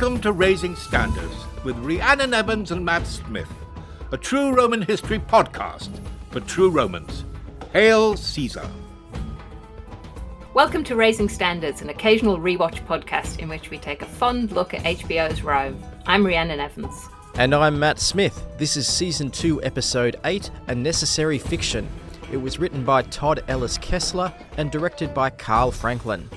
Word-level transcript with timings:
Welcome 0.00 0.20
to 0.20 0.30
Raising 0.30 0.76
Standards 0.76 1.34
with 1.64 1.76
Rhiannon 1.78 2.32
Evans 2.32 2.70
and 2.70 2.84
Matt 2.84 3.04
Smith, 3.04 3.52
a 4.12 4.16
true 4.16 4.54
Roman 4.54 4.80
history 4.80 5.18
podcast 5.18 5.90
for 6.30 6.38
true 6.38 6.70
Romans. 6.70 7.24
Hail 7.72 8.16
Caesar! 8.16 8.70
Welcome 10.54 10.84
to 10.84 10.94
Raising 10.94 11.28
Standards, 11.28 11.82
an 11.82 11.88
occasional 11.88 12.38
rewatch 12.38 12.86
podcast 12.86 13.40
in 13.40 13.48
which 13.48 13.70
we 13.70 13.78
take 13.78 14.02
a 14.02 14.06
fond 14.06 14.52
look 14.52 14.72
at 14.72 14.84
HBO's 14.84 15.42
Rome. 15.42 15.82
I'm 16.06 16.24
Rhiannon 16.24 16.60
Evans. 16.60 17.08
And 17.34 17.52
I'm 17.52 17.76
Matt 17.76 17.98
Smith. 17.98 18.40
This 18.56 18.76
is 18.76 18.86
Season 18.86 19.32
2, 19.32 19.64
Episode 19.64 20.14
8 20.24 20.48
A 20.68 20.76
Necessary 20.76 21.40
Fiction. 21.40 21.88
It 22.30 22.36
was 22.36 22.60
written 22.60 22.84
by 22.84 23.02
Todd 23.02 23.42
Ellis 23.48 23.78
Kessler 23.78 24.32
and 24.58 24.70
directed 24.70 25.12
by 25.12 25.30
Carl 25.30 25.72
Franklin. 25.72 26.30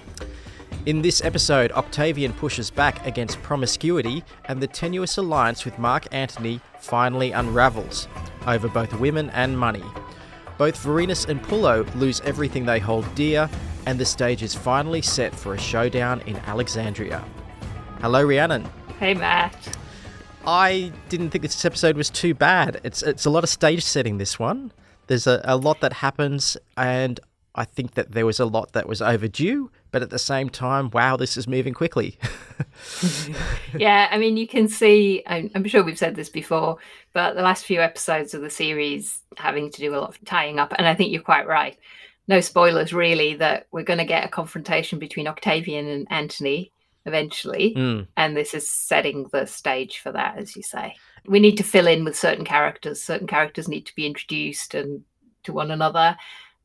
In 0.88 1.04
this 1.04 1.24
episode, 1.24 1.72
Octavian 1.74 2.34
pushes 2.34 2.72
back 2.72 3.06
against 3.06 3.40
promiscuity, 3.44 4.24
and 4.46 4.60
the 4.60 4.66
tenuous 4.66 5.18
alliance 5.18 5.64
with 5.64 5.78
Mark 5.78 6.08
Antony 6.12 6.60
finally 6.80 7.32
unravels 7.34 8.08
over 8.48 8.68
both 8.68 8.92
women 9.00 9.30
and 9.30 9.56
money. 9.56 9.84
Both 10.58 10.84
Vorenus 10.84 11.30
and 11.30 11.40
Pullo 11.44 11.84
lose 12.00 12.20
everything 12.22 12.66
they 12.66 12.80
hold 12.80 13.14
dear, 13.14 13.48
and 13.86 14.00
the 14.00 14.06
stage 14.06 14.42
is 14.42 14.56
finally 14.56 15.04
set 15.04 15.36
for 15.36 15.54
a 15.54 15.58
showdown 15.60 16.22
in 16.22 16.38
Alexandria. 16.38 17.24
Hello, 18.00 18.24
Rhiannon. 18.24 18.68
Hey, 19.00 19.14
Matt. 19.14 19.78
I 20.48 20.92
didn't 21.10 21.30
think 21.30 21.44
this 21.44 21.64
episode 21.64 21.96
was 21.96 22.10
too 22.10 22.34
bad. 22.34 22.82
It's 22.84 23.04
it's 23.04 23.28
a 23.28 23.30
lot 23.30 23.44
of 23.44 23.52
stage 23.52 23.84
setting. 23.84 24.18
This 24.18 24.40
one, 24.40 24.72
there's 25.06 25.28
a, 25.28 25.42
a 25.44 25.58
lot 25.58 25.80
that 25.82 25.94
happens, 25.94 26.58
and 26.76 27.20
I 27.54 27.66
think 27.66 27.94
that 27.94 28.14
there 28.14 28.26
was 28.26 28.40
a 28.40 28.46
lot 28.46 28.72
that 28.72 28.88
was 28.88 29.00
overdue 29.00 29.70
but 29.92 30.02
at 30.02 30.10
the 30.10 30.20
same 30.20 30.50
time, 30.50 30.90
wow, 30.92 31.18
this 31.18 31.36
is 31.38 31.48
moving 31.48 31.74
quickly. 31.74 32.18
yeah, 33.78 34.08
I 34.10 34.18
mean, 34.18 34.38
you 34.38 34.48
can 34.48 34.68
see, 34.68 35.22
I'm, 35.28 35.52
I'm, 35.54 35.66
sure 35.66 35.84
we've 35.84 35.98
said 35.98 36.16
this 36.16 36.30
before, 36.30 36.78
but 37.14 37.36
the 37.36 37.42
last 37.42 37.66
few 37.66 37.82
episodes 37.82 38.34
of 38.34 38.42
the 38.42 38.50
series 38.50 39.22
having 39.38 39.70
to 39.70 39.82
do 39.82 39.94
a 39.94 39.98
lot 39.98 40.10
of 40.10 40.24
tying 40.26 40.60
up. 40.60 40.74
And 40.78 40.88
I 40.88 40.96
think 40.96 41.12
you're 41.12 41.22
quite 41.22 41.48
right. 41.48 41.78
No 42.28 42.40
spoilers, 42.40 42.94
really, 42.94 43.36
that 43.36 43.68
we're 43.72 43.84
going 43.84 44.00
to 44.00 44.06
get 44.06 44.26
a 44.26 44.30
confrontation 44.30 44.98
between 44.98 45.28
Octavian 45.28 45.88
and 45.88 46.08
Antony 46.10 46.72
eventually. 47.06 47.74
Mm. 47.76 48.08
And 48.16 48.38
this 48.38 48.54
is 48.54 48.70
setting 48.70 49.28
the 49.32 49.46
stage 49.46 50.00
for 50.00 50.12
that, 50.14 50.38
as 50.38 50.56
you 50.56 50.64
say. 50.64 50.96
We 51.26 51.40
need 51.40 51.58
to 51.58 51.64
fill 51.64 51.88
in 51.88 52.06
with 52.06 52.18
certain 52.18 52.46
characters. 52.46 53.02
Certain 53.02 53.28
characters 53.28 53.68
need 53.68 53.86
to 53.88 53.96
be 53.96 54.06
introduced 54.06 54.74
and 54.74 55.04
to 55.44 55.52
one 55.52 55.72
another 55.72 56.16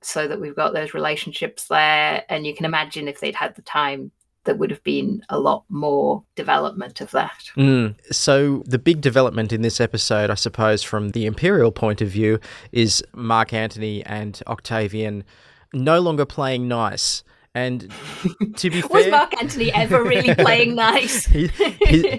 so 0.07 0.29
that 0.29 0.41
we've 0.41 0.57
got 0.57 0.73
those 0.73 0.95
relationships 0.95 1.67
there. 1.69 2.25
And 2.29 2.47
you 2.47 2.55
can 2.55 2.65
imagine 2.65 3.09
if 3.09 3.21
they'd 3.21 3.35
had 3.35 3.57
the 3.57 3.63
time, 3.63 4.13
there 4.45 4.55
would 4.55 4.71
have 4.71 4.83
been 4.85 5.23
a 5.29 5.39
lot 5.39 5.65
more 5.69 6.23
development 6.37 7.01
of 7.01 7.11
that. 7.11 7.51
Mm. 7.57 7.97
So, 8.13 8.63
the 8.67 8.79
big 8.79 9.01
development 9.01 9.53
in 9.53 9.63
this 9.63 9.81
episode, 9.81 10.31
I 10.31 10.35
suppose, 10.35 10.85
from 10.85 11.11
the 11.11 11.27
Imperial 11.27 11.73
point 11.73 12.01
of 12.01 12.09
view, 12.09 12.39
is 12.71 13.03
Mark 13.13 13.53
Antony 13.53 14.05
and 14.05 14.41
Octavian 14.47 15.25
no 15.73 15.99
longer 16.01 16.25
playing 16.25 16.69
nice. 16.69 17.25
And 17.53 17.91
to 18.57 18.71
be 18.71 18.83
fair, 18.83 18.91
was 18.91 19.07
Mark 19.09 19.43
Antony 19.43 19.73
ever 19.73 20.05
really 20.05 20.35
playing 20.39 20.77
nice? 20.77 21.25
his, 21.25 21.51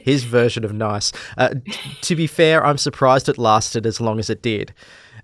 his, 0.03 0.23
version 0.25 0.65
of 0.65 0.73
nice. 0.73 1.13
Uh, 1.37 1.53
to 2.01 2.15
be 2.15 2.27
fair, 2.27 2.65
I'm 2.65 2.77
surprised 2.77 3.29
it 3.29 3.37
lasted 3.37 3.85
as 3.85 4.01
long 4.01 4.19
as 4.19 4.29
it 4.29 4.41
did 4.41 4.73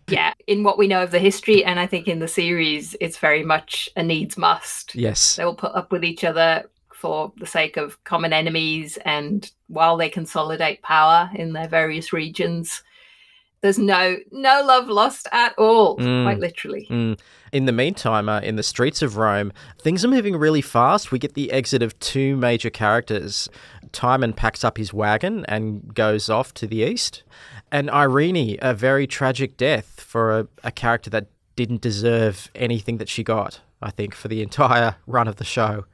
yeah, 0.07 0.33
in 0.47 0.63
what 0.63 0.77
we 0.77 0.87
know 0.87 1.03
of 1.03 1.11
the 1.11 1.19
history, 1.19 1.63
and 1.63 1.79
I 1.79 1.87
think 1.87 2.07
in 2.07 2.19
the 2.19 2.27
series, 2.27 2.95
it's 2.99 3.17
very 3.17 3.43
much 3.43 3.89
a 3.95 4.03
needs 4.03 4.37
must. 4.37 4.95
Yes. 4.95 5.35
They 5.35 5.45
will 5.45 5.55
put 5.55 5.73
up 5.75 5.91
with 5.91 6.03
each 6.03 6.23
other 6.23 6.65
for 6.93 7.33
the 7.37 7.45
sake 7.45 7.75
of 7.75 8.01
common 8.05 8.31
enemies 8.31 8.97
and 9.03 9.51
while 9.67 9.97
they 9.97 10.07
consolidate 10.07 10.81
power 10.83 11.29
in 11.35 11.51
their 11.51 11.67
various 11.67 12.13
regions. 12.13 12.81
There's 13.61 13.77
no 13.77 14.17
no 14.31 14.63
love 14.63 14.87
lost 14.87 15.27
at 15.31 15.53
all, 15.57 15.97
mm. 15.97 16.23
quite 16.23 16.39
literally. 16.39 16.87
Mm. 16.89 17.19
In 17.53 17.65
the 17.65 17.71
meantime, 17.71 18.29
uh, 18.29 18.39
in 18.39 18.55
the 18.55 18.63
streets 18.63 19.03
of 19.03 19.15
Rome, 19.15 19.53
things 19.79 20.03
are 20.03 20.07
moving 20.07 20.35
really 20.35 20.59
fast. 20.59 21.11
We 21.11 21.19
get 21.19 21.35
the 21.35 21.51
exit 21.51 21.83
of 21.83 21.97
two 21.99 22.35
major 22.35 22.71
characters. 22.71 23.47
Timon 23.91 24.33
packs 24.33 24.63
up 24.63 24.79
his 24.79 24.91
wagon 24.91 25.45
and 25.47 25.93
goes 25.93 26.31
off 26.31 26.55
to 26.55 26.65
the 26.65 26.77
east, 26.77 27.21
and 27.71 27.91
Irene, 27.91 28.57
a 28.59 28.73
very 28.73 29.05
tragic 29.05 29.55
death 29.55 29.99
for 29.99 30.39
a, 30.39 30.47
a 30.63 30.71
character 30.71 31.11
that 31.11 31.27
didn't 31.55 31.81
deserve 31.81 32.49
anything 32.55 32.97
that 32.97 33.07
she 33.07 33.23
got, 33.23 33.61
I 33.83 33.91
think, 33.91 34.15
for 34.15 34.29
the 34.29 34.41
entire 34.41 34.95
run 35.05 35.27
of 35.27 35.35
the 35.35 35.43
show. 35.43 35.85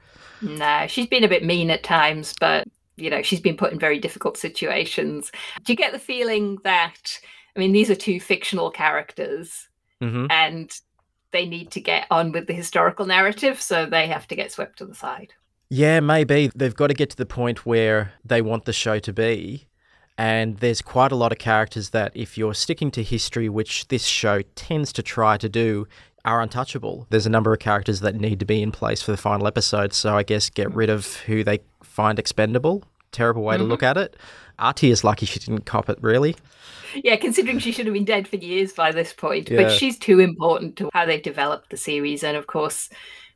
No, 0.41 0.85
she's 0.87 1.07
been 1.07 1.25
a 1.25 1.27
bit 1.27 1.43
mean 1.43 1.69
at 1.71 1.83
times, 1.83 2.33
but 2.39 2.65
you 2.95 3.09
know, 3.09 3.21
she's 3.21 3.41
been 3.41 3.57
put 3.57 3.73
in 3.73 3.79
very 3.79 3.99
difficult 3.99 4.37
situations. 4.37 5.29
Do 5.65 5.73
you 5.73 5.77
get 5.77 5.91
the 5.91 5.99
feeling 5.99 6.57
that 6.63 7.19
I 7.53 7.59
mean, 7.59 7.73
these 7.73 7.89
are 7.89 7.95
two 7.95 8.21
fictional 8.21 8.71
characters 8.71 9.67
mm-hmm. 10.01 10.27
and 10.29 10.71
they 11.31 11.45
need 11.45 11.71
to 11.71 11.81
get 11.81 12.07
on 12.09 12.31
with 12.31 12.47
the 12.47 12.53
historical 12.53 13.05
narrative, 13.05 13.61
so 13.61 13.85
they 13.85 14.07
have 14.07 14.27
to 14.27 14.35
get 14.35 14.51
swept 14.51 14.77
to 14.79 14.85
the 14.85 14.95
side. 14.95 15.33
Yeah, 15.69 15.99
maybe. 15.99 16.51
They've 16.55 16.75
got 16.75 16.87
to 16.87 16.95
get 16.95 17.11
to 17.11 17.17
the 17.17 17.25
point 17.25 17.65
where 17.65 18.13
they 18.25 18.41
want 18.41 18.65
the 18.65 18.73
show 18.73 18.99
to 18.99 19.13
be 19.13 19.67
and 20.19 20.57
there's 20.57 20.81
quite 20.81 21.13
a 21.13 21.15
lot 21.15 21.31
of 21.31 21.37
characters 21.37 21.91
that, 21.91 22.11
if 22.13 22.37
you're 22.37 22.53
sticking 22.53 22.91
to 22.91 23.03
history, 23.03 23.47
which 23.47 23.87
this 23.87 24.03
show 24.03 24.41
tends 24.53 24.91
to 24.91 25.01
try 25.01 25.37
to 25.37 25.47
do, 25.47 25.87
are 26.25 26.41
untouchable. 26.41 27.07
There's 27.09 27.25
a 27.25 27.29
number 27.29 27.53
of 27.53 27.59
characters 27.59 28.01
that 28.01 28.15
need 28.15 28.37
to 28.41 28.45
be 28.45 28.61
in 28.61 28.73
place 28.73 29.01
for 29.01 29.11
the 29.11 29.17
final 29.17 29.47
episode, 29.47 29.93
so 29.93 30.17
I 30.17 30.23
guess 30.23 30.49
get 30.49 30.75
rid 30.75 30.89
of 30.89 31.15
who 31.21 31.45
they 31.45 31.59
find 31.81 32.19
expendable. 32.19 32.83
Terrible 33.13 33.43
way 33.43 33.55
mm-hmm. 33.55 33.63
to 33.63 33.69
look 33.69 33.81
at 33.81 33.95
it. 33.95 34.17
Atia 34.59 34.91
is 34.91 35.05
lucky 35.05 35.25
she 35.25 35.39
didn't 35.39 35.65
cop 35.65 35.89
it, 35.89 35.97
really. 36.01 36.35
Yeah, 36.95 37.15
considering 37.15 37.59
she 37.59 37.71
should 37.71 37.85
have 37.85 37.93
been 37.93 38.05
dead 38.05 38.27
for 38.27 38.37
years 38.37 38.73
by 38.73 38.91
this 38.91 39.13
point. 39.13 39.49
Yeah. 39.49 39.63
But 39.63 39.71
she's 39.71 39.97
too 39.97 40.19
important 40.19 40.75
to 40.77 40.89
how 40.93 41.05
they've 41.05 41.21
developed 41.21 41.69
the 41.69 41.77
series. 41.77 42.23
And 42.23 42.37
of 42.37 42.47
course, 42.47 42.89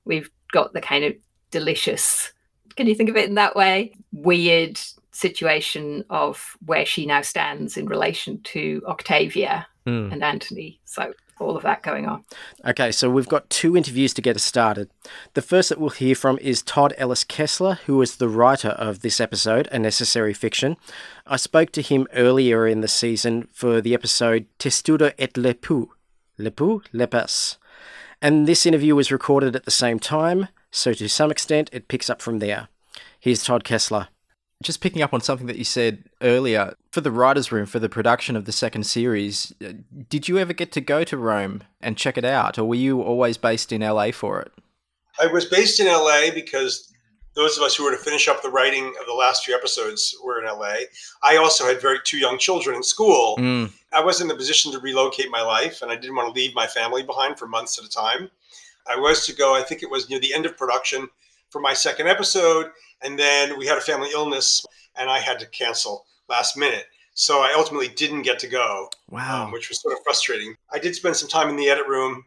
we've 0.05 0.29
got 0.51 0.73
the 0.73 0.81
kind 0.81 1.03
of 1.03 1.13
delicious, 1.51 2.31
can 2.75 2.87
you 2.87 2.95
think 2.95 3.09
of 3.09 3.15
it 3.15 3.27
in 3.27 3.35
that 3.35 3.55
way? 3.55 3.93
Weird 4.11 4.79
situation 5.11 6.03
of 6.09 6.57
where 6.65 6.85
she 6.85 7.05
now 7.05 7.21
stands 7.21 7.77
in 7.77 7.85
relation 7.85 8.41
to 8.41 8.81
Octavia 8.87 9.67
mm. 9.85 10.11
and 10.11 10.23
Antony. 10.23 10.79
So 10.85 11.13
all 11.39 11.55
of 11.55 11.63
that 11.63 11.83
going 11.83 12.05
on. 12.05 12.23
Okay, 12.65 12.91
so 12.91 13.09
we've 13.09 13.27
got 13.27 13.49
two 13.49 13.75
interviews 13.75 14.13
to 14.13 14.21
get 14.21 14.35
us 14.35 14.43
started. 14.43 14.89
The 15.33 15.41
first 15.41 15.69
that 15.69 15.79
we'll 15.79 15.89
hear 15.89 16.15
from 16.15 16.37
is 16.39 16.61
Todd 16.61 16.93
Ellis 16.97 17.23
Kessler, 17.23 17.79
who 17.85 18.01
is 18.01 18.17
the 18.17 18.29
writer 18.29 18.69
of 18.69 19.01
this 19.01 19.19
episode, 19.19 19.67
A 19.71 19.79
Necessary 19.79 20.33
Fiction. 20.33 20.77
I 21.25 21.37
spoke 21.37 21.71
to 21.73 21.81
him 21.81 22.07
earlier 22.13 22.67
in 22.67 22.81
the 22.81 22.87
season 22.87 23.47
for 23.51 23.81
the 23.81 23.93
episode 23.93 24.45
Testudo 24.59 25.11
et 25.17 25.33
Lepus. 25.33 25.87
Lepus? 26.37 26.83
Lepus. 26.93 27.57
And 28.21 28.47
this 28.47 28.65
interview 28.65 28.95
was 28.95 29.11
recorded 29.11 29.55
at 29.55 29.65
the 29.65 29.71
same 29.71 29.99
time, 29.99 30.47
so 30.71 30.93
to 30.93 31.09
some 31.09 31.31
extent 31.31 31.69
it 31.73 31.87
picks 31.87 32.09
up 32.09 32.21
from 32.21 32.39
there. 32.39 32.69
Here's 33.19 33.43
Todd 33.43 33.63
Kessler 33.63 34.07
just 34.63 34.81
picking 34.81 35.01
up 35.01 35.13
on 35.13 35.21
something 35.21 35.47
that 35.47 35.57
you 35.57 35.63
said 35.63 36.05
earlier, 36.21 36.75
for 36.91 37.01
the 37.01 37.11
writer's 37.11 37.51
room, 37.51 37.65
for 37.65 37.79
the 37.79 37.89
production 37.89 38.35
of 38.35 38.45
the 38.45 38.51
second 38.51 38.85
series, 38.85 39.53
uh, 39.63 39.73
did 40.09 40.27
you 40.27 40.37
ever 40.37 40.53
get 40.53 40.71
to 40.71 40.81
go 40.81 41.03
to 41.03 41.17
Rome 41.17 41.63
and 41.81 41.97
check 41.97 42.17
it 42.17 42.25
out, 42.25 42.57
or 42.57 42.65
were 42.65 42.75
you 42.75 43.01
always 43.01 43.37
based 43.37 43.71
in 43.71 43.81
LA 43.81 44.11
for 44.11 44.41
it? 44.41 44.51
I 45.19 45.27
was 45.27 45.45
based 45.45 45.79
in 45.79 45.87
LA 45.87 46.31
because 46.33 46.91
those 47.35 47.57
of 47.57 47.63
us 47.63 47.75
who 47.75 47.83
were 47.83 47.91
to 47.91 47.97
finish 47.97 48.27
up 48.27 48.41
the 48.41 48.49
writing 48.49 48.87
of 48.99 49.05
the 49.07 49.13
last 49.13 49.43
few 49.43 49.55
episodes 49.55 50.15
were 50.23 50.39
in 50.39 50.45
LA. 50.45 50.75
I 51.23 51.37
also 51.37 51.65
had 51.65 51.81
very 51.81 51.99
two 52.03 52.17
young 52.17 52.37
children 52.37 52.75
in 52.75 52.83
school. 52.83 53.35
Mm. 53.37 53.71
I 53.91 54.03
was 54.03 54.21
in 54.21 54.27
the 54.27 54.35
position 54.35 54.71
to 54.71 54.79
relocate 54.79 55.29
my 55.29 55.41
life, 55.41 55.81
and 55.81 55.91
I 55.91 55.95
didn't 55.95 56.15
want 56.15 56.33
to 56.33 56.39
leave 56.39 56.55
my 56.55 56.67
family 56.67 57.03
behind 57.03 57.37
for 57.37 57.47
months 57.47 57.77
at 57.77 57.85
a 57.85 57.89
time. 57.89 58.29
I 58.87 58.97
was 58.97 59.25
to 59.25 59.35
go, 59.35 59.55
I 59.55 59.61
think 59.61 59.81
it 59.81 59.89
was 59.89 60.09
near 60.09 60.19
the 60.19 60.33
end 60.33 60.45
of 60.45 60.57
production 60.57 61.07
for 61.53 61.61
my 61.61 61.73
second 61.73 62.07
episode, 62.07 62.71
and 63.01 63.17
then 63.17 63.57
we 63.57 63.67
had 63.67 63.77
a 63.77 63.81
family 63.81 64.09
illness, 64.13 64.65
and 64.97 65.09
I 65.09 65.19
had 65.19 65.39
to 65.39 65.45
cancel 65.45 66.05
last 66.27 66.57
minute. 66.57 66.85
So 67.13 67.41
I 67.41 67.53
ultimately 67.55 67.89
didn't 67.89 68.23
get 68.23 68.39
to 68.39 68.47
go. 68.47 68.89
Wow. 69.09 69.45
Um, 69.45 69.51
which 69.51 69.69
was 69.69 69.79
sort 69.79 69.93
of 69.93 69.99
frustrating. 70.03 70.55
I 70.71 70.79
did 70.79 70.95
spend 70.95 71.15
some 71.15 71.29
time 71.29 71.47
in 71.47 71.55
the 71.55 71.69
edit 71.69 71.87
room 71.87 72.25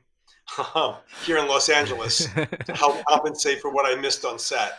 here 1.25 1.39
in 1.39 1.49
Los 1.49 1.69
Angeles 1.69 2.29
to 2.35 2.75
help 2.75 3.05
compensate 3.07 3.61
for 3.61 3.71
what 3.71 3.85
I 3.85 4.01
missed 4.01 4.25
on 4.25 4.39
set. 4.39 4.79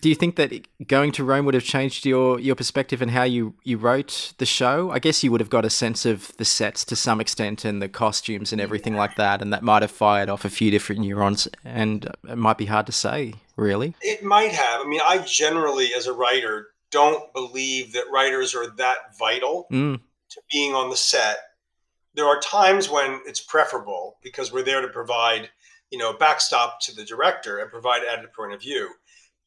Do 0.00 0.08
you 0.08 0.16
think 0.16 0.34
that 0.34 0.66
going 0.88 1.12
to 1.12 1.22
Rome 1.22 1.44
would 1.44 1.54
have 1.54 1.62
changed 1.62 2.04
your, 2.04 2.40
your 2.40 2.56
perspective 2.56 3.00
and 3.00 3.12
how 3.12 3.22
you, 3.22 3.54
you 3.62 3.78
wrote 3.78 4.32
the 4.38 4.46
show? 4.46 4.90
I 4.90 4.98
guess 4.98 5.22
you 5.22 5.30
would 5.30 5.40
have 5.40 5.48
got 5.48 5.64
a 5.64 5.70
sense 5.70 6.04
of 6.04 6.36
the 6.38 6.44
sets 6.44 6.84
to 6.86 6.96
some 6.96 7.20
extent 7.20 7.64
and 7.64 7.80
the 7.80 7.88
costumes 7.88 8.50
and 8.50 8.60
everything 8.60 8.96
like 8.96 9.14
that, 9.14 9.40
and 9.40 9.52
that 9.52 9.62
might 9.62 9.82
have 9.82 9.92
fired 9.92 10.28
off 10.28 10.44
a 10.44 10.50
few 10.50 10.72
different 10.72 11.02
neurons, 11.02 11.46
and 11.64 12.10
it 12.28 12.36
might 12.36 12.58
be 12.58 12.66
hard 12.66 12.86
to 12.86 12.92
say, 12.92 13.34
really. 13.56 13.94
It 14.00 14.22
might 14.22 14.52
have. 14.52 14.80
I 14.80 14.84
mean, 14.84 15.00
I 15.04 15.18
generally, 15.18 15.94
as 15.94 16.06
a 16.06 16.12
writer, 16.12 16.68
don't 16.90 17.32
believe 17.32 17.92
that 17.92 18.10
writers 18.12 18.54
are 18.54 18.70
that 18.76 19.16
vital 19.18 19.66
mm. 19.70 20.00
to 20.30 20.40
being 20.52 20.74
on 20.74 20.90
the 20.90 20.96
set. 20.96 21.38
There 22.14 22.26
are 22.26 22.40
times 22.40 22.88
when 22.88 23.20
it's 23.26 23.40
preferable 23.40 24.16
because 24.22 24.52
we're 24.52 24.62
there 24.62 24.80
to 24.80 24.88
provide, 24.88 25.50
you 25.90 25.98
know, 25.98 26.12
backstop 26.14 26.80
to 26.82 26.94
the 26.94 27.04
director 27.04 27.58
and 27.58 27.70
provide 27.70 28.02
added 28.04 28.32
point 28.32 28.54
of 28.54 28.60
view 28.60 28.90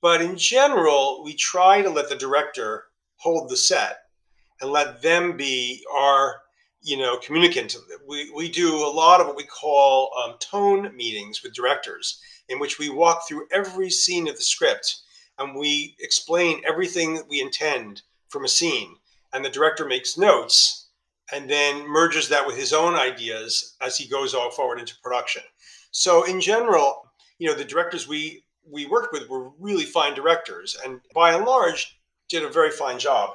But 0.01 0.21
in 0.21 0.37
general, 0.37 1.23
we 1.23 1.33
try 1.33 1.81
to 1.81 1.89
let 1.89 2.09
the 2.09 2.15
director 2.15 2.85
hold 3.15 3.49
the 3.49 3.57
set 3.57 3.97
and 4.61 4.71
let 4.71 5.01
them 5.01 5.37
be 5.37 5.83
our 5.95 6.41
you 6.81 6.97
know 6.97 7.17
communicant 7.17 7.75
we, 8.07 8.31
we 8.31 8.49
do 8.49 8.75
a 8.77 8.87
lot 8.87 9.19
of 9.19 9.27
what 9.27 9.35
we 9.35 9.43
call 9.43 10.11
um, 10.23 10.35
tone 10.39 10.95
meetings 10.95 11.43
with 11.43 11.53
directors 11.53 12.21
in 12.49 12.59
which 12.59 12.79
we 12.79 12.89
walk 12.89 13.27
through 13.27 13.47
every 13.51 13.89
scene 13.89 14.27
of 14.27 14.35
the 14.35 14.43
script 14.43 14.97
and 15.37 15.55
we 15.55 15.95
explain 15.99 16.61
everything 16.67 17.13
that 17.13 17.29
we 17.29 17.41
intend 17.41 18.01
from 18.27 18.43
a 18.43 18.49
scene. 18.49 18.95
And 19.31 19.45
the 19.45 19.49
director 19.49 19.85
makes 19.85 20.17
notes 20.17 20.87
and 21.31 21.49
then 21.49 21.87
merges 21.87 22.27
that 22.29 22.45
with 22.45 22.57
his 22.57 22.73
own 22.73 22.95
ideas 22.95 23.75
as 23.81 23.97
he 23.97 24.07
goes 24.07 24.33
all 24.33 24.51
forward 24.51 24.79
into 24.79 24.99
production. 25.01 25.43
So 25.91 26.23
in 26.23 26.41
general 26.41 27.09
you 27.39 27.47
know 27.47 27.55
the 27.55 27.65
directors 27.65 28.07
we 28.07 28.43
we 28.69 28.85
worked 28.85 29.13
with 29.13 29.27
were 29.27 29.49
really 29.59 29.85
fine 29.85 30.13
directors 30.13 30.77
and 30.85 30.99
by 31.15 31.33
and 31.33 31.45
large 31.45 31.97
did 32.29 32.43
a 32.43 32.49
very 32.49 32.69
fine 32.69 32.99
job 32.99 33.31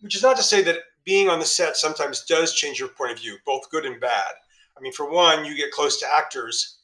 which 0.00 0.16
is 0.16 0.22
not 0.22 0.36
to 0.36 0.42
say 0.42 0.62
that 0.62 0.78
being 1.04 1.28
on 1.28 1.38
the 1.38 1.44
set 1.44 1.76
sometimes 1.76 2.24
does 2.24 2.54
change 2.54 2.80
your 2.80 2.88
point 2.88 3.12
of 3.12 3.18
view 3.18 3.36
both 3.46 3.70
good 3.70 3.86
and 3.86 4.00
bad. 4.00 4.32
I 4.76 4.80
mean 4.80 4.92
for 4.92 5.10
one 5.10 5.44
you 5.44 5.54
get 5.54 5.70
close 5.70 6.00
to 6.00 6.12
actors 6.12 6.77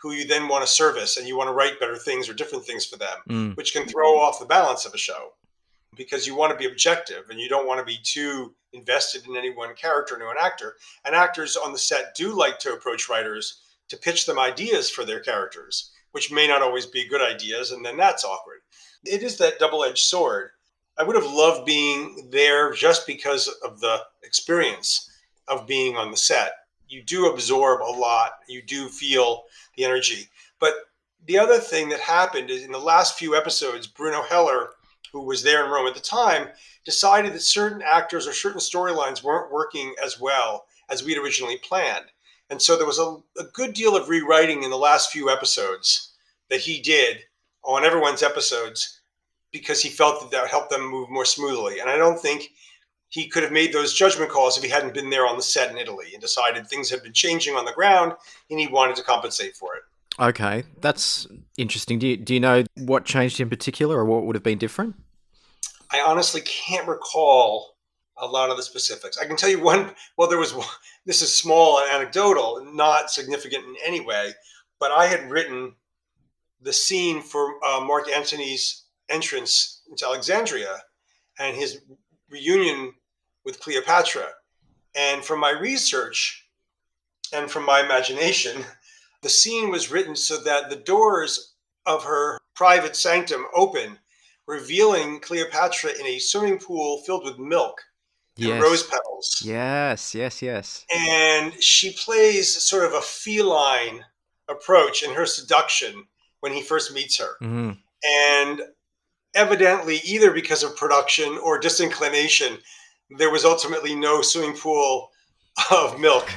who 0.00 0.12
you 0.12 0.26
then 0.26 0.48
want 0.48 0.64
to 0.64 0.70
service 0.72 1.16
and 1.16 1.26
you 1.28 1.36
want 1.36 1.48
to 1.48 1.52
write 1.54 1.78
better 1.80 1.96
things 1.96 2.28
or 2.28 2.34
different 2.34 2.64
things 2.64 2.86
for 2.86 2.96
them 2.96 3.18
Mm. 3.28 3.56
which 3.56 3.72
can 3.72 3.86
throw 3.86 4.18
off 4.18 4.38
the 4.40 4.46
balance 4.46 4.86
of 4.86 4.94
a 4.94 4.98
show 4.98 5.32
because 5.96 6.26
you 6.26 6.34
want 6.34 6.52
to 6.52 6.58
be 6.58 6.66
objective 6.70 7.28
and 7.30 7.38
you 7.40 7.48
don't 7.48 7.66
want 7.66 7.78
to 7.78 7.84
be 7.84 7.98
too 8.02 8.54
invested 8.72 9.26
in 9.26 9.36
any 9.36 9.50
one 9.50 9.74
character 9.74 10.14
or 10.16 10.30
an 10.30 10.36
actor. 10.40 10.76
And 11.04 11.14
actors 11.14 11.56
on 11.56 11.72
the 11.72 11.78
set 11.78 12.14
do 12.14 12.32
like 12.32 12.58
to 12.60 12.72
approach 12.72 13.08
writers 13.08 13.60
to 13.88 13.96
pitch 13.96 14.24
them 14.24 14.38
ideas 14.38 14.88
for 14.88 15.04
their 15.04 15.18
characters, 15.20 15.90
which 16.12 16.30
may 16.30 16.46
not 16.46 16.62
always 16.62 16.86
be 16.86 17.08
good 17.08 17.20
ideas, 17.20 17.72
and 17.72 17.84
then 17.84 17.96
that's 17.96 18.24
awkward. 18.24 18.60
It 19.04 19.22
is 19.24 19.36
that 19.38 19.58
double 19.58 19.84
edged 19.84 19.98
sword. 20.06 20.50
I 20.96 21.02
would 21.02 21.16
have 21.16 21.26
loved 21.26 21.66
being 21.66 22.28
there 22.30 22.72
just 22.72 23.06
because 23.06 23.48
of 23.64 23.80
the 23.80 23.98
experience 24.22 25.10
of 25.48 25.66
being 25.66 25.96
on 25.96 26.10
the 26.12 26.16
set. 26.16 26.52
You 26.90 27.02
do 27.02 27.32
absorb 27.32 27.80
a 27.82 27.84
lot, 27.84 28.32
you 28.48 28.62
do 28.62 28.88
feel 28.88 29.44
the 29.76 29.84
energy. 29.84 30.28
But 30.58 30.74
the 31.26 31.38
other 31.38 31.58
thing 31.58 31.88
that 31.90 32.00
happened 32.00 32.50
is 32.50 32.64
in 32.64 32.72
the 32.72 32.78
last 32.78 33.18
few 33.18 33.36
episodes, 33.36 33.86
Bruno 33.86 34.22
Heller 34.22 34.70
who 35.12 35.22
was 35.22 35.42
there 35.42 35.64
in 35.64 35.70
Rome 35.70 35.86
at 35.86 35.94
the 35.94 36.00
time, 36.00 36.48
decided 36.84 37.32
that 37.32 37.42
certain 37.42 37.82
actors 37.82 38.26
or 38.26 38.32
certain 38.32 38.60
storylines 38.60 39.22
weren't 39.22 39.52
working 39.52 39.94
as 40.04 40.20
well 40.20 40.66
as 40.88 41.04
we'd 41.04 41.18
originally 41.18 41.58
planned. 41.58 42.06
And 42.48 42.60
so 42.60 42.76
there 42.76 42.86
was 42.86 42.98
a, 42.98 43.16
a, 43.38 43.44
good 43.52 43.74
deal 43.74 43.96
of 43.96 44.08
rewriting 44.08 44.64
in 44.64 44.70
the 44.70 44.76
last 44.76 45.12
few 45.12 45.30
episodes 45.30 46.14
that 46.48 46.60
he 46.60 46.80
did 46.80 47.18
on 47.62 47.84
everyone's 47.84 48.22
episodes 48.22 49.00
because 49.52 49.82
he 49.82 49.88
felt 49.88 50.20
that 50.20 50.30
that 50.32 50.48
helped 50.48 50.70
them 50.70 50.84
move 50.84 51.10
more 51.10 51.24
smoothly. 51.24 51.78
And 51.78 51.88
I 51.88 51.96
don't 51.96 52.18
think 52.18 52.50
he 53.10 53.28
could 53.28 53.42
have 53.42 53.52
made 53.52 53.72
those 53.72 53.92
judgment 53.92 54.30
calls 54.30 54.56
if 54.56 54.64
he 54.64 54.70
hadn't 54.70 54.94
been 54.94 55.10
there 55.10 55.26
on 55.26 55.36
the 55.36 55.42
set 55.42 55.70
in 55.70 55.76
Italy 55.76 56.06
and 56.12 56.20
decided 56.20 56.66
things 56.66 56.88
had 56.88 57.02
been 57.02 57.12
changing 57.12 57.56
on 57.56 57.64
the 57.64 57.72
ground 57.72 58.12
and 58.50 58.58
he 58.58 58.68
wanted 58.68 58.96
to 58.96 59.02
compensate 59.02 59.56
for 59.56 59.74
it. 59.74 59.82
Okay, 60.18 60.64
that's 60.80 61.26
interesting. 61.58 61.98
Do 61.98 62.06
you, 62.06 62.16
do 62.16 62.34
you 62.34 62.40
know 62.40 62.64
what 62.76 63.04
changed 63.04 63.40
in 63.40 63.48
particular 63.48 63.98
or 63.98 64.04
what 64.04 64.24
would 64.24 64.36
have 64.36 64.42
been 64.42 64.58
different? 64.58 64.94
I 65.92 66.00
honestly 66.06 66.40
can't 66.42 66.86
recall 66.86 67.76
a 68.16 68.26
lot 68.26 68.50
of 68.50 68.56
the 68.56 68.62
specifics. 68.62 69.18
I 69.18 69.26
can 69.26 69.36
tell 69.36 69.48
you 69.48 69.60
one, 69.60 69.90
well, 70.16 70.28
there 70.28 70.38
was 70.38 70.54
one, 70.54 70.66
this 71.04 71.20
is 71.20 71.36
small 71.36 71.80
and 71.80 71.90
anecdotal, 71.90 72.64
not 72.72 73.10
significant 73.10 73.64
in 73.64 73.74
any 73.84 74.00
way, 74.00 74.32
but 74.78 74.92
I 74.92 75.06
had 75.06 75.30
written 75.30 75.74
the 76.62 76.72
scene 76.72 77.22
for 77.22 77.54
uh, 77.64 77.80
Mark 77.80 78.08
Antony's 78.08 78.84
entrance 79.08 79.82
into 79.90 80.06
Alexandria 80.06 80.76
and 81.38 81.56
his 81.56 81.80
reunion 82.30 82.92
with 83.44 83.60
Cleopatra. 83.60 84.28
And 84.94 85.24
from 85.24 85.40
my 85.40 85.50
research 85.50 86.48
and 87.32 87.50
from 87.50 87.64
my 87.64 87.80
imagination, 87.80 88.64
the 89.22 89.28
scene 89.28 89.70
was 89.70 89.90
written 89.90 90.16
so 90.16 90.38
that 90.42 90.70
the 90.70 90.76
doors 90.76 91.54
of 91.86 92.04
her 92.04 92.38
private 92.54 92.96
sanctum 92.96 93.46
open, 93.54 93.98
revealing 94.46 95.20
Cleopatra 95.20 95.92
in 95.98 96.06
a 96.06 96.18
swimming 96.18 96.58
pool 96.58 97.02
filled 97.06 97.24
with 97.24 97.38
milk 97.38 97.80
and 98.38 98.62
rose 98.62 98.82
petals. 98.82 99.42
Yes, 99.44 100.14
yes, 100.14 100.42
yes. 100.42 100.86
And 100.94 101.52
she 101.62 101.92
plays 101.92 102.62
sort 102.62 102.84
of 102.84 102.94
a 102.94 103.00
feline 103.00 104.04
approach 104.48 105.02
in 105.02 105.12
her 105.14 105.26
seduction 105.26 106.04
when 106.40 106.52
he 106.52 106.62
first 106.62 106.92
meets 106.92 107.18
her. 107.18 107.36
hmm 107.40 107.72
And 108.04 108.62
evidently, 109.34 110.00
either 110.04 110.30
because 110.30 110.62
of 110.62 110.76
production 110.76 111.38
or 111.38 111.58
disinclination, 111.58 112.58
there 113.18 113.30
was 113.30 113.44
ultimately 113.44 113.94
no 113.94 114.22
swimming 114.22 114.56
pool 114.56 115.10
of 115.70 115.98
milk 115.98 116.30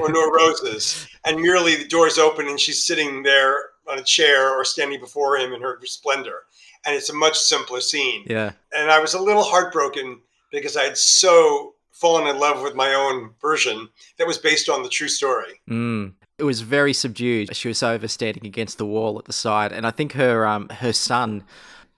or 0.00 0.10
no 0.10 0.30
roses, 0.30 1.08
and 1.24 1.40
merely 1.40 1.76
the 1.76 1.88
doors 1.88 2.18
open 2.18 2.48
and 2.48 2.60
she's 2.60 2.84
sitting 2.84 3.22
there 3.22 3.56
on 3.88 3.98
a 3.98 4.04
chair 4.04 4.50
or 4.50 4.64
standing 4.64 5.00
before 5.00 5.36
him 5.36 5.52
in 5.52 5.60
her 5.62 5.78
splendor. 5.84 6.42
And 6.86 6.94
it's 6.94 7.10
a 7.10 7.14
much 7.14 7.38
simpler 7.38 7.80
scene. 7.80 8.24
yeah. 8.26 8.52
And 8.72 8.90
I 8.90 9.00
was 9.00 9.14
a 9.14 9.20
little 9.20 9.42
heartbroken 9.42 10.20
because 10.52 10.76
I 10.76 10.84
had 10.84 10.96
so 10.96 11.74
fallen 11.90 12.28
in 12.28 12.38
love 12.38 12.62
with 12.62 12.74
my 12.74 12.94
own 12.94 13.30
version 13.40 13.88
that 14.18 14.26
was 14.26 14.38
based 14.38 14.68
on 14.68 14.82
the 14.82 14.88
true 14.88 15.08
story. 15.08 15.60
Mm. 15.68 16.14
It 16.38 16.44
was 16.44 16.60
very 16.60 16.92
subdued. 16.92 17.54
She 17.56 17.66
was 17.66 17.82
over 17.82 18.06
standing 18.06 18.46
against 18.46 18.78
the 18.78 18.86
wall 18.86 19.18
at 19.18 19.24
the 19.24 19.32
side, 19.32 19.72
and 19.72 19.84
I 19.84 19.90
think 19.90 20.12
her 20.12 20.46
um 20.46 20.68
her 20.68 20.92
son, 20.92 21.42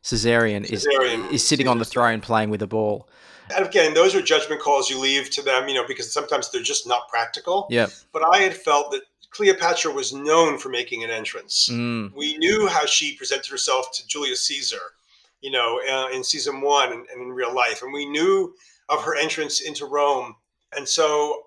Caesarion, 0.02 0.64
is 0.64 0.86
is 1.30 1.46
sitting 1.46 1.68
on 1.68 1.78
the 1.78 1.84
throne 1.84 2.22
playing 2.22 2.48
with 2.48 2.62
a 2.62 2.66
ball. 2.66 3.06
And 3.54 3.66
again, 3.66 3.94
those 3.94 4.14
are 4.14 4.22
judgment 4.22 4.60
calls 4.60 4.90
you 4.90 4.98
leave 4.98 5.30
to 5.30 5.42
them, 5.42 5.68
you 5.68 5.74
know, 5.74 5.86
because 5.86 6.12
sometimes 6.12 6.50
they're 6.50 6.62
just 6.62 6.86
not 6.86 7.08
practical. 7.08 7.66
Yeah. 7.70 7.88
But 8.12 8.22
I 8.32 8.38
had 8.38 8.54
felt 8.54 8.90
that 8.92 9.02
Cleopatra 9.30 9.92
was 9.92 10.12
known 10.12 10.58
for 10.58 10.68
making 10.68 11.04
an 11.04 11.10
entrance. 11.10 11.68
Mm. 11.70 12.12
We 12.14 12.36
knew 12.38 12.66
how 12.66 12.84
she 12.86 13.16
presented 13.16 13.50
herself 13.50 13.92
to 13.92 14.06
Julius 14.06 14.46
Caesar, 14.46 14.94
you 15.40 15.50
know, 15.50 15.80
uh, 15.88 16.08
in 16.12 16.24
season 16.24 16.60
one 16.60 16.92
and, 16.92 17.06
and 17.12 17.22
in 17.22 17.28
real 17.28 17.54
life. 17.54 17.82
And 17.82 17.92
we 17.92 18.06
knew 18.06 18.54
of 18.88 19.02
her 19.02 19.16
entrance 19.16 19.60
into 19.60 19.86
Rome. 19.86 20.34
And 20.76 20.86
so 20.86 21.42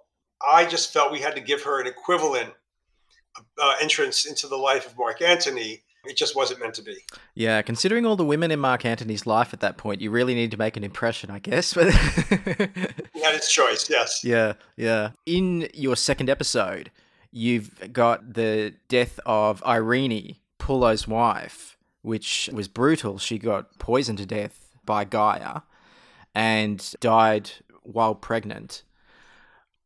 I 0.47 0.65
just 0.65 0.93
felt 0.93 1.11
we 1.11 1.19
had 1.19 1.35
to 1.35 1.41
give 1.41 1.61
her 1.63 1.81
an 1.81 1.87
equivalent 1.87 2.53
uh, 3.61 3.75
entrance 3.81 4.25
into 4.25 4.47
the 4.47 4.57
life 4.57 4.85
of 4.85 4.97
Mark 4.97 5.21
Antony. 5.21 5.83
It 6.05 6.17
just 6.17 6.35
wasn't 6.35 6.59
meant 6.59 6.73
to 6.75 6.81
be. 6.81 6.97
Yeah, 7.33 7.61
considering 7.61 8.05
all 8.05 8.15
the 8.15 8.25
women 8.25 8.51
in 8.51 8.59
Mark 8.59 8.85
Antony's 8.85 9.25
life 9.25 9.53
at 9.53 9.61
that 9.61 9.77
point, 9.77 10.01
you 10.01 10.11
really 10.11 10.35
need 10.35 10.51
to 10.51 10.57
make 10.57 10.75
an 10.75 10.83
impression, 10.83 11.31
I 11.31 11.39
guess. 11.39 11.73
But 11.73 11.93
had 11.93 13.35
his 13.35 13.49
choice, 13.49 13.89
yes. 13.89 14.21
yeah, 14.23 14.53
yeah. 14.75 15.11
In 15.25 15.69
your 15.73 15.95
second 15.95 16.29
episode, 16.29 16.91
you've 17.31 17.93
got 17.93 18.33
the 18.33 18.73
death 18.89 19.19
of 19.25 19.63
Irene, 19.63 20.35
Pullo's 20.57 21.07
wife, 21.07 21.77
which 22.01 22.49
was 22.51 22.67
brutal. 22.67 23.17
She 23.17 23.39
got 23.39 23.79
poisoned 23.79 24.17
to 24.17 24.25
death 24.25 24.75
by 24.85 25.05
Gaia 25.05 25.61
and 26.35 26.93
died 26.99 27.51
while 27.83 28.15
pregnant. 28.15 28.83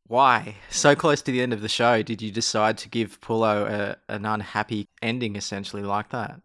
Why? 0.07 0.55
So 0.69 0.95
close 0.95 1.21
to 1.23 1.31
the 1.31 1.41
end 1.41 1.53
of 1.53 1.61
the 1.61 1.69
show, 1.69 2.01
did 2.01 2.21
you 2.21 2.31
decide 2.31 2.77
to 2.79 2.89
give 2.89 3.19
Pullo 3.21 3.67
a, 3.69 3.97
an 4.07 4.25
unhappy 4.25 4.87
ending, 5.01 5.35
essentially, 5.35 5.83
like 5.83 6.09
that? 6.09 6.39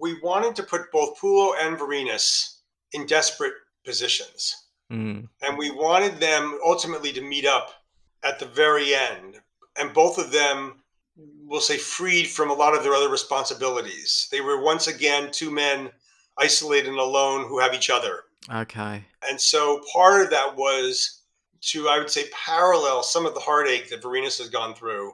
We 0.00 0.20
wanted 0.22 0.54
to 0.56 0.62
put 0.62 0.92
both 0.92 1.20
Pullo 1.20 1.52
and 1.60 1.76
Vorenus 1.78 2.58
in 2.92 3.06
desperate 3.06 3.54
positions. 3.84 4.54
Mm. 4.90 5.28
and 5.42 5.56
we 5.56 5.70
wanted 5.70 6.18
them 6.18 6.58
ultimately 6.66 7.12
to 7.12 7.20
meet 7.20 7.46
up 7.46 7.70
at 8.24 8.40
the 8.40 8.46
very 8.46 8.92
end 8.92 9.40
and 9.78 9.94
both 9.94 10.18
of 10.18 10.32
them 10.32 10.82
we'll 11.16 11.60
say 11.60 11.76
freed 11.78 12.26
from 12.26 12.50
a 12.50 12.54
lot 12.54 12.74
of 12.76 12.82
their 12.82 12.94
other 12.94 13.08
responsibilities 13.08 14.26
they 14.32 14.40
were 14.40 14.60
once 14.60 14.88
again 14.88 15.30
two 15.30 15.48
men 15.48 15.90
isolated 16.38 16.88
and 16.88 16.98
alone 16.98 17.46
who 17.46 17.60
have 17.60 17.72
each 17.72 17.88
other 17.88 18.24
Okay. 18.52 19.04
and 19.28 19.40
so 19.40 19.80
part 19.92 20.22
of 20.22 20.30
that 20.30 20.56
was 20.56 21.19
to 21.60 21.88
i 21.88 21.98
would 21.98 22.10
say 22.10 22.24
parallel 22.32 23.02
some 23.02 23.26
of 23.26 23.34
the 23.34 23.40
heartache 23.40 23.88
that 23.90 24.02
Vorenus 24.02 24.38
has 24.38 24.48
gone 24.48 24.74
through 24.74 25.12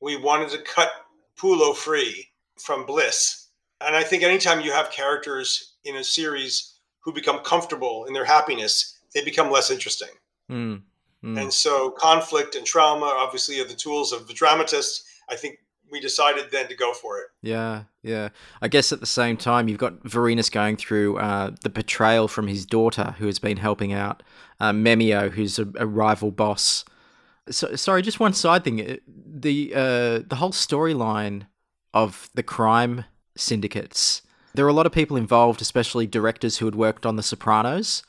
we 0.00 0.16
wanted 0.16 0.50
to 0.50 0.62
cut 0.62 0.90
Pullo 1.38 1.74
free 1.74 2.28
from 2.58 2.86
bliss 2.86 3.48
and 3.80 3.94
i 3.94 4.02
think 4.02 4.22
anytime 4.22 4.60
you 4.60 4.72
have 4.72 4.90
characters 4.90 5.74
in 5.84 5.96
a 5.96 6.04
series 6.04 6.74
who 7.00 7.12
become 7.12 7.38
comfortable 7.40 8.04
in 8.06 8.14
their 8.14 8.24
happiness 8.24 8.98
they 9.14 9.22
become 9.24 9.50
less 9.50 9.70
interesting 9.70 10.08
Mm. 10.50 10.82
Mm. 11.24 11.40
and 11.40 11.52
so 11.52 11.90
conflict 11.90 12.54
and 12.54 12.64
trauma 12.64 13.06
obviously 13.06 13.60
are 13.60 13.66
the 13.66 13.74
tools 13.74 14.12
of 14.12 14.28
the 14.28 14.34
dramatist. 14.34 15.04
I 15.28 15.34
think 15.34 15.58
we 15.90 15.98
decided 15.98 16.50
then 16.52 16.68
to 16.68 16.76
go 16.76 16.92
for 16.92 17.18
it. 17.18 17.26
Yeah, 17.42 17.84
yeah. 18.02 18.28
I 18.60 18.68
guess 18.68 18.92
at 18.92 19.00
the 19.00 19.06
same 19.06 19.36
time, 19.36 19.68
you've 19.68 19.78
got 19.78 20.02
Vorenus 20.04 20.50
going 20.50 20.76
through 20.76 21.18
uh, 21.18 21.52
the 21.62 21.68
betrayal 21.68 22.28
from 22.28 22.46
his 22.48 22.66
daughter, 22.66 23.14
who 23.18 23.26
has 23.26 23.38
been 23.38 23.56
helping 23.56 23.92
out 23.92 24.22
uh, 24.60 24.72
Memmio, 24.72 25.30
who's 25.30 25.58
a, 25.58 25.68
a 25.76 25.86
rival 25.86 26.30
boss. 26.30 26.84
So, 27.48 27.76
sorry, 27.76 28.02
just 28.02 28.20
one 28.20 28.32
side 28.32 28.64
thing. 28.64 28.80
Uh, 28.80 28.96
The 29.06 29.72
uh, 29.74 30.18
the 30.26 30.36
whole 30.36 30.52
storyline 30.52 31.46
of 31.92 32.28
the 32.34 32.42
crime 32.42 33.04
syndicates 33.36 34.22
There 34.54 34.64
are 34.64 34.68
a 34.68 34.72
lot 34.72 34.86
of 34.86 34.92
people 34.92 35.16
involved, 35.16 35.60
especially 35.60 36.06
directors 36.06 36.58
who 36.58 36.64
had 36.64 36.74
worked 36.74 37.04
on 37.06 37.16
The 37.16 37.22
Sopranos. 37.22 38.02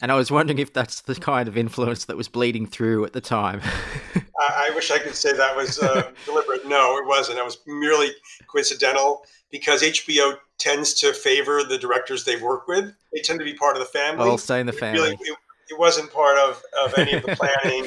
And 0.00 0.12
I 0.12 0.14
was 0.14 0.30
wondering 0.30 0.58
if 0.58 0.72
that's 0.72 1.00
the 1.00 1.14
kind 1.16 1.48
of 1.48 1.56
influence 1.56 2.04
that 2.04 2.16
was 2.16 2.28
bleeding 2.28 2.66
through 2.66 3.04
at 3.04 3.12
the 3.12 3.20
time. 3.20 3.60
I, 4.40 4.68
I, 4.70 4.74
wish 4.74 4.92
I 4.92 4.98
could 4.98 5.16
say 5.16 5.32
that 5.32 5.56
was 5.56 5.80
uh, 5.80 6.10
deliberate. 6.24 6.68
No, 6.68 6.96
it 6.98 7.06
wasn't. 7.06 7.38
It 7.38 7.44
was 7.44 7.58
merely 7.66 8.10
coincidental 8.46 9.22
because 9.50 9.82
HBO 9.82 10.36
tends 10.58 10.94
to 10.94 11.12
favor 11.12 11.64
the 11.64 11.78
directors 11.78 12.24
they 12.24 12.36
work 12.36 12.68
with. 12.68 12.92
They 13.12 13.20
tend 13.20 13.40
to 13.40 13.44
be 13.44 13.54
part 13.54 13.76
of 13.76 13.80
the 13.80 13.88
family. 13.88 14.28
All 14.28 14.38
stay 14.38 14.60
in 14.60 14.66
the 14.66 14.72
family. 14.72 15.00
Really, 15.00 15.16
it, 15.20 15.36
it 15.68 15.78
wasn't 15.78 16.12
part 16.12 16.38
of, 16.38 16.62
of 16.84 16.96
any 16.98 17.12
of 17.12 17.22
the 17.22 17.36
planning 17.36 17.84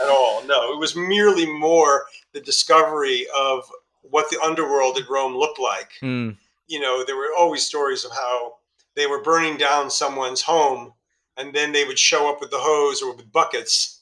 at 0.00 0.08
all. 0.08 0.44
No, 0.46 0.72
it 0.72 0.78
was 0.78 0.96
merely 0.96 1.46
more 1.46 2.04
the 2.32 2.40
discovery 2.40 3.26
of 3.36 3.64
what 4.02 4.30
the 4.30 4.40
underworld 4.40 4.98
at 4.98 5.08
Rome 5.08 5.36
looked 5.36 5.60
like. 5.60 5.92
Mm. 6.02 6.36
You 6.66 6.80
know, 6.80 7.04
there 7.04 7.16
were 7.16 7.30
always 7.38 7.66
stories 7.66 8.04
of 8.04 8.12
how 8.12 8.54
they 8.94 9.06
were 9.06 9.22
burning 9.22 9.56
down 9.56 9.90
someone's 9.90 10.42
home 10.42 10.92
and 11.36 11.54
then 11.54 11.72
they 11.72 11.84
would 11.84 11.98
show 11.98 12.28
up 12.28 12.40
with 12.40 12.50
the 12.50 12.58
hose 12.58 13.02
or 13.02 13.14
with 13.14 13.32
buckets 13.32 14.00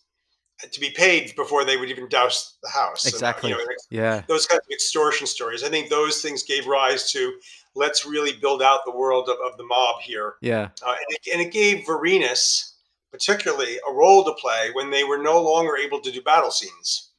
to 0.71 0.81
be 0.81 0.91
paid 0.91 1.35
before 1.37 1.65
they 1.65 1.77
would 1.77 1.89
even 1.89 2.09
douse 2.09 2.59
the 2.63 2.69
house. 2.69 3.07
Exactly. 3.07 3.53
And, 3.53 3.61
you 3.61 3.67
know, 3.67 3.75
yeah. 3.91 4.23
Those 4.27 4.47
kinds 4.47 4.61
of 4.67 4.71
extortion 4.71 5.27
stories. 5.27 5.65
I 5.65 5.69
think 5.69 5.89
those 5.89 6.21
things 6.21 6.43
gave 6.43 6.67
rise 6.67 7.11
to 7.13 7.33
let's 7.75 8.05
really 8.05 8.33
build 8.33 8.63
out 8.63 8.81
the 8.85 8.95
world 8.95 9.29
of, 9.29 9.37
of 9.45 9.57
the 9.57 9.65
mob 9.65 10.01
here. 10.03 10.35
Yeah. 10.41 10.69
Uh, 10.87 10.91
and, 10.91 11.07
it, 11.09 11.33
and, 11.33 11.41
it, 11.41 11.53
gave 11.53 11.87
Vorenus, 11.87 12.70
particularly, 13.11 13.79
a 13.89 13.93
role 13.93 14.25
to 14.25 14.33
play 14.35 14.71
when 14.73 14.91
they 14.91 15.05
were 15.05 15.19
no 15.19 15.41
longer 15.43 15.77
able 15.77 16.01
to 16.01 16.13
do 16.13 16.23
battle 16.23 16.51
scenes. 16.51 17.11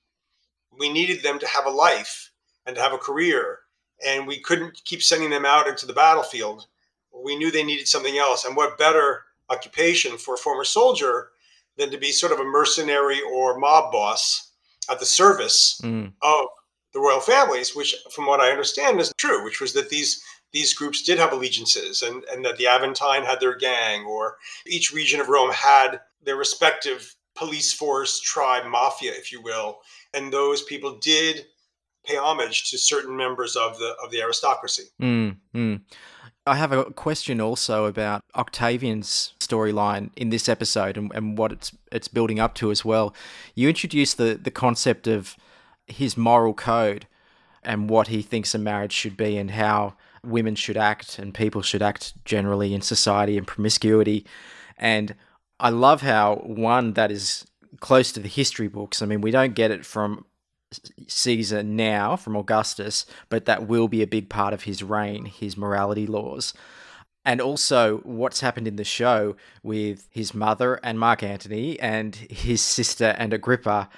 We 0.77 0.91
needed 0.91 1.21
them 1.21 1.39
to 1.39 1.47
have 1.47 1.65
a 1.65 1.69
life 1.69 2.31
and 2.65 2.75
to 2.75 2.81
have 2.81 2.93
a 2.93 2.97
career, 2.97 3.59
and 4.05 4.27
we 4.27 4.39
couldn't 4.39 4.81
keep 4.85 5.03
sending 5.03 5.29
them 5.29 5.45
out 5.45 5.67
into 5.67 5.85
the 5.85 5.93
battlefield. 5.93 6.67
We 7.13 7.35
knew 7.35 7.51
they 7.51 7.63
needed 7.63 7.87
something 7.87 8.17
else. 8.17 8.45
And 8.45 8.55
what 8.55 8.77
better 8.77 9.23
occupation 9.49 10.17
for 10.17 10.35
a 10.35 10.37
former 10.37 10.63
soldier 10.63 11.31
than 11.77 11.91
to 11.91 11.97
be 11.97 12.11
sort 12.11 12.31
of 12.31 12.39
a 12.39 12.43
mercenary 12.43 13.19
or 13.33 13.57
mob 13.59 13.91
boss 13.91 14.51
at 14.89 14.99
the 14.99 15.05
service 15.05 15.79
mm. 15.83 16.11
of 16.21 16.45
the 16.93 16.99
royal 16.99 17.19
families, 17.19 17.75
which, 17.75 17.95
from 18.13 18.25
what 18.25 18.39
I 18.39 18.51
understand, 18.51 18.99
is 18.99 19.13
true, 19.17 19.43
which 19.43 19.61
was 19.61 19.73
that 19.73 19.89
these 19.89 20.23
these 20.53 20.73
groups 20.73 21.01
did 21.01 21.17
have 21.17 21.33
allegiances 21.33 22.01
and, 22.01 22.23
and 22.25 22.43
that 22.45 22.57
the 22.57 22.65
Aventine 22.67 23.23
had 23.23 23.39
their 23.39 23.55
gang, 23.55 24.05
or 24.05 24.37
each 24.65 24.91
region 24.91 25.19
of 25.19 25.29
Rome 25.29 25.51
had 25.51 26.01
their 26.23 26.35
respective 26.35 27.15
police 27.35 27.71
force, 27.71 28.19
tribe, 28.19 28.65
mafia, 28.69 29.11
if 29.13 29.31
you 29.31 29.41
will. 29.41 29.79
And 30.13 30.31
those 30.31 30.61
people 30.63 30.97
did 30.99 31.45
pay 32.05 32.17
homage 32.17 32.69
to 32.71 32.77
certain 32.77 33.15
members 33.15 33.55
of 33.55 33.77
the 33.77 33.95
of 34.03 34.11
the 34.11 34.21
aristocracy. 34.21 34.83
Mm, 35.01 35.37
mm. 35.55 35.81
I 36.47 36.55
have 36.55 36.71
a 36.71 36.85
question 36.85 37.39
also 37.39 37.85
about 37.85 38.23
Octavian's 38.35 39.33
storyline 39.39 40.09
in 40.15 40.31
this 40.31 40.49
episode 40.49 40.97
and, 40.97 41.11
and 41.13 41.37
what 41.37 41.51
it's 41.51 41.71
it's 41.91 42.07
building 42.07 42.39
up 42.39 42.55
to 42.55 42.71
as 42.71 42.83
well. 42.83 43.13
You 43.53 43.69
introduced 43.69 44.17
the, 44.17 44.39
the 44.41 44.51
concept 44.51 45.07
of 45.07 45.37
his 45.85 46.17
moral 46.17 46.53
code 46.53 47.05
and 47.63 47.89
what 47.89 48.07
he 48.07 48.21
thinks 48.21 48.55
a 48.55 48.57
marriage 48.57 48.93
should 48.93 49.15
be 49.15 49.37
and 49.37 49.51
how 49.51 49.93
women 50.23 50.55
should 50.55 50.77
act 50.77 51.19
and 51.19 51.33
people 51.33 51.61
should 51.61 51.81
act 51.81 52.13
generally 52.25 52.73
in 52.73 52.81
society 52.81 53.37
and 53.37 53.47
promiscuity. 53.47 54.25
And 54.77 55.15
I 55.59 55.69
love 55.69 56.01
how 56.01 56.35
one 56.45 56.93
that 56.93 57.11
is 57.11 57.45
close 57.79 58.11
to 58.11 58.19
the 58.19 58.27
history 58.27 58.67
books. 58.67 59.01
I 59.01 59.05
mean, 59.05 59.21
we 59.21 59.31
don't 59.31 59.55
get 59.55 59.71
it 59.71 59.85
from 59.85 60.25
Caesar 61.07 61.63
now 61.63 62.15
from 62.15 62.35
Augustus, 62.35 63.05
but 63.29 63.45
that 63.45 63.67
will 63.67 63.87
be 63.87 64.01
a 64.01 64.07
big 64.07 64.29
part 64.29 64.53
of 64.53 64.63
his 64.63 64.83
reign, 64.83 65.25
his 65.25 65.57
morality 65.57 66.07
laws. 66.07 66.53
And 67.23 67.39
also 67.39 67.97
what's 67.99 68.39
happened 68.39 68.67
in 68.67 68.77
the 68.77 68.83
show 68.83 69.35
with 69.61 70.07
his 70.11 70.33
mother 70.33 70.79
and 70.83 70.99
Mark 70.99 71.21
Antony 71.21 71.79
and 71.79 72.15
his 72.15 72.61
sister 72.61 73.15
and 73.17 73.33
Agrippa. 73.33 73.89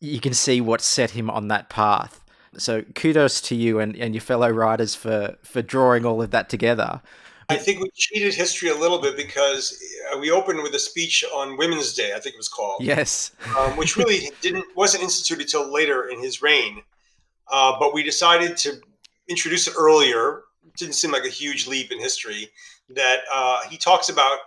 You 0.00 0.20
can 0.20 0.32
see 0.32 0.60
what 0.60 0.80
set 0.80 1.10
him 1.10 1.28
on 1.28 1.48
that 1.48 1.68
path. 1.68 2.23
So 2.58 2.82
kudos 2.94 3.40
to 3.42 3.54
you 3.54 3.78
and, 3.80 3.96
and 3.96 4.14
your 4.14 4.20
fellow 4.20 4.50
writers 4.50 4.94
for, 4.94 5.36
for 5.42 5.62
drawing 5.62 6.04
all 6.04 6.22
of 6.22 6.30
that 6.30 6.48
together. 6.48 7.00
I 7.48 7.56
think 7.56 7.82
we 7.82 7.90
cheated 7.94 8.34
history 8.34 8.70
a 8.70 8.74
little 8.74 9.00
bit 9.00 9.16
because 9.16 9.78
uh, 10.12 10.18
we 10.18 10.30
opened 10.30 10.62
with 10.62 10.74
a 10.74 10.78
speech 10.78 11.24
on 11.34 11.56
Women's 11.56 11.92
Day, 11.92 12.12
I 12.14 12.20
think 12.20 12.34
it 12.34 12.38
was 12.38 12.48
called. 12.48 12.82
Yes. 12.82 13.32
um, 13.58 13.76
which 13.76 13.96
really 13.96 14.30
didn't 14.40 14.64
wasn't 14.74 15.02
instituted 15.02 15.48
till 15.48 15.70
later 15.72 16.08
in 16.08 16.20
his 16.22 16.42
reign, 16.42 16.82
uh, 17.52 17.78
but 17.78 17.92
we 17.92 18.02
decided 18.02 18.56
to 18.58 18.80
introduce 19.28 19.68
it 19.68 19.74
earlier. 19.78 20.42
It 20.66 20.74
didn't 20.76 20.94
seem 20.94 21.12
like 21.12 21.24
a 21.24 21.30
huge 21.30 21.66
leap 21.66 21.92
in 21.92 22.00
history. 22.00 22.48
That 22.88 23.20
uh, 23.32 23.60
he 23.68 23.76
talks 23.76 24.08
about 24.08 24.38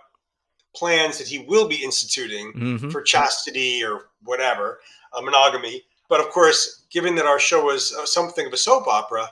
plans 0.74 1.18
that 1.18 1.26
he 1.26 1.40
will 1.40 1.68
be 1.68 1.82
instituting 1.82 2.52
mm-hmm. 2.52 2.90
for 2.90 3.02
chastity 3.02 3.82
or 3.84 4.10
whatever, 4.22 4.80
uh, 5.12 5.20
monogamy. 5.20 5.82
But 6.08 6.20
of 6.20 6.30
course, 6.30 6.86
given 6.90 7.14
that 7.16 7.26
our 7.26 7.38
show 7.38 7.64
was 7.64 7.92
uh, 7.92 8.06
something 8.06 8.46
of 8.46 8.52
a 8.52 8.56
soap 8.56 8.86
opera, 8.86 9.28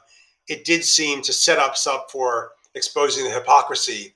it 0.48 0.64
did 0.64 0.84
seem 0.84 1.22
to 1.22 1.32
set 1.32 1.58
us 1.58 1.86
up 1.86 2.10
for 2.10 2.52
exposing 2.74 3.24
the 3.24 3.30
hypocrisy, 3.30 4.14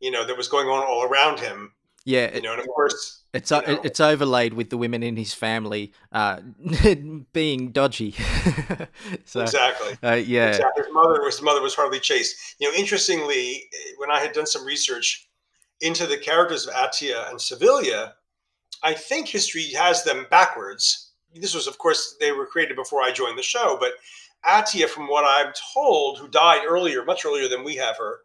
you 0.00 0.10
know, 0.10 0.26
that 0.26 0.36
was 0.36 0.48
going 0.48 0.66
on 0.66 0.82
all 0.84 1.04
around 1.04 1.40
him. 1.40 1.72
Yeah, 2.04 2.34
you 2.34 2.42
know, 2.42 2.52
and 2.52 2.60
of 2.60 2.66
course, 2.66 3.20
it's 3.32 3.50
you 3.50 3.62
know, 3.66 3.80
it's 3.84 4.00
overlaid 4.00 4.54
with 4.54 4.70
the 4.70 4.78
women 4.78 5.02
in 5.02 5.16
his 5.16 5.34
family 5.34 5.92
uh, 6.12 6.40
being 7.32 7.70
dodgy. 7.72 8.12
so, 9.24 9.42
exactly. 9.42 9.96
Uh, 10.02 10.14
yeah. 10.14 10.48
Exactly. 10.48 10.84
His 10.84 10.92
mother 10.92 11.24
his 11.24 11.42
mother 11.42 11.62
was 11.62 11.74
hardly 11.74 12.00
chaste. 12.00 12.56
You 12.58 12.70
know, 12.70 12.76
interestingly, 12.76 13.70
when 13.98 14.10
I 14.10 14.18
had 14.18 14.32
done 14.32 14.46
some 14.46 14.64
research 14.64 15.28
into 15.80 16.06
the 16.06 16.16
characters 16.16 16.66
of 16.66 16.74
Atia 16.74 17.30
and 17.30 17.40
Servilia, 17.40 18.14
I 18.82 18.94
think 18.94 19.28
history 19.28 19.70
has 19.72 20.02
them 20.02 20.26
backwards. 20.30 21.09
This 21.34 21.54
was, 21.54 21.66
of 21.66 21.78
course, 21.78 22.16
they 22.18 22.32
were 22.32 22.46
created 22.46 22.76
before 22.76 23.02
I 23.02 23.12
joined 23.12 23.38
the 23.38 23.42
show, 23.42 23.76
but 23.78 23.92
Atia, 24.44 24.88
from 24.88 25.06
what 25.06 25.24
I'm 25.24 25.52
told, 25.74 26.18
who 26.18 26.28
died 26.28 26.62
earlier, 26.66 27.04
much 27.04 27.24
earlier 27.24 27.48
than 27.48 27.64
we 27.64 27.76
have 27.76 27.96
her 27.98 28.20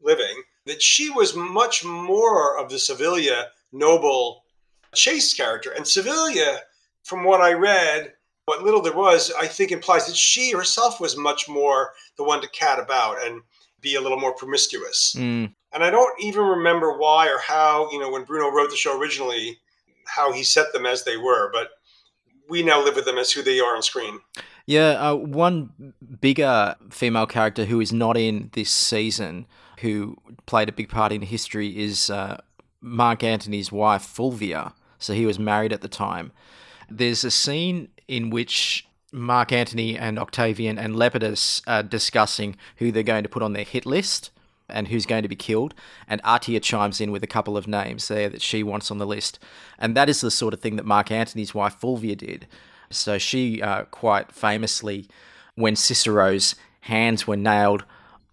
living, 0.00 0.42
that 0.64 0.82
she 0.82 1.10
was 1.10 1.34
much 1.34 1.84
more 1.84 2.58
of 2.58 2.70
the 2.70 2.78
Servilia 2.78 3.46
noble, 3.72 4.44
chaste 4.94 5.36
character. 5.36 5.72
And 5.72 5.86
Servilia, 5.86 6.60
from 7.02 7.24
what 7.24 7.40
I 7.40 7.52
read, 7.52 8.12
what 8.46 8.62
little 8.62 8.80
there 8.80 8.94
was, 8.94 9.32
I 9.32 9.46
think 9.46 9.72
implies 9.72 10.06
that 10.06 10.16
she 10.16 10.52
herself 10.52 11.00
was 11.00 11.16
much 11.16 11.48
more 11.48 11.92
the 12.16 12.24
one 12.24 12.40
to 12.40 12.48
cat 12.48 12.78
about 12.78 13.24
and 13.24 13.42
be 13.80 13.96
a 13.96 14.00
little 14.00 14.18
more 14.18 14.34
promiscuous. 14.34 15.14
Mm. 15.18 15.52
And 15.72 15.84
I 15.84 15.90
don't 15.90 16.22
even 16.22 16.44
remember 16.44 16.96
why 16.96 17.28
or 17.28 17.38
how, 17.38 17.90
you 17.90 17.98
know, 17.98 18.10
when 18.10 18.24
Bruno 18.24 18.50
wrote 18.50 18.70
the 18.70 18.76
show 18.76 18.98
originally, 18.98 19.58
how 20.06 20.32
he 20.32 20.44
set 20.44 20.72
them 20.72 20.86
as 20.86 21.04
they 21.04 21.16
were. 21.16 21.50
But 21.52 21.70
we 22.48 22.62
now 22.62 22.82
live 22.82 22.96
with 22.96 23.04
them 23.04 23.18
as 23.18 23.32
who 23.32 23.42
they 23.42 23.60
are 23.60 23.74
on 23.74 23.82
screen. 23.82 24.20
Yeah, 24.66 25.10
uh, 25.10 25.14
one 25.14 25.94
bigger 26.20 26.74
female 26.90 27.26
character 27.26 27.64
who 27.64 27.80
is 27.80 27.92
not 27.92 28.16
in 28.16 28.50
this 28.52 28.70
season, 28.70 29.46
who 29.80 30.16
played 30.46 30.68
a 30.68 30.72
big 30.72 30.88
part 30.88 31.12
in 31.12 31.22
history, 31.22 31.78
is 31.78 32.10
uh, 32.10 32.38
Mark 32.80 33.22
Antony's 33.22 33.70
wife, 33.70 34.02
Fulvia. 34.02 34.72
So 34.98 35.12
he 35.12 35.26
was 35.26 35.38
married 35.38 35.72
at 35.72 35.82
the 35.82 35.88
time. 35.88 36.32
There's 36.88 37.22
a 37.22 37.30
scene 37.30 37.88
in 38.08 38.30
which 38.30 38.86
Mark 39.12 39.52
Antony 39.52 39.96
and 39.96 40.18
Octavian 40.18 40.78
and 40.78 40.96
Lepidus 40.96 41.62
are 41.66 41.82
discussing 41.82 42.56
who 42.76 42.90
they're 42.90 43.02
going 43.02 43.22
to 43.22 43.28
put 43.28 43.42
on 43.42 43.52
their 43.52 43.64
hit 43.64 43.86
list 43.86 44.30
and 44.68 44.88
who's 44.88 45.06
going 45.06 45.22
to 45.22 45.28
be 45.28 45.36
killed. 45.36 45.74
And 46.08 46.22
Atia 46.22 46.62
chimes 46.62 47.00
in 47.00 47.12
with 47.12 47.22
a 47.22 47.28
couple 47.28 47.56
of 47.56 47.68
names 47.68 48.08
there 48.08 48.28
that 48.28 48.42
she 48.42 48.62
wants 48.62 48.90
on 48.90 48.98
the 48.98 49.06
list. 49.06 49.38
And 49.78 49.96
that 49.96 50.08
is 50.08 50.20
the 50.20 50.30
sort 50.30 50.54
of 50.54 50.60
thing 50.60 50.76
that 50.76 50.86
Mark 50.86 51.10
Antony's 51.10 51.54
wife 51.54 51.74
Fulvia 51.74 52.16
did. 52.16 52.46
So 52.90 53.18
she 53.18 53.62
uh, 53.62 53.84
quite 53.84 54.32
famously, 54.32 55.08
when 55.54 55.76
Cicero's 55.76 56.54
hands 56.80 57.26
were 57.26 57.36
nailed 57.36 57.84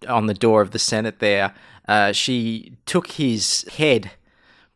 on 0.08 0.26
the 0.26 0.34
door 0.34 0.60
of 0.60 0.70
the 0.70 0.78
Senate 0.78 1.18
there, 1.18 1.54
uh, 1.88 2.12
she 2.12 2.72
took 2.86 3.12
his 3.12 3.64
head, 3.76 4.12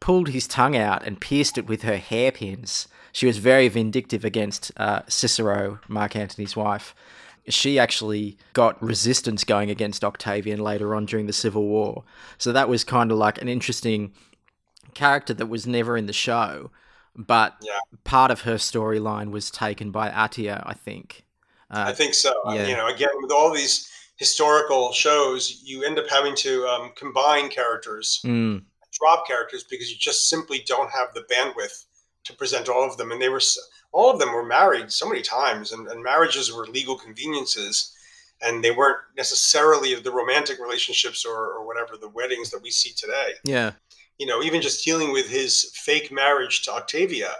pulled 0.00 0.28
his 0.28 0.46
tongue 0.46 0.76
out, 0.76 1.06
and 1.06 1.20
pierced 1.20 1.58
it 1.58 1.66
with 1.66 1.82
her 1.82 1.96
hairpins. 1.96 2.88
She 3.12 3.26
was 3.26 3.38
very 3.38 3.68
vindictive 3.68 4.24
against 4.24 4.72
uh, 4.76 5.02
Cicero, 5.08 5.80
Mark 5.88 6.14
Antony's 6.16 6.56
wife. 6.56 6.94
She 7.48 7.78
actually 7.78 8.36
got 8.52 8.82
resistance 8.82 9.44
going 9.44 9.70
against 9.70 10.04
Octavian 10.04 10.60
later 10.60 10.94
on 10.94 11.06
during 11.06 11.26
the 11.26 11.32
Civil 11.32 11.66
War. 11.66 12.04
So 12.36 12.52
that 12.52 12.68
was 12.68 12.84
kind 12.84 13.10
of 13.10 13.18
like 13.18 13.40
an 13.40 13.48
interesting 13.48 14.12
character 14.94 15.34
that 15.34 15.46
was 15.46 15.66
never 15.66 15.96
in 15.96 16.06
the 16.06 16.12
show 16.12 16.70
but 17.18 17.56
yeah. 17.60 17.72
part 18.04 18.30
of 18.30 18.42
her 18.42 18.54
storyline 18.54 19.30
was 19.30 19.50
taken 19.50 19.90
by 19.90 20.08
Atia, 20.08 20.62
I 20.64 20.74
think. 20.74 21.24
Uh, 21.68 21.84
I 21.88 21.92
think 21.92 22.14
so. 22.14 22.32
Yeah. 22.46 22.66
You 22.68 22.76
know, 22.76 22.86
again, 22.86 23.10
with 23.20 23.32
all 23.32 23.52
these 23.52 23.90
historical 24.16 24.92
shows, 24.92 25.60
you 25.64 25.82
end 25.82 25.98
up 25.98 26.08
having 26.08 26.36
to 26.36 26.64
um, 26.66 26.92
combine 26.96 27.50
characters, 27.50 28.20
mm. 28.24 28.62
drop 28.92 29.26
characters, 29.26 29.64
because 29.64 29.90
you 29.90 29.96
just 29.98 30.30
simply 30.30 30.62
don't 30.64 30.90
have 30.90 31.12
the 31.12 31.22
bandwidth 31.22 31.86
to 32.28 32.34
present 32.34 32.68
all 32.68 32.84
of 32.88 32.96
them. 32.96 33.10
And 33.12 33.20
they 33.20 33.28
were 33.28 33.42
all 33.92 34.10
of 34.10 34.18
them 34.20 34.32
were 34.32 34.44
married 34.44 34.92
so 34.92 35.08
many 35.08 35.22
times, 35.22 35.72
and, 35.72 35.88
and 35.88 36.02
marriages 36.02 36.52
were 36.52 36.66
legal 36.66 36.96
conveniences. 36.96 37.92
and 38.40 38.62
they 38.62 38.70
weren't 38.70 38.98
necessarily 39.16 39.94
the 39.94 40.12
romantic 40.12 40.58
relationships 40.60 41.24
or, 41.24 41.52
or 41.54 41.66
whatever 41.66 41.96
the 41.96 42.08
weddings 42.08 42.50
that 42.50 42.62
we 42.62 42.70
see 42.70 42.92
today. 42.92 43.32
Yeah. 43.44 43.72
You 44.18 44.26
know, 44.26 44.42
even 44.42 44.62
just 44.62 44.84
dealing 44.84 45.12
with 45.12 45.28
his 45.28 45.72
fake 45.74 46.10
marriage 46.12 46.62
to 46.62 46.72
Octavia, 46.72 47.30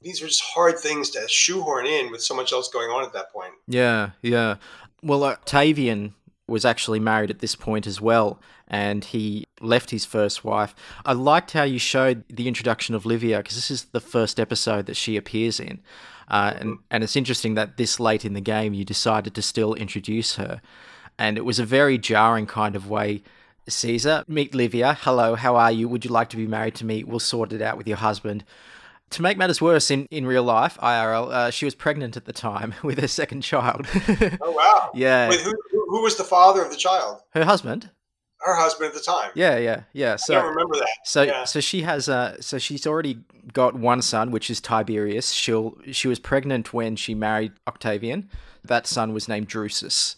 these 0.00 0.22
are 0.22 0.26
just 0.26 0.42
hard 0.42 0.78
things 0.78 1.10
to 1.10 1.26
shoehorn 1.28 1.86
in 1.86 2.10
with 2.10 2.22
so 2.22 2.34
much 2.34 2.52
else 2.52 2.68
going 2.68 2.90
on 2.90 3.04
at 3.04 3.12
that 3.12 3.32
point. 3.32 3.52
Yeah, 3.66 4.10
yeah. 4.22 4.56
Well, 5.02 5.24
Octavian 5.24 6.14
was 6.48 6.64
actually 6.64 7.00
married 7.00 7.30
at 7.30 7.38
this 7.38 7.54
point 7.54 7.86
as 7.86 8.00
well, 8.00 8.40
and 8.72 9.04
he 9.04 9.44
left 9.60 9.90
his 9.90 10.06
first 10.06 10.44
wife. 10.44 10.74
I 11.04 11.12
liked 11.12 11.52
how 11.52 11.62
you 11.62 11.78
showed 11.78 12.24
the 12.28 12.48
introduction 12.48 12.94
of 12.94 13.04
Livia 13.04 13.38
because 13.38 13.54
this 13.54 13.70
is 13.70 13.84
the 13.84 14.00
first 14.00 14.40
episode 14.40 14.86
that 14.86 14.96
she 14.96 15.16
appears 15.18 15.60
in. 15.60 15.80
Uh, 16.28 16.54
and, 16.58 16.78
and 16.90 17.04
it's 17.04 17.14
interesting 17.14 17.54
that 17.54 17.76
this 17.76 18.00
late 18.00 18.24
in 18.24 18.32
the 18.32 18.40
game 18.40 18.72
you 18.72 18.84
decided 18.84 19.34
to 19.34 19.42
still 19.42 19.74
introduce 19.74 20.36
her. 20.36 20.62
And 21.18 21.36
it 21.36 21.44
was 21.44 21.58
a 21.58 21.66
very 21.66 21.98
jarring 21.98 22.46
kind 22.46 22.74
of 22.74 22.88
way. 22.88 23.22
Caesar, 23.68 24.24
meet 24.26 24.54
Livia. 24.54 24.94
Hello, 25.02 25.34
how 25.34 25.54
are 25.54 25.70
you? 25.70 25.86
Would 25.86 26.06
you 26.06 26.10
like 26.10 26.30
to 26.30 26.36
be 26.36 26.46
married 26.46 26.74
to 26.76 26.86
me? 26.86 27.04
We'll 27.04 27.20
sort 27.20 27.52
it 27.52 27.60
out 27.60 27.76
with 27.76 27.86
your 27.86 27.98
husband. 27.98 28.42
To 29.10 29.22
make 29.22 29.36
matters 29.36 29.60
worse, 29.60 29.90
in, 29.90 30.06
in 30.10 30.24
real 30.24 30.42
life, 30.42 30.78
IRL, 30.82 31.30
uh, 31.30 31.50
she 31.50 31.66
was 31.66 31.74
pregnant 31.74 32.16
at 32.16 32.24
the 32.24 32.32
time 32.32 32.74
with 32.82 32.98
her 32.98 33.06
second 33.06 33.42
child. 33.42 33.86
oh, 34.40 34.50
wow. 34.50 34.90
Yeah. 34.94 35.28
Wait, 35.28 35.40
who, 35.40 35.52
who 35.70 36.02
was 36.02 36.16
the 36.16 36.24
father 36.24 36.64
of 36.64 36.70
the 36.70 36.76
child? 36.76 37.20
Her 37.34 37.44
husband 37.44 37.90
her 38.44 38.54
husband 38.54 38.88
at 38.88 38.94
the 38.94 39.00
time. 39.00 39.30
Yeah, 39.34 39.56
yeah, 39.58 39.82
yeah. 39.92 40.16
So 40.16 40.34
I 40.34 40.44
remember 40.44 40.76
that. 40.76 40.88
So 41.04 41.22
yeah. 41.22 41.44
so 41.44 41.60
she 41.60 41.82
has 41.82 42.08
uh 42.08 42.40
so 42.40 42.58
she's 42.58 42.86
already 42.86 43.18
got 43.52 43.74
one 43.74 44.02
son, 44.02 44.30
which 44.30 44.50
is 44.50 44.60
Tiberius. 44.60 45.30
She'll 45.32 45.76
she 45.90 46.08
was 46.08 46.18
pregnant 46.18 46.72
when 46.72 46.96
she 46.96 47.14
married 47.14 47.52
Octavian. 47.66 48.28
That 48.64 48.86
son 48.86 49.12
was 49.12 49.28
named 49.28 49.48
Drusus. 49.48 50.16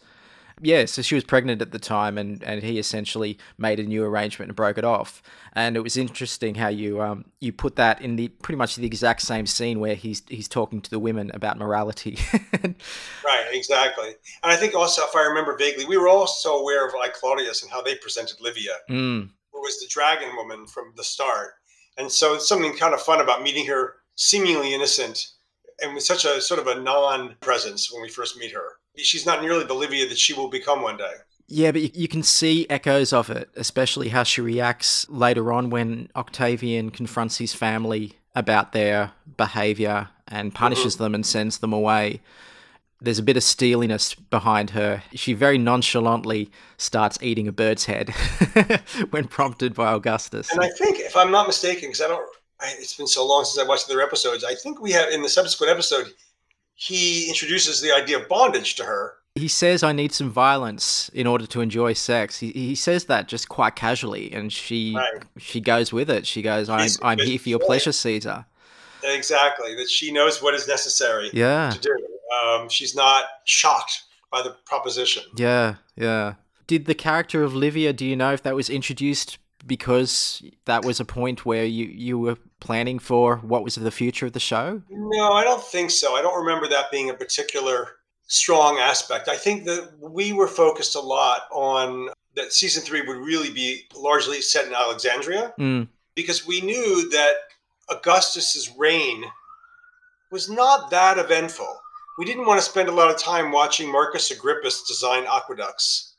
Yeah, 0.61 0.85
so 0.85 1.03
she 1.03 1.17
was 1.17 1.25
pregnant 1.25 1.61
at 1.61 1.73
the 1.73 1.79
time, 1.79 2.17
and, 2.17 2.43
and 2.45 2.63
he 2.63 2.79
essentially 2.79 3.39
made 3.59 3.81
a 3.81 3.83
new 3.83 4.05
arrangement 4.05 4.51
and 4.51 4.57
broke 4.57 4.79
it 4.79 4.85
off. 4.85 5.23
And 5.53 5.77
it 5.77 5.81
was 5.81 5.97
interesting 5.97 6.55
how 6.55 6.69
you 6.69 7.03
um 7.03 7.25
you 7.41 7.53
put 7.53 7.77
that 7.77 8.01
in 8.01 8.17
the 8.17 8.29
pretty 8.29 8.57
much 8.57 8.77
the 8.77 8.87
exact 8.87 9.23
same 9.23 9.47
scene 9.47 9.81
where 9.81 9.95
he's 9.95 10.23
he's 10.29 10.49
talking 10.49 10.81
to 10.81 10.91
the 10.91 10.99
women 10.99 11.31
about 11.35 11.59
morality. 11.59 12.19
right, 12.63 13.47
exactly. 13.53 14.15
And 14.43 14.53
I 14.53 14.57
think 14.57 14.75
also, 14.75 15.03
if 15.03 15.15
I 15.17 15.23
remember 15.23 15.57
vaguely, 15.57 15.85
we 15.85 15.97
were 15.97 16.09
also 16.09 16.55
aware 16.55 16.87
of 16.87 16.95
like 16.95 17.15
Claudius 17.15 17.63
and 17.63 17.71
how 17.71 17.83
they 17.83 17.97
presented 17.97 18.41
Livia, 18.41 18.75
mm. 18.89 19.29
who 19.53 19.61
was 19.61 19.81
the 19.81 19.89
dragon 19.89 20.37
woman 20.37 20.67
from 20.67 20.93
the 20.97 21.05
start. 21.05 21.55
And 21.99 22.11
so 22.11 22.35
it's 22.35 22.49
something 22.49 22.77
kind 22.77 22.95
of 22.95 23.03
fun 23.03 23.21
about 23.21 23.43
meeting 23.43 23.67
her, 23.67 23.95
seemingly 24.17 24.75
innocent, 24.75 25.29
and 25.81 25.95
with 25.95 26.05
such 26.05 26.25
a 26.25 26.41
sort 26.41 26.61
of 26.61 26.67
a 26.67 26.81
non-presence 26.81 27.93
when 27.93 28.03
we 28.03 28.09
first 28.09 28.37
meet 28.37 28.53
her 28.53 28.79
she's 28.97 29.27
not 29.27 29.43
nearly 29.43 29.65
the 29.65 29.75
Livia 29.75 30.09
that 30.09 30.19
she 30.19 30.33
will 30.33 30.49
become 30.49 30.83
one 30.83 30.97
day. 30.97 31.13
Yeah, 31.47 31.73
but 31.73 31.83
you, 31.83 31.91
you, 31.93 32.09
can 32.09 32.23
see 32.23 32.67
echoes 32.71 33.13
of 33.13 33.29
it, 33.29 33.51
especially 33.55 34.09
how 34.09 34.23
she 34.23 34.41
reacts 34.41 35.09
later 35.11 35.53
on 35.53 35.69
when 35.69 36.09
Octavian 36.17 36.91
confronts 36.91 37.37
his 37.37 37.53
family 37.53 38.15
about 38.35 38.73
their 38.73 39.13
behavior 39.37 40.09
and 40.27 40.55
punishes 40.55 40.95
mm-hmm. 40.95 41.05
them 41.05 41.15
and 41.15 41.27
sends 41.27 41.59
them 41.59 41.73
away. 41.73 42.23
There's 43.01 43.19
a 43.19 43.23
bit 43.23 43.37
of 43.37 43.43
steeliness 43.43 44.15
behind 44.15 44.71
her. 44.71 45.03
She 45.13 45.35
very 45.35 45.59
nonchalantly 45.59 46.51
starts 46.79 47.19
eating 47.21 47.47
a 47.47 47.53
bird's 47.53 47.85
head 47.85 48.11
when 49.11 49.29
prompted 49.29 49.75
by 49.75 49.93
Augustus. 49.93 50.51
And 50.51 50.63
I 50.63 50.71
think, 50.71 51.01
if 51.01 51.15
I'm 51.15 51.31
not 51.31 51.47
mistaken, 51.47 51.91
because 51.91 52.01
I 52.01 52.09
don't, 52.09 52.27
I, 52.61 52.73
it's 52.79 52.97
been 52.97 53.07
so 53.07 53.27
long 53.27 53.45
since 53.45 53.63
I 53.63 53.69
watched 53.69 53.87
the 53.87 53.93
other 53.93 54.03
episodes. 54.03 54.45
I 54.45 54.55
think 54.55 54.81
we 54.81 54.93
have 54.93 55.11
in 55.11 55.21
the 55.21 55.29
subsequent 55.29 55.71
episode 55.71 56.07
he 56.75 57.29
introduces 57.29 57.81
the 57.81 57.93
idea 57.93 58.19
of 58.19 58.29
bondage 58.29 58.75
to 58.77 58.85
her. 58.85 59.15
He 59.37 59.49
says, 59.49 59.83
I 59.83 59.93
need 59.93 60.13
some 60.13 60.31
violence 60.31 61.11
in 61.13 61.27
order 61.27 61.47
to 61.49 61.61
enjoy 61.61 61.95
sex. 61.95 62.39
He, 62.39 62.53
he 62.53 62.75
says 62.77 63.07
that 63.07 63.27
just 63.27 63.49
quite 63.49 63.75
casually, 63.75 64.33
and 64.33 64.53
she 64.53 64.95
right. 64.95 65.25
she 65.39 65.61
goes 65.61 65.93
with 65.93 66.09
it. 66.09 66.25
She 66.27 66.41
goes, 66.41 66.69
I'm, 66.69 66.89
I'm 67.03 67.19
here 67.19 67.39
for 67.39 67.49
your 67.49 67.59
pleasure, 67.59 67.91
Caesar. 67.91 68.47
Exactly. 69.03 69.75
That 69.75 69.89
she 69.89 70.13
knows 70.13 70.41
what 70.41 70.55
is 70.55 70.69
necessary 70.69 71.31
yeah. 71.33 71.71
to 71.71 71.81
do. 71.81 71.97
Um, 72.45 72.69
she's 72.69 72.95
not 72.95 73.25
shocked 73.45 74.03
by 74.31 74.43
the 74.43 74.57
proposition. 74.65 75.25
Yeah, 75.37 75.77
yeah. 75.97 76.35
Did 76.67 76.87
the 76.87 76.95
character 76.95 77.43
of 77.43 77.55
Livia, 77.55 77.93
do 77.93 78.07
you 78.07 78.17
know 78.17 78.33
if 78.33 78.43
that 78.45 78.55
was 78.55 78.71
introduced 78.71 79.39
because 79.67 80.43
that 80.65 80.85
was 80.85 81.01
a 81.01 81.05
point 81.05 81.45
where 81.45 81.65
you, 81.65 81.87
you 81.87 82.19
were 82.19 82.37
planning 82.61 82.99
for 82.99 83.37
what 83.39 83.65
was 83.65 83.75
the 83.75 83.91
future 83.91 84.27
of 84.27 84.33
the 84.33 84.41
show? 84.41 84.83
No, 84.91 85.33
I 85.33 85.45
don't 85.45 85.63
think 85.63 85.91
so. 85.91 86.15
I 86.15 86.23
don't 86.23 86.39
remember 86.45 86.69
that 86.69 86.91
being 86.91 87.11
a 87.11 87.15
particular 87.15 87.97
strong 88.27 88.79
aspect. 88.79 89.29
I 89.29 89.37
think 89.37 89.65
that 89.65 89.93
we 90.01 90.33
were 90.33 90.49
focused 90.49 90.95
a 90.95 91.01
lot 91.01 91.43
on 91.53 92.09
that 92.37 92.53
season 92.53 92.83
three 92.83 93.03
would 93.03 93.19
really 93.19 93.51
be 93.51 93.83
largely 93.95 94.41
set 94.41 94.67
in 94.67 94.75
Alexandria 94.75 95.55
mm. 95.59 95.87
because 96.15 96.47
we 96.47 96.61
knew 96.61 97.09
that 97.11 97.35
Augustus's 97.91 98.71
reign 98.77 99.25
was 100.31 100.51
not 100.51 100.91
that 100.91 101.19
eventful. 101.19 101.81
We 102.19 102.25
didn't 102.25 102.47
want 102.47 102.61
to 102.61 102.69
spend 102.69 102.89
a 102.89 102.93
lot 102.93 103.11
of 103.11 103.19
time 103.19 103.53
watching 103.53 103.91
Marcus 103.91 104.33
Agrippus 104.33 104.87
design 104.87 105.27
aqueducts 105.29 106.14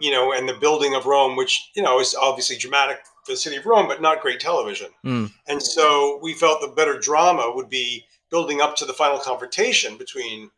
you 0.00 0.10
know, 0.10 0.32
and 0.32 0.48
the 0.48 0.54
building 0.54 0.94
of 0.94 1.06
Rome, 1.06 1.36
which, 1.36 1.70
you 1.74 1.82
know, 1.82 2.00
is 2.00 2.14
obviously 2.14 2.56
dramatic 2.56 2.98
for 3.24 3.32
the 3.32 3.36
city 3.36 3.56
of 3.56 3.66
Rome, 3.66 3.86
but 3.86 4.00
not 4.00 4.22
great 4.22 4.40
television. 4.40 4.88
Mm. 5.04 5.30
And 5.46 5.62
so 5.62 6.18
we 6.22 6.34
felt 6.34 6.60
the 6.60 6.68
better 6.68 6.98
drama 6.98 7.52
would 7.54 7.68
be 7.68 8.04
building 8.30 8.60
up 8.60 8.76
to 8.76 8.84
the 8.84 8.92
final 8.92 9.18
confrontation 9.18 9.96
between 9.96 10.50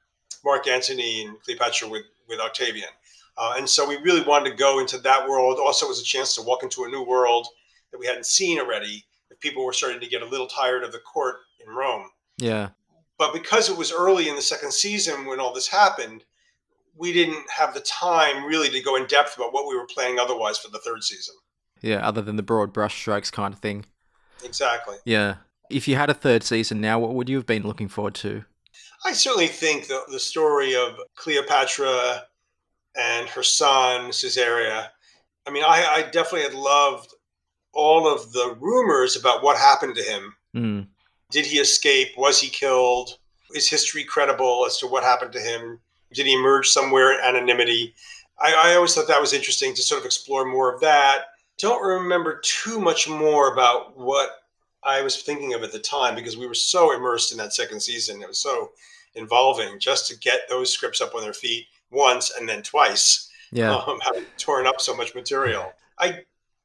Mark 0.45 0.67
Antony 0.69 1.25
and 1.25 1.41
Cleopatra 1.43 1.89
with, 1.89 2.03
with 2.29 2.41
Octavian. 2.41 2.89
Uh, 3.37 3.55
and 3.57 3.69
so 3.69 3.89
we 3.89 3.97
really 3.97 4.23
wanted 4.23 4.51
to 4.51 4.57
go 4.57 4.79
into 4.79 4.99
that 4.99 5.29
world. 5.29 5.59
Also, 5.59 5.89
was 5.89 6.01
a 6.01 6.05
chance 6.05 6.35
to 6.35 6.43
walk 6.43 6.63
into 6.63 6.85
a 6.85 6.89
new 6.89 7.03
world 7.03 7.47
that 7.91 7.99
we 7.99 8.07
hadn't 8.07 8.27
seen 8.27 8.59
already. 8.59 9.05
If 9.31 9.41
people 9.41 9.65
were 9.65 9.73
starting 9.73 10.01
to 10.01 10.07
get 10.07 10.23
a 10.23 10.27
little 10.27 10.47
tired 10.47 10.85
of 10.85 10.93
the 10.93 10.99
court 10.99 11.37
in 11.67 11.75
Rome. 11.75 12.11
Yeah. 12.37 12.71
But 13.19 13.33
because 13.33 13.71
it 13.71 13.77
was 13.77 13.93
early 13.93 14.29
in 14.29 14.37
the 14.37 14.43
second 14.43 14.73
season 14.73 15.27
when 15.27 15.41
all 15.41 15.55
this 15.55 15.69
happened, 15.69 16.25
we 16.97 17.13
didn't 17.13 17.49
have 17.51 17.75
the 17.75 17.81
time 17.81 18.45
really 18.45 18.69
to 18.71 18.83
go 18.83 18.97
in 18.97 19.07
depth 19.07 19.37
about 19.37 19.53
what 19.53 19.67
we 19.67 19.77
were 19.77 19.87
planning 19.87 20.19
otherwise 20.19 20.59
for 20.59 20.71
the 20.71 20.81
third 20.81 21.03
season. 21.03 21.35
Yeah, 21.81 22.07
other 22.07 22.23
than 22.23 22.37
the 22.37 22.43
broad 22.43 22.73
brushstrokes 22.73 23.33
kind 23.33 23.53
of 23.53 23.61
thing. 23.61 23.87
Exactly. 24.45 24.97
Yeah. 25.05 25.37
If 25.71 25.89
you 25.89 25.97
had 25.97 26.11
a 26.11 26.15
third 26.15 26.43
season 26.43 26.81
now, 26.81 26.99
what 26.99 27.15
would 27.15 27.29
you 27.29 27.37
have 27.37 27.47
been 27.47 27.63
looking 27.63 27.89
forward 27.89 28.15
to? 28.17 28.45
I 29.05 29.13
certainly 29.13 29.49
think 29.49 29.89
the, 29.89 30.01
the 30.11 30.21
story 30.21 30.77
of 30.77 30.97
Cleopatra 31.17 32.25
and 32.97 33.29
her 33.29 33.43
son, 33.43 34.07
Caesarea. 34.07 34.93
I 35.47 35.51
mean, 35.51 35.65
I, 35.65 35.87
I 35.97 36.03
definitely 36.03 36.43
had 36.43 36.55
loved 36.55 37.13
all 37.73 38.07
of 38.07 38.33
the 38.33 38.57
rumors 38.61 39.17
about 39.17 39.43
what 39.43 39.57
happened 39.57 39.97
to 39.97 40.03
him. 40.03 40.35
Mm. 40.55 40.87
Did 41.31 41.47
he 41.47 41.59
escape? 41.59 42.09
Was 42.17 42.41
he 42.41 42.49
killed? 42.49 43.19
Is 43.55 43.69
history 43.69 44.05
credible 44.05 44.65
as 44.67 44.79
to 44.79 44.87
what 44.87 45.03
happened 45.03 45.33
to 45.33 45.41
him? 45.41 45.81
Did 46.13 46.27
he 46.27 46.35
emerge 46.35 46.69
somewhere 46.69 47.13
in 47.13 47.25
anonymity? 47.25 47.95
I, 48.39 48.71
I 48.71 48.75
always 48.75 48.95
thought 48.95 49.09
that 49.09 49.21
was 49.21 49.33
interesting 49.33 49.75
to 49.75 49.83
sort 49.83 50.01
of 50.01 50.07
explore 50.07 50.45
more 50.45 50.73
of 50.73 50.81
that. 50.81 51.27
Don't 51.59 51.83
remember 51.83 52.41
too 52.43 52.81
much 52.81 53.09
more 53.09 53.53
about 53.53 53.99
what 53.99 54.31
I 54.83 55.03
was 55.03 55.23
thinking 55.23 55.55
of 55.55 55.63
at 55.63 55.73
the 55.73 55.79
time 55.79 56.15
because 56.15 56.37
we 56.37 56.47
were 56.47 56.55
so 56.55 56.95
immersed 56.95 57.33
in 57.33 57.39
that 57.39 57.53
second 57.53 57.81
season. 57.81 58.21
It 58.23 58.29
was 58.29 58.39
so 58.39 58.73
involving 59.15 59.79
just 59.79 60.09
to 60.09 60.19
get 60.19 60.49
those 60.49 60.73
scripts 60.73 61.01
up 61.01 61.15
on 61.15 61.23
their 61.23 61.33
feet 61.33 61.67
once 61.91 62.33
and 62.37 62.49
then 62.49 62.63
twice. 62.63 63.29
Yeah. 63.53 63.77
Um, 63.77 64.01
having 64.01 64.25
torn 64.39 64.67
up 64.67 64.81
so 64.81 64.97
much 64.97 65.15
material. 65.15 65.73
I 65.99 66.25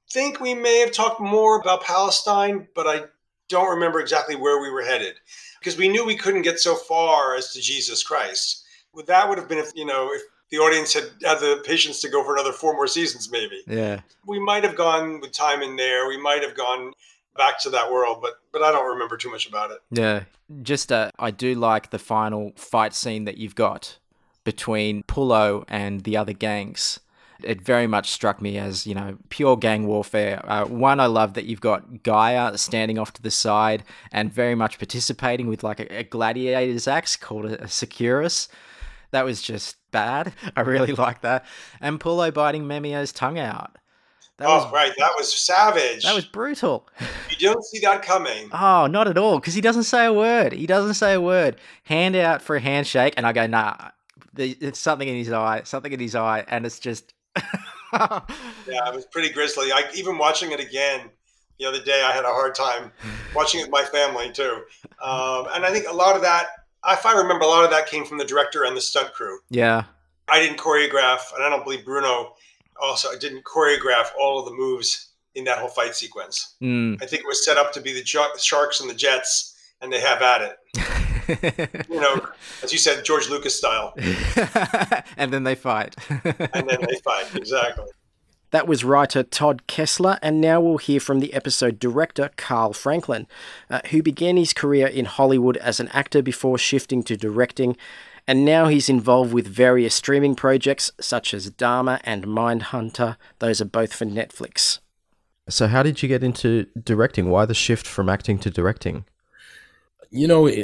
think 0.10 0.40
we 0.40 0.56
may 0.56 0.80
have 0.80 0.94
talked 0.94 1.20
more 1.20 1.60
about 1.60 1.84
Palestine, 1.84 2.68
but 2.74 2.88
I 2.88 3.04
don't 3.50 3.70
remember 3.70 4.00
exactly 4.00 4.36
where 4.36 4.62
we 4.62 4.72
were 4.72 4.84
headed 4.84 5.16
because 5.60 5.78
we 5.78 5.90
knew 5.90 6.06
we 6.06 6.16
couldn't 6.16 6.42
get 6.44 6.60
so 6.60 6.76
far 6.76 7.36
as 7.36 7.52
to 7.52 7.62
Jesus 7.62 8.04
Christ 8.04 8.64
that 9.06 9.30
would 9.30 9.38
have 9.38 9.48
been 9.48 9.58
if 9.58 9.72
you 9.76 9.86
know 9.86 10.10
if 10.14 10.22
the 10.50 10.58
audience 10.58 10.94
had 10.94 11.06
had 11.24 11.40
the 11.40 11.62
patience 11.66 12.00
to 12.02 12.10
go 12.10 12.24
for 12.24 12.34
another 12.34 12.52
four 12.52 12.74
more 12.74 12.88
seasons, 12.88 13.30
maybe. 13.32 13.62
Yeah. 13.68 14.02
We 14.26 14.40
might 14.40 14.64
have 14.64 14.76
gone 14.76 15.20
with 15.20 15.32
time 15.32 15.62
in 15.62 15.76
there. 15.76 16.08
We 16.08 16.18
might 16.22 16.42
have 16.42 16.56
gone 16.56 16.94
back 17.36 17.60
to 17.62 17.70
that 17.72 17.92
world, 17.92 18.20
but 18.22 18.34
but 18.52 18.62
I 18.62 18.72
don't 18.72 18.88
remember 18.88 19.18
too 19.18 19.30
much 19.30 19.48
about 19.48 19.72
it. 19.72 19.80
Yeah. 19.92 20.24
Just 20.62 20.92
uh, 20.92 21.12
I 21.20 21.32
do 21.32 21.56
like 21.56 21.90
the 21.90 22.00
final 22.00 22.54
fight 22.56 22.94
scene 22.94 23.26
that 23.26 23.38
you've 23.38 23.56
got 23.56 23.98
between 24.44 25.04
Pullo 25.04 25.66
and 25.68 26.04
the 26.04 26.16
other 26.16 26.34
gangs. 26.34 27.02
It 27.44 27.62
very 27.62 27.86
much 27.86 28.10
struck 28.10 28.42
me 28.42 28.58
as, 28.58 28.88
you 28.88 28.96
know, 28.96 29.18
pure 29.30 29.58
gang 29.58 29.86
warfare. 29.86 30.42
Uh, 30.50 30.66
one, 30.66 31.00
I 31.00 31.06
love 31.06 31.36
that 31.36 31.46
you've 31.46 31.62
got 31.62 32.02
Gaia 32.02 32.58
standing 32.58 32.98
off 32.98 33.14
to 33.14 33.22
the 33.22 33.30
side 33.30 33.84
and 34.12 34.34
very 34.34 34.56
much 34.56 34.80
participating 34.80 35.48
with 35.48 35.64
like 35.64 35.80
a, 35.80 36.00
a 36.00 36.04
gladiator's 36.04 36.88
axe 36.88 37.16
called 37.16 37.46
a, 37.46 37.62
a 37.62 37.68
Securis 37.68 38.48
that 39.12 39.26
was 39.26 39.42
just 39.42 39.78
bad. 39.92 40.34
I 40.56 40.62
really 40.62 40.94
like 40.94 41.22
that. 41.22 41.46
And 41.82 42.00
Pullo 42.00 42.34
biting 42.34 42.66
Memmio's 42.66 43.12
tongue 43.12 43.40
out. 43.40 43.78
That 44.38 44.48
oh, 44.48 44.58
was, 44.58 44.72
right. 44.72 44.92
That 45.00 45.14
was 45.18 45.36
savage. 45.36 46.04
That 46.04 46.14
was 46.14 46.26
brutal. 46.26 46.88
You 47.32 47.50
don't 47.50 47.64
see 47.66 47.80
that 47.80 48.04
coming. 48.04 48.50
Oh, 48.54 48.86
not 48.86 49.08
at 49.08 49.18
all. 49.18 49.40
Because 49.40 49.56
he 49.56 49.62
doesn't 49.62 49.84
say 49.84 50.06
a 50.06 50.14
word. 50.14 50.54
He 50.54 50.68
doesn't 50.68 50.94
say 50.94 51.16
a 51.16 51.22
word. 51.22 51.58
Hand 51.84 52.16
out 52.16 52.44
for 52.44 52.56
a 52.56 52.60
handshake, 52.60 53.16
and 53.18 53.26
I 53.26 53.34
go, 53.34 53.48
nah, 53.48 53.76
It's 54.36 54.80
something 54.80 55.08
in 55.08 55.16
his 55.16 55.32
eye, 55.32 55.62
something 55.64 55.92
in 55.92 56.00
his 56.00 56.16
eye, 56.16 56.46
and 56.48 56.66
it's 56.68 56.80
just. 56.80 57.14
yeah, 57.94 58.22
it 58.68 58.96
was 58.96 59.08
pretty 59.08 59.30
grisly. 59.30 59.72
I 59.72 59.90
even 59.96 60.20
watching 60.20 60.52
it 60.52 60.60
again 60.60 61.10
the 61.60 61.66
other 61.66 61.82
day, 61.82 62.04
I 62.04 62.12
had 62.12 62.24
a 62.24 62.30
hard 62.30 62.56
time 62.56 62.92
watching 63.36 63.62
it 63.62 63.64
with 63.64 63.72
my 63.72 63.84
family 63.84 64.32
too. 64.32 64.62
Um, 65.02 65.48
and 65.54 65.66
I 65.66 65.72
think 65.72 65.88
a 65.88 65.94
lot 65.94 66.16
of 66.16 66.22
that, 66.22 66.48
if 66.88 67.06
I 67.06 67.14
remember, 67.14 67.46
a 67.46 67.48
lot 67.48 67.64
of 67.64 67.72
that 67.72 67.88
came 67.88 68.06
from 68.06 68.18
the 68.18 68.26
director 68.26 68.64
and 68.64 68.76
the 68.76 68.82
stunt 68.82 69.14
crew. 69.14 69.40
Yeah. 69.50 69.84
I 70.30 70.40
didn't 70.40 70.58
choreograph, 70.58 71.34
and 71.34 71.44
I 71.44 71.50
don't 71.50 71.64
believe 71.64 71.86
Bruno 71.86 72.34
also 72.82 73.10
I 73.10 73.18
didn't 73.18 73.44
choreograph 73.44 74.08
all 74.20 74.40
of 74.40 74.46
the 74.46 74.52
moves 74.52 75.10
in 75.36 75.44
that 75.46 75.60
whole 75.60 75.70
fight 75.70 75.96
sequence. 75.96 76.56
Mm. 76.62 77.02
I 77.02 77.06
think 77.06 77.24
it 77.24 77.28
was 77.28 77.46
set 77.46 77.58
up 77.58 77.72
to 77.74 77.82
be 77.82 77.94
the 77.94 78.04
Sharks 78.40 78.82
and 78.82 78.90
the 78.90 78.96
Jets, 78.96 79.56
and 79.82 79.92
they 79.92 80.00
have 80.00 80.22
at 80.22 80.42
it. 80.42 81.88
you 81.90 82.00
know, 82.00 82.28
as 82.64 82.72
you 82.72 82.80
said, 82.80 83.04
George 83.06 83.30
Lucas 83.30 83.56
style. 83.56 83.94
and 85.18 85.32
then 85.32 85.44
they 85.44 85.56
fight. 85.56 85.96
and 86.10 86.68
then 86.68 86.80
they 86.82 86.98
fight, 87.04 87.36
exactly. 87.36 87.86
That 88.52 88.68
was 88.68 88.84
writer 88.84 89.24
Todd 89.24 89.68
Kessler, 89.68 90.20
and 90.22 90.40
now 90.40 90.62
we'll 90.62 90.78
hear 90.78 91.00
from 91.00 91.20
the 91.20 91.34
episode 91.34 91.80
director 91.80 92.32
Carl 92.38 92.72
Franklin, 92.72 93.28
uh, 93.70 93.82
who 93.90 94.02
began 94.02 94.38
his 94.38 94.54
career 94.54 94.88
in 94.88 95.06
Hollywood 95.06 95.58
as 95.58 95.80
an 95.80 95.90
actor 95.90 96.22
before 96.22 96.58
shifting 96.58 97.04
to 97.04 97.18
directing, 97.18 97.76
and 98.26 98.46
now 98.46 98.68
he's 98.68 98.90
involved 98.90 99.34
with 99.34 99.48
various 99.48 99.96
streaming 99.96 100.36
projects 100.36 100.92
such 101.00 101.34
as 101.34 101.50
Dharma 101.50 102.00
and 102.04 102.26
Mindhunter. 102.26 103.18
Those 103.40 103.62
are 103.62 103.66
both 103.66 103.94
for 103.94 104.06
Netflix. 104.06 104.80
So, 105.50 105.68
how 105.68 105.84
did 105.84 106.02
you 106.02 106.10
get 106.10 106.24
into 106.24 106.68
directing? 106.82 107.30
Why 107.30 107.46
the 107.46 107.54
shift 107.54 107.88
from 107.88 108.10
acting 108.10 108.38
to 108.40 108.50
directing? 108.50 109.06
You 110.10 110.28
know, 110.28 110.46
it, 110.46 110.60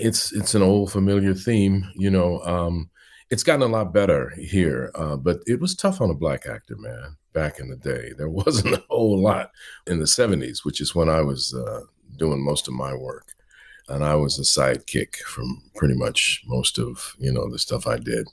it's 0.00 0.32
it's 0.32 0.54
an 0.54 0.62
old 0.62 0.92
familiar 0.92 1.34
theme. 1.34 1.84
You 1.94 2.10
know, 2.10 2.40
um, 2.40 2.90
it's 3.32 3.42
gotten 3.42 3.62
a 3.62 3.66
lot 3.66 3.94
better 3.94 4.28
here, 4.36 4.92
uh, 4.94 5.16
but 5.16 5.40
it 5.46 5.58
was 5.58 5.74
tough 5.74 6.02
on 6.02 6.10
a 6.10 6.14
black 6.14 6.46
actor, 6.46 6.76
man. 6.76 7.16
Back 7.32 7.58
in 7.58 7.70
the 7.70 7.76
day, 7.76 8.12
there 8.18 8.28
wasn't 8.42 8.74
a 8.74 8.84
whole 8.90 9.18
lot 9.18 9.50
in 9.86 9.98
the 9.98 10.04
'70s, 10.04 10.66
which 10.66 10.82
is 10.82 10.94
when 10.94 11.08
I 11.08 11.22
was 11.22 11.54
uh, 11.54 11.80
doing 12.18 12.44
most 12.44 12.68
of 12.68 12.74
my 12.74 12.94
work, 12.94 13.32
and 13.88 14.04
I 14.04 14.16
was 14.16 14.38
a 14.38 14.42
sidekick 14.42 15.16
from 15.16 15.62
pretty 15.74 15.94
much 15.94 16.42
most 16.46 16.78
of 16.78 17.16
you 17.18 17.32
know 17.32 17.50
the 17.50 17.58
stuff 17.58 17.86
I 17.86 17.96
did. 17.96 18.28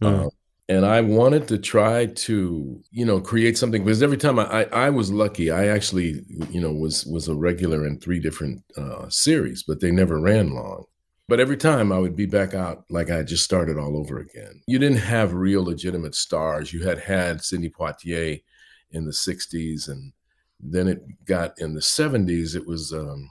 Mm. 0.00 0.26
Uh, 0.26 0.30
and 0.68 0.86
I 0.86 1.02
wanted 1.02 1.46
to 1.48 1.58
try 1.58 2.06
to, 2.06 2.82
you 2.90 3.04
know, 3.04 3.20
create 3.20 3.58
something 3.58 3.84
because 3.84 4.02
every 4.02 4.16
time 4.16 4.38
I, 4.38 4.44
I, 4.44 4.62
I, 4.86 4.90
was 4.90 5.12
lucky, 5.12 5.50
I 5.50 5.66
actually, 5.66 6.24
you 6.48 6.58
know, 6.58 6.72
was 6.72 7.04
was 7.04 7.28
a 7.28 7.34
regular 7.34 7.86
in 7.86 7.98
three 7.98 8.18
different 8.18 8.64
uh, 8.78 9.10
series, 9.10 9.62
but 9.62 9.80
they 9.80 9.90
never 9.90 10.18
ran 10.18 10.54
long. 10.54 10.86
But 11.26 11.40
every 11.40 11.56
time 11.56 11.90
I 11.90 11.98
would 11.98 12.16
be 12.16 12.26
back 12.26 12.52
out 12.52 12.84
like 12.90 13.10
I 13.10 13.22
just 13.22 13.44
started 13.44 13.78
all 13.78 13.96
over 13.96 14.18
again. 14.18 14.60
You 14.66 14.78
didn't 14.78 14.98
have 14.98 15.32
real 15.32 15.64
legitimate 15.64 16.14
stars. 16.14 16.72
You 16.72 16.82
had 16.82 16.98
had 16.98 17.42
Sidney 17.42 17.70
Poitier 17.70 18.42
in 18.90 19.04
the 19.06 19.10
60s, 19.10 19.88
and 19.88 20.12
then 20.60 20.86
it 20.86 21.24
got 21.24 21.58
in 21.58 21.74
the 21.74 21.80
70s, 21.80 22.54
it 22.54 22.66
was 22.66 22.92
um, 22.92 23.30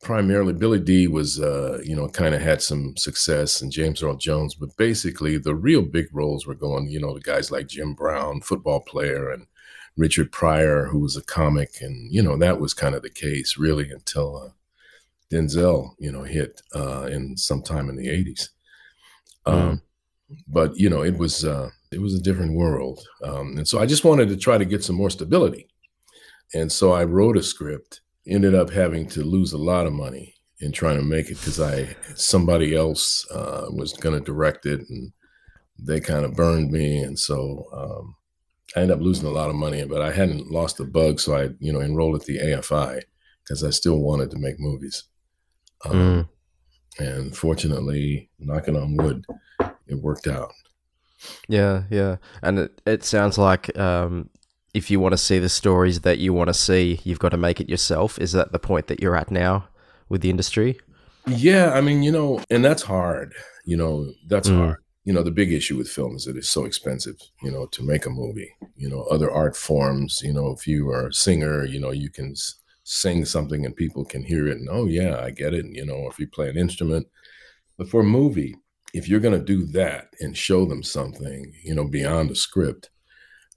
primarily 0.00 0.52
Billy 0.52 0.78
Dee 0.78 1.08
was, 1.08 1.40
uh, 1.40 1.80
you 1.84 1.96
know, 1.96 2.08
kind 2.08 2.34
of 2.34 2.40
had 2.40 2.62
some 2.62 2.96
success, 2.96 3.62
and 3.62 3.72
James 3.72 4.02
Earl 4.02 4.16
Jones. 4.16 4.54
But 4.54 4.76
basically, 4.76 5.38
the 5.38 5.54
real 5.54 5.82
big 5.82 6.06
roles 6.12 6.46
were 6.46 6.54
going, 6.54 6.88
you 6.88 7.00
know, 7.00 7.14
the 7.14 7.20
guys 7.20 7.50
like 7.50 7.66
Jim 7.68 7.94
Brown, 7.94 8.40
football 8.42 8.80
player, 8.80 9.30
and 9.30 9.46
Richard 9.96 10.32
Pryor, 10.32 10.86
who 10.86 11.00
was 11.00 11.16
a 11.16 11.22
comic. 11.22 11.80
And, 11.80 12.12
you 12.12 12.22
know, 12.22 12.36
that 12.38 12.60
was 12.60 12.74
kind 12.74 12.94
of 12.94 13.02
the 13.02 13.10
case 13.10 13.56
really 13.56 13.90
until. 13.90 14.36
Uh, 14.36 14.50
Denzel, 15.32 15.94
you 15.98 16.12
know, 16.12 16.22
hit 16.22 16.60
uh, 16.74 17.08
in 17.10 17.36
sometime 17.36 17.88
in 17.88 17.96
the 17.96 18.08
'80s. 18.08 18.48
Um, 19.46 19.56
mm. 19.56 19.80
But 20.46 20.76
you 20.76 20.90
know, 20.90 21.02
it 21.02 21.16
was 21.16 21.44
uh, 21.44 21.70
it 21.90 22.00
was 22.00 22.14
a 22.14 22.22
different 22.22 22.54
world, 22.54 23.00
um, 23.24 23.56
and 23.56 23.66
so 23.66 23.78
I 23.78 23.86
just 23.86 24.04
wanted 24.04 24.28
to 24.28 24.36
try 24.36 24.58
to 24.58 24.64
get 24.64 24.84
some 24.84 24.96
more 24.96 25.10
stability. 25.10 25.68
And 26.54 26.70
so 26.70 26.92
I 26.92 27.04
wrote 27.04 27.36
a 27.36 27.42
script. 27.42 28.00
Ended 28.26 28.54
up 28.54 28.70
having 28.70 29.08
to 29.08 29.24
lose 29.24 29.52
a 29.52 29.58
lot 29.58 29.86
of 29.86 29.92
money 29.92 30.36
in 30.60 30.70
trying 30.70 30.96
to 30.96 31.02
make 31.02 31.28
it 31.28 31.38
because 31.38 31.60
I 31.60 31.96
somebody 32.14 32.74
else 32.74 33.26
uh, 33.30 33.66
was 33.70 33.94
going 33.94 34.16
to 34.16 34.24
direct 34.24 34.64
it, 34.64 34.80
and 34.88 35.12
they 35.78 36.00
kind 36.00 36.24
of 36.24 36.34
burned 36.34 36.70
me, 36.70 36.98
and 36.98 37.18
so 37.18 37.66
um, 37.72 38.14
I 38.76 38.82
ended 38.82 38.96
up 38.96 39.02
losing 39.02 39.26
a 39.26 39.32
lot 39.32 39.50
of 39.50 39.56
money. 39.56 39.84
But 39.84 40.02
I 40.02 40.12
hadn't 40.12 40.50
lost 40.50 40.76
the 40.76 40.84
bug, 40.84 41.20
so 41.20 41.34
I 41.34 41.50
you 41.58 41.72
know 41.72 41.80
enrolled 41.80 42.20
at 42.20 42.26
the 42.26 42.38
AFI 42.38 43.02
because 43.42 43.64
I 43.64 43.70
still 43.70 43.98
wanted 43.98 44.30
to 44.30 44.38
make 44.38 44.60
movies. 44.60 45.04
Um, 45.84 45.92
mm. 45.92 46.28
And 46.98 47.36
fortunately, 47.36 48.30
knocking 48.38 48.76
on 48.76 48.96
wood, 48.96 49.24
it 49.86 49.94
worked 49.94 50.26
out. 50.26 50.52
Yeah, 51.48 51.84
yeah. 51.90 52.16
And 52.42 52.58
it, 52.58 52.82
it 52.86 53.04
sounds 53.04 53.38
like 53.38 53.76
um, 53.78 54.28
if 54.74 54.90
you 54.90 55.00
want 55.00 55.12
to 55.12 55.18
see 55.18 55.38
the 55.38 55.48
stories 55.48 56.00
that 56.00 56.18
you 56.18 56.32
want 56.32 56.48
to 56.48 56.54
see, 56.54 57.00
you've 57.04 57.18
got 57.18 57.30
to 57.30 57.36
make 57.36 57.60
it 57.60 57.68
yourself. 57.68 58.18
Is 58.18 58.32
that 58.32 58.52
the 58.52 58.58
point 58.58 58.88
that 58.88 59.00
you're 59.00 59.16
at 59.16 59.30
now 59.30 59.68
with 60.08 60.20
the 60.20 60.30
industry? 60.30 60.80
Yeah, 61.26 61.72
I 61.72 61.80
mean, 61.80 62.02
you 62.02 62.12
know, 62.12 62.42
and 62.50 62.64
that's 62.64 62.82
hard. 62.82 63.32
You 63.64 63.76
know, 63.76 64.12
that's 64.28 64.48
mm. 64.48 64.56
hard. 64.56 64.76
You 65.04 65.12
know, 65.12 65.22
the 65.22 65.30
big 65.30 65.52
issue 65.52 65.76
with 65.76 65.88
film 65.88 66.14
is 66.16 66.26
that 66.26 66.36
it's 66.36 66.50
so 66.50 66.64
expensive, 66.64 67.16
you 67.42 67.50
know, 67.50 67.66
to 67.66 67.82
make 67.82 68.06
a 68.06 68.10
movie. 68.10 68.52
You 68.76 68.88
know, 68.88 69.02
other 69.02 69.30
art 69.30 69.56
forms, 69.56 70.20
you 70.22 70.32
know, 70.32 70.50
if 70.50 70.66
you 70.66 70.90
are 70.90 71.08
a 71.08 71.12
singer, 71.12 71.64
you 71.64 71.80
know, 71.80 71.90
you 71.90 72.08
can 72.08 72.34
sing 72.84 73.24
something 73.24 73.64
and 73.64 73.76
people 73.76 74.04
can 74.04 74.22
hear 74.22 74.48
it 74.48 74.58
and 74.58 74.68
oh 74.70 74.86
yeah 74.86 75.20
i 75.20 75.30
get 75.30 75.54
it 75.54 75.64
and, 75.64 75.76
you 75.76 75.86
know 75.86 76.08
if 76.08 76.18
you 76.18 76.26
play 76.26 76.48
an 76.48 76.58
instrument. 76.58 77.06
But 77.78 77.88
for 77.88 78.00
a 78.00 78.04
movie 78.04 78.56
if 78.92 79.08
you're 79.08 79.20
going 79.20 79.38
to 79.38 79.44
do 79.44 79.64
that 79.72 80.08
and 80.20 80.36
show 80.36 80.66
them 80.66 80.82
something 80.82 81.52
you 81.62 81.74
know 81.74 81.84
beyond 81.84 82.30
a 82.30 82.34
script 82.34 82.90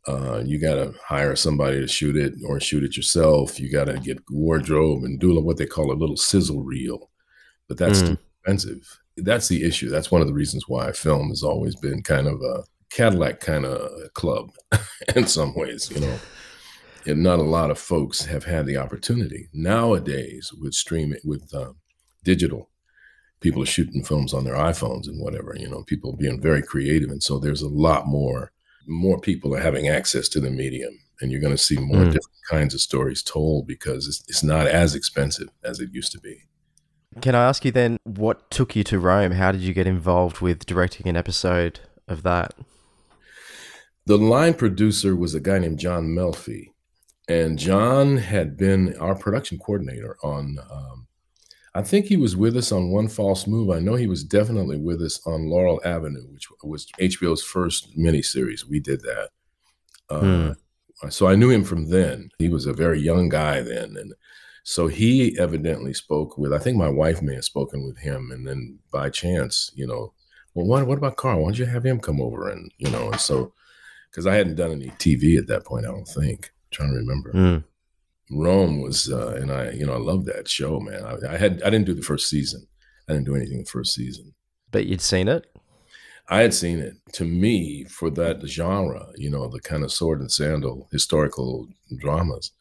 uh, 0.08 0.42
you 0.46 0.60
got 0.60 0.76
to 0.76 0.94
hire 1.04 1.36
somebody 1.36 1.80
to 1.80 1.88
shoot 1.88 2.16
it 2.16 2.36
or 2.48 2.60
shoot 2.60 2.84
it 2.84 2.96
yourself. 2.96 3.60
You 3.60 3.72
got 3.72 3.86
to 3.86 3.98
get 3.98 4.20
wardrobe 4.30 5.04
and 5.04 5.20
do 5.20 5.34
what 5.42 5.58
they 5.58 5.66
call 5.66 5.92
a 5.92 5.98
little 5.98 6.16
sizzle 6.16 6.62
reel. 6.62 7.10
But 7.68 7.80
that's 7.80 8.04
mm. 8.04 8.16
expensive. 8.44 9.00
That's 9.18 9.48
the 9.48 9.64
issue. 9.64 9.90
That's 9.90 10.12
one 10.12 10.22
of 10.22 10.28
the 10.28 10.34
reasons 10.36 10.66
why 10.68 10.92
film 10.92 11.30
has 11.30 11.42
always 11.42 11.76
been 11.76 12.04
kind 12.04 12.28
of 12.28 12.40
a 12.44 12.64
cadillac 12.96 13.40
kind 13.40 13.66
of 13.66 14.14
club 14.14 14.52
in 15.16 15.28
some 15.28 15.54
ways 15.56 15.92
you 15.92 16.00
know 16.00 16.18
and 17.08 17.22
not 17.22 17.40
a 17.40 17.44
lot 17.44 17.72
of 17.72 17.78
folks 17.78 18.26
have 18.26 18.46
had 18.46 18.66
the 18.66 18.78
opportunity 18.78 19.50
nowadays 19.54 20.52
with 20.60 20.74
streaming 20.74 21.20
with 21.24 21.54
uh, 21.54 21.74
digital. 22.24 22.70
People 23.42 23.62
are 23.62 23.68
shooting 23.68 24.04
films 24.04 24.34
on 24.34 24.44
their 24.44 24.56
iphones 24.56 25.08
and 25.08 25.22
whatever 25.22 25.56
you 25.58 25.70
know 25.70 25.84
people 25.84 26.16
being 26.16 26.42
very 26.42 26.62
creative 26.62 27.10
and 27.10 27.22
so 27.22 27.38
there's 27.38 27.62
a 27.62 27.70
lot 27.70 28.08
more 28.08 28.52
more 28.88 29.20
people 29.20 29.54
are 29.56 29.62
having 29.62 29.88
access 29.88 30.28
to 30.30 30.40
the 30.40 30.50
medium 30.50 31.00
and 31.22 31.32
you're 31.32 31.42
going 31.42 31.54
to 31.56 31.62
see 31.62 31.78
more 31.78 32.04
mm. 32.04 32.06
different 32.06 32.44
kinds 32.50 32.74
of 32.74 32.82
stories 32.82 33.24
told 33.24 33.66
because 33.66 34.08
it's, 34.08 34.24
it's 34.28 34.44
not 34.44 34.68
as 34.68 34.96
expensive 34.96 35.50
as 35.64 35.80
it 35.80 35.90
used 35.94 36.12
to 36.12 36.20
be. 36.20 36.44
Can 37.22 37.36
i 37.36 37.48
ask 37.48 37.64
you 37.64 37.72
then 37.72 37.98
what 38.04 38.50
took 38.52 38.76
you 38.76 38.84
to 38.86 39.00
rome? 39.00 39.32
How 39.32 39.52
did 39.52 39.62
you 39.62 39.74
get 39.74 39.88
involved 39.88 40.42
with 40.42 40.66
directing 40.66 41.08
an 41.08 41.16
episode 41.16 41.80
of 42.08 42.24
that? 42.24 42.54
The 44.06 44.18
line 44.18 44.54
producer 44.54 45.16
was 45.16 45.34
a 45.34 45.40
guy 45.40 45.60
named 45.60 45.80
john 45.80 46.08
melfi 46.08 46.72
and 47.28 47.58
John 47.58 48.18
had 48.18 48.58
been 48.58 48.96
our 48.98 49.16
production 49.16 49.58
coordinator 49.58 50.18
on. 50.24 50.58
Um, 50.72 51.08
I 51.74 51.82
think 51.82 52.06
he 52.06 52.16
was 52.16 52.38
with 52.38 52.56
us 52.56 52.72
on 52.72 52.90
One 52.90 53.10
False 53.10 53.48
Move. 53.48 53.70
I 53.70 53.80
know 53.80 53.96
he 53.96 54.08
was 54.08 54.24
definitely 54.24 54.78
with 54.78 55.02
us 55.02 55.20
on 55.28 55.50
Laurel 55.50 55.82
Avenue, 55.84 56.26
which 56.32 56.48
was 56.64 56.88
HBO's 57.02 57.44
first 57.44 57.98
miniseries. 57.98 58.64
We 58.64 58.80
did 58.80 59.02
that. 59.02 59.30
Uh, 60.10 60.54
hmm. 61.02 61.10
So 61.10 61.28
I 61.28 61.36
knew 61.36 61.50
him 61.50 61.66
from 61.66 61.90
then. 61.90 62.30
He 62.40 62.48
was 62.48 62.66
a 62.66 62.74
very 62.74 63.02
young 63.02 63.28
guy 63.28 63.62
then, 63.62 63.98
and 63.98 64.14
so 64.64 64.88
he 64.88 65.38
evidently 65.38 65.94
spoke 65.94 66.38
with. 66.38 66.54
I 66.54 66.60
think 66.60 66.78
my 66.78 66.90
wife 66.90 67.22
may 67.22 67.36
have 67.36 67.44
spoken 67.44 67.86
with 67.86 67.98
him, 67.98 68.32
and 68.32 68.48
then 68.48 68.80
by 68.92 69.10
chance, 69.10 69.72
you 69.76 69.86
know, 69.86 70.14
well, 70.54 70.66
what 70.66 70.88
what 70.88 70.98
about 70.98 71.18
Carl? 71.18 71.40
Why 71.40 71.50
don't 71.50 71.60
you 71.60 71.66
have 71.66 71.86
him 71.86 72.00
come 72.00 72.22
over 72.22 72.50
and 72.50 72.72
you 72.78 72.90
know? 72.90 73.12
And 73.12 73.20
so, 73.20 73.54
because 74.10 74.26
I 74.26 74.36
hadn't 74.36 74.56
done 74.56 74.72
any 74.72 74.88
TV 74.92 75.38
at 75.38 75.48
that 75.48 75.66
point, 75.66 75.86
I 75.86 75.90
don't 75.90 76.08
think 76.08 76.52
trying 76.76 76.92
to 76.92 76.98
remember. 76.98 77.32
Mm. 77.34 77.64
Rome 78.32 78.82
was, 78.82 79.12
uh, 79.12 79.38
and 79.40 79.52
I, 79.52 79.72
you 79.72 79.86
know, 79.86 79.94
I 79.94 79.98
love 79.98 80.26
that 80.26 80.48
show, 80.48 80.80
man. 80.80 81.04
I, 81.04 81.34
I, 81.34 81.38
had, 81.38 81.62
I 81.64 81.70
didn't 81.70 81.86
do 81.86 81.94
the 81.94 82.02
first 82.02 82.28
season. 82.30 82.68
I 83.08 83.14
didn't 83.14 83.26
do 83.26 83.36
anything 83.36 83.60
the 83.60 83.66
first 83.66 83.94
season. 83.94 84.34
But 84.72 84.88
you'd 84.88 85.02
seen 85.02 85.28
it. 85.28 85.46
I 86.28 86.42
had 86.42 86.54
seen 86.54 86.80
it. 86.80 86.96
To 87.14 87.24
me, 87.24 87.84
for 87.84 88.10
that 88.12 88.42
genre, 88.46 89.08
you 89.16 89.30
know, 89.30 89.48
the 89.48 89.60
kind 89.60 89.84
of 89.84 89.92
sword 89.92 90.22
and 90.22 90.32
sandal 90.32 90.88
historical 90.92 91.68
dramas, 91.98 92.52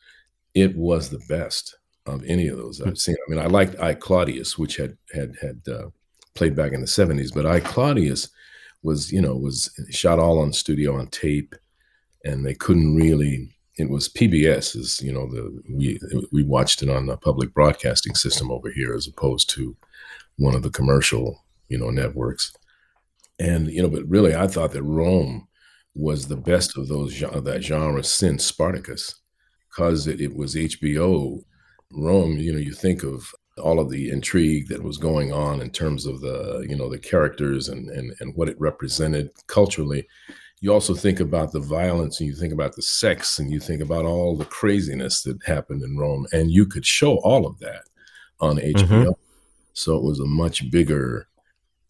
it 0.54 0.76
was 0.76 1.08
the 1.08 1.22
best 1.28 1.76
of 2.06 2.22
any 2.24 2.48
of 2.48 2.58
those 2.58 2.82
I've 2.82 2.98
seen. 2.98 3.16
I 3.26 3.30
mean, 3.30 3.40
I 3.40 3.46
liked 3.46 3.80
I 3.80 3.94
Claudius, 3.94 4.58
which 4.58 4.76
had 4.76 4.98
had 5.14 5.34
had 5.40 5.62
uh, 5.66 5.88
played 6.34 6.54
back 6.54 6.72
in 6.72 6.82
the 6.82 6.86
seventies, 6.86 7.32
but 7.32 7.46
I 7.46 7.60
Claudius 7.60 8.28
was, 8.82 9.10
you 9.10 9.22
know, 9.22 9.34
was 9.34 9.70
shot 9.90 10.18
all 10.18 10.38
on 10.38 10.52
studio 10.52 10.98
on 10.98 11.06
tape, 11.06 11.54
and 12.24 12.44
they 12.44 12.54
couldn't 12.54 12.94
really 12.94 13.53
it 13.76 13.90
was 13.90 14.08
PBS 14.08 14.76
is 14.76 15.00
you 15.02 15.12
know 15.12 15.26
the 15.28 15.62
we 15.68 15.98
we 16.32 16.42
watched 16.42 16.82
it 16.82 16.88
on 16.90 17.06
the 17.06 17.16
public 17.16 17.52
broadcasting 17.54 18.14
system 18.14 18.50
over 18.50 18.70
here 18.70 18.94
as 18.94 19.06
opposed 19.06 19.50
to 19.50 19.76
one 20.38 20.54
of 20.54 20.62
the 20.62 20.70
commercial 20.70 21.44
you 21.68 21.78
know 21.78 21.90
networks 21.90 22.52
And 23.38 23.68
you 23.68 23.82
know, 23.82 23.88
but 23.90 24.08
really, 24.08 24.34
I 24.34 24.46
thought 24.48 24.72
that 24.72 24.82
Rome 24.82 25.48
was 25.94 26.28
the 26.28 26.36
best 26.36 26.76
of 26.78 26.88
those 26.88 27.22
of 27.22 27.44
that 27.44 27.62
genre 27.64 28.02
since 28.04 28.44
Spartacus, 28.44 29.16
because 29.70 30.06
it, 30.06 30.20
it 30.20 30.36
was 30.36 30.54
HBO. 30.56 31.42
Rome, 31.92 32.38
you 32.38 32.52
know, 32.52 32.58
you 32.58 32.72
think 32.72 33.02
of 33.04 33.32
all 33.58 33.78
of 33.80 33.90
the 33.90 34.10
intrigue 34.10 34.68
that 34.68 34.82
was 34.82 34.98
going 34.98 35.32
on 35.32 35.60
in 35.60 35.70
terms 35.70 36.06
of 36.06 36.20
the 36.20 36.66
you 36.68 36.76
know 36.76 36.88
the 36.90 36.98
characters 36.98 37.68
and 37.68 37.88
and, 37.90 38.14
and 38.20 38.34
what 38.36 38.48
it 38.48 38.60
represented 38.60 39.30
culturally 39.46 40.06
you 40.64 40.72
also 40.72 40.94
think 40.94 41.20
about 41.20 41.52
the 41.52 41.60
violence 41.60 42.20
and 42.20 42.26
you 42.26 42.34
think 42.34 42.50
about 42.50 42.74
the 42.74 42.80
sex 42.80 43.38
and 43.38 43.52
you 43.52 43.60
think 43.60 43.82
about 43.82 44.06
all 44.06 44.34
the 44.34 44.46
craziness 44.46 45.22
that 45.22 45.36
happened 45.44 45.82
in 45.82 45.98
Rome 45.98 46.26
and 46.32 46.50
you 46.50 46.64
could 46.64 46.86
show 46.86 47.16
all 47.18 47.46
of 47.46 47.58
that 47.58 47.82
on 48.40 48.56
HBO 48.56 48.72
mm-hmm. 48.74 49.10
so 49.74 49.94
it 49.94 50.02
was 50.02 50.20
a 50.20 50.24
much 50.24 50.70
bigger 50.70 51.28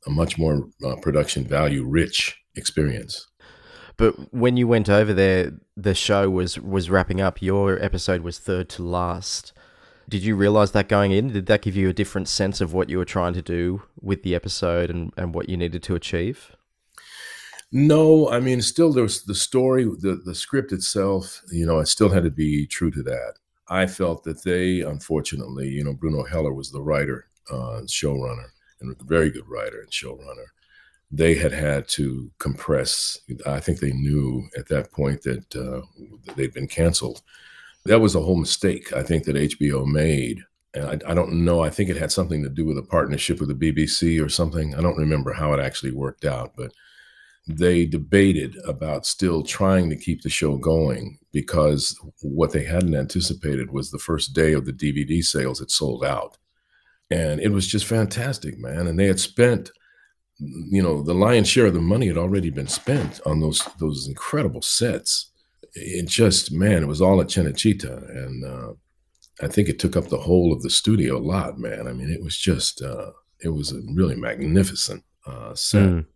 a 0.08 0.10
much 0.10 0.38
more 0.38 0.68
uh, 0.84 0.96
production 0.96 1.44
value 1.44 1.84
rich 1.84 2.36
experience 2.56 3.28
but 3.96 4.34
when 4.34 4.56
you 4.56 4.66
went 4.66 4.88
over 4.88 5.14
there 5.14 5.52
the 5.76 5.94
show 5.94 6.28
was 6.28 6.58
was 6.58 6.90
wrapping 6.90 7.20
up 7.20 7.40
your 7.40 7.80
episode 7.80 8.22
was 8.22 8.40
third 8.40 8.68
to 8.70 8.82
last 8.82 9.52
did 10.08 10.24
you 10.24 10.36
realize 10.36 10.72
that 10.72 10.86
going 10.90 11.12
in? 11.12 11.32
Did 11.32 11.46
that 11.46 11.62
give 11.62 11.76
you 11.76 11.88
a 11.88 11.94
different 11.94 12.28
sense 12.28 12.60
of 12.60 12.74
what 12.74 12.90
you 12.90 12.98
were 12.98 13.06
trying 13.06 13.32
to 13.32 13.40
do 13.40 13.84
with 13.98 14.22
the 14.22 14.34
episode 14.34 14.90
and, 14.90 15.14
and 15.16 15.34
what 15.34 15.48
you 15.48 15.56
needed 15.56 15.82
to 15.84 15.94
achieve? 15.94 16.54
No, 17.74 18.30
I 18.30 18.40
mean, 18.40 18.62
still 18.62 18.92
there's 18.92 19.22
the 19.22 19.34
story, 19.34 19.84
the, 19.84 20.22
the 20.24 20.34
script 20.34 20.72
itself, 20.72 21.42
you 21.50 21.66
know, 21.66 21.80
I 21.80 21.84
still 21.84 22.08
had 22.08 22.24
to 22.24 22.30
be 22.30 22.66
true 22.66 22.90
to 22.92 23.02
that. 23.02 23.34
I 23.68 23.86
felt 23.86 24.24
that 24.24 24.44
they, 24.44 24.80
unfortunately, 24.80 25.68
you 25.68 25.82
know, 25.82 25.92
Bruno 25.92 26.22
Heller 26.22 26.52
was 26.52 26.70
the 26.70 26.82
writer 26.82 27.26
uh, 27.50 27.82
showrunner, 27.86 28.46
and 28.80 28.94
a 28.94 29.04
very 29.04 29.30
good 29.30 29.48
writer 29.48 29.80
and 29.80 29.90
showrunner. 29.90 30.46
They 31.10 31.34
had 31.34 31.52
had 31.52 31.88
to 31.88 32.30
compress. 32.38 33.18
I 33.44 33.60
think 33.60 33.80
they 33.80 33.92
knew 33.92 34.48
at 34.56 34.68
that 34.68 34.92
point 34.92 35.22
that 35.22 35.56
uh, 35.56 35.82
they'd 36.36 36.54
been 36.54 36.68
canceled 36.68 37.22
that 37.86 38.00
was 38.00 38.14
a 38.14 38.20
whole 38.20 38.36
mistake 38.36 38.92
I 38.92 39.02
think 39.02 39.24
that 39.24 39.36
HBO 39.36 39.86
made. 39.86 40.42
And 40.74 40.84
I, 40.86 41.10
I, 41.10 41.14
don't 41.14 41.44
know. 41.44 41.62
I 41.62 41.70
think 41.70 41.88
it 41.88 41.96
had 41.96 42.10
something 42.10 42.42
to 42.42 42.48
do 42.48 42.64
with 42.64 42.78
a 42.78 42.82
partnership 42.82 43.38
with 43.38 43.48
the 43.48 43.72
BBC 43.72 44.24
or 44.24 44.28
something. 44.28 44.74
I 44.74 44.80
don't 44.80 44.96
remember 44.96 45.32
how 45.32 45.52
it 45.52 45.60
actually 45.60 45.92
worked 45.92 46.24
out, 46.24 46.54
but 46.56 46.72
they 47.46 47.84
debated 47.84 48.56
about 48.66 49.06
still 49.06 49.42
trying 49.42 49.90
to 49.90 49.96
keep 49.96 50.22
the 50.22 50.30
show 50.30 50.56
going 50.56 51.18
because 51.32 51.98
what 52.22 52.52
they 52.52 52.64
hadn't 52.64 52.94
anticipated 52.94 53.70
was 53.70 53.90
the 53.90 53.98
first 53.98 54.34
day 54.34 54.52
of 54.52 54.64
the 54.64 54.72
DVD 54.72 55.22
sales 55.22 55.60
it 55.60 55.70
sold 55.70 56.04
out. 56.04 56.38
And 57.10 57.40
it 57.40 57.50
was 57.50 57.66
just 57.66 57.84
fantastic, 57.84 58.58
man. 58.58 58.86
And 58.86 58.98
they 58.98 59.06
had 59.06 59.20
spent, 59.20 59.70
you 60.38 60.82
know, 60.82 61.02
the 61.02 61.14
lion's 61.14 61.48
share 61.48 61.66
of 61.66 61.74
the 61.74 61.80
money 61.80 62.06
had 62.06 62.16
already 62.16 62.50
been 62.50 62.66
spent 62.66 63.20
on 63.26 63.40
those 63.40 63.62
those 63.78 64.08
incredible 64.08 64.62
sets 64.62 65.30
it 65.74 66.06
just 66.08 66.52
man, 66.52 66.82
it 66.82 66.86
was 66.86 67.02
all 67.02 67.20
at 67.20 67.28
Cinecittà, 67.28 68.08
and 68.10 68.44
uh, 68.44 68.72
I 69.42 69.48
think 69.48 69.68
it 69.68 69.78
took 69.78 69.96
up 69.96 70.08
the 70.08 70.18
whole 70.18 70.52
of 70.52 70.62
the 70.62 70.70
studio 70.70 71.18
lot. 71.18 71.58
Man, 71.58 71.86
I 71.86 71.92
mean, 71.92 72.10
it 72.10 72.22
was 72.22 72.36
just 72.36 72.82
uh, 72.82 73.10
it 73.40 73.48
was 73.48 73.72
a 73.72 73.80
really 73.92 74.14
magnificent 74.14 75.02
uh, 75.26 75.54
set. 75.54 75.88
Mm. 75.88 76.06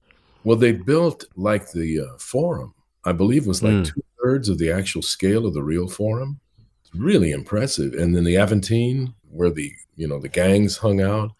Well, 0.45 0.57
they 0.57 0.73
built 0.73 1.25
like 1.37 1.71
the 1.73 2.01
uh, 2.01 2.19
Forum. 2.19 2.75
I 3.05 3.13
believe 3.13 3.47
was 3.47 3.63
like 3.63 3.73
mm. 3.73 3.87
two 3.87 4.03
thirds 4.23 4.49
of 4.49 4.59
the 4.59 4.71
actual 4.71 5.03
scale 5.03 5.47
of 5.47 5.55
the 5.55 5.63
real 5.63 5.89
Forum. 5.89 6.41
It's 6.83 6.95
really 6.95 7.33
impressive. 7.33 7.95
And 7.95 8.15
then 8.15 8.25
the 8.25 8.37
Aventine, 8.37 9.15
where 9.31 9.51
the 9.51 9.73
you 9.97 10.09
know 10.09 10.21
the 10.21 10.29
gangs 10.29 10.77
hung 10.77 11.01
out, 11.01 11.33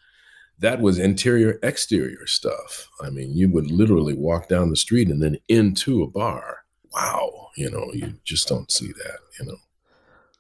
that 0.59 0.81
was 0.81 0.99
interior 0.99 1.59
exterior 1.63 2.27
stuff. 2.27 2.89
I 3.01 3.11
mean, 3.11 3.37
you 3.37 3.49
would 3.51 3.71
literally 3.71 4.15
walk 4.15 4.49
down 4.49 4.71
the 4.71 4.77
street 4.77 5.09
and 5.09 5.23
then 5.23 5.39
into 5.49 6.03
a 6.03 6.07
bar 6.07 6.65
wow, 6.93 7.51
you 7.57 7.71
know, 7.71 7.91
you 7.93 8.15
just 8.25 8.49
don't 8.49 8.71
see 8.71 8.89
that, 8.89 9.19
you 9.39 9.47
know. 9.47 9.57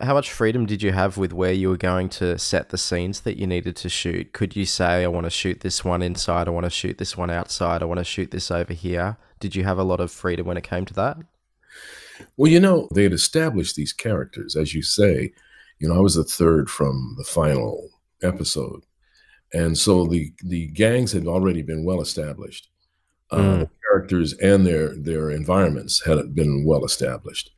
How 0.00 0.14
much 0.14 0.30
freedom 0.30 0.64
did 0.64 0.80
you 0.80 0.92
have 0.92 1.18
with 1.18 1.32
where 1.32 1.52
you 1.52 1.70
were 1.70 1.76
going 1.76 2.08
to 2.10 2.38
set 2.38 2.68
the 2.68 2.78
scenes 2.78 3.22
that 3.22 3.36
you 3.36 3.48
needed 3.48 3.74
to 3.76 3.88
shoot? 3.88 4.32
Could 4.32 4.54
you 4.54 4.64
say, 4.64 5.02
I 5.02 5.08
want 5.08 5.24
to 5.24 5.30
shoot 5.30 5.60
this 5.60 5.84
one 5.84 6.02
inside, 6.02 6.46
I 6.46 6.52
want 6.52 6.64
to 6.64 6.70
shoot 6.70 6.98
this 6.98 7.16
one 7.16 7.30
outside, 7.30 7.82
I 7.82 7.86
want 7.86 7.98
to 7.98 8.04
shoot 8.04 8.30
this 8.30 8.50
over 8.52 8.72
here? 8.72 9.16
Did 9.40 9.56
you 9.56 9.64
have 9.64 9.76
a 9.78 9.82
lot 9.82 9.98
of 9.98 10.12
freedom 10.12 10.46
when 10.46 10.56
it 10.56 10.62
came 10.62 10.84
to 10.84 10.94
that? 10.94 11.16
Well, 12.36 12.50
you 12.50 12.60
know, 12.60 12.88
they 12.94 13.02
had 13.02 13.12
established 13.12 13.74
these 13.74 13.92
characters, 13.92 14.54
as 14.54 14.72
you 14.72 14.82
say. 14.82 15.32
You 15.80 15.88
know, 15.88 15.96
I 15.96 16.00
was 16.00 16.14
the 16.14 16.22
third 16.22 16.70
from 16.70 17.16
the 17.18 17.24
final 17.24 17.90
episode. 18.22 18.84
And 19.52 19.78
so 19.78 20.06
the 20.06 20.32
the 20.44 20.66
gangs 20.68 21.12
had 21.12 21.26
already 21.26 21.62
been 21.62 21.84
well 21.84 22.00
established. 22.00 22.68
Mm. 23.32 23.62
Uh, 23.62 23.66
characters 23.90 24.34
and 24.34 24.66
their 24.66 24.94
their 24.94 25.30
environments 25.30 26.04
had 26.04 26.34
been 26.34 26.64
well 26.64 26.84
established. 26.84 27.50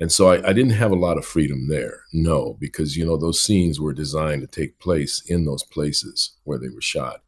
And 0.00 0.10
so 0.10 0.28
I, 0.28 0.48
I, 0.48 0.52
didn't 0.52 0.72
have 0.72 0.90
a 0.90 0.96
lot 0.96 1.18
of 1.18 1.24
freedom 1.24 1.68
there, 1.68 2.00
no, 2.12 2.56
because 2.58 2.96
you 2.96 3.06
know 3.06 3.16
those 3.16 3.40
scenes 3.40 3.80
were 3.80 3.92
designed 3.92 4.42
to 4.42 4.48
take 4.48 4.80
place 4.80 5.22
in 5.26 5.44
those 5.44 5.62
places 5.62 6.32
where 6.42 6.58
they 6.58 6.68
were 6.68 6.80
shot, 6.80 7.22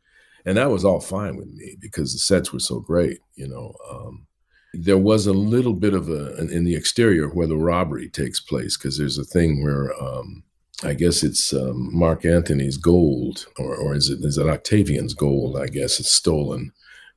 and 0.45 0.57
that 0.57 0.71
was 0.71 0.85
all 0.85 1.01
fine 1.01 1.37
with 1.37 1.49
me 1.49 1.77
because 1.81 2.13
the 2.13 2.19
sets 2.19 2.53
were 2.53 2.59
so 2.59 2.81
great. 2.81 3.21
You 3.37 3.49
know, 3.49 3.75
um, 3.89 4.27
there 4.75 4.99
was 4.99 5.27
a 5.27 5.33
little 5.33 5.75
bit 5.75 5.95
of 5.95 6.09
a 6.09 6.37
in 6.39 6.65
the 6.65 6.75
exterior 6.75 7.29
where 7.29 7.47
the 7.47 7.57
robbery 7.57 8.09
takes 8.09 8.41
place 8.41 8.77
because 8.77 8.99
there's 8.99 9.19
a 9.19 9.25
thing 9.25 9.63
where 9.63 9.93
um, 10.03 10.43
I 10.83 10.95
guess 10.95 11.23
it's 11.23 11.53
um, 11.53 11.97
Mark 11.97 12.25
Antony's 12.25 12.79
gold, 12.79 13.47
or 13.59 13.77
or 13.77 13.95
is 13.95 14.11
it 14.11 14.25
is 14.25 14.39
it 14.39 14.49
Octavian's 14.49 15.15
gold? 15.15 15.57
I 15.57 15.69
guess 15.69 16.01
it's 16.01 16.11
stolen 16.11 16.73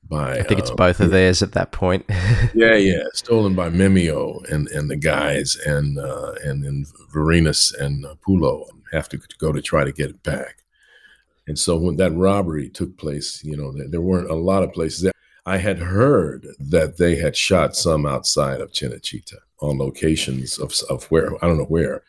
by 0.09 0.39
I 0.39 0.43
think 0.43 0.59
it's 0.59 0.71
uh, 0.71 0.75
both 0.75 0.99
of 0.99 1.11
theirs 1.11 1.41
at 1.41 1.53
that 1.53 1.71
point. 1.71 2.05
yeah, 2.53 2.75
yeah, 2.75 3.03
stolen 3.13 3.55
by 3.55 3.69
Memmio 3.69 4.43
and 4.51 4.67
and 4.69 4.89
the 4.89 4.95
guys, 4.95 5.55
and 5.65 5.99
uh, 5.99 6.33
and 6.43 6.63
then 6.63 6.85
Vorenus 7.13 7.73
and 7.79 8.05
uh, 8.05 8.15
Pullo 8.27 8.65
have 8.91 9.07
to, 9.09 9.19
go 9.37 9.51
to 9.51 9.61
try 9.61 9.83
to 9.83 9.91
get 9.91 10.09
it 10.09 10.23
back. 10.23 10.63
And 11.47 11.57
so 11.57 11.77
when 11.77 11.97
that 11.97 12.11
robbery 12.11 12.69
took 12.69 12.97
place, 12.97 13.43
you 13.43 13.55
know, 13.55 13.71
there, 13.71 13.87
there 13.87 14.01
weren't 14.01 14.31
a 14.31 14.35
lot 14.35 14.63
of 14.63 14.73
places. 14.73 15.01
That, 15.03 15.15
I 15.45 15.57
had 15.57 15.79
heard 15.79 16.47
that 16.59 16.97
they 16.97 17.15
had 17.15 17.37
shot 17.37 17.75
some 17.75 18.05
outside 18.05 18.61
of 18.61 18.71
Cinecittà 18.71 19.35
on 19.61 19.77
locations 19.77 20.57
of 20.57 20.73
of 20.89 21.05
where 21.05 21.33
I 21.43 21.47
don't 21.47 21.57
know 21.57 21.65
where, 21.65 22.03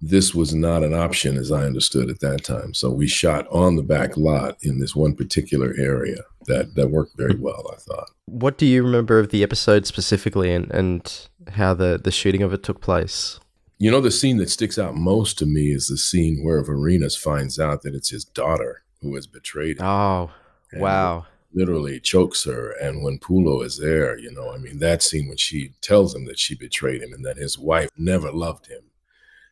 this 0.00 0.34
was 0.34 0.54
not 0.54 0.84
an 0.84 0.94
option 0.94 1.36
as 1.36 1.50
I 1.50 1.64
understood 1.64 2.10
at 2.10 2.20
that 2.20 2.44
time. 2.44 2.74
So 2.74 2.90
we 2.90 3.08
shot 3.08 3.46
on 3.48 3.76
the 3.76 3.82
back 3.82 4.16
lot 4.16 4.58
in 4.62 4.78
this 4.78 4.94
one 4.94 5.14
particular 5.14 5.74
area 5.78 6.18
that, 6.48 6.74
that 6.74 6.90
worked 6.90 7.16
very 7.16 7.36
well, 7.36 7.70
I 7.72 7.76
thought. 7.76 8.10
What 8.26 8.58
do 8.58 8.66
you 8.66 8.82
remember 8.82 9.18
of 9.18 9.30
the 9.30 9.42
episode 9.42 9.86
specifically 9.86 10.52
and, 10.52 10.70
and 10.70 11.28
how 11.52 11.74
the, 11.74 12.00
the 12.02 12.10
shooting 12.10 12.42
of 12.42 12.52
it 12.52 12.62
took 12.62 12.80
place? 12.80 13.38
You 13.78 13.90
know, 13.90 14.00
the 14.00 14.10
scene 14.10 14.38
that 14.38 14.50
sticks 14.50 14.78
out 14.78 14.96
most 14.96 15.38
to 15.38 15.46
me 15.46 15.70
is 15.70 15.86
the 15.86 15.96
scene 15.96 16.42
where 16.44 16.62
Vorenus 16.62 17.16
finds 17.16 17.60
out 17.60 17.82
that 17.82 17.94
it's 17.94 18.10
his 18.10 18.24
daughter 18.24 18.82
who 19.00 19.14
has 19.14 19.26
betrayed 19.28 19.78
him. 19.78 19.86
Oh, 19.86 20.30
wow. 20.74 21.26
Literally 21.54 22.00
chokes 22.00 22.44
her. 22.44 22.72
And 22.82 23.04
when 23.04 23.18
Pullo 23.18 23.64
is 23.64 23.78
there, 23.78 24.18
you 24.18 24.32
know, 24.32 24.52
I 24.52 24.58
mean, 24.58 24.80
that 24.80 25.02
scene 25.02 25.28
when 25.28 25.36
she 25.36 25.74
tells 25.80 26.14
him 26.14 26.24
that 26.26 26.38
she 26.38 26.56
betrayed 26.56 27.02
him 27.02 27.12
and 27.12 27.24
that 27.24 27.36
his 27.36 27.56
wife 27.56 27.90
never 27.96 28.32
loved 28.32 28.66
him 28.66 28.88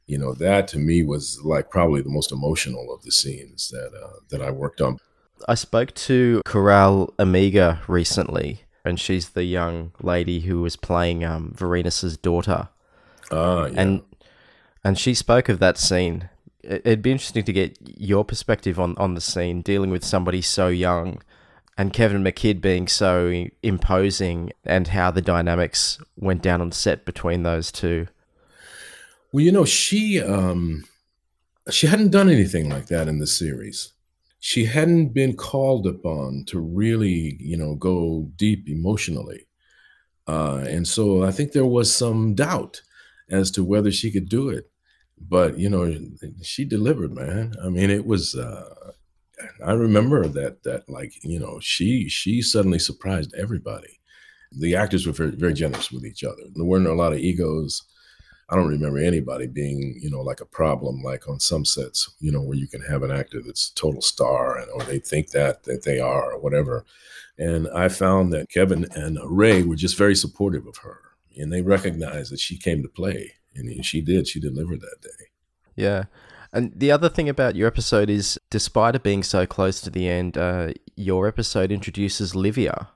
you 0.06 0.16
know 0.16 0.32
that 0.35 0.68
to 0.68 0.78
me 0.78 1.02
was 1.02 1.40
like 1.42 1.70
probably 1.70 2.00
the 2.00 2.09
most 2.09 2.32
emotional 2.32 2.92
of 2.94 3.02
the 3.02 3.11
scenes 3.11 3.68
that 3.68 3.90
uh, 3.92 4.20
that 4.30 4.40
I 4.40 4.50
worked 4.50 4.80
on. 4.80 4.98
I 5.49 5.55
spoke 5.55 5.94
to 5.94 6.42
Coral 6.44 7.12
Amiga 7.18 7.81
recently, 7.88 8.62
and 8.85 8.99
she's 8.99 9.31
the 9.31 9.44
young 9.44 9.92
lady 10.01 10.40
who 10.40 10.62
was 10.62 10.77
playing 10.77 11.25
um, 11.25 11.55
daughter. 12.22 12.68
Ah, 13.31 13.66
yeah. 13.66 13.81
And 13.81 14.03
and 14.85 14.99
she 14.99 15.14
spoke 15.14 15.49
of 15.49 15.59
that 15.59 15.79
scene. 15.79 16.29
It'd 16.62 17.03
be 17.03 17.12
interesting 17.12 17.44
to 17.44 17.53
get 17.53 17.77
your 17.83 18.25
perspective 18.25 18.81
on, 18.81 18.96
on 18.99 19.14
the 19.14 19.20
scene, 19.20 19.62
dealing 19.62 19.90
with 19.90 20.05
somebody 20.05 20.42
so 20.42 20.68
young, 20.68 21.22
and 21.79 21.92
Kevin 21.92 22.25
McKidd 22.25 22.61
being 22.61 22.88
so 22.88 23.46
imposing, 23.62 24.53
and 24.64 24.88
how 24.88 25.11
the 25.11 25.22
dynamics 25.22 25.99
went 26.16 26.42
down 26.42 26.61
on 26.61 26.72
set 26.72 27.05
between 27.05 27.42
those 27.42 27.70
two. 27.70 28.09
Well, 29.33 29.44
you 29.44 29.53
know, 29.53 29.64
she 29.64 30.20
um, 30.22 30.85
she 31.70 31.88
hadn't 31.88 32.11
done 32.11 32.31
anything 32.31 32.68
like 32.68 32.87
that 32.87 33.09
in 33.09 33.18
the 33.18 33.27
series. 33.27 33.92
She 34.46 34.66
hadn't 34.66 35.09
been 35.09 35.35
called 35.35 35.88
upon 35.88 36.44
to 36.46 36.61
really, 36.61 37.37
you 37.40 37.56
know, 37.56 37.74
go 37.74 38.30
deep 38.37 38.68
emotionally, 38.68 39.48
uh, 40.28 40.64
and 40.68 40.87
so 40.87 41.24
I 41.24 41.32
think 41.32 41.50
there 41.50 41.66
was 41.66 41.92
some 41.92 42.37
doubt 42.37 42.80
as 43.28 43.50
to 43.50 43.64
whether 43.64 43.90
she 43.90 44.12
could 44.12 44.28
do 44.28 44.48
it. 44.50 44.70
But 45.18 45.59
you 45.59 45.68
know, 45.68 45.92
she 46.42 46.64
delivered, 46.64 47.12
man. 47.12 47.54
I 47.61 47.70
mean, 47.70 47.90
it 47.90 48.06
was. 48.06 48.37
Uh, 48.37 48.92
I 49.64 49.72
remember 49.72 50.28
that 50.28 50.62
that 50.62 50.88
like 50.88 51.24
you 51.24 51.40
know 51.40 51.59
she 51.61 52.09
she 52.09 52.40
suddenly 52.40 52.78
surprised 52.78 53.35
everybody. 53.37 53.98
The 54.52 54.76
actors 54.76 55.09
were 55.09 55.12
very 55.12 55.32
very 55.32 55.54
generous 55.54 55.90
with 55.90 56.04
each 56.04 56.22
other. 56.22 56.44
There 56.54 56.64
weren't 56.64 56.87
a 56.87 56.94
lot 56.94 57.12
of 57.12 57.18
egos 57.18 57.82
I 58.48 58.54
don't 58.54 58.68
remember 58.68 58.98
anybody 58.98 59.48
being, 59.48 59.98
you 60.00 60.09
know, 60.09 60.20
like 60.20 60.40
a 60.40 60.46
problem, 60.46 61.02
like 61.02 61.28
on 61.28 61.40
some 61.40 61.64
sets, 61.64 62.09
you 62.20 62.30
know, 62.30 62.40
where 62.40 62.56
you 62.56 62.68
can 62.68 62.80
have 62.82 63.02
an 63.02 63.11
actor 63.11 63.42
that's 63.44 63.70
a 63.70 63.74
total 63.74 64.00
star 64.00 64.56
and 64.56 64.70
or 64.70 64.82
they 64.82 65.00
think 65.00 65.30
that 65.30 65.64
that 65.64 65.82
they 65.82 65.98
are 65.98 66.32
or 66.32 66.38
whatever. 66.38 66.85
And 67.38 67.68
I 67.74 67.88
found 67.88 68.32
that 68.32 68.48
Kevin 68.48 68.87
and 68.94 69.18
Ray 69.24 69.62
were 69.62 69.76
just 69.76 69.98
very 69.98 70.14
supportive 70.14 70.66
of 70.66 70.78
her, 70.78 71.00
and 71.37 71.52
they 71.52 71.61
recognized 71.61 72.32
that 72.32 72.40
she 72.40 72.56
came 72.56 72.82
to 72.82 72.88
play, 72.88 73.35
and 73.54 73.85
she 73.85 74.00
did. 74.00 74.28
She 74.28 74.40
delivered 74.40 74.80
that 74.80 75.02
day. 75.02 75.26
Yeah. 75.74 76.04
And 76.52 76.72
the 76.74 76.90
other 76.90 77.11
thing 77.11 77.28
about 77.28 77.56
your 77.56 77.66
episode 77.66 78.09
is, 78.09 78.38
despite 78.48 78.94
it 78.94 79.02
being 79.02 79.22
so 79.22 79.44
close 79.44 79.80
to 79.82 79.90
the 79.90 80.09
end, 80.09 80.38
uh, 80.38 80.72
your 80.94 81.26
episode 81.26 81.70
introduces 81.70 82.35
Livia, 82.35 82.88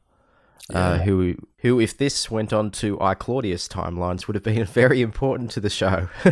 uh, 0.72 0.96
yeah. 0.98 1.04
who, 1.04 1.34
who, 1.58 1.80
if 1.80 1.96
this 1.96 2.30
went 2.30 2.52
on 2.52 2.70
to 2.72 3.00
I 3.00 3.14
Claudius 3.14 3.68
timelines, 3.68 4.26
would 4.26 4.34
have 4.34 4.44
been 4.44 4.64
very 4.66 5.00
important 5.02 5.50
to 5.52 5.60
the 5.60 5.70
show. 5.70 6.08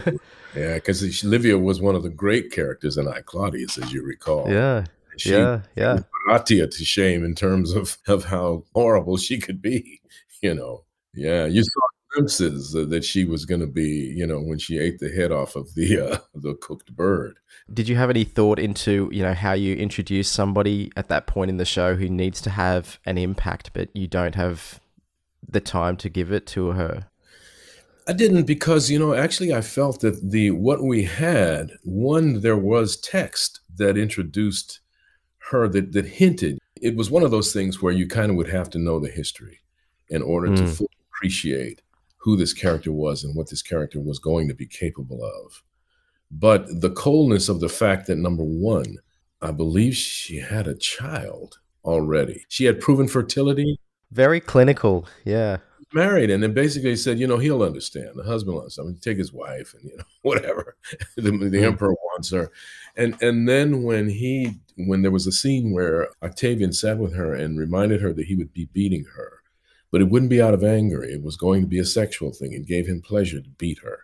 yeah, 0.55 0.75
because 0.75 1.25
Livia 1.25 1.59
was 1.59 1.81
one 1.81 1.95
of 1.95 2.03
the 2.03 2.11
great 2.11 2.53
characters 2.53 2.97
in 2.97 3.09
I 3.09 3.21
Claudius, 3.21 3.79
as 3.79 3.93
you 3.93 4.05
recall. 4.05 4.51
Yeah, 4.51 4.85
she 5.17 5.33
yeah, 5.33 5.61
yeah. 5.77 6.01
Atia 6.29 6.71
to 6.71 6.85
shame 6.85 7.25
in 7.25 7.35
terms 7.35 7.73
of 7.73 7.99
of 8.07 8.25
how 8.25 8.64
horrible 8.75 9.17
she 9.17 9.38
could 9.38 9.62
be. 9.62 10.01
You 10.41 10.55
know, 10.55 10.85
yeah. 11.14 11.47
You 11.47 11.64
saw 11.64 11.81
glimpses 12.12 12.73
that 12.73 13.05
she 13.05 13.25
was 13.25 13.44
going 13.44 13.61
to 13.61 13.66
be. 13.66 14.12
You 14.16 14.27
know, 14.27 14.40
when 14.40 14.59
she 14.59 14.79
ate 14.79 14.99
the 14.99 15.11
head 15.11 15.33
off 15.33 15.57
of 15.57 15.75
the 15.75 16.01
uh, 16.01 16.18
the 16.35 16.55
cooked 16.55 16.94
bird. 16.94 17.38
Did 17.73 17.88
you 17.88 17.97
have 17.97 18.11
any 18.11 18.25
thought 18.25 18.59
into 18.59 19.09
you 19.12 19.23
know 19.23 19.35
how 19.35 19.53
you 19.53 19.75
introduce 19.77 20.29
somebody 20.29 20.90
at 20.97 21.09
that 21.09 21.27
point 21.27 21.51
in 21.51 21.57
the 21.57 21.64
show 21.64 21.97
who 21.97 22.09
needs 22.09 22.40
to 22.42 22.51
have 22.51 22.99
an 23.05 23.18
impact, 23.18 23.71
but 23.73 23.88
you 23.94 24.07
don't 24.07 24.35
have 24.35 24.81
the 25.47 25.61
time 25.61 25.97
to 25.99 26.09
give 26.09 26.33
it 26.33 26.47
to 26.49 26.68
her? 26.73 27.09
I 28.09 28.14
didn't 28.14 28.44
because 28.44 28.90
you 28.90 28.99
know 28.99 29.12
actually 29.12 29.53
I 29.53 29.61
felt 29.61 30.01
that 30.01 30.31
the 30.31 30.51
what 30.53 30.83
we 30.83 31.05
had 31.05 31.73
one 31.85 32.40
there 32.40 32.57
was 32.57 32.97
text 32.97 33.61
that 33.77 33.99
introduced 33.99 34.81
her 35.51 35.68
that 35.68 35.92
that 35.92 36.07
hinted 36.07 36.59
it 36.81 36.97
was 36.97 37.11
one 37.11 37.23
of 37.23 37.31
those 37.31 37.53
things 37.53 37.83
where 37.83 37.92
you 37.92 38.09
kind 38.09 38.31
of 38.31 38.37
would 38.37 38.49
have 38.49 38.71
to 38.71 38.79
know 38.79 38.99
the 38.99 39.11
history 39.11 39.61
in 40.09 40.23
order 40.23 40.49
mm. 40.49 40.57
to 40.57 40.66
fully 40.66 40.88
appreciate 41.12 41.83
who 42.29 42.37
this 42.37 42.53
character 42.53 42.93
was 42.93 43.25
and 43.25 43.35
what 43.35 43.49
this 43.49 43.62
character 43.62 43.99
was 43.99 44.19
going 44.19 44.49
to 44.49 44.55
be 44.55 44.67
capable 44.67 45.25
of. 45.25 45.62
But 46.31 46.83
the 46.83 46.91
coldness 46.91 47.49
of 47.49 47.61
the 47.61 47.71
fact 47.71 48.07
that 48.07 48.19
number 48.19 48.43
one, 48.45 48.99
I 49.41 49.51
believe 49.51 49.97
she 49.97 50.41
had 50.41 50.69
a 50.69 50.75
child 50.75 51.59
already. 51.87 52.45
She 52.49 52.67
had 52.67 52.81
proven 52.81 53.09
fertility. 53.09 53.81
Very 54.12 54.41
clinical, 54.41 55.07
yeah. 55.25 55.57
Married, 55.95 56.29
and 56.29 56.43
then 56.43 56.53
basically 56.53 56.97
said, 56.97 57.19
you 57.19 57.27
know, 57.27 57.38
he'll 57.38 57.62
understand. 57.62 58.11
The 58.14 58.25
husband 58.25 58.59
wants. 58.59 58.79
I 58.79 58.83
mean, 58.83 58.99
take 59.01 59.17
his 59.17 59.33
wife, 59.33 59.73
and 59.73 59.91
you 59.91 59.97
know, 59.97 60.05
whatever. 60.23 60.77
the, 61.17 61.31
the 61.31 61.31
mm. 61.31 61.62
emperor 61.62 61.95
wants 62.12 62.31
her, 62.31 62.53
and 62.95 63.17
and 63.23 63.49
then 63.49 63.85
when 63.85 64.11
he 64.11 64.57
when 64.77 65.01
there 65.01 65.11
was 65.11 65.27
a 65.27 65.33
scene 65.33 65.73
where 65.73 66.11
Octavian 66.23 66.75
sat 66.75 66.99
with 66.99 67.14
her 67.14 67.33
and 67.33 67.59
reminded 67.59 68.03
her 68.03 68.12
that 68.12 68.27
he 68.27 68.35
would 68.35 68.53
be 68.53 68.67
beating 68.67 69.07
her, 69.17 69.38
but 69.90 70.01
it 70.01 70.09
wouldn't 70.09 70.31
be 70.31 70.42
out 70.42 70.55
of 70.55 70.64
anger. 70.64 71.03
It 71.03 71.22
was 71.22 71.37
going 71.37 71.62
to 71.62 71.66
be 71.66 71.79
a 71.79 71.85
sexual 71.85 72.33
thing. 72.33 72.53
It 72.53 72.66
gave 72.66 72.87
him 72.87 73.01
pleasure 73.01 73.40
to 73.40 73.48
beat 73.51 73.79
her, 73.79 74.01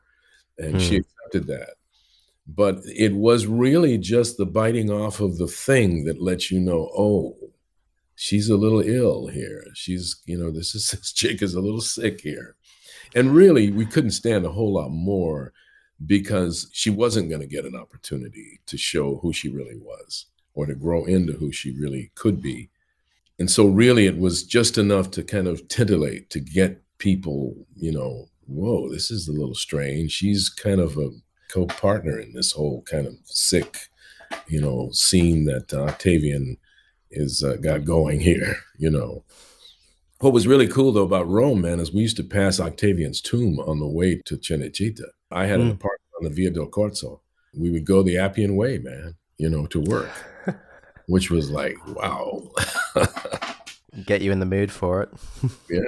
and 0.58 0.80
she 0.80 0.96
hmm. 0.96 1.02
accepted 1.02 1.46
that. 1.48 1.74
But 2.46 2.80
it 2.84 3.14
was 3.14 3.46
really 3.46 3.96
just 3.96 4.36
the 4.36 4.46
biting 4.46 4.90
off 4.90 5.20
of 5.20 5.38
the 5.38 5.46
thing 5.46 6.04
that 6.04 6.20
lets 6.20 6.50
you 6.50 6.60
know, 6.60 6.90
oh, 6.96 7.36
she's 8.16 8.50
a 8.50 8.56
little 8.56 8.80
ill 8.80 9.28
here. 9.28 9.64
She's, 9.74 10.16
you 10.26 10.36
know, 10.36 10.50
this 10.50 10.74
is 10.74 10.90
this 10.90 11.12
chick 11.12 11.42
is 11.42 11.54
a 11.54 11.60
little 11.60 11.80
sick 11.80 12.20
here. 12.20 12.56
And 13.14 13.34
really, 13.34 13.70
we 13.70 13.86
couldn't 13.86 14.10
stand 14.10 14.44
a 14.44 14.52
whole 14.52 14.72
lot 14.72 14.90
more 14.90 15.52
because 16.06 16.68
she 16.72 16.90
wasn't 16.90 17.28
going 17.28 17.40
to 17.40 17.46
get 17.46 17.64
an 17.64 17.76
opportunity 17.76 18.60
to 18.66 18.76
show 18.76 19.16
who 19.16 19.32
she 19.32 19.48
really 19.48 19.76
was 19.76 20.26
or 20.54 20.66
to 20.66 20.74
grow 20.74 21.04
into 21.04 21.32
who 21.32 21.52
she 21.52 21.70
really 21.70 22.10
could 22.14 22.42
be. 22.42 22.70
And 23.38 23.50
so, 23.50 23.66
really, 23.66 24.06
it 24.06 24.18
was 24.18 24.44
just 24.44 24.78
enough 24.78 25.10
to 25.12 25.22
kind 25.22 25.48
of 25.48 25.66
titillate 25.68 26.30
to 26.30 26.40
get 26.40 26.82
people, 26.98 27.54
you 27.76 27.92
know, 27.92 28.28
whoa, 28.46 28.90
this 28.90 29.10
is 29.10 29.28
a 29.28 29.32
little 29.32 29.54
strange. 29.54 30.12
She's 30.12 30.48
kind 30.48 30.80
of 30.80 30.96
a 30.96 31.10
co 31.50 31.66
partner 31.66 32.18
in 32.18 32.32
this 32.32 32.52
whole 32.52 32.82
kind 32.82 33.06
of 33.06 33.14
sick, 33.24 33.88
you 34.46 34.60
know, 34.60 34.90
scene 34.92 35.44
that 35.46 35.72
uh, 35.72 35.84
Octavian 35.84 36.56
is 37.10 37.42
uh, 37.42 37.56
got 37.56 37.84
going 37.84 38.20
here, 38.20 38.56
you 38.78 38.90
know. 38.90 39.24
What 40.20 40.32
was 40.32 40.46
really 40.46 40.68
cool 40.68 40.92
though 40.92 41.02
about 41.02 41.28
Rome, 41.28 41.60
man, 41.60 41.80
is 41.80 41.92
we 41.92 42.02
used 42.02 42.16
to 42.16 42.24
pass 42.24 42.60
Octavian's 42.60 43.20
tomb 43.20 43.58
on 43.60 43.78
the 43.78 43.86
way 43.86 44.22
to 44.24 44.38
Cinecittà. 44.38 45.04
I 45.30 45.46
had 45.46 45.58
mm. 45.58 45.62
an 45.62 45.68
hmm. 45.68 45.74
apartment 45.74 46.10
on 46.18 46.24
the 46.24 46.30
Via 46.30 46.50
del 46.50 46.66
Corso. 46.66 47.20
We 47.52 47.70
would 47.70 47.84
go 47.84 48.02
the 48.02 48.18
Appian 48.18 48.56
Way, 48.56 48.78
man, 48.78 49.16
you 49.38 49.48
know, 49.48 49.66
to 49.66 49.80
work, 49.80 50.10
which 51.06 51.30
was 51.30 51.50
like, 51.50 51.76
wow. 51.88 52.42
Get 54.06 54.22
you 54.22 54.32
in 54.32 54.40
the 54.40 54.46
mood 54.46 54.72
for 54.72 55.02
it. 55.02 55.10
yeah. 55.70 55.82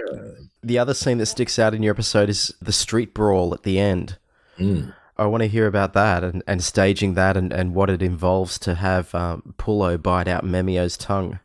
The 0.62 0.78
other 0.78 0.94
scene 0.94 1.18
that 1.18 1.26
sticks 1.26 1.58
out 1.58 1.74
in 1.74 1.82
your 1.82 1.92
episode 1.92 2.28
is 2.28 2.54
the 2.60 2.72
street 2.72 3.14
brawl 3.14 3.52
at 3.54 3.62
the 3.62 3.78
end. 3.78 4.18
Mm. 4.58 4.94
I 5.18 5.26
want 5.26 5.42
to 5.42 5.48
hear 5.48 5.66
about 5.66 5.94
that 5.94 6.22
and, 6.22 6.42
and 6.46 6.62
staging 6.62 7.14
that 7.14 7.36
and, 7.36 7.52
and 7.52 7.74
what 7.74 7.90
it 7.90 8.02
involves 8.02 8.58
to 8.60 8.74
have 8.74 9.14
um, 9.14 9.54
Pullo 9.58 10.00
bite 10.00 10.28
out 10.28 10.44
Memmio's 10.44 10.96
tongue. 10.96 11.40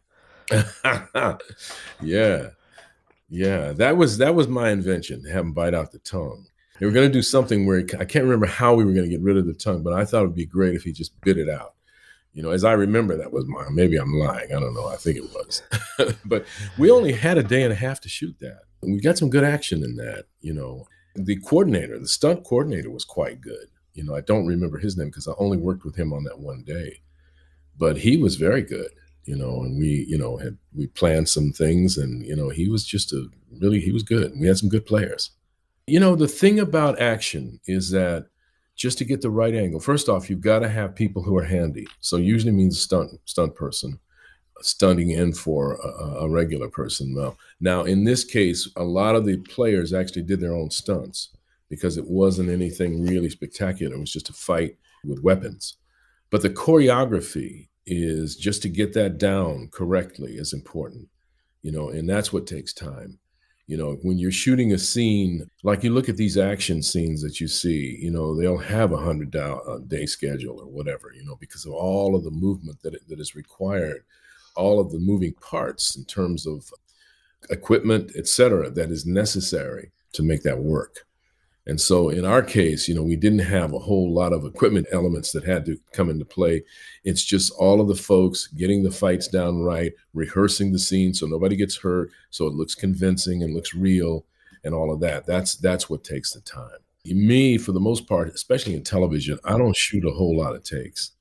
yeah. 2.01 2.49
Yeah, 3.33 3.71
that 3.71 3.95
was 3.95 4.17
that 4.17 4.35
was 4.35 4.49
my 4.49 4.71
invention, 4.71 5.23
have 5.23 5.45
him 5.45 5.53
bite 5.53 5.73
out 5.73 5.93
the 5.93 5.99
tongue. 5.99 6.47
They 6.79 6.85
were 6.85 6.91
going 6.91 7.07
to 7.07 7.13
do 7.13 7.21
something 7.21 7.65
where 7.65 7.85
I 7.97 8.03
can't 8.03 8.25
remember 8.25 8.47
how 8.47 8.73
we 8.73 8.83
were 8.83 8.91
going 8.91 9.05
to 9.05 9.09
get 9.09 9.21
rid 9.21 9.37
of 9.37 9.45
the 9.45 9.53
tongue, 9.53 9.83
but 9.83 9.93
I 9.93 10.03
thought 10.03 10.23
it 10.23 10.27
would 10.27 10.35
be 10.35 10.45
great 10.45 10.75
if 10.75 10.83
he 10.83 10.91
just 10.91 11.19
bit 11.21 11.37
it 11.37 11.47
out. 11.47 11.75
You 12.33 12.41
know, 12.41 12.51
as 12.51 12.63
I 12.63 12.73
remember, 12.73 13.17
that 13.17 13.33
was 13.33 13.45
mine. 13.45 13.75
Maybe 13.75 13.97
I'm 13.97 14.13
lying. 14.13 14.53
I 14.53 14.59
don't 14.59 14.73
know. 14.73 14.87
I 14.87 14.95
think 14.95 15.17
it 15.17 15.33
was. 15.33 15.63
but 16.25 16.45
we 16.77 16.89
only 16.89 17.11
had 17.11 17.37
a 17.37 17.43
day 17.43 17.63
and 17.63 17.73
a 17.73 17.75
half 17.75 17.99
to 18.01 18.09
shoot 18.09 18.37
that. 18.39 18.61
We 18.81 19.01
got 19.01 19.17
some 19.17 19.29
good 19.29 19.43
action 19.43 19.83
in 19.83 19.95
that. 19.97 20.25
You 20.39 20.53
know, 20.53 20.87
the 21.15 21.35
coordinator, 21.37 21.99
the 21.99 22.07
stunt 22.07 22.45
coordinator, 22.45 22.89
was 22.89 23.03
quite 23.03 23.41
good. 23.41 23.67
You 23.93 24.05
know, 24.05 24.15
I 24.15 24.21
don't 24.21 24.47
remember 24.47 24.77
his 24.77 24.97
name 24.97 25.07
because 25.07 25.27
I 25.27 25.33
only 25.37 25.57
worked 25.57 25.83
with 25.83 25.97
him 25.97 26.13
on 26.13 26.23
that 26.23 26.39
one 26.39 26.63
day, 26.63 27.01
but 27.77 27.97
he 27.97 28.15
was 28.15 28.35
very 28.37 28.61
good. 28.61 28.91
You 29.25 29.35
know, 29.35 29.61
and 29.61 29.77
we, 29.77 30.05
you 30.07 30.17
know, 30.17 30.37
had 30.37 30.57
we 30.73 30.87
planned 30.87 31.29
some 31.29 31.51
things, 31.51 31.97
and 31.97 32.25
you 32.25 32.35
know, 32.35 32.49
he 32.49 32.69
was 32.69 32.85
just 32.85 33.11
a 33.11 33.27
really 33.59 33.81
he 33.81 33.91
was 33.91 34.03
good. 34.03 34.33
We 34.39 34.47
had 34.47 34.57
some 34.57 34.69
good 34.69 34.85
players. 34.85 35.31
You 35.85 35.99
know, 35.99 36.15
the 36.15 36.27
thing 36.27 36.59
about 36.59 36.99
action 36.99 37.59
is 37.67 37.91
that 37.91 38.27
just 38.81 38.97
to 38.97 39.05
get 39.05 39.21
the 39.21 39.29
right 39.29 39.53
angle, 39.53 39.79
first 39.79 40.09
off, 40.09 40.27
you've 40.27 40.41
got 40.41 40.59
to 40.59 40.67
have 40.67 40.95
people 40.95 41.21
who 41.21 41.37
are 41.37 41.43
handy. 41.43 41.85
So 41.99 42.17
usually 42.17 42.51
means 42.51 42.81
stunt 42.81 43.11
stunt 43.25 43.53
person, 43.53 43.99
stunting 44.61 45.11
in 45.11 45.33
for 45.33 45.75
a, 45.75 46.23
a 46.23 46.29
regular 46.29 46.67
person. 46.67 47.13
Now, 47.13 47.37
now 47.59 47.83
in 47.83 48.05
this 48.05 48.23
case, 48.23 48.67
a 48.75 48.83
lot 48.83 49.15
of 49.15 49.23
the 49.23 49.37
players 49.37 49.93
actually 49.93 50.23
did 50.23 50.39
their 50.39 50.55
own 50.55 50.71
stunts 50.71 51.29
because 51.69 51.95
it 51.95 52.07
wasn't 52.07 52.49
anything 52.49 53.05
really 53.05 53.29
spectacular. 53.29 53.95
It 53.95 53.99
was 53.99 54.11
just 54.11 54.31
a 54.31 54.33
fight 54.33 54.77
with 55.05 55.21
weapons. 55.21 55.77
But 56.31 56.41
the 56.41 56.49
choreography 56.49 57.67
is 57.85 58.35
just 58.35 58.63
to 58.63 58.69
get 58.69 58.93
that 58.93 59.19
down 59.19 59.69
correctly 59.71 60.37
is 60.37 60.53
important, 60.53 61.07
you 61.61 61.71
know, 61.71 61.89
and 61.89 62.09
that's 62.09 62.33
what 62.33 62.47
takes 62.47 62.73
time 62.73 63.19
you 63.71 63.77
know 63.77 63.93
when 64.01 64.19
you're 64.19 64.33
shooting 64.33 64.73
a 64.73 64.77
scene 64.77 65.49
like 65.63 65.81
you 65.81 65.93
look 65.93 66.09
at 66.09 66.17
these 66.17 66.37
action 66.37 66.83
scenes 66.83 67.21
that 67.21 67.39
you 67.39 67.47
see 67.47 67.97
you 68.01 68.11
know 68.11 68.35
they'll 68.35 68.57
have 68.57 68.91
a 68.91 68.97
hundred 68.97 69.33
uh, 69.33 69.77
day 69.87 70.05
schedule 70.05 70.59
or 70.59 70.67
whatever 70.67 71.13
you 71.15 71.23
know 71.23 71.37
because 71.37 71.65
of 71.65 71.71
all 71.71 72.13
of 72.13 72.25
the 72.25 72.31
movement 72.31 72.77
that, 72.81 72.93
that 73.07 73.21
is 73.21 73.33
required 73.33 74.03
all 74.57 74.81
of 74.81 74.91
the 74.91 74.99
moving 74.99 75.33
parts 75.35 75.95
in 75.95 76.03
terms 76.03 76.45
of 76.45 76.69
equipment 77.49 78.11
etc 78.17 78.69
that 78.69 78.91
is 78.91 79.05
necessary 79.05 79.89
to 80.11 80.21
make 80.21 80.43
that 80.43 80.59
work 80.59 81.05
and 81.67 81.79
so 81.79 82.09
in 82.09 82.25
our 82.25 82.41
case, 82.41 82.87
you 82.87 82.95
know, 82.95 83.03
we 83.03 83.15
didn't 83.15 83.39
have 83.39 83.73
a 83.73 83.79
whole 83.79 84.11
lot 84.11 84.33
of 84.33 84.45
equipment 84.45 84.87
elements 84.91 85.31
that 85.31 85.43
had 85.43 85.65
to 85.65 85.77
come 85.93 86.09
into 86.09 86.25
play. 86.25 86.63
It's 87.03 87.23
just 87.23 87.51
all 87.53 87.79
of 87.79 87.87
the 87.87 87.95
folks 87.95 88.47
getting 88.47 88.81
the 88.81 88.91
fights 88.91 89.27
down 89.27 89.61
right, 89.61 89.93
rehearsing 90.13 90.71
the 90.71 90.79
scene 90.79 91.13
so 91.13 91.27
nobody 91.27 91.55
gets 91.55 91.77
hurt, 91.77 92.09
so 92.31 92.47
it 92.47 92.53
looks 92.53 92.73
convincing 92.73 93.43
and 93.43 93.53
looks 93.53 93.75
real 93.75 94.25
and 94.63 94.73
all 94.73 94.91
of 94.91 94.99
that. 95.01 95.27
That's 95.27 95.55
that's 95.55 95.89
what 95.89 96.03
takes 96.03 96.33
the 96.33 96.41
time. 96.41 96.79
Me, 97.05 97.57
for 97.57 97.71
the 97.71 97.79
most 97.79 98.07
part, 98.07 98.29
especially 98.29 98.75
in 98.75 98.83
television, 98.83 99.39
I 99.43 99.57
don't 99.57 99.75
shoot 99.75 100.05
a 100.05 100.11
whole 100.11 100.37
lot 100.37 100.55
of 100.55 100.63
takes. 100.63 101.11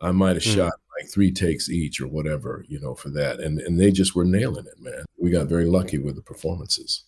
I 0.00 0.10
might 0.10 0.34
have 0.34 0.42
mm. 0.42 0.54
shot 0.54 0.72
like 1.00 1.10
three 1.10 1.32
takes 1.32 1.68
each 1.68 2.00
or 2.00 2.08
whatever, 2.08 2.64
you 2.68 2.80
know, 2.80 2.94
for 2.94 3.08
that. 3.10 3.40
And 3.40 3.58
and 3.60 3.80
they 3.80 3.90
just 3.90 4.14
were 4.14 4.24
nailing 4.24 4.66
it, 4.66 4.80
man. 4.80 5.04
We 5.18 5.30
got 5.30 5.46
very 5.48 5.66
lucky 5.66 5.98
with 5.98 6.14
the 6.16 6.22
performances 6.22 7.04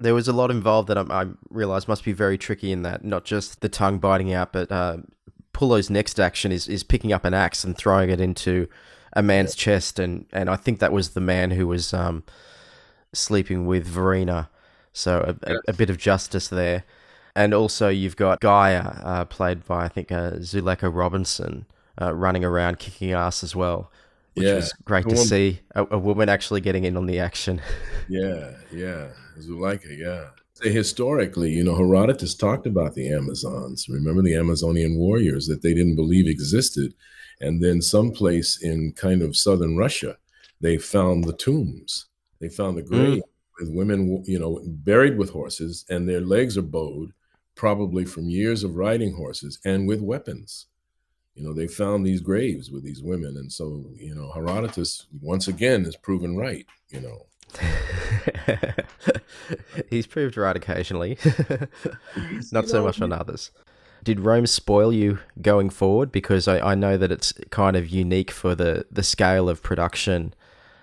there 0.00 0.14
was 0.14 0.28
a 0.28 0.32
lot 0.32 0.50
involved 0.50 0.88
that 0.88 0.98
I, 0.98 1.02
I 1.02 1.26
realized 1.50 1.86
must 1.88 2.04
be 2.04 2.12
very 2.12 2.38
tricky 2.38 2.72
in 2.72 2.82
that 2.82 3.04
not 3.04 3.24
just 3.24 3.60
the 3.60 3.68
tongue 3.68 3.98
biting 3.98 4.32
out, 4.32 4.52
but 4.52 4.72
uh, 4.72 4.98
Pullo's 5.52 5.90
next 5.90 6.18
action 6.18 6.52
is, 6.52 6.68
is 6.68 6.82
picking 6.82 7.12
up 7.12 7.24
an 7.24 7.34
axe 7.34 7.64
and 7.64 7.76
throwing 7.76 8.10
it 8.10 8.20
into 8.20 8.66
a 9.12 9.22
man's 9.22 9.56
yeah. 9.56 9.64
chest, 9.64 9.98
and, 9.98 10.26
and 10.32 10.48
I 10.48 10.56
think 10.56 10.78
that 10.78 10.92
was 10.92 11.10
the 11.10 11.20
man 11.20 11.50
who 11.50 11.66
was 11.66 11.92
um, 11.92 12.22
sleeping 13.12 13.66
with 13.66 13.86
Vorena. 13.88 14.48
So 14.92 15.36
a, 15.44 15.52
a, 15.52 15.56
a, 15.68 15.72
bit 15.72 15.90
of 15.90 15.98
justice 15.98 16.48
there. 16.48 16.84
And 17.36 17.54
also, 17.54 17.88
you've 17.88 18.16
got 18.16 18.40
Gaia, 18.40 18.80
uh, 18.80 19.24
played 19.24 19.64
by, 19.64 19.84
I 19.84 19.88
think, 19.88 20.10
uh, 20.10 20.32
Zuleikha 20.38 20.92
Robinson, 20.92 21.66
uh, 22.00 22.12
running 22.12 22.44
around 22.44 22.80
kicking 22.80 23.12
ass 23.12 23.44
as 23.44 23.54
well, 23.54 23.90
which 24.34 24.46
Yeah. 24.46 24.56
was 24.56 24.72
great 24.84 25.02
to 25.02 25.08
Woman- 25.10 25.24
see 25.24 25.60
a, 25.74 25.86
a 25.92 25.98
woman 25.98 26.28
actually 26.28 26.60
getting 26.60 26.84
in 26.84 26.96
on 26.96 27.06
the 27.06 27.18
action. 27.20 27.60
Yeah, 28.08 28.56
yeah, 28.72 29.10
Zuleikha, 29.40 29.96
yeah. 29.96 30.28
Say 30.54 30.70
Historically, 30.70 31.50
you 31.50 31.64
know, 31.64 31.76
Herodotus 31.76 32.34
talked 32.34 32.66
about 32.66 32.94
the 32.94 33.12
Amazons. 33.12 33.88
Remember 33.88 34.22
the 34.22 34.36
Amazonian 34.36 34.96
warriors 34.96 35.46
that 35.46 35.62
they 35.62 35.74
didn't 35.74 35.96
believe 35.96 36.26
existed, 36.26 36.94
and 37.40 37.62
then 37.62 37.80
someplace 37.80 38.62
in 38.62 38.92
kind 38.92 39.22
of 39.22 39.36
southern 39.36 39.76
Russia, 39.76 40.18
they 40.60 40.76
found 40.76 41.24
the 41.24 41.32
tombs. 41.32 42.06
They 42.40 42.48
found 42.48 42.76
the 42.76 42.82
hmm. 42.82 42.88
grave 42.88 43.22
with 43.58 43.70
women, 43.70 44.22
you 44.26 44.38
know, 44.38 44.60
buried 44.64 45.16
with 45.16 45.30
horses, 45.30 45.84
and 45.88 46.08
their 46.08 46.20
legs 46.20 46.58
are 46.58 46.62
bowed, 46.62 47.12
probably 47.54 48.04
from 48.04 48.28
years 48.28 48.64
of 48.64 48.76
riding 48.76 49.14
horses, 49.14 49.60
and 49.64 49.86
with 49.86 50.00
weapons. 50.00 50.66
You 51.34 51.44
know, 51.44 51.54
they 51.54 51.68
found 51.68 52.04
these 52.04 52.20
graves 52.20 52.70
with 52.70 52.84
these 52.84 53.02
women, 53.02 53.36
and 53.36 53.50
so 53.50 53.84
you 53.96 54.14
know, 54.14 54.30
Herodotus 54.32 55.06
once 55.22 55.48
again 55.48 55.86
is 55.86 55.96
proven 55.96 56.36
right. 56.36 56.66
You 56.90 57.00
know. 57.00 57.26
He's 59.90 60.06
proved 60.06 60.36
right 60.36 60.56
occasionally, 60.56 61.18
not 62.52 62.68
so 62.68 62.84
much 62.84 63.00
on 63.00 63.12
others. 63.12 63.50
Did 64.02 64.20
Rome 64.20 64.46
spoil 64.46 64.92
you 64.92 65.18
going 65.42 65.70
forward? 65.70 66.10
Because 66.10 66.48
I, 66.48 66.72
I 66.72 66.74
know 66.74 66.96
that 66.96 67.12
it's 67.12 67.32
kind 67.50 67.76
of 67.76 67.88
unique 67.88 68.30
for 68.30 68.54
the, 68.54 68.86
the 68.90 69.02
scale 69.02 69.48
of 69.48 69.62
production. 69.62 70.34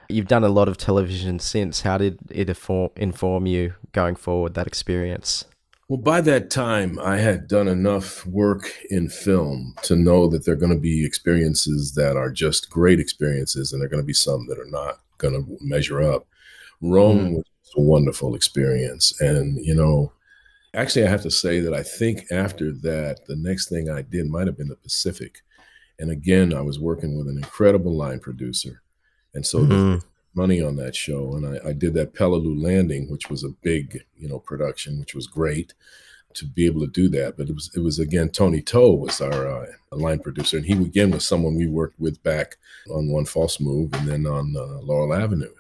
You've 0.09 0.28
done 0.28 0.43
a 0.43 0.49
lot 0.49 0.68
of 0.68 0.78
television 0.78 1.39
since. 1.39 1.82
How 1.82 1.97
did 1.97 2.20
it 2.30 2.49
inform, 2.49 2.91
inform 2.95 3.45
you 3.45 3.74
going 3.91 4.15
forward, 4.15 4.53
that 4.53 4.68
experience? 4.68 5.45
Well, 5.89 5.97
by 5.97 6.20
that 6.22 6.49
time, 6.49 6.99
I 6.99 7.18
had 7.18 7.47
done 7.47 7.70
enough 7.70 8.26
work 8.26 8.74
in 8.89 9.07
film 9.07 9.74
to 9.84 9.95
know 9.95 10.28
that 10.28 10.45
there 10.45 10.53
are 10.53 10.57
going 10.57 10.74
to 10.74 10.80
be 10.80 11.05
experiences 11.05 11.93
that 11.93 12.18
are 12.18 12.30
just 12.30 12.70
great 12.70 12.99
experiences, 12.99 13.72
and 13.72 13.82
there 13.82 13.88
are 13.88 13.89
going 13.89 14.03
to 14.03 14.07
be 14.07 14.13
some 14.13 14.47
that 14.47 14.59
are 14.59 14.70
not 14.70 14.99
going 15.18 15.34
to 15.34 15.57
measure 15.61 16.01
up. 16.01 16.28
Rome 16.82 17.32
Mm. 17.32 17.36
was 17.36 17.46
a 17.76 17.82
wonderful 17.82 18.36
experience. 18.36 19.20
And, 19.20 19.64
you 19.66 19.76
know, 19.76 20.12
actually, 20.74 21.06
I 21.06 21.10
have 21.10 21.24
to 21.24 21.32
say 21.32 21.60
that 21.60 21.74
I 21.74 21.84
think 21.84 22.32
after 22.32 22.72
that, 22.72 23.26
the 23.28 23.36
next 23.36 23.70
thing 23.70 23.90
I 23.90 24.02
did 24.02 24.28
might 24.28 24.48
have 24.48 24.58
been 24.58 24.70
the 24.70 24.76
Pacific. 24.76 25.40
And 26.00 26.12
again, 26.12 26.54
I 26.54 26.62
was 26.62 26.80
working 26.80 27.18
with 27.18 27.28
an 27.28 27.38
incredible 27.38 27.96
line 27.96 28.20
producer. 28.20 28.82
And 29.34 29.46
so 29.46 29.60
Mhm. 29.60 30.04
money 30.36 30.62
on 30.62 30.76
that 30.76 30.96
show. 30.96 31.34
And 31.34 31.46
I, 31.46 31.70
I 31.70 31.74
did 31.74 31.96
that 31.96 32.14
Peleliu 32.14 32.62
Landing, 32.62 33.10
which 33.10 33.30
was 33.30 33.44
a 33.44 33.50
big, 33.64 34.04
you 34.16 34.30
know, 34.30 34.38
production, 34.40 35.00
which 35.00 35.16
was 35.16 35.26
great 35.26 35.74
to 36.36 36.46
be 36.46 36.68
able 36.68 36.82
to 36.82 36.92
do 36.92 37.08
that. 37.10 37.36
But 37.38 37.50
it 37.50 37.56
was, 37.56 37.72
it 37.76 37.80
was 37.80 37.98
again, 37.98 38.30
Tony 38.30 38.62
To 38.62 38.92
was 38.94 39.20
our 39.20 39.48
uh, 39.48 39.66
line 39.92 40.20
producer. 40.20 40.58
And 40.58 40.66
he, 40.68 40.74
again, 40.74 41.10
was 41.10 41.26
someone 41.26 41.56
we 41.56 41.66
worked 41.66 42.00
with 42.00 42.22
back 42.22 42.58
on 42.92 43.10
One 43.10 43.26
False 43.26 43.60
Move 43.60 43.94
and 43.94 44.08
then 44.08 44.28
on 44.28 44.56
uh, 44.56 44.80
Laurel 44.82 45.16
Avenue. 45.16 45.54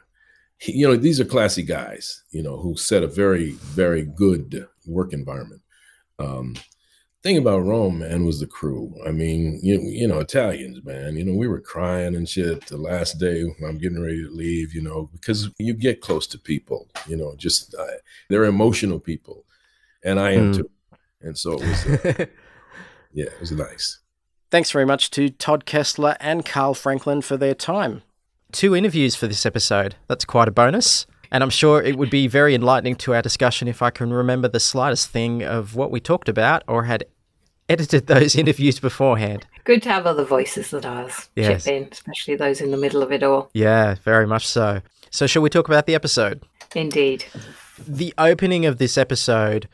You 0.61 0.87
know, 0.87 0.95
these 0.95 1.19
are 1.19 1.25
classy 1.25 1.63
guys, 1.63 2.23
you 2.31 2.41
know, 2.41 2.57
who 2.57 2.75
set 2.75 3.03
a 3.03 3.07
very, 3.07 3.51
very 3.51 4.03
good 4.03 4.67
work 4.85 5.13
environment. 5.13 5.61
Um, 6.17 6.55
thing 7.21 7.37
about 7.37 7.59
Rome, 7.59 7.99
man, 7.99 8.25
was 8.25 8.39
the 8.39 8.47
crew. 8.47 8.93
I 9.05 9.11
mean, 9.11 9.59
you, 9.61 9.79
you 9.81 10.07
know, 10.07 10.19
Italians, 10.19 10.83
man, 10.83 11.15
you 11.15 11.25
know, 11.25 11.33
we 11.33 11.47
were 11.47 11.59
crying 11.59 12.15
and 12.15 12.27
shit 12.27 12.65
the 12.67 12.77
last 12.77 13.19
day 13.19 13.43
when 13.43 13.69
I'm 13.69 13.77
getting 13.77 14.01
ready 14.01 14.23
to 14.23 14.29
leave, 14.29 14.73
you 14.73 14.81
know, 14.81 15.09
because 15.11 15.49
you 15.59 15.73
get 15.73 16.01
close 16.01 16.25
to 16.27 16.39
people, 16.39 16.89
you 17.07 17.17
know, 17.17 17.35
just 17.37 17.75
uh, 17.75 17.85
they're 18.29 18.45
emotional 18.45 18.99
people. 18.99 19.45
And 20.03 20.19
I 20.19 20.31
am 20.33 20.51
Mm. 20.53 20.57
too. 20.57 20.69
And 21.21 21.37
so 21.37 21.53
it 21.53 21.61
was, 21.61 21.85
uh, 21.85 22.25
yeah, 23.13 23.25
it 23.25 23.39
was 23.39 23.51
nice. 23.51 23.99
Thanks 24.49 24.71
very 24.71 24.85
much 24.85 25.11
to 25.11 25.29
Todd 25.29 25.65
Kessler 25.65 26.15
and 26.19 26.45
Carl 26.45 26.73
Franklin 26.73 27.21
for 27.21 27.35
their 27.35 27.55
time. 27.55 28.03
Two 28.51 28.75
interviews 28.75 29.15
for 29.15 29.27
this 29.27 29.45
episode. 29.45 29.95
That's 30.07 30.25
quite 30.25 30.47
a 30.47 30.51
bonus. 30.51 31.05
And 31.31 31.43
I'm 31.43 31.49
sure 31.49 31.81
it 31.81 31.97
would 31.97 32.09
be 32.09 32.27
very 32.27 32.55
enlightening 32.55 32.95
to 32.97 33.13
our 33.13 33.21
discussion 33.21 33.67
if 33.67 33.81
I 33.81 33.89
can 33.89 34.13
remember 34.13 34.47
the 34.47 34.61
slightest 34.61 35.09
thing 35.09 35.43
of 35.43 35.75
what 35.75 35.91
we 35.91 35.99
talked 35.99 36.29
about 36.29 36.63
or 36.67 36.85
had 36.85 37.03
edited 37.67 38.07
those 38.07 38.35
interviews 38.35 38.79
beforehand. 38.79 39.45
Good 39.65 39.83
to 39.83 39.89
have 39.89 40.05
other 40.05 40.23
voices 40.23 40.71
that 40.71 40.85
ours 40.85 41.29
Yes. 41.35 41.65
chip 41.65 41.73
in, 41.73 41.89
especially 41.91 42.35
those 42.37 42.61
in 42.61 42.71
the 42.71 42.77
middle 42.77 43.03
of 43.03 43.11
it 43.11 43.23
all. 43.23 43.49
Yeah, 43.53 43.95
very 44.03 44.25
much 44.25 44.47
so. 44.47 44.81
So, 45.09 45.27
shall 45.27 45.41
we 45.41 45.49
talk 45.49 45.67
about 45.67 45.85
the 45.85 45.95
episode? 45.95 46.43
Indeed. 46.73 47.25
The 47.85 48.13
opening 48.17 48.65
of 48.65 48.77
this 48.77 48.97
episode, 48.97 49.67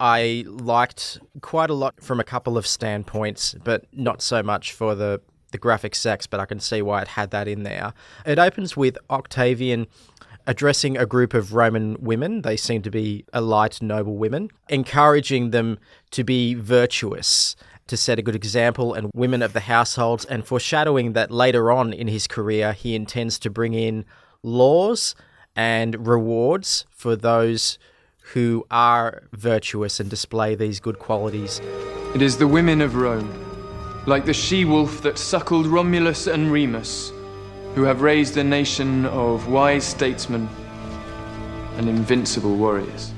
I 0.00 0.44
liked 0.48 1.18
quite 1.40 1.70
a 1.70 1.74
lot 1.74 2.00
from 2.02 2.18
a 2.18 2.24
couple 2.24 2.58
of 2.58 2.66
standpoints, 2.66 3.54
but 3.62 3.84
not 3.92 4.20
so 4.22 4.42
much 4.42 4.72
for 4.72 4.94
the, 4.96 5.20
the 5.52 5.58
graphic 5.58 5.94
sex, 5.94 6.26
but 6.26 6.40
I 6.40 6.46
can 6.46 6.60
see 6.60 6.82
why 6.82 7.02
it 7.02 7.08
had 7.08 7.30
that 7.30 7.48
in 7.48 7.62
there. 7.62 7.92
It 8.26 8.38
opens 8.38 8.76
with 8.76 8.98
Octavian 9.10 9.86
addressing 10.46 10.96
a 10.96 11.06
group 11.06 11.34
of 11.34 11.52
Roman 11.52 11.96
women. 12.00 12.42
They 12.42 12.56
seem 12.56 12.82
to 12.82 12.90
be 12.90 13.24
elite 13.34 13.82
noble 13.82 14.16
women, 14.16 14.50
encouraging 14.68 15.50
them 15.50 15.78
to 16.12 16.24
be 16.24 16.54
virtuous, 16.54 17.54
to 17.86 17.96
set 17.96 18.18
a 18.18 18.22
good 18.22 18.34
example, 18.34 18.94
and 18.94 19.10
women 19.14 19.42
of 19.42 19.52
the 19.52 19.60
households, 19.60 20.24
and 20.24 20.46
foreshadowing 20.46 21.12
that 21.12 21.30
later 21.30 21.70
on 21.70 21.92
in 21.92 22.08
his 22.08 22.26
career 22.26 22.72
he 22.72 22.94
intends 22.94 23.38
to 23.40 23.50
bring 23.50 23.74
in 23.74 24.04
laws 24.42 25.14
and 25.54 26.06
rewards 26.06 26.86
for 26.90 27.16
those 27.16 27.78
who 28.32 28.64
are 28.70 29.22
virtuous 29.32 30.00
and 30.00 30.08
display 30.08 30.54
these 30.54 30.80
good 30.80 30.98
qualities. 30.98 31.60
It 32.14 32.22
is 32.22 32.38
the 32.38 32.46
women 32.46 32.80
of 32.80 32.94
Rome, 32.94 33.47
like 34.08 34.24
the 34.24 34.32
she 34.32 34.64
wolf 34.64 35.02
that 35.02 35.18
suckled 35.18 35.66
Romulus 35.66 36.28
and 36.28 36.50
Remus, 36.50 37.12
who 37.74 37.82
have 37.82 38.00
raised 38.00 38.38
a 38.38 38.42
nation 38.42 39.04
of 39.04 39.48
wise 39.48 39.84
statesmen 39.84 40.48
and 41.76 41.90
invincible 41.90 42.56
warriors. 42.56 43.10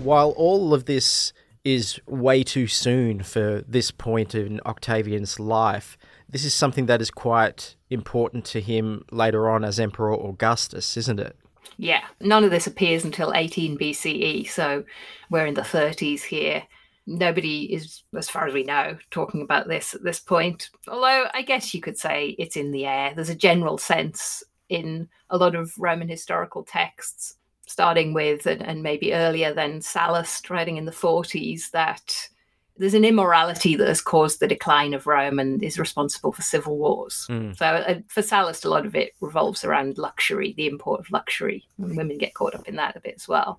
While 0.00 0.32
all 0.32 0.74
of 0.74 0.84
this 0.84 1.32
is 1.64 1.98
way 2.06 2.42
too 2.42 2.66
soon 2.66 3.22
for 3.22 3.64
this 3.66 3.90
point 3.90 4.34
in 4.34 4.60
Octavian's 4.66 5.40
life, 5.40 5.96
this 6.28 6.44
is 6.44 6.52
something 6.52 6.84
that 6.86 7.00
is 7.00 7.10
quite 7.10 7.76
important 7.88 8.44
to 8.46 8.60
him 8.60 9.06
later 9.10 9.48
on 9.48 9.64
as 9.64 9.80
Emperor 9.80 10.12
Augustus, 10.12 10.98
isn't 10.98 11.20
it? 11.20 11.36
Yeah, 11.78 12.04
none 12.20 12.44
of 12.44 12.50
this 12.50 12.66
appears 12.66 13.02
until 13.02 13.32
18 13.34 13.78
BCE, 13.78 14.46
so 14.46 14.84
we're 15.30 15.46
in 15.46 15.54
the 15.54 15.62
30s 15.62 16.20
here. 16.24 16.64
Nobody 17.08 17.72
is, 17.72 18.02
as 18.16 18.28
far 18.28 18.46
as 18.46 18.52
we 18.52 18.64
know, 18.64 18.98
talking 19.10 19.40
about 19.40 19.66
this 19.66 19.94
at 19.94 20.04
this 20.04 20.20
point. 20.20 20.68
Although 20.86 21.26
I 21.32 21.42
guess 21.42 21.72
you 21.72 21.80
could 21.80 21.96
say 21.96 22.36
it's 22.38 22.56
in 22.56 22.70
the 22.70 22.84
air. 22.84 23.12
There's 23.14 23.30
a 23.30 23.34
general 23.34 23.78
sense 23.78 24.44
in 24.68 25.08
a 25.30 25.38
lot 25.38 25.54
of 25.54 25.72
Roman 25.78 26.08
historical 26.08 26.62
texts, 26.62 27.36
starting 27.66 28.12
with 28.12 28.46
and, 28.46 28.62
and 28.62 28.82
maybe 28.82 29.14
earlier 29.14 29.54
than 29.54 29.80
Sallust 29.80 30.50
writing 30.50 30.76
in 30.76 30.84
the 30.84 30.92
40s, 30.92 31.70
that 31.70 32.28
there's 32.76 32.94
an 32.94 33.04
immorality 33.04 33.74
that 33.74 33.88
has 33.88 34.00
caused 34.00 34.38
the 34.38 34.46
decline 34.46 34.94
of 34.94 35.06
Rome 35.06 35.38
and 35.38 35.62
is 35.62 35.78
responsible 35.78 36.32
for 36.32 36.42
civil 36.42 36.76
wars. 36.76 37.26
Mm. 37.28 37.56
So 37.56 37.66
uh, 37.66 38.00
for 38.06 38.22
Sallust, 38.22 38.64
a 38.64 38.68
lot 38.68 38.86
of 38.86 38.94
it 38.94 39.14
revolves 39.20 39.64
around 39.64 39.98
luxury, 39.98 40.54
the 40.56 40.68
import 40.68 41.00
of 41.00 41.10
luxury, 41.10 41.64
and 41.78 41.96
women 41.96 42.18
get 42.18 42.34
caught 42.34 42.54
up 42.54 42.68
in 42.68 42.76
that 42.76 42.96
a 42.96 43.00
bit 43.00 43.14
as 43.16 43.26
well. 43.26 43.58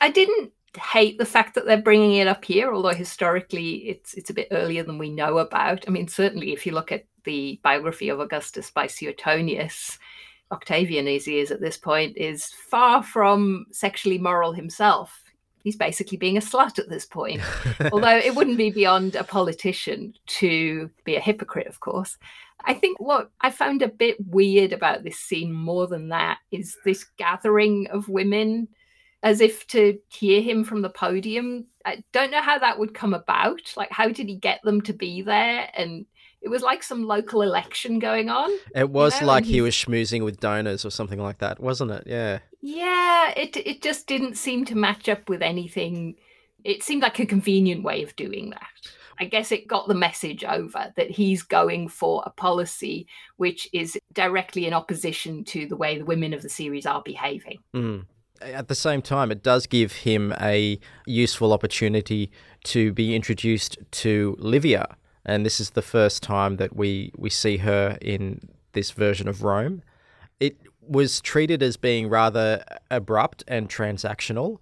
I 0.00 0.10
didn't 0.10 0.52
hate 0.76 1.18
the 1.18 1.26
fact 1.26 1.54
that 1.54 1.66
they're 1.66 1.80
bringing 1.80 2.16
it 2.16 2.26
up 2.26 2.44
here, 2.44 2.72
although 2.72 2.94
historically 2.94 3.88
it's 3.88 4.14
it's 4.14 4.30
a 4.30 4.34
bit 4.34 4.48
earlier 4.50 4.82
than 4.82 4.98
we 4.98 5.10
know 5.10 5.38
about. 5.38 5.84
I 5.86 5.90
mean, 5.90 6.08
certainly 6.08 6.52
if 6.52 6.66
you 6.66 6.72
look 6.72 6.92
at 6.92 7.06
the 7.24 7.60
biography 7.62 8.08
of 8.08 8.20
Augustus 8.20 8.70
by 8.70 8.86
Suetonius, 8.86 9.98
Octavian, 10.52 11.08
as 11.08 11.24
he 11.24 11.38
is 11.38 11.50
at 11.50 11.60
this 11.60 11.76
point, 11.76 12.16
is 12.16 12.46
far 12.46 13.02
from 13.02 13.66
sexually 13.72 14.18
moral 14.18 14.52
himself. 14.52 15.20
He's 15.62 15.76
basically 15.76 16.18
being 16.18 16.36
a 16.36 16.40
slut 16.40 16.78
at 16.78 16.90
this 16.90 17.06
point. 17.06 17.40
Although 17.92 18.18
it 18.18 18.34
wouldn't 18.34 18.58
be 18.58 18.70
beyond 18.70 19.16
a 19.16 19.24
politician 19.24 20.12
to 20.26 20.90
be 21.04 21.16
a 21.16 21.20
hypocrite, 21.20 21.66
of 21.66 21.80
course. 21.80 22.18
I 22.66 22.74
think 22.74 23.00
what 23.00 23.30
I 23.40 23.50
found 23.50 23.82
a 23.82 23.88
bit 23.88 24.16
weird 24.26 24.72
about 24.72 25.02
this 25.02 25.18
scene 25.18 25.52
more 25.52 25.86
than 25.86 26.08
that 26.08 26.38
is 26.50 26.76
this 26.84 27.04
gathering 27.16 27.86
of 27.90 28.08
women 28.08 28.68
as 29.24 29.40
if 29.40 29.66
to 29.68 29.98
hear 30.08 30.42
him 30.42 30.62
from 30.62 30.82
the 30.82 30.90
podium. 30.90 31.64
I 31.84 32.04
don't 32.12 32.30
know 32.30 32.42
how 32.42 32.58
that 32.58 32.78
would 32.78 32.94
come 32.94 33.14
about. 33.14 33.72
Like, 33.74 33.90
how 33.90 34.08
did 34.08 34.28
he 34.28 34.36
get 34.36 34.60
them 34.62 34.82
to 34.82 34.92
be 34.92 35.22
there? 35.22 35.68
And 35.74 36.04
it 36.42 36.50
was 36.50 36.60
like 36.60 36.82
some 36.82 37.04
local 37.04 37.40
election 37.40 37.98
going 37.98 38.28
on. 38.28 38.50
It 38.74 38.90
was 38.90 39.18
know, 39.22 39.26
like 39.26 39.44
and 39.44 39.52
he 39.52 39.62
was 39.62 39.74
schmoozing 39.74 40.24
with 40.24 40.40
donors 40.40 40.84
or 40.84 40.90
something 40.90 41.18
like 41.18 41.38
that, 41.38 41.58
wasn't 41.58 41.90
it? 41.90 42.04
Yeah. 42.06 42.40
Yeah, 42.60 43.32
it 43.34 43.56
it 43.56 43.82
just 43.82 44.06
didn't 44.06 44.36
seem 44.36 44.66
to 44.66 44.76
match 44.76 45.08
up 45.08 45.28
with 45.28 45.40
anything. 45.40 46.16
It 46.62 46.82
seemed 46.82 47.02
like 47.02 47.18
a 47.18 47.26
convenient 47.26 47.82
way 47.82 48.02
of 48.02 48.14
doing 48.16 48.50
that. 48.50 48.68
I 49.18 49.24
guess 49.24 49.52
it 49.52 49.68
got 49.68 49.88
the 49.88 49.94
message 49.94 50.44
over 50.44 50.92
that 50.96 51.10
he's 51.10 51.42
going 51.42 51.88
for 51.88 52.22
a 52.26 52.30
policy 52.30 53.06
which 53.36 53.68
is 53.72 53.96
directly 54.12 54.66
in 54.66 54.74
opposition 54.74 55.44
to 55.44 55.66
the 55.66 55.76
way 55.76 55.98
the 55.98 56.04
women 56.04 56.34
of 56.34 56.42
the 56.42 56.48
series 56.48 56.84
are 56.84 57.02
behaving. 57.02 57.60
Mm. 57.74 58.06
At 58.40 58.68
the 58.68 58.74
same 58.74 59.00
time, 59.00 59.30
it 59.30 59.42
does 59.42 59.66
give 59.66 59.92
him 59.92 60.34
a 60.40 60.78
useful 61.06 61.52
opportunity 61.52 62.30
to 62.64 62.92
be 62.92 63.14
introduced 63.14 63.78
to 63.90 64.36
Livia. 64.38 64.96
And 65.24 65.46
this 65.46 65.60
is 65.60 65.70
the 65.70 65.82
first 65.82 66.22
time 66.22 66.56
that 66.56 66.76
we, 66.76 67.12
we 67.16 67.30
see 67.30 67.58
her 67.58 67.96
in 68.02 68.48
this 68.72 68.90
version 68.90 69.28
of 69.28 69.42
Rome. 69.42 69.82
It 70.40 70.58
was 70.86 71.20
treated 71.20 71.62
as 71.62 71.76
being 71.76 72.08
rather 72.08 72.64
abrupt 72.90 73.44
and 73.48 73.68
transactional. 73.68 74.58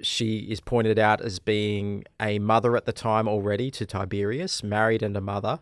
She 0.00 0.38
is 0.50 0.60
pointed 0.60 0.98
out 0.98 1.20
as 1.20 1.38
being 1.38 2.04
a 2.20 2.38
mother 2.38 2.76
at 2.76 2.86
the 2.86 2.92
time 2.92 3.28
already 3.28 3.70
to 3.72 3.84
Tiberius, 3.84 4.62
married 4.62 5.02
and 5.02 5.16
a 5.16 5.20
mother. 5.20 5.60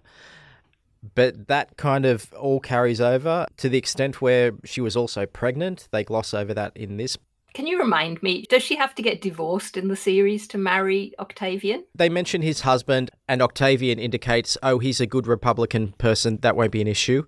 But 1.15 1.49
that 1.49 1.77
kind 1.77 2.05
of 2.05 2.33
all 2.35 2.61
carries 2.61 3.01
over 3.01 3.47
to 3.57 3.69
the 3.69 3.79
extent 3.79 4.21
where 4.21 4.53
she 4.65 4.81
was 4.81 4.97
also 4.97 5.27
pregnant. 5.27 5.89
They 5.91 6.05
gloss 6.05 6.35
over 6.35 6.53
that 6.55 6.77
in 6.77 6.97
this 6.97 7.17
can 7.57 7.67
you 7.67 7.79
remind 7.79 8.23
me, 8.23 8.45
does 8.51 8.63
she 8.63 8.77
have 8.77 8.95
to 8.97 9.01
get 9.01 9.23
divorced 9.23 9.79
in 9.79 9.89
the 9.89 9.97
series 9.97 10.47
to 10.49 10.59
marry 10.59 11.15
Octavian? 11.19 11.87
They 11.95 12.11
mention 12.11 12.43
his 12.43 12.61
husband, 12.61 13.11
and 13.29 13.41
Octavian 13.41 13.99
indicates, 13.99 14.59
oh, 14.63 14.79
he's 14.79 15.01
a 15.01 15.07
good 15.07 15.27
Republican 15.27 15.93
person. 15.93 16.37
That 16.43 16.55
won't 16.55 16.71
be 16.71 16.83
an 16.83 16.87
issue. 16.87 17.25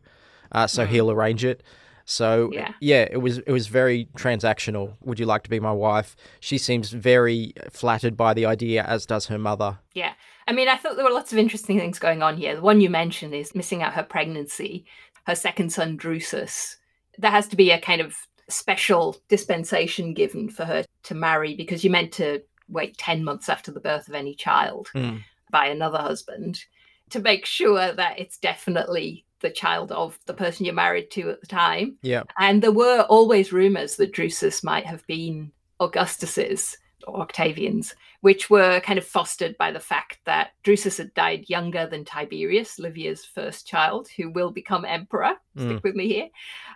Uh, 0.53 0.67
so 0.67 0.85
mm. 0.85 0.89
he'll 0.91 1.11
arrange 1.11 1.47
it. 1.47 1.63
So 2.05 2.51
yeah. 2.53 2.73
yeah, 2.79 3.09
it 3.11 3.23
was 3.23 3.39
it 3.39 3.53
was 3.53 3.69
very 3.69 4.09
transactional. 4.19 4.97
Would 5.01 5.19
you 5.19 5.25
like 5.25 5.45
to 5.45 5.51
be 5.51 5.61
my 5.61 5.73
wife? 5.73 6.15
She 6.41 6.59
seems 6.59 6.91
very 6.91 7.55
flattered 7.71 8.15
by 8.15 8.35
the 8.35 8.45
idea, 8.45 8.83
as 8.85 9.07
does 9.07 9.27
her 9.27 9.39
mother. 9.39 9.79
Yeah, 9.95 10.13
I 10.47 10.53
mean, 10.53 10.69
I 10.69 10.77
thought 10.77 10.97
there 10.97 11.07
were 11.07 11.11
lots 11.11 11.33
of 11.33 11.39
interesting 11.39 11.79
things 11.79 11.99
going 11.99 12.23
on 12.23 12.37
here. 12.37 12.55
The 12.55 12.61
one 12.61 12.83
you 12.83 12.91
mentioned 12.91 13.33
is 13.35 13.55
missing 13.55 13.83
out 13.83 13.95
her 13.95 14.03
pregnancy. 14.03 14.85
Her 15.27 15.35
second 15.35 15.73
son, 15.73 15.97
Drusus. 15.97 16.77
There 17.17 17.31
has 17.31 17.49
to 17.49 17.57
be 17.57 17.71
a 17.71 17.81
kind 17.81 18.03
of 18.03 18.15
special 18.49 19.17
dispensation 19.29 20.15
given 20.15 20.49
for 20.49 20.65
her 20.65 20.85
to 21.05 21.15
marry 21.15 21.55
because 21.55 21.85
you're 21.85 21.93
meant 21.93 22.13
to 22.13 22.43
wait 22.69 22.97
10 22.99 23.25
months 23.25 23.49
after 23.49 23.71
the 23.71 23.81
birth 23.81 24.09
of 24.09 24.15
any 24.15 24.35
child 24.35 24.89
mm. 24.95 25.23
by 25.51 25.67
another 25.67 25.99
husband 25.99 26.65
to 27.11 27.21
make 27.21 27.47
sure 27.47 27.93
that 27.93 28.19
it's 28.19 28.39
definitely 28.39 29.25
the 29.41 29.51
child 29.51 29.93
of 29.93 30.19
the 30.27 30.35
person 30.35 30.65
you're 30.65 30.75
married 30.75 31.11
to 31.13 31.31
at 31.31 31.41
the 31.41 31.47
time. 31.47 31.97
Yeah. 32.03 32.25
And 32.39 32.63
there 32.63 32.73
were 32.73 33.03
always 33.09 33.53
rumors 33.53 33.97
that 33.97 34.13
Drusus 34.13 34.65
might 34.65 34.87
have 34.87 35.07
been 35.07 35.53
Augustus's 35.81 36.77
or 37.07 37.21
Octavian's, 37.21 37.95
which 38.21 38.51
were 38.51 38.81
kind 38.81 38.99
of 38.99 39.07
fostered 39.07 39.57
by 39.57 39.71
the 39.71 39.81
fact 39.81 40.19
that 40.25 40.51
Drusus 40.65 40.99
had 40.99 41.15
died 41.15 41.49
younger 41.49 41.87
than 41.87 42.05
Tiberius, 42.05 42.79
Livia's 42.79 43.25
first 43.25 43.67
child, 43.67 44.09
who 44.17 44.31
will 44.31 44.51
become 44.51 44.85
emperor. 44.85 45.35
Stick 45.57 45.79
mm. 45.79 45.83
with 45.83 45.95
me 45.95 46.09
here. 46.09 46.29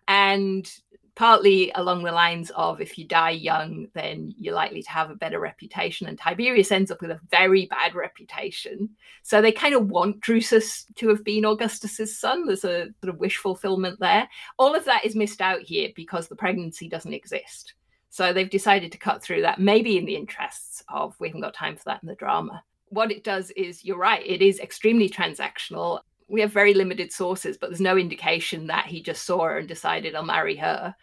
And 0.08 0.70
partly 1.14 1.70
along 1.74 2.02
the 2.02 2.12
lines 2.12 2.50
of 2.56 2.80
if 2.80 2.96
you 2.96 3.06
die 3.06 3.30
young, 3.30 3.86
then 3.94 4.34
you're 4.38 4.54
likely 4.54 4.82
to 4.82 4.90
have 4.90 5.10
a 5.10 5.14
better 5.14 5.38
reputation. 5.38 6.08
And 6.08 6.18
Tiberius 6.18 6.72
ends 6.72 6.90
up 6.90 7.02
with 7.02 7.10
a 7.10 7.20
very 7.30 7.66
bad 7.66 7.94
reputation. 7.94 8.88
So 9.22 9.42
they 9.42 9.52
kind 9.52 9.74
of 9.74 9.88
want 9.88 10.20
Drusus 10.20 10.86
to 10.96 11.08
have 11.08 11.22
been 11.22 11.44
Augustus's 11.44 12.18
son. 12.18 12.46
There's 12.46 12.64
a 12.64 12.88
sort 13.02 13.14
of 13.14 13.18
wish 13.18 13.36
fulfillment 13.36 14.00
there. 14.00 14.26
All 14.58 14.74
of 14.74 14.86
that 14.86 15.04
is 15.04 15.14
missed 15.14 15.42
out 15.42 15.60
here 15.60 15.90
because 15.94 16.28
the 16.28 16.36
pregnancy 16.36 16.88
doesn't 16.88 17.12
exist. 17.12 17.74
So 18.08 18.32
they've 18.32 18.48
decided 18.48 18.92
to 18.92 18.98
cut 18.98 19.22
through 19.22 19.42
that, 19.42 19.58
maybe 19.58 19.98
in 19.98 20.04
the 20.04 20.16
interests 20.16 20.82
of 20.88 21.14
we 21.18 21.28
haven't 21.28 21.42
got 21.42 21.54
time 21.54 21.76
for 21.76 21.84
that 21.86 22.02
in 22.02 22.08
the 22.08 22.14
drama. 22.14 22.62
What 22.88 23.10
it 23.10 23.24
does 23.24 23.50
is, 23.52 23.84
you're 23.84 23.96
right, 23.96 24.22
it 24.26 24.42
is 24.42 24.60
extremely 24.60 25.08
transactional 25.08 26.00
we 26.32 26.40
have 26.40 26.50
very 26.50 26.72
limited 26.72 27.12
sources, 27.12 27.58
but 27.58 27.68
there's 27.68 27.80
no 27.80 27.98
indication 27.98 28.66
that 28.68 28.86
he 28.86 29.02
just 29.02 29.24
saw 29.24 29.44
her 29.44 29.58
and 29.58 29.68
decided 29.68 30.14
I'll 30.14 30.24
marry 30.24 30.56
her. 30.56 30.94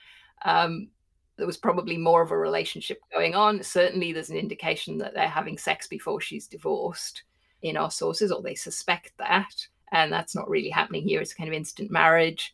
Um, 0.44 0.90
there 1.38 1.46
was 1.46 1.56
probably 1.56 1.98
more 1.98 2.24
of 2.24 2.32
a 2.32 2.38
relationship 2.38 3.00
going 3.14 3.36
on. 3.36 3.62
Certainly, 3.62 4.12
there's 4.12 4.32
an 4.32 4.38
indication 4.38 4.98
that 4.98 5.14
they're 5.14 5.28
having 5.28 5.56
sex 5.56 5.88
before 5.88 6.20
she's 6.20 6.48
divorced 6.48 7.22
in 7.62 7.78
our 7.78 7.92
sources, 7.92 8.32
or 8.32 8.42
they 8.42 8.56
suspect 8.56 9.14
that. 9.20 9.54
And 9.92 10.12
that's 10.12 10.34
not 10.34 10.50
really 10.50 10.70
happening 10.70 11.04
here. 11.04 11.22
It's 11.22 11.36
kind 11.36 11.48
of 11.48 11.54
instant 11.54 11.92
marriage. 11.92 12.52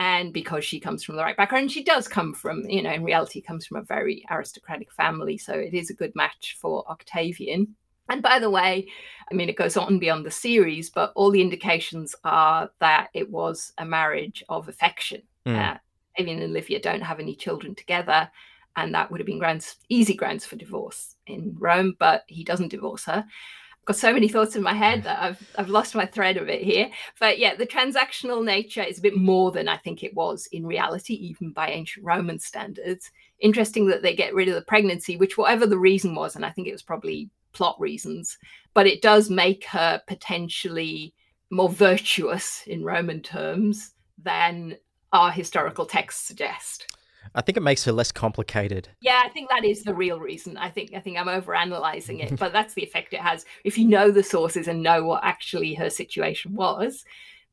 And 0.00 0.32
because 0.32 0.64
she 0.64 0.80
comes 0.80 1.04
from 1.04 1.14
the 1.14 1.22
right 1.22 1.36
background, 1.36 1.70
she 1.70 1.84
does 1.84 2.08
come 2.08 2.34
from, 2.34 2.68
you 2.68 2.82
know, 2.82 2.92
in 2.92 3.04
reality, 3.04 3.40
comes 3.40 3.64
from 3.64 3.76
a 3.76 3.82
very 3.82 4.24
aristocratic 4.32 4.90
family. 4.90 5.38
So 5.38 5.52
it 5.52 5.74
is 5.74 5.90
a 5.90 5.94
good 5.94 6.14
match 6.16 6.56
for 6.60 6.84
Octavian. 6.90 7.76
And 8.08 8.22
by 8.22 8.38
the 8.38 8.50
way, 8.50 8.88
I 9.30 9.34
mean, 9.34 9.48
it 9.48 9.56
goes 9.56 9.76
on 9.76 9.98
beyond 9.98 10.24
the 10.24 10.30
series, 10.30 10.90
but 10.90 11.12
all 11.16 11.30
the 11.30 11.40
indications 11.40 12.14
are 12.24 12.70
that 12.78 13.08
it 13.14 13.30
was 13.30 13.72
a 13.78 13.84
marriage 13.84 14.44
of 14.48 14.68
affection. 14.68 15.22
Mm. 15.44 15.74
Uh, 15.74 15.78
Avian 16.16 16.40
and 16.40 16.52
Livia 16.52 16.80
don't 16.80 17.02
have 17.02 17.20
any 17.20 17.34
children 17.34 17.74
together, 17.74 18.30
and 18.76 18.94
that 18.94 19.10
would 19.10 19.20
have 19.20 19.26
been 19.26 19.38
grounds, 19.38 19.76
easy 19.88 20.14
grounds 20.14 20.46
for 20.46 20.56
divorce 20.56 21.16
in 21.26 21.56
Rome, 21.58 21.96
but 21.98 22.22
he 22.28 22.44
doesn't 22.44 22.68
divorce 22.68 23.04
her. 23.04 23.24
I've 23.26 23.86
got 23.86 23.96
so 23.96 24.12
many 24.12 24.28
thoughts 24.28 24.56
in 24.56 24.62
my 24.62 24.72
head 24.72 25.04
that 25.04 25.22
I've, 25.22 25.54
I've 25.56 25.68
lost 25.68 25.94
my 25.94 26.06
thread 26.06 26.36
of 26.36 26.48
it 26.48 26.62
here. 26.62 26.90
But 27.20 27.38
yeah, 27.38 27.54
the 27.54 27.66
transactional 27.66 28.44
nature 28.44 28.82
is 28.82 28.98
a 28.98 29.02
bit 29.02 29.16
more 29.16 29.52
than 29.52 29.68
I 29.68 29.76
think 29.76 30.02
it 30.02 30.14
was 30.14 30.48
in 30.52 30.66
reality, 30.66 31.14
even 31.14 31.52
by 31.52 31.68
ancient 31.68 32.04
Roman 32.04 32.38
standards. 32.38 33.10
Interesting 33.40 33.86
that 33.88 34.02
they 34.02 34.14
get 34.14 34.34
rid 34.34 34.48
of 34.48 34.54
the 34.54 34.62
pregnancy, 34.62 35.16
which, 35.16 35.36
whatever 35.36 35.66
the 35.66 35.78
reason 35.78 36.14
was, 36.14 36.34
and 36.36 36.44
I 36.44 36.50
think 36.50 36.66
it 36.66 36.72
was 36.72 36.82
probably 36.82 37.30
plot 37.56 37.76
reasons, 37.80 38.36
but 38.74 38.86
it 38.86 39.00
does 39.00 39.30
make 39.30 39.64
her 39.64 40.02
potentially 40.06 41.14
more 41.50 41.70
virtuous 41.70 42.62
in 42.66 42.84
Roman 42.84 43.22
terms 43.22 43.92
than 44.22 44.76
our 45.12 45.30
historical 45.30 45.86
texts 45.86 46.26
suggest. 46.26 46.86
I 47.34 47.40
think 47.40 47.56
it 47.56 47.62
makes 47.62 47.84
her 47.84 47.92
less 47.92 48.12
complicated. 48.12 48.88
Yeah, 49.00 49.22
I 49.24 49.30
think 49.30 49.48
that 49.48 49.64
is 49.64 49.82
the 49.82 49.94
real 49.94 50.20
reason. 50.20 50.58
I 50.58 50.68
think 50.70 50.92
I 50.94 51.00
think 51.00 51.16
I'm 51.18 51.26
overanalyzing 51.26 52.22
it, 52.22 52.36
but 52.38 52.52
that's 52.52 52.74
the 52.74 52.82
effect 52.82 53.14
it 53.14 53.20
has. 53.20 53.46
If 53.64 53.78
you 53.78 53.88
know 53.88 54.10
the 54.10 54.22
sources 54.22 54.68
and 54.68 54.82
know 54.82 55.04
what 55.04 55.24
actually 55.24 55.74
her 55.74 55.88
situation 55.88 56.54
was, 56.54 57.04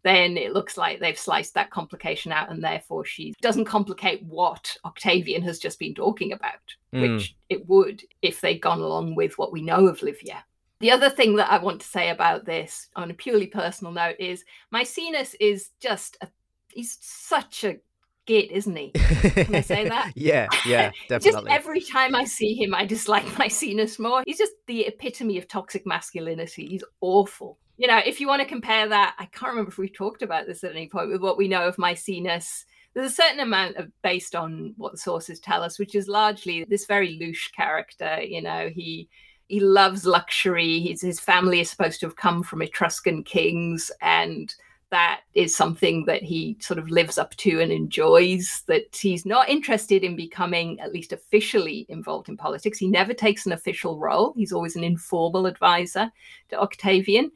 then 0.04 0.38
it 0.38 0.54
looks 0.54 0.78
like 0.78 1.00
they've 1.00 1.18
sliced 1.18 1.54
that 1.54 1.72
complication 1.72 2.32
out 2.32 2.52
and 2.52 2.64
therefore 2.64 3.06
she 3.06 3.34
doesn't 3.42 3.66
complicate 3.66 4.22
what 4.24 4.76
Octavian 4.86 5.42
has 5.44 5.60
just 5.60 5.80
been 5.80 5.96
talking 5.96 6.34
about, 6.34 6.76
mm. 6.94 7.02
which 7.02 7.36
it 7.50 7.68
would 7.68 8.04
if 8.22 8.42
they'd 8.42 8.60
gone 8.60 8.82
along 8.82 9.16
with 9.16 9.38
what 9.38 9.52
we 9.52 9.62
know 9.62 9.88
of 9.88 10.02
Livia. 10.02 10.44
The 10.80 10.92
other 10.92 11.10
thing 11.10 11.38
that 11.38 11.50
I 11.50 11.60
want 11.60 11.80
to 11.82 11.88
say 11.88 12.10
about 12.10 12.46
this 12.46 12.90
on 12.96 13.10
a 13.10 13.14
purely 13.14 13.48
personal 13.48 13.94
note 13.94 14.18
is 14.20 14.44
Maecenas 14.74 15.34
is 15.40 15.70
just 15.80 16.18
a 16.22 16.28
he's 16.74 16.98
such 17.02 17.64
a 17.64 17.78
git, 18.26 18.52
isn't 18.52 18.76
he? 18.76 18.92
Can 18.92 19.56
I 19.56 19.62
say 19.62 19.88
that? 19.90 20.12
yeah, 20.16 20.48
yeah, 20.66 20.92
definitely. 21.08 21.32
just 21.32 21.48
every 21.48 21.82
time 21.82 22.16
I 22.16 22.26
see 22.26 22.56
him, 22.56 22.74
I 22.74 22.86
dislike 22.86 23.24
Maecenas 23.38 24.00
more. 24.00 24.24
He's 24.26 24.38
just 24.38 24.54
the 24.68 24.86
epitome 24.88 25.38
of 25.38 25.48
toxic 25.48 25.86
masculinity. 25.86 26.68
He's 26.68 26.84
awful 27.02 27.60
you 27.78 27.88
know, 27.88 28.00
if 28.06 28.20
you 28.20 28.28
want 28.28 28.42
to 28.42 28.48
compare 28.48 28.88
that, 28.88 29.16
I 29.18 29.26
can't 29.26 29.52
remember 29.52 29.70
if 29.70 29.78
we 29.78 29.90
talked 29.90 30.22
about 30.22 30.46
this 30.46 30.64
at 30.64 30.72
any 30.72 30.88
point 30.88 31.10
with 31.10 31.22
what 31.22 31.38
we 31.38 31.48
know 31.48 31.68
of 31.68 31.78
Maecenas. 31.78 32.66
There's 32.94 33.12
a 33.12 33.16
certain 33.16 33.40
amount 33.40 33.78
of 33.78 33.90
based 34.04 34.36
on 34.36 34.76
what 34.78 34.92
the 34.92 34.98
sources 35.00 35.40
tell 35.40 35.64
us, 35.64 35.80
which 35.80 35.96
is 35.96 36.08
largely 36.08 36.64
this 36.66 36.86
very 36.86 37.18
louche 37.20 37.52
character. 37.54 38.22
You 38.22 38.42
know, 38.42 38.70
he 38.70 39.10
he 39.48 39.60
loves 39.60 40.06
luxury. 40.06 40.82
His 40.82 41.02
his 41.02 41.20
family 41.20 41.60
is 41.60 41.70
supposed 41.70 42.00
to 42.02 42.06
have 42.06 42.16
come 42.16 42.44
from 42.44 42.62
Etruscan 42.62 43.24
kings, 43.24 43.92
and 44.02 44.54
that 44.92 45.22
is 45.34 45.56
something 45.56 46.06
that 46.06 46.22
he 46.22 46.56
sort 46.60 46.78
of 46.78 46.92
lives 46.92 47.18
up 47.18 47.36
to 47.38 47.60
and 47.60 47.72
enjoys. 47.72 48.62
That 48.68 48.96
he's 48.96 49.26
not 49.26 49.50
interested 49.50 50.04
in 50.04 50.16
becoming 50.16 50.80
at 50.80 50.94
least 50.94 51.12
officially 51.12 51.88
involved 51.90 52.30
in 52.30 52.38
politics. 52.38 52.78
He 52.78 52.88
never 52.88 53.16
takes 53.16 53.48
an 53.48 53.54
official 53.54 53.98
role. 53.98 54.36
He's 54.38 54.54
always 54.54 54.76
an 54.76 54.84
informal 54.84 55.48
advisor 55.48 56.12
to 56.50 56.62
Octavian 56.62 57.32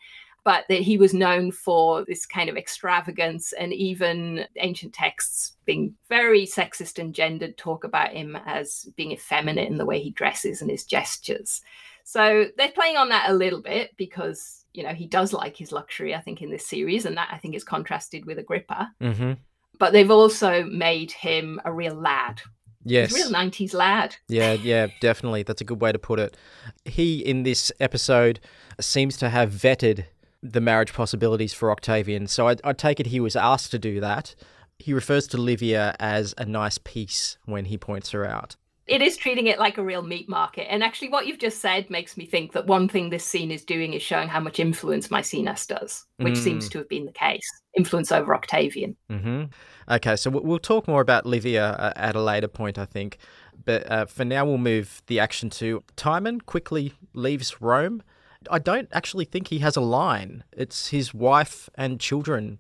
but 0.48 0.64
that 0.70 0.80
he 0.80 0.98
was 0.98 1.14
known 1.14 1.52
for 1.52 2.06
this 2.06 2.26
kind 2.26 2.50
of 2.50 2.56
extravagance 2.56 3.52
and 3.52 3.74
even 3.74 4.46
ancient 4.56 4.94
texts 4.94 5.58
being 5.66 5.94
very 6.08 6.46
sexist 6.46 6.98
and 6.98 7.14
gendered 7.14 7.58
talk 7.58 7.84
about 7.84 8.14
him 8.14 8.38
as 8.46 8.88
being 8.96 9.12
effeminate 9.12 9.68
in 9.68 9.78
the 9.78 9.86
way 9.86 10.00
he 10.00 10.10
dresses 10.10 10.62
and 10.62 10.72
his 10.72 10.86
gestures. 10.86 11.60
So 12.06 12.46
they're 12.56 12.72
playing 12.72 12.96
on 12.96 13.10
that 13.10 13.30
a 13.30 13.34
little 13.34 13.62
bit 13.62 13.92
because, 13.98 14.64
you 14.74 14.84
know, 14.84 14.94
he 14.94 15.06
does 15.06 15.34
like 15.34 15.58
his 15.58 15.74
luxury, 15.74 16.16
I 16.16 16.22
think, 16.22 16.42
in 16.42 16.50
this 16.50 16.66
series. 16.66 17.06
And 17.06 17.18
that 17.18 17.28
I 17.30 17.40
think 17.40 17.54
is 17.54 17.66
contrasted 17.66 18.26
with 18.26 18.40
Agrippa. 18.40 18.90
Mm-hmm. 19.02 19.34
But 19.80 19.92
they've 19.92 20.10
also 20.10 20.64
made 20.64 21.12
him 21.12 21.60
a 21.66 21.74
real 21.74 21.96
lad. 21.96 22.42
Yes. 22.86 23.14
real 23.14 23.32
90s 23.32 23.74
lad. 23.74 24.16
Yeah, 24.30 24.54
yeah, 24.54 24.88
definitely. 25.02 25.44
That's 25.44 25.60
a 25.60 25.66
good 25.66 25.82
way 25.82 25.92
to 25.92 26.00
put 26.00 26.22
it. 26.22 26.38
He, 26.86 27.20
in 27.20 27.44
this 27.44 27.70
episode, 27.82 28.40
seems 28.80 29.18
to 29.18 29.28
have 29.28 29.52
vetted 29.52 30.06
the 30.42 30.62
marriage 30.62 30.94
possibilities 30.94 31.54
for 31.54 31.72
Octavian. 31.72 32.28
So 32.28 32.48
I, 32.48 32.56
I 32.64 32.74
take 32.74 33.00
it 33.00 33.08
he 33.08 33.20
was 33.20 33.36
asked 33.36 33.72
to 33.72 33.80
do 33.80 34.00
that. 34.00 34.36
He 34.80 34.94
refers 34.94 35.28
to 35.28 35.38
Livia 35.38 35.96
as 36.00 36.36
a 36.38 36.46
nice 36.46 36.78
piece 36.78 37.38
when 37.46 37.66
he 37.66 37.78
points 37.78 38.12
her 38.12 38.26
out. 38.26 38.56
It 38.86 39.02
is 39.02 39.18
treating 39.18 39.48
it 39.48 39.60
like 39.60 39.78
a 39.78 39.84
real 39.84 40.02
meat 40.02 40.30
market. 40.30 40.72
And 40.72 40.82
actually, 40.82 41.10
what 41.10 41.28
you've 41.28 41.40
just 41.40 41.60
said 41.60 41.90
makes 41.90 42.16
me 42.16 42.26
think 42.26 42.54
that 42.54 42.68
one 42.68 42.88
thing 42.88 43.10
this 43.10 43.26
scene 43.26 43.52
is 43.52 43.66
doing 43.66 43.94
is 43.94 44.02
showing 44.02 44.30
how 44.30 44.40
much 44.40 44.60
influence 44.60 45.10
Maecenas 45.10 45.68
does, 45.68 46.06
which 46.18 46.36
mm. 46.36 46.44
seems 46.44 46.70
to 46.70 46.78
have 46.78 46.88
been 46.88 47.06
the 47.06 47.12
case 47.12 47.46
influence 47.76 48.14
over 48.14 48.34
Octavian. 48.34 48.96
Mm-hmm. 49.12 49.44
Okay, 49.90 50.16
so 50.16 50.30
we'll 50.30 50.60
talk 50.60 50.88
more 50.88 51.02
about 51.02 51.26
Livia 51.26 51.72
uh, 51.72 51.94
at 51.98 52.16
a 52.16 52.22
later 52.22 52.48
point, 52.48 52.78
I 52.78 52.86
think. 52.86 53.18
But 53.66 53.92
uh, 53.92 54.06
for 54.06 54.24
now, 54.24 54.46
we'll 54.46 54.58
move 54.58 55.02
the 55.08 55.20
action 55.20 55.50
to 55.52 55.84
Timon 55.98 56.42
quickly 56.42 56.94
leaves 57.14 57.62
Rome. 57.62 58.04
I 58.50 58.60
don't 58.60 58.90
actually 58.92 59.26
think 59.26 59.48
he 59.48 59.60
has 59.60 59.76
a 59.76 59.82
line. 59.82 60.44
It's 60.52 60.90
his 60.90 61.14
wife 61.14 61.70
and 61.76 62.00
children 62.00 62.60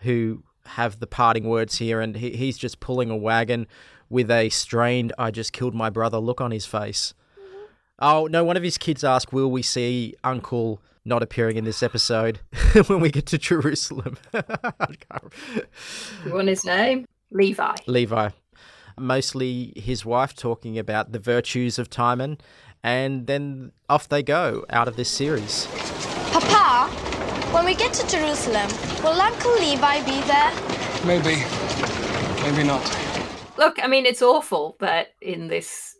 who 0.00 0.42
have 0.66 1.00
the 1.00 1.06
parting 1.06 1.48
words 1.48 1.78
here, 1.78 2.00
and 2.00 2.16
he, 2.16 2.30
he's 2.36 2.58
just 2.58 2.80
pulling 2.80 3.10
a 3.10 3.16
wagon 3.16 3.66
with 4.10 4.30
a 4.30 4.48
strained, 4.48 5.12
I 5.18 5.30
just 5.30 5.52
killed 5.52 5.74
my 5.74 5.90
brother 5.90 6.18
look 6.18 6.40
on 6.40 6.50
his 6.50 6.66
face. 6.66 7.14
Oh, 7.98 8.26
no, 8.30 8.44
one 8.44 8.56
of 8.56 8.62
his 8.62 8.78
kids 8.78 9.04
asked, 9.04 9.32
Will 9.32 9.50
we 9.50 9.62
see 9.62 10.14
Uncle 10.22 10.80
not 11.04 11.22
appearing 11.22 11.56
in 11.56 11.64
this 11.64 11.82
episode 11.82 12.40
when 12.86 13.00
we 13.00 13.10
get 13.10 13.26
to 13.26 13.38
Jerusalem? 13.38 14.16
you 14.34 16.32
want 16.32 16.48
his 16.48 16.64
name? 16.64 17.06
Levi. 17.30 17.74
Levi. 17.86 18.30
Mostly 18.98 19.72
his 19.76 20.04
wife 20.04 20.34
talking 20.34 20.78
about 20.78 21.12
the 21.12 21.18
virtues 21.18 21.78
of 21.78 21.90
Timon, 21.90 22.38
and 22.82 23.26
then 23.26 23.72
off 23.88 24.08
they 24.08 24.22
go 24.22 24.64
out 24.70 24.88
of 24.88 24.96
this 24.96 25.08
series. 25.08 25.66
Papa, 26.32 26.92
when 27.52 27.64
we 27.64 27.74
get 27.74 27.92
to 27.94 28.06
Jerusalem, 28.06 28.68
will 29.02 29.20
Uncle 29.20 29.54
Levi 29.54 30.04
be 30.04 30.20
there? 30.22 30.52
Maybe. 31.04 31.42
Maybe 32.42 32.64
not. 32.64 32.82
Look, 33.56 33.82
I 33.82 33.88
mean, 33.88 34.06
it's 34.06 34.22
awful 34.22 34.76
that 34.80 35.14
in 35.20 35.48
this 35.48 35.96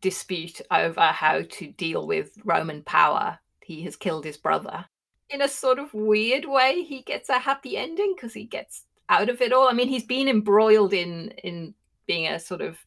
dispute 0.00 0.60
over 0.70 1.00
how 1.00 1.42
to 1.42 1.66
deal 1.72 2.06
with 2.06 2.32
Roman 2.44 2.82
power, 2.82 3.38
he 3.60 3.82
has 3.82 3.96
killed 3.96 4.24
his 4.24 4.36
brother. 4.36 4.86
In 5.30 5.42
a 5.42 5.48
sort 5.48 5.78
of 5.78 5.94
weird 5.94 6.44
way, 6.44 6.82
he 6.82 7.02
gets 7.02 7.28
a 7.28 7.38
happy 7.38 7.76
ending 7.76 8.14
because 8.14 8.34
he 8.34 8.44
gets 8.44 8.84
out 9.08 9.28
of 9.28 9.40
it 9.40 9.52
all. 9.52 9.68
I 9.68 9.72
mean, 9.72 9.88
he's 9.88 10.04
been 10.04 10.28
embroiled 10.28 10.92
in 10.92 11.30
in 11.42 11.74
being 12.06 12.26
a 12.26 12.38
sort 12.38 12.60
of 12.60 12.78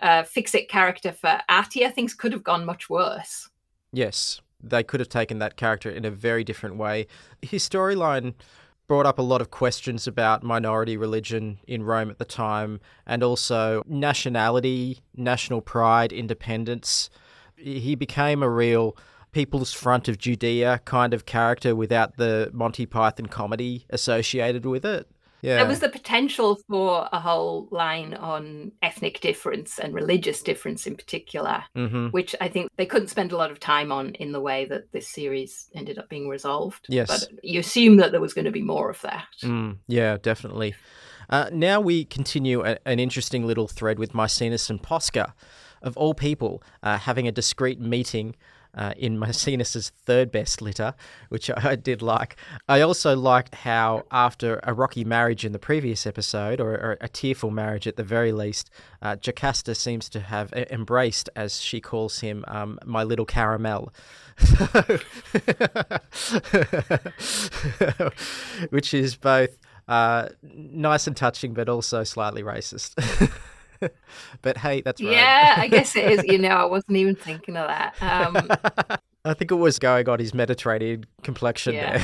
uh, 0.00 0.22
fix 0.24 0.54
it 0.54 0.68
character 0.68 1.12
for 1.12 1.40
Atia. 1.50 1.92
Things 1.92 2.14
could 2.14 2.32
have 2.32 2.44
gone 2.44 2.64
much 2.64 2.90
worse. 2.90 3.48
Yes, 3.92 4.40
they 4.62 4.82
could 4.82 5.00
have 5.00 5.08
taken 5.08 5.38
that 5.38 5.56
character 5.56 5.90
in 5.90 6.04
a 6.04 6.10
very 6.10 6.44
different 6.44 6.76
way. 6.76 7.06
His 7.42 7.68
storyline 7.68 8.34
brought 8.86 9.06
up 9.06 9.18
a 9.18 9.22
lot 9.22 9.40
of 9.40 9.50
questions 9.50 10.06
about 10.06 10.42
minority 10.42 10.96
religion 10.96 11.58
in 11.66 11.82
Rome 11.82 12.10
at 12.10 12.18
the 12.18 12.24
time 12.24 12.80
and 13.06 13.22
also 13.22 13.82
nationality, 13.86 15.00
national 15.16 15.62
pride, 15.62 16.12
independence. 16.12 17.08
He 17.56 17.94
became 17.94 18.42
a 18.42 18.50
real 18.50 18.96
People's 19.32 19.72
Front 19.72 20.06
of 20.06 20.16
Judea 20.16 20.80
kind 20.84 21.12
of 21.12 21.26
character 21.26 21.74
without 21.74 22.18
the 22.18 22.50
Monty 22.52 22.86
Python 22.86 23.26
comedy 23.26 23.84
associated 23.90 24.64
with 24.64 24.84
it. 24.84 25.08
Yeah. 25.44 25.56
There 25.56 25.66
was 25.66 25.80
the 25.80 25.90
potential 25.90 26.58
for 26.70 27.06
a 27.12 27.20
whole 27.20 27.68
line 27.70 28.14
on 28.14 28.72
ethnic 28.82 29.20
difference 29.20 29.78
and 29.78 29.92
religious 29.92 30.40
difference 30.42 30.86
in 30.86 30.96
particular, 30.96 31.64
mm-hmm. 31.76 32.06
which 32.08 32.34
I 32.40 32.48
think 32.48 32.70
they 32.78 32.86
couldn't 32.86 33.08
spend 33.08 33.30
a 33.30 33.36
lot 33.36 33.50
of 33.50 33.60
time 33.60 33.92
on 33.92 34.14
in 34.14 34.32
the 34.32 34.40
way 34.40 34.64
that 34.64 34.90
this 34.92 35.06
series 35.06 35.68
ended 35.74 35.98
up 35.98 36.08
being 36.08 36.30
resolved. 36.30 36.86
Yes. 36.88 37.08
But 37.08 37.44
you 37.44 37.60
assume 37.60 37.98
that 37.98 38.10
there 38.10 38.22
was 38.22 38.32
going 38.32 38.46
to 38.46 38.50
be 38.50 38.62
more 38.62 38.88
of 38.88 39.02
that. 39.02 39.26
Mm, 39.42 39.76
yeah, 39.86 40.16
definitely. 40.16 40.74
Uh, 41.28 41.50
now 41.52 41.78
we 41.78 42.06
continue 42.06 42.64
a, 42.64 42.78
an 42.86 42.98
interesting 42.98 43.46
little 43.46 43.68
thread 43.68 43.98
with 43.98 44.12
Maecenas 44.12 44.70
and 44.70 44.82
Posca, 44.82 45.34
of 45.82 45.94
all 45.98 46.14
people, 46.14 46.62
uh, 46.82 46.96
having 46.96 47.28
a 47.28 47.32
discreet 47.32 47.78
meeting 47.78 48.34
uh, 48.76 48.94
in 48.96 49.18
Maecenas's 49.18 49.90
third 50.04 50.30
best 50.30 50.62
litter, 50.62 50.94
which 51.28 51.50
I 51.56 51.76
did 51.76 52.02
like. 52.02 52.36
I 52.68 52.80
also 52.80 53.16
liked 53.16 53.54
how 53.54 54.04
after 54.10 54.60
a 54.62 54.72
rocky 54.72 55.04
marriage 55.04 55.44
in 55.44 55.52
the 55.52 55.58
previous 55.58 56.06
episode, 56.06 56.60
or, 56.60 56.72
or 56.74 56.96
a 57.00 57.08
tearful 57.08 57.50
marriage 57.50 57.86
at 57.86 57.96
the 57.96 58.04
very 58.04 58.32
least, 58.32 58.70
uh, 59.02 59.16
Jocasta 59.16 59.74
seems 59.74 60.08
to 60.10 60.20
have 60.20 60.52
embraced, 60.52 61.30
as 61.36 61.60
she 61.60 61.80
calls 61.80 62.20
him, 62.20 62.44
um, 62.48 62.78
my 62.84 63.02
little 63.02 63.26
caramel. 63.26 63.92
which 68.70 68.92
is 68.92 69.14
both 69.14 69.56
uh, 69.86 70.28
nice 70.42 71.06
and 71.06 71.16
touching, 71.16 71.54
but 71.54 71.68
also 71.68 72.02
slightly 72.04 72.42
racist. 72.42 72.94
but 74.42 74.58
hey, 74.58 74.80
that's 74.80 75.02
right. 75.02 75.12
Yeah, 75.12 75.54
I 75.58 75.68
guess 75.68 75.96
it 75.96 76.10
is. 76.10 76.24
You 76.24 76.38
know, 76.38 76.48
I 76.48 76.64
wasn't 76.64 76.96
even 76.96 77.16
thinking 77.16 77.56
of 77.56 77.68
that. 77.68 77.94
Um, 78.00 78.98
I 79.24 79.34
think 79.34 79.50
it 79.50 79.56
was 79.56 79.78
going 79.78 80.08
on 80.08 80.18
his 80.18 80.34
Mediterranean 80.34 81.04
complexion 81.22 81.74
yeah. 81.74 81.98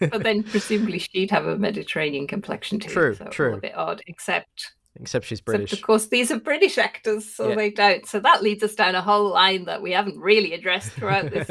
there. 0.00 0.08
but 0.10 0.22
then 0.22 0.42
presumably 0.42 0.98
she'd 0.98 1.30
have 1.30 1.46
a 1.46 1.56
Mediterranean 1.56 2.26
complexion 2.26 2.78
too. 2.78 2.90
True, 2.90 3.14
so 3.14 3.24
true. 3.26 3.54
A 3.54 3.60
bit 3.60 3.76
odd, 3.76 4.02
except 4.06 4.74
except 4.96 5.26
she's 5.26 5.40
British. 5.40 5.72
Except 5.72 5.80
of 5.80 5.86
course, 5.86 6.08
these 6.08 6.30
are 6.30 6.38
British 6.38 6.78
actors, 6.78 7.32
so 7.34 7.48
yeah. 7.48 7.54
they 7.56 7.70
don't. 7.70 8.06
So 8.06 8.20
that 8.20 8.42
leads 8.42 8.62
us 8.62 8.74
down 8.74 8.94
a 8.94 9.02
whole 9.02 9.32
line 9.32 9.64
that 9.64 9.82
we 9.82 9.92
haven't 9.92 10.18
really 10.18 10.52
addressed 10.52 10.92
throughout 10.92 11.30
this. 11.30 11.50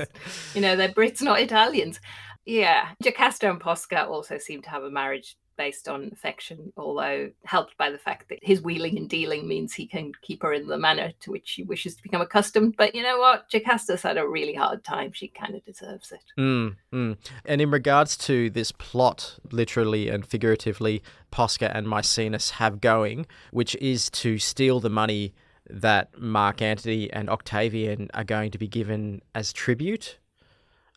you 0.54 0.62
know, 0.62 0.76
they're 0.76 0.90
Brits, 0.90 1.22
not 1.22 1.40
Italians. 1.40 2.00
Yeah, 2.46 2.90
Jocasta 3.02 3.50
and 3.50 3.62
Posca 3.62 4.08
also 4.08 4.38
seem 4.38 4.62
to 4.64 4.70
have 4.70 4.84
a 4.84 4.90
marriage 4.90 5.38
based 5.58 5.88
on 5.88 6.10
affection, 6.12 6.74
although 6.78 7.30
helped 7.46 7.78
by 7.78 7.90
the 7.90 7.98
fact 7.98 8.30
that 8.30 8.40
his 8.42 8.62
wheeling 8.62 8.98
and 8.98 9.10
dealing 9.10 9.48
means 9.48 9.74
he 9.74 9.86
can 9.86 10.12
keep 10.22 10.44
her 10.44 10.54
in 10.54 10.68
the 10.68 10.78
manner 10.78 11.12
to 11.22 11.32
which 11.32 11.48
she 11.48 11.64
wishes 11.64 11.96
to 11.96 12.04
become 12.04 12.22
accustomed. 12.22 12.76
But 12.78 12.96
you 12.96 13.04
know 13.04 13.20
what? 13.20 13.50
Jocasta's 13.50 14.02
had 14.02 14.18
a 14.18 14.28
really 14.28 14.54
hard 14.54 14.84
time. 14.84 15.12
She 15.12 15.28
kind 15.28 15.56
of 15.56 15.66
deserves 15.66 16.12
it. 16.12 16.24
Mm, 16.38 16.76
mm. 16.92 17.18
And 17.46 17.62
in 17.62 17.72
regards 17.72 18.18
to 18.18 18.50
this 18.50 18.72
plot, 18.72 19.40
literally 19.52 20.10
and 20.10 20.26
figuratively, 20.26 21.04
Posca 21.32 21.72
and 21.74 21.88
Maecenas 21.88 22.52
have 22.52 22.82
going, 22.82 23.26
which 23.52 23.76
is 23.76 24.10
to 24.12 24.38
steal 24.38 24.80
the 24.80 24.90
money 24.90 25.34
that 25.70 26.20
Mark 26.20 26.62
Antony 26.62 27.12
and 27.12 27.30
Octavian 27.30 28.10
are 28.14 28.24
going 28.24 28.52
to 28.52 28.58
be 28.58 28.68
given 28.68 29.22
as 29.34 29.54
tribute 29.54 30.18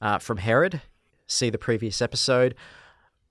uh, 0.01 0.19
from 0.19 0.39
Herod. 0.39 0.83
See 1.27 1.51
the 1.51 1.59
previous 1.59 2.03
episode 2.03 2.55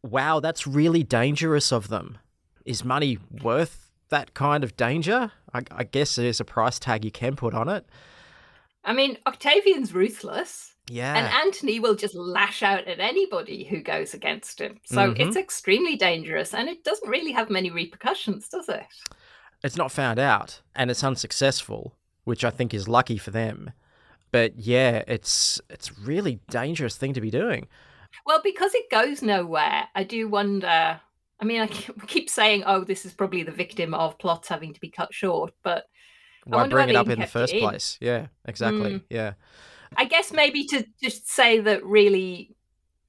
wow, 0.05 0.39
that's 0.39 0.67
really 0.67 1.03
dangerous 1.03 1.71
of 1.71 1.87
them. 1.89 2.17
Is 2.65 2.83
money 2.83 3.17
worth 3.43 3.91
that 4.09 4.33
kind 4.33 4.63
of 4.63 4.77
danger? 4.77 5.31
I, 5.53 5.61
I 5.71 5.83
guess 5.83 6.15
there's 6.15 6.39
a 6.39 6.45
price 6.45 6.79
tag 6.79 7.05
you 7.05 7.11
can 7.11 7.35
put 7.35 7.53
on 7.53 7.69
it. 7.69 7.85
I 8.83 8.93
mean, 8.93 9.17
Octavian's 9.25 9.93
ruthless. 9.93 10.75
Yeah. 10.87 11.15
And 11.15 11.27
Antony 11.27 11.79
will 11.79 11.95
just 11.95 12.13
lash 12.13 12.61
out 12.61 12.87
at 12.87 12.99
anybody 12.99 13.63
who 13.63 13.81
goes 13.81 14.13
against 14.13 14.61
him. 14.61 14.79
So 14.85 14.97
mm-hmm. 14.97 15.21
it's 15.21 15.35
extremely 15.35 15.95
dangerous 15.95 16.53
and 16.53 16.69
it 16.69 16.83
doesn't 16.83 17.09
really 17.09 17.31
have 17.31 17.49
many 17.49 17.71
repercussions, 17.71 18.47
does 18.49 18.69
it? 18.69 18.85
It's 19.63 19.77
not 19.77 19.91
found 19.91 20.19
out 20.19 20.61
and 20.75 20.91
it's 20.91 21.03
unsuccessful, 21.03 21.95
which 22.23 22.45
I 22.45 22.51
think 22.51 22.73
is 22.73 22.87
lucky 22.87 23.17
for 23.17 23.31
them. 23.31 23.71
But 24.31 24.59
yeah, 24.59 25.03
it's 25.07 25.61
it's 25.69 25.97
really 25.97 26.39
dangerous 26.49 26.97
thing 26.97 27.13
to 27.13 27.21
be 27.21 27.31
doing. 27.31 27.67
Well, 28.25 28.41
because 28.43 28.73
it 28.73 28.89
goes 28.89 29.21
nowhere, 29.21 29.87
I 29.95 30.03
do 30.03 30.27
wonder. 30.27 30.99
I 31.39 31.45
mean, 31.45 31.61
I 31.61 31.67
keep 32.07 32.29
saying, 32.29 32.63
"Oh, 32.65 32.83
this 32.83 33.05
is 33.05 33.13
probably 33.13 33.43
the 33.43 33.51
victim 33.51 33.93
of 33.93 34.17
plots 34.17 34.47
having 34.47 34.73
to 34.73 34.79
be 34.79 34.89
cut 34.89 35.13
short," 35.13 35.53
but 35.63 35.85
why 36.45 36.67
bring 36.67 36.89
it 36.89 36.95
up 36.95 37.09
in 37.09 37.19
the 37.19 37.27
first 37.27 37.53
in. 37.53 37.59
place? 37.59 37.97
Yeah, 37.99 38.27
exactly. 38.45 38.95
Mm. 38.95 39.03
Yeah, 39.09 39.33
I 39.97 40.05
guess 40.05 40.31
maybe 40.31 40.65
to 40.67 40.85
just 41.01 41.29
say 41.29 41.59
that 41.59 41.83
really, 41.83 42.55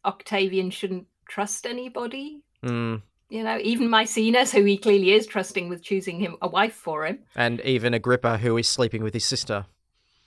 Octavian 0.04 0.70
shouldn't 0.70 1.06
trust 1.28 1.66
anybody. 1.66 2.42
Mm. 2.64 3.02
You 3.28 3.42
know, 3.42 3.58
even 3.60 3.88
Maecenas, 3.88 4.52
who 4.52 4.62
he 4.64 4.78
clearly 4.78 5.10
is 5.10 5.26
trusting 5.26 5.68
with 5.68 5.82
choosing 5.82 6.20
him 6.20 6.36
a 6.40 6.48
wife 6.48 6.74
for 6.74 7.06
him, 7.06 7.20
and 7.34 7.60
even 7.62 7.94
Agrippa, 7.94 8.38
who 8.38 8.56
is 8.56 8.68
sleeping 8.68 9.02
with 9.02 9.14
his 9.14 9.24
sister. 9.24 9.66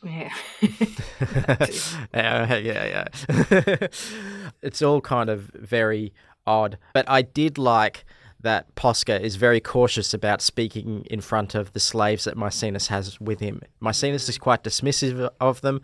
Yeah. 0.06 0.32
yeah, 2.14 2.56
yeah, 2.56 3.08
yeah. 3.20 3.88
it's 4.62 4.82
all 4.82 5.02
kind 5.02 5.30
of 5.30 5.52
very 5.54 6.14
odd. 6.47 6.78
But 6.93 7.10
I 7.10 7.22
did 7.22 7.58
like 7.58 8.06
that 8.41 8.74
Posca 8.76 9.20
is 9.20 9.36
very 9.36 9.60
cautious 9.60 10.14
about 10.14 10.41
speaking 10.41 11.06
in 11.10 11.20
front 11.22 11.56
of 11.56 11.74
the 11.74 11.80
slaves 11.80 12.24
that 12.24 12.38
Maecenas 12.38 12.88
has 12.88 13.20
with 13.20 13.41
him. 13.41 13.62
Maecenas 13.82 14.30
is 14.30 14.38
quite 14.38 14.64
dismissive 14.64 15.30
of 15.41 15.62
them. 15.62 15.82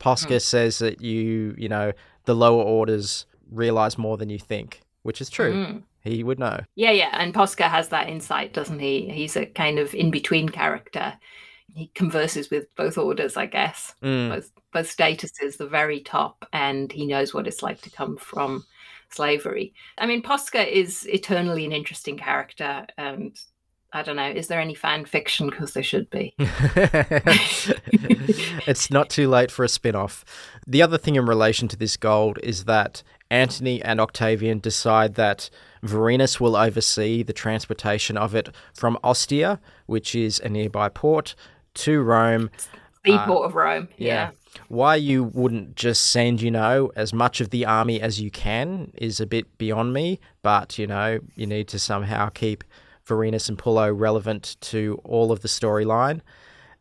Posca 0.00 0.36
mm. 0.36 0.42
says 0.42 0.78
that 0.78 1.00
you, 1.00 1.54
you 1.56 1.68
know, 1.68 1.92
the 2.24 2.34
lower 2.34 2.62
orders 2.62 3.26
realize 3.50 3.96
more 3.96 4.16
than 4.16 4.28
you 4.28 4.38
think, 4.38 4.80
which 5.02 5.20
is 5.20 5.30
true. 5.30 5.52
Mm. 5.52 5.82
He 6.02 6.24
would 6.24 6.40
know. 6.40 6.60
Yeah, 6.74 6.90
yeah. 6.90 7.10
And 7.12 7.32
Posca 7.32 7.68
has 7.68 7.88
that 7.90 8.08
insight, 8.08 8.52
doesn't 8.52 8.80
he? 8.80 9.08
He's 9.08 9.36
a 9.36 9.46
kind 9.46 9.78
of 9.78 9.94
in 9.94 10.10
between 10.10 10.48
character 10.48 11.14
he 11.74 11.90
converses 11.94 12.50
with 12.50 12.74
both 12.76 12.98
orders, 12.98 13.36
I 13.36 13.46
guess, 13.46 13.94
mm. 14.02 14.28
both 14.30 14.50
both 14.72 14.96
statuses, 14.96 15.56
the 15.58 15.66
very 15.66 16.00
top, 16.00 16.46
and 16.52 16.90
he 16.90 17.06
knows 17.06 17.34
what 17.34 17.46
it's 17.46 17.62
like 17.62 17.80
to 17.82 17.90
come 17.90 18.16
from 18.16 18.64
slavery. 19.10 19.74
I 19.98 20.06
mean, 20.06 20.22
Posca 20.22 20.66
is 20.66 21.06
eternally 21.08 21.64
an 21.64 21.72
interesting 21.72 22.16
character, 22.16 22.86
and 22.96 23.38
I 23.92 24.02
don't 24.02 24.16
know, 24.16 24.30
is 24.30 24.48
there 24.48 24.60
any 24.60 24.74
fan 24.74 25.04
fiction? 25.04 25.50
Because 25.50 25.74
there 25.74 25.82
should 25.82 26.08
be. 26.08 26.34
it's 28.66 28.90
not 28.90 29.10
too 29.10 29.28
late 29.28 29.50
for 29.50 29.64
a 29.64 29.68
spin 29.68 29.94
off. 29.94 30.24
The 30.66 30.80
other 30.82 30.96
thing 30.96 31.16
in 31.16 31.26
relation 31.26 31.68
to 31.68 31.76
this 31.76 31.96
gold 31.96 32.38
is 32.42 32.64
that 32.64 33.02
Antony 33.30 33.82
and 33.82 34.00
Octavian 34.00 34.60
decide 34.60 35.14
that 35.14 35.50
Vorenus 35.82 36.38
will 36.38 36.56
oversee 36.56 37.22
the 37.22 37.32
transportation 37.32 38.16
of 38.16 38.34
it 38.34 38.50
from 38.74 38.98
Ostia, 39.02 39.60
which 39.86 40.14
is 40.14 40.40
a 40.40 40.48
nearby 40.48 40.88
port, 40.88 41.34
to 41.74 42.02
Rome. 42.02 42.50
The 43.04 43.14
uh, 43.14 43.26
port 43.26 43.46
of 43.46 43.54
Rome. 43.54 43.88
Yeah. 43.96 44.06
yeah. 44.06 44.30
Why 44.68 44.96
you 44.96 45.24
wouldn't 45.24 45.76
just 45.76 46.06
send, 46.06 46.42
you 46.42 46.50
know, 46.50 46.92
as 46.94 47.12
much 47.12 47.40
of 47.40 47.50
the 47.50 47.64
army 47.64 48.00
as 48.00 48.20
you 48.20 48.30
can 48.30 48.92
is 48.94 49.20
a 49.20 49.26
bit 49.26 49.58
beyond 49.58 49.92
me. 49.92 50.20
But, 50.42 50.78
you 50.78 50.86
know, 50.86 51.20
you 51.34 51.46
need 51.46 51.68
to 51.68 51.78
somehow 51.78 52.28
keep 52.28 52.62
Vorenus 53.06 53.48
and 53.48 53.58
Pullo 53.58 53.98
relevant 53.98 54.56
to 54.60 55.00
all 55.04 55.32
of 55.32 55.40
the 55.40 55.48
storyline. 55.48 56.20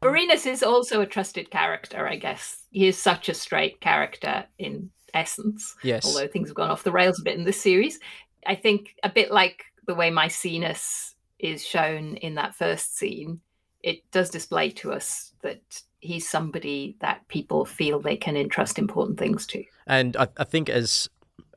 Vorenus 0.04 0.46
is 0.46 0.64
also 0.64 1.02
a 1.02 1.06
trusted 1.06 1.50
character, 1.52 2.08
I 2.08 2.16
guess. 2.16 2.66
He 2.72 2.88
is 2.88 2.98
such 2.98 3.30
a 3.30 3.34
straight 3.34 3.82
character 3.82 4.46
in 4.58 4.90
essence. 5.14 5.76
Yes. 5.84 6.06
Although 6.06 6.28
things 6.28 6.50
have 6.50 6.56
gone 6.56 6.72
off 6.72 6.84
the 6.84 6.92
rails 6.92 7.20
a 7.20 7.24
bit 7.24 7.38
in 7.38 7.46
this 7.46 7.62
series. 7.62 8.00
I 8.46 8.56
think 8.56 8.96
a 9.04 9.10
bit 9.10 9.32
like 9.32 9.66
the 9.88 9.96
way 9.96 10.10
Maecenas 10.10 11.14
is 11.40 11.66
shown 11.66 12.16
in 12.18 12.36
that 12.36 12.56
first 12.56 12.98
scene, 12.98 13.42
it 13.84 14.10
does 14.12 14.30
display 14.30 14.70
to 14.72 14.92
us 14.92 15.34
that 15.42 15.82
he's 16.00 16.28
somebody 16.28 16.98
that 17.02 17.28
people 17.28 17.66
feel 17.66 18.00
they 18.00 18.18
can 18.18 18.36
entrust 18.36 18.80
important 18.80 19.20
things 19.20 19.46
to. 19.48 19.64
And 19.88 20.16
I, 20.18 20.28
I 20.38 20.44
think, 20.44 20.70
as 20.70 21.10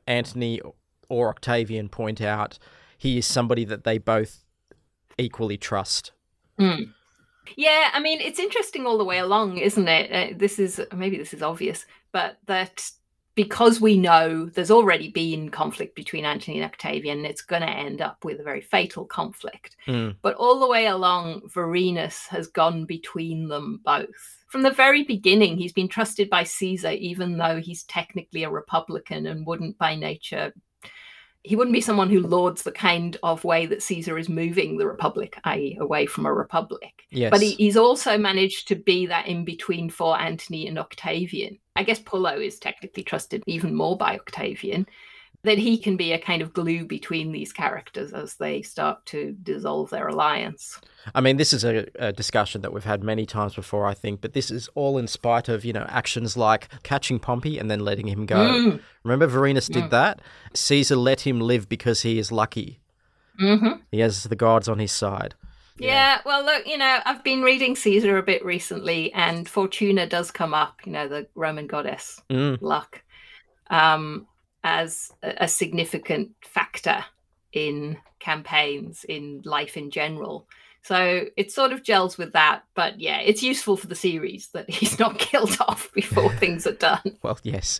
Antony 0.07 0.61
or 1.09 1.29
Octavian 1.29 1.89
point 1.89 2.21
out, 2.21 2.59
he 2.97 3.17
is 3.17 3.25
somebody 3.25 3.65
that 3.65 3.83
they 3.83 3.97
both 3.97 4.43
equally 5.17 5.57
trust. 5.57 6.11
Mm. 6.59 6.93
Yeah, 7.55 7.89
I 7.93 7.99
mean, 7.99 8.21
it's 8.21 8.39
interesting 8.39 8.85
all 8.85 8.97
the 8.97 9.03
way 9.05 9.19
along, 9.19 9.57
isn't 9.57 9.87
it? 9.87 10.11
Uh, 10.11 10.37
this 10.37 10.57
is 10.57 10.81
maybe 10.95 11.17
this 11.17 11.33
is 11.33 11.43
obvious, 11.43 11.85
but 12.11 12.37
that 12.47 12.89
because 13.35 13.81
we 13.81 13.97
know 13.97 14.45
there's 14.45 14.71
already 14.71 15.09
been 15.09 15.49
conflict 15.49 15.95
between 15.95 16.23
Antony 16.23 16.57
and 16.57 16.65
Octavian, 16.65 17.25
it's 17.25 17.41
going 17.41 17.61
to 17.61 17.69
end 17.69 18.01
up 18.01 18.23
with 18.23 18.39
a 18.39 18.43
very 18.43 18.61
fatal 18.61 19.05
conflict. 19.05 19.75
Mm. 19.87 20.15
But 20.21 20.35
all 20.35 20.59
the 20.59 20.67
way 20.67 20.87
along, 20.87 21.41
Vorenus 21.53 22.27
has 22.27 22.47
gone 22.47 22.85
between 22.85 23.49
them 23.49 23.81
both. 23.83 24.43
From 24.47 24.61
the 24.61 24.71
very 24.71 25.03
beginning, 25.03 25.57
he's 25.57 25.73
been 25.73 25.89
trusted 25.89 26.29
by 26.29 26.43
Caesar, 26.43 26.91
even 26.91 27.37
though 27.37 27.59
he's 27.59 27.83
technically 27.83 28.43
a 28.43 28.49
Republican 28.49 29.27
and 29.27 29.45
wouldn't 29.45 29.77
by 29.77 29.95
nature 29.95 30.53
he 31.45 31.55
wouldn't 31.55 31.73
be 31.73 31.81
someone 31.81 32.09
who 32.09 32.21
lauds 32.21 32.63
the 32.63 32.71
kind 32.71 33.17
of 33.21 33.43
way 33.43 33.67
that 33.67 33.83
Caesar 33.83 34.17
is 34.17 34.27
moving 34.27 34.77
the 34.77 34.87
Republic, 34.87 35.39
i.e., 35.43 35.77
away 35.79 36.07
from 36.07 36.25
a 36.25 36.33
republic. 36.33 37.03
Yes. 37.11 37.29
But 37.29 37.41
he, 37.41 37.51
he's 37.51 37.77
also 37.77 38.17
managed 38.17 38.67
to 38.69 38.75
be 38.75 39.05
that 39.05 39.27
in 39.27 39.45
between 39.45 39.89
for 39.89 40.19
Antony 40.19 40.67
and 40.67 40.79
Octavian. 40.79 41.59
I 41.75 41.83
guess 41.83 41.99
Pullo 41.99 42.43
is 42.43 42.57
technically 42.57 43.03
trusted 43.03 43.43
even 43.45 43.75
more 43.75 43.95
by 43.95 44.15
Octavian, 44.15 44.87
that 45.45 45.57
he 45.57 45.77
can 45.77 45.95
be 45.95 46.11
a 46.11 46.19
kind 46.19 46.41
of 46.41 46.53
glue 46.53 46.85
between 46.85 47.31
these 47.31 47.53
characters 47.53 48.13
as 48.13 48.35
they 48.35 48.61
start 48.61 49.05
to 49.07 49.35
dissolve 49.41 49.89
their 49.89 50.07
alliance. 50.07 50.79
I 51.13 51.21
mean, 51.21 51.37
this 51.37 51.53
is 51.53 51.63
a, 51.63 51.87
a, 51.97 52.11
discussion 52.11 52.61
that 52.61 52.73
we've 52.73 52.83
had 52.83 53.03
many 53.03 53.25
times 53.25 53.53
before, 53.53 53.85
I 53.85 53.93
think, 53.93 54.21
but 54.21 54.33
this 54.33 54.49
is 54.49 54.67
all 54.75 54.97
in 54.97 55.07
spite 55.07 55.47
of, 55.47 55.63
you 55.63 55.71
know, 55.71 55.85
actions 55.87 56.35
like 56.35 56.69
catching 56.83 57.19
Pompey 57.19 57.59
and 57.59 57.69
then 57.69 57.79
letting 57.79 58.07
him 58.07 58.25
go. 58.25 58.37
Mm. 58.37 58.81
Remember, 59.03 59.27
Vorenus 59.27 59.71
did 59.71 59.85
mm. 59.85 59.89
that? 59.91 60.19
Caesar 60.53 60.95
let 60.95 61.21
him 61.21 61.39
live 61.39 61.69
because 61.69 62.01
he 62.01 62.17
is 62.17 62.31
lucky. 62.31 62.79
Mm-hmm. 63.39 63.81
He 63.91 63.99
has 63.99 64.23
the 64.23 64.35
gods 64.35 64.67
on 64.67 64.79
his 64.79 64.91
side. 64.91 65.35
Yeah. 65.77 65.87
yeah, 65.87 66.21
well, 66.25 66.45
look, 66.45 66.65
you 66.65 66.77
know, 66.77 66.99
I've 67.05 67.23
been 67.23 67.41
reading 67.41 67.75
Caesar 67.75 68.17
a 68.17 68.23
bit 68.23 68.45
recently, 68.45 69.11
and 69.13 69.47
Fortuna 69.47 70.07
does 70.07 70.31
come 70.31 70.53
up, 70.53 70.79
you 70.85 70.91
know, 70.93 71.07
the 71.07 71.27
Roman 71.35 71.67
goddess, 71.67 72.21
mm. 72.29 72.57
luck. 72.61 73.03
Um, 73.69 74.25
as 74.65 75.11
a, 75.21 75.47
significant 75.47 76.31
factor 76.43 77.05
in 77.53 77.97
campaigns, 78.19 79.05
in 79.07 79.43
life 79.45 79.77
in 79.77 79.91
general. 79.91 80.47
So 80.81 81.25
it 81.37 81.51
sort 81.51 81.71
of 81.71 81.83
gels 81.83 82.17
with 82.17 82.33
that. 82.33 82.63
But 82.73 82.99
yeah, 82.99 83.19
it's 83.19 83.43
useful 83.43 83.77
for 83.77 83.85
the 83.85 83.95
series 83.95 84.47
that 84.53 84.67
he's 84.77 84.97
not 84.97 85.19
killed 85.19 85.55
off 85.67 85.93
before 85.93 86.33
things 86.37 86.65
are 86.65 86.73
done. 86.73 87.15
Well, 87.21 87.37
yes. 87.43 87.79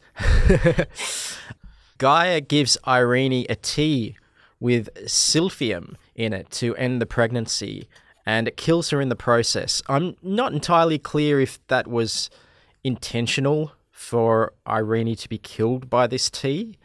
Gaia 1.98 2.40
gives 2.40 2.78
Irene 2.88 3.48
a 3.50 3.56
tea 3.56 4.16
with 4.60 4.94
silphium 5.06 5.96
in 6.14 6.34
it 6.34 6.52
to 6.52 6.76
end 6.76 7.02
the 7.02 7.08
pregnancy, 7.08 7.90
and 8.28 8.48
it 8.48 8.58
kills 8.58 8.92
her 8.92 9.02
in 9.02 9.10
the 9.10 9.16
process. 9.16 9.82
I'm 9.90 10.18
not 10.22 10.54
entirely 10.54 11.00
clear 11.00 11.42
if 11.42 11.66
that 11.68 11.88
was 11.88 12.30
intentional 12.84 13.72
for 13.96 14.52
Irene 14.68 15.16
to 15.16 15.30
be 15.30 15.38
killed 15.38 15.90
by 15.90 16.06
this 16.06 16.30
tea 16.30 16.78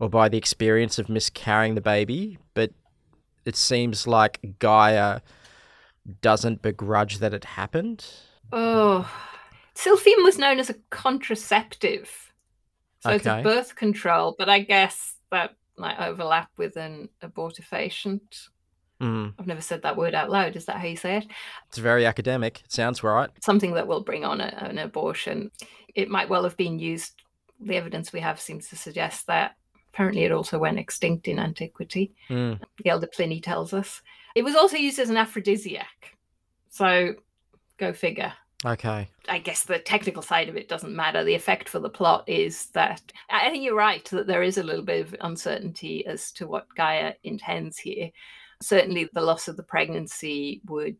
or 0.00 0.10
by 0.10 0.28
the 0.28 0.36
experience 0.36 0.98
of 0.98 1.08
miscarrying 1.08 1.76
the 1.76 1.80
baby, 1.80 2.38
but 2.54 2.72
it 3.44 3.54
seems 3.54 4.08
like 4.08 4.56
Gaia 4.58 5.20
doesn't 6.20 6.62
begrudge 6.62 7.18
that 7.18 7.32
it 7.32 7.44
happened. 7.44 8.04
Oh, 8.50 9.08
silphium 9.76 10.24
was 10.24 10.38
known 10.38 10.58
as 10.58 10.68
a 10.68 10.74
contraceptive, 10.90 12.32
so 12.98 13.10
okay. 13.10 13.16
it's 13.16 13.26
a 13.26 13.42
birth 13.42 13.76
control, 13.76 14.34
but 14.36 14.48
I 14.48 14.58
guess 14.58 15.14
that 15.30 15.54
might 15.78 16.00
overlap 16.00 16.50
with 16.56 16.76
an 16.76 17.10
abortifacient. 17.22 18.48
Mm. 19.00 19.34
I've 19.38 19.46
never 19.46 19.60
said 19.60 19.82
that 19.82 19.96
word 19.96 20.14
out 20.14 20.30
loud. 20.30 20.56
Is 20.56 20.64
that 20.66 20.76
how 20.76 20.86
you 20.86 20.96
say 20.96 21.18
it? 21.18 21.26
It's 21.68 21.78
very 21.78 22.06
academic. 22.06 22.62
It 22.64 22.72
sounds 22.72 23.02
right. 23.02 23.30
Something 23.42 23.74
that 23.74 23.86
will 23.86 24.02
bring 24.02 24.24
on 24.24 24.40
a, 24.40 24.46
an 24.60 24.78
abortion. 24.78 25.50
It 25.94 26.08
might 26.08 26.28
well 26.28 26.44
have 26.44 26.56
been 26.56 26.78
used. 26.78 27.22
The 27.60 27.76
evidence 27.76 28.12
we 28.12 28.20
have 28.20 28.40
seems 28.40 28.68
to 28.68 28.76
suggest 28.76 29.26
that. 29.26 29.56
Apparently, 29.92 30.24
it 30.24 30.32
also 30.32 30.58
went 30.58 30.78
extinct 30.78 31.26
in 31.26 31.38
antiquity. 31.38 32.14
Mm. 32.28 32.60
The 32.82 32.90
elder 32.90 33.06
Pliny 33.06 33.40
tells 33.40 33.72
us. 33.72 34.02
It 34.34 34.44
was 34.44 34.54
also 34.54 34.76
used 34.76 34.98
as 34.98 35.08
an 35.08 35.16
aphrodisiac. 35.16 36.16
So, 36.68 37.14
go 37.78 37.94
figure. 37.94 38.32
Okay. 38.64 39.08
I 39.28 39.38
guess 39.38 39.64
the 39.64 39.78
technical 39.78 40.22
side 40.22 40.48
of 40.48 40.56
it 40.56 40.68
doesn't 40.68 40.94
matter. 40.94 41.24
The 41.24 41.34
effect 41.34 41.68
for 41.68 41.78
the 41.78 41.90
plot 41.90 42.24
is 42.26 42.66
that 42.68 43.00
I 43.30 43.50
think 43.50 43.64
you're 43.64 43.74
right 43.74 44.04
that 44.06 44.26
there 44.26 44.42
is 44.42 44.58
a 44.58 44.62
little 44.62 44.84
bit 44.84 45.06
of 45.06 45.16
uncertainty 45.20 46.06
as 46.06 46.32
to 46.32 46.46
what 46.46 46.66
Gaia 46.74 47.14
intends 47.22 47.78
here 47.78 48.10
certainly 48.60 49.08
the 49.12 49.20
loss 49.20 49.48
of 49.48 49.56
the 49.56 49.62
pregnancy 49.62 50.60
would, 50.66 50.98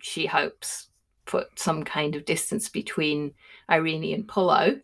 she 0.00 0.26
hopes, 0.26 0.88
put 1.24 1.58
some 1.58 1.84
kind 1.84 2.16
of 2.16 2.24
distance 2.24 2.68
between 2.68 3.32
Irene 3.70 4.14
and 4.14 4.26
Pullo. 4.26 4.80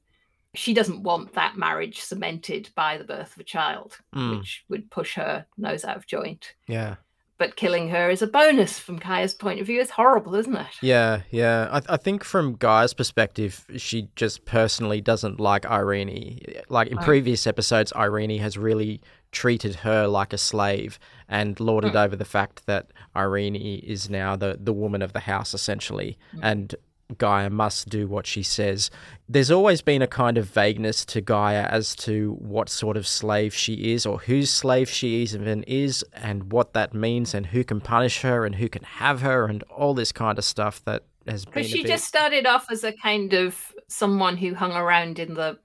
She 0.54 0.72
doesn't 0.72 1.02
want 1.02 1.34
that 1.34 1.56
marriage 1.56 2.00
cemented 2.00 2.70
by 2.74 2.96
the 2.96 3.04
birth 3.04 3.34
of 3.34 3.40
a 3.40 3.44
child, 3.44 3.98
mm. 4.14 4.38
which 4.38 4.64
would 4.68 4.90
push 4.90 5.14
her 5.16 5.46
nose 5.56 5.84
out 5.84 5.96
of 5.96 6.06
joint. 6.06 6.54
Yeah. 6.66 6.96
But 7.38 7.54
killing 7.54 7.88
her 7.90 8.10
is 8.10 8.20
a 8.20 8.26
bonus 8.26 8.80
from 8.80 8.98
Gaia's 8.98 9.34
point 9.34 9.60
of 9.60 9.66
view. 9.66 9.80
It's 9.80 9.92
horrible, 9.92 10.34
isn't 10.34 10.56
it? 10.56 10.66
Yeah, 10.82 11.20
yeah. 11.30 11.68
I, 11.70 11.94
I 11.94 11.96
think 11.96 12.24
from 12.24 12.56
Gaia's 12.56 12.94
perspective, 12.94 13.64
she 13.76 14.08
just 14.16 14.44
personally 14.44 15.00
doesn't 15.00 15.38
like 15.38 15.64
Irene. 15.64 16.40
Like 16.68 16.88
in 16.88 16.98
oh. 16.98 17.02
previous 17.02 17.46
episodes, 17.46 17.92
Irene 17.94 18.40
has 18.40 18.58
really 18.58 19.00
treated 19.32 19.76
her 19.76 20.06
like 20.06 20.32
a 20.32 20.38
slave 20.38 20.98
and 21.28 21.58
lorded 21.60 21.92
mm. 21.92 22.04
over 22.04 22.16
the 22.16 22.24
fact 22.24 22.66
that 22.66 22.92
Irene 23.14 23.56
is 23.56 24.08
now 24.08 24.36
the, 24.36 24.58
the 24.60 24.72
woman 24.72 25.02
of 25.02 25.12
the 25.12 25.20
house, 25.20 25.54
essentially. 25.54 26.18
Mm. 26.34 26.40
And 26.42 26.74
Gaia 27.16 27.48
must 27.48 27.88
do 27.88 28.06
what 28.06 28.26
she 28.26 28.42
says. 28.42 28.90
There's 29.28 29.50
always 29.50 29.80
been 29.80 30.02
a 30.02 30.06
kind 30.06 30.36
of 30.36 30.46
vagueness 30.46 31.04
to 31.06 31.20
Gaia 31.20 31.62
as 31.62 31.96
to 31.96 32.36
what 32.38 32.68
sort 32.68 32.96
of 32.96 33.06
slave 33.06 33.54
she 33.54 33.92
is, 33.92 34.04
or 34.04 34.18
whose 34.18 34.50
slave 34.50 34.90
she 34.90 35.22
even 35.22 35.62
is, 35.64 36.04
and 36.12 36.52
what 36.52 36.74
that 36.74 36.92
means, 36.92 37.34
and 37.34 37.46
who 37.46 37.64
can 37.64 37.80
punish 37.80 38.20
her, 38.20 38.44
and 38.44 38.56
who 38.56 38.68
can 38.68 38.82
have 38.82 39.22
her, 39.22 39.46
and 39.46 39.62
all 39.64 39.94
this 39.94 40.12
kind 40.12 40.38
of 40.38 40.44
stuff 40.44 40.84
that 40.84 41.04
has 41.26 41.46
been. 41.46 41.54
Because 41.54 41.70
she 41.70 41.82
bit... 41.82 41.88
just 41.88 42.04
started 42.04 42.46
off 42.46 42.70
as 42.70 42.84
a 42.84 42.92
kind 42.92 43.32
of 43.32 43.72
someone 43.88 44.36
who 44.36 44.54
hung 44.54 44.72
around 44.72 45.18
in 45.18 45.32
the 45.34 45.58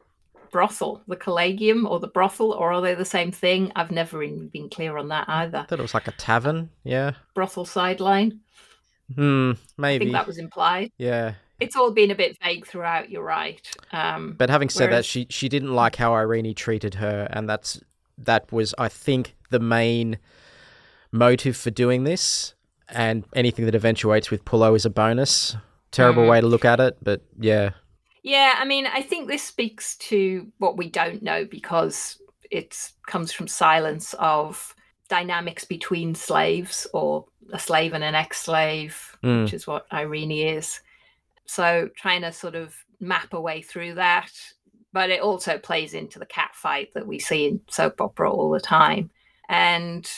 brothel, 0.53 1.01
the 1.07 1.17
collegium 1.17 1.85
or 1.85 1.99
the 1.99 2.07
brothel, 2.07 2.53
or 2.53 2.71
are 2.71 2.81
they 2.81 2.95
the 2.95 3.03
same 3.03 3.33
thing? 3.33 3.73
I've 3.75 3.91
never 3.91 4.23
even 4.23 4.47
been 4.47 4.69
clear 4.69 4.95
on 4.95 5.09
that 5.09 5.25
either. 5.27 5.57
I 5.57 5.63
thought 5.65 5.79
it 5.79 5.81
was 5.81 5.93
like 5.93 6.07
a 6.07 6.13
tavern, 6.13 6.69
yeah. 6.85 7.11
Brothel 7.33 7.65
sideline. 7.65 8.39
Hmm, 9.13 9.51
maybe. 9.77 10.05
I 10.05 10.05
think 10.05 10.13
that 10.13 10.27
was 10.27 10.37
implied. 10.37 10.91
Yeah. 10.97 11.33
It's 11.59 11.75
all 11.75 11.91
been 11.91 12.11
a 12.11 12.15
bit 12.15 12.37
vague 12.41 12.65
throughout, 12.65 13.09
you're 13.09 13.23
right. 13.23 13.67
Um, 13.91 14.35
but 14.37 14.49
having 14.49 14.69
said 14.69 14.89
whereas... 14.89 15.05
that, 15.05 15.05
she 15.05 15.27
she 15.29 15.49
didn't 15.49 15.73
like 15.73 15.97
how 15.97 16.13
Irene 16.13 16.55
treated 16.55 16.95
her, 16.95 17.27
and 17.29 17.49
that's 17.49 17.81
that 18.17 18.51
was, 18.51 18.73
I 18.77 18.89
think, 18.89 19.35
the 19.49 19.59
main 19.59 20.17
motive 21.11 21.57
for 21.57 21.71
doing 21.71 22.05
this. 22.05 22.53
And 22.89 23.25
anything 23.35 23.65
that 23.65 23.75
eventuates 23.75 24.29
with 24.29 24.45
Pullo 24.45 24.75
is 24.75 24.85
a 24.85 24.89
bonus. 24.89 25.57
Terrible 25.91 26.23
mm. 26.23 26.29
way 26.29 26.41
to 26.41 26.47
look 26.47 26.65
at 26.65 26.79
it, 26.79 26.97
but 27.01 27.21
yeah. 27.39 27.71
Yeah, 28.23 28.55
I 28.57 28.65
mean, 28.65 28.87
I 28.87 29.01
think 29.01 29.27
this 29.27 29.43
speaks 29.43 29.97
to 29.97 30.47
what 30.57 30.77
we 30.77 30.89
don't 30.89 31.21
know 31.21 31.45
because 31.45 32.17
it 32.49 32.91
comes 33.05 33.33
from 33.33 33.47
silence 33.47 34.15
of 34.17 34.73
dynamics 35.09 35.65
between 35.65 36.15
slaves 36.15 36.87
or 36.93 37.25
a 37.51 37.59
slave 37.59 37.93
and 37.93 38.03
an 38.03 38.15
ex-slave, 38.15 39.17
mm. 39.23 39.43
which 39.43 39.53
is 39.53 39.67
what 39.67 39.85
Irene 39.91 40.31
is. 40.31 40.79
So 41.45 41.89
trying 41.97 42.21
to 42.21 42.31
sort 42.31 42.55
of 42.55 42.73
map 43.01 43.33
a 43.33 43.41
way 43.41 43.61
through 43.61 43.95
that, 43.95 44.31
but 44.93 45.09
it 45.09 45.21
also 45.21 45.57
plays 45.57 45.93
into 45.93 46.17
the 46.17 46.25
cat 46.25 46.51
fight 46.53 46.93
that 46.93 47.05
we 47.05 47.19
see 47.19 47.47
in 47.47 47.59
soap 47.69 47.99
opera 47.99 48.31
all 48.31 48.49
the 48.51 48.61
time. 48.61 49.09
And 49.49 50.09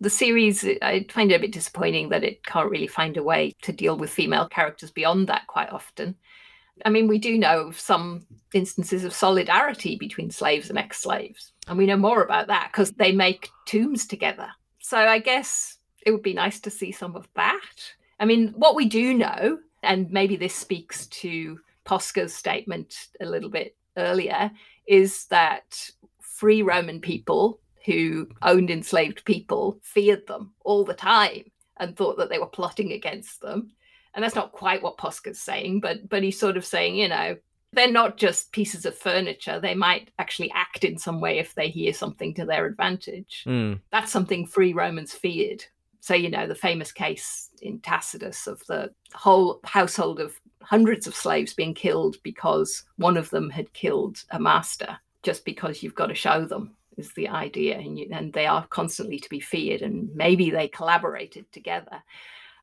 the 0.00 0.10
series, 0.10 0.64
I 0.82 1.06
find 1.08 1.30
it 1.30 1.36
a 1.36 1.40
bit 1.40 1.52
disappointing 1.52 2.08
that 2.08 2.24
it 2.24 2.44
can't 2.44 2.70
really 2.70 2.88
find 2.88 3.16
a 3.16 3.22
way 3.22 3.54
to 3.62 3.72
deal 3.72 3.96
with 3.96 4.10
female 4.10 4.48
characters 4.48 4.90
beyond 4.90 5.28
that 5.28 5.46
quite 5.46 5.70
often. 5.70 6.16
I 6.84 6.90
mean, 6.90 7.06
we 7.06 7.18
do 7.18 7.38
know 7.38 7.68
of 7.68 7.78
some 7.78 8.26
instances 8.52 9.04
of 9.04 9.14
solidarity 9.14 9.96
between 9.96 10.30
slaves 10.30 10.70
and 10.70 10.78
ex 10.78 11.00
slaves. 11.00 11.52
And 11.68 11.78
we 11.78 11.86
know 11.86 11.96
more 11.96 12.22
about 12.22 12.48
that 12.48 12.70
because 12.72 12.90
they 12.92 13.12
make 13.12 13.50
tombs 13.66 14.06
together. 14.06 14.48
So 14.80 14.98
I 14.98 15.18
guess 15.18 15.78
it 16.04 16.10
would 16.10 16.22
be 16.22 16.34
nice 16.34 16.60
to 16.60 16.70
see 16.70 16.92
some 16.92 17.16
of 17.16 17.28
that. 17.36 17.60
I 18.20 18.24
mean, 18.24 18.48
what 18.56 18.74
we 18.74 18.86
do 18.86 19.14
know, 19.14 19.58
and 19.82 20.10
maybe 20.10 20.36
this 20.36 20.54
speaks 20.54 21.06
to 21.08 21.58
Posca's 21.84 22.34
statement 22.34 23.08
a 23.20 23.26
little 23.26 23.50
bit 23.50 23.76
earlier, 23.96 24.50
is 24.86 25.26
that 25.26 25.90
free 26.20 26.62
Roman 26.62 27.00
people 27.00 27.60
who 27.84 28.28
owned 28.42 28.70
enslaved 28.70 29.24
people 29.24 29.78
feared 29.82 30.26
them 30.26 30.52
all 30.64 30.84
the 30.84 30.94
time 30.94 31.44
and 31.78 31.96
thought 31.96 32.16
that 32.16 32.30
they 32.30 32.38
were 32.38 32.46
plotting 32.46 32.92
against 32.92 33.40
them 33.40 33.70
and 34.14 34.22
that's 34.22 34.34
not 34.34 34.52
quite 34.52 34.82
what 34.82 34.98
Posca's 34.98 35.40
saying, 35.40 35.80
but 35.80 36.08
but 36.08 36.22
he's 36.22 36.38
sort 36.38 36.56
of 36.56 36.64
saying, 36.64 36.96
you 36.96 37.08
know, 37.08 37.36
they're 37.74 37.90
not 37.90 38.16
just 38.16 38.52
pieces 38.52 38.86
of 38.86 38.96
furniture. 38.96 39.60
They 39.60 39.74
might 39.74 40.10
actually 40.18 40.50
act 40.52 40.84
in 40.84 40.98
some 40.98 41.20
way 41.20 41.38
if 41.38 41.54
they 41.54 41.68
hear 41.68 41.92
something 41.92 42.34
to 42.34 42.44
their 42.44 42.66
advantage. 42.66 43.44
Mm. 43.46 43.80
That's 43.90 44.12
something 44.12 44.46
free 44.46 44.72
Romans 44.72 45.12
feared. 45.12 45.64
So, 46.00 46.14
you 46.14 46.30
know, 46.30 46.46
the 46.46 46.54
famous 46.54 46.92
case 46.92 47.48
in 47.62 47.80
Tacitus 47.80 48.46
of 48.46 48.64
the 48.66 48.92
whole 49.14 49.60
household 49.64 50.20
of 50.20 50.38
hundreds 50.62 51.06
of 51.06 51.14
slaves 51.14 51.54
being 51.54 51.74
killed 51.74 52.16
because 52.22 52.84
one 52.96 53.16
of 53.16 53.30
them 53.30 53.50
had 53.50 53.72
killed 53.72 54.22
a 54.30 54.38
master, 54.38 54.98
just 55.22 55.44
because 55.44 55.82
you've 55.82 55.94
got 55.94 56.08
to 56.08 56.14
show 56.14 56.44
them 56.44 56.76
is 56.98 57.12
the 57.14 57.28
idea. 57.28 57.78
And, 57.78 57.98
you, 57.98 58.08
and 58.12 58.32
they 58.32 58.46
are 58.46 58.66
constantly 58.66 59.18
to 59.18 59.28
be 59.30 59.40
feared. 59.40 59.82
And 59.82 60.14
maybe 60.14 60.50
they 60.50 60.68
collaborated 60.68 61.50
together. 61.52 62.02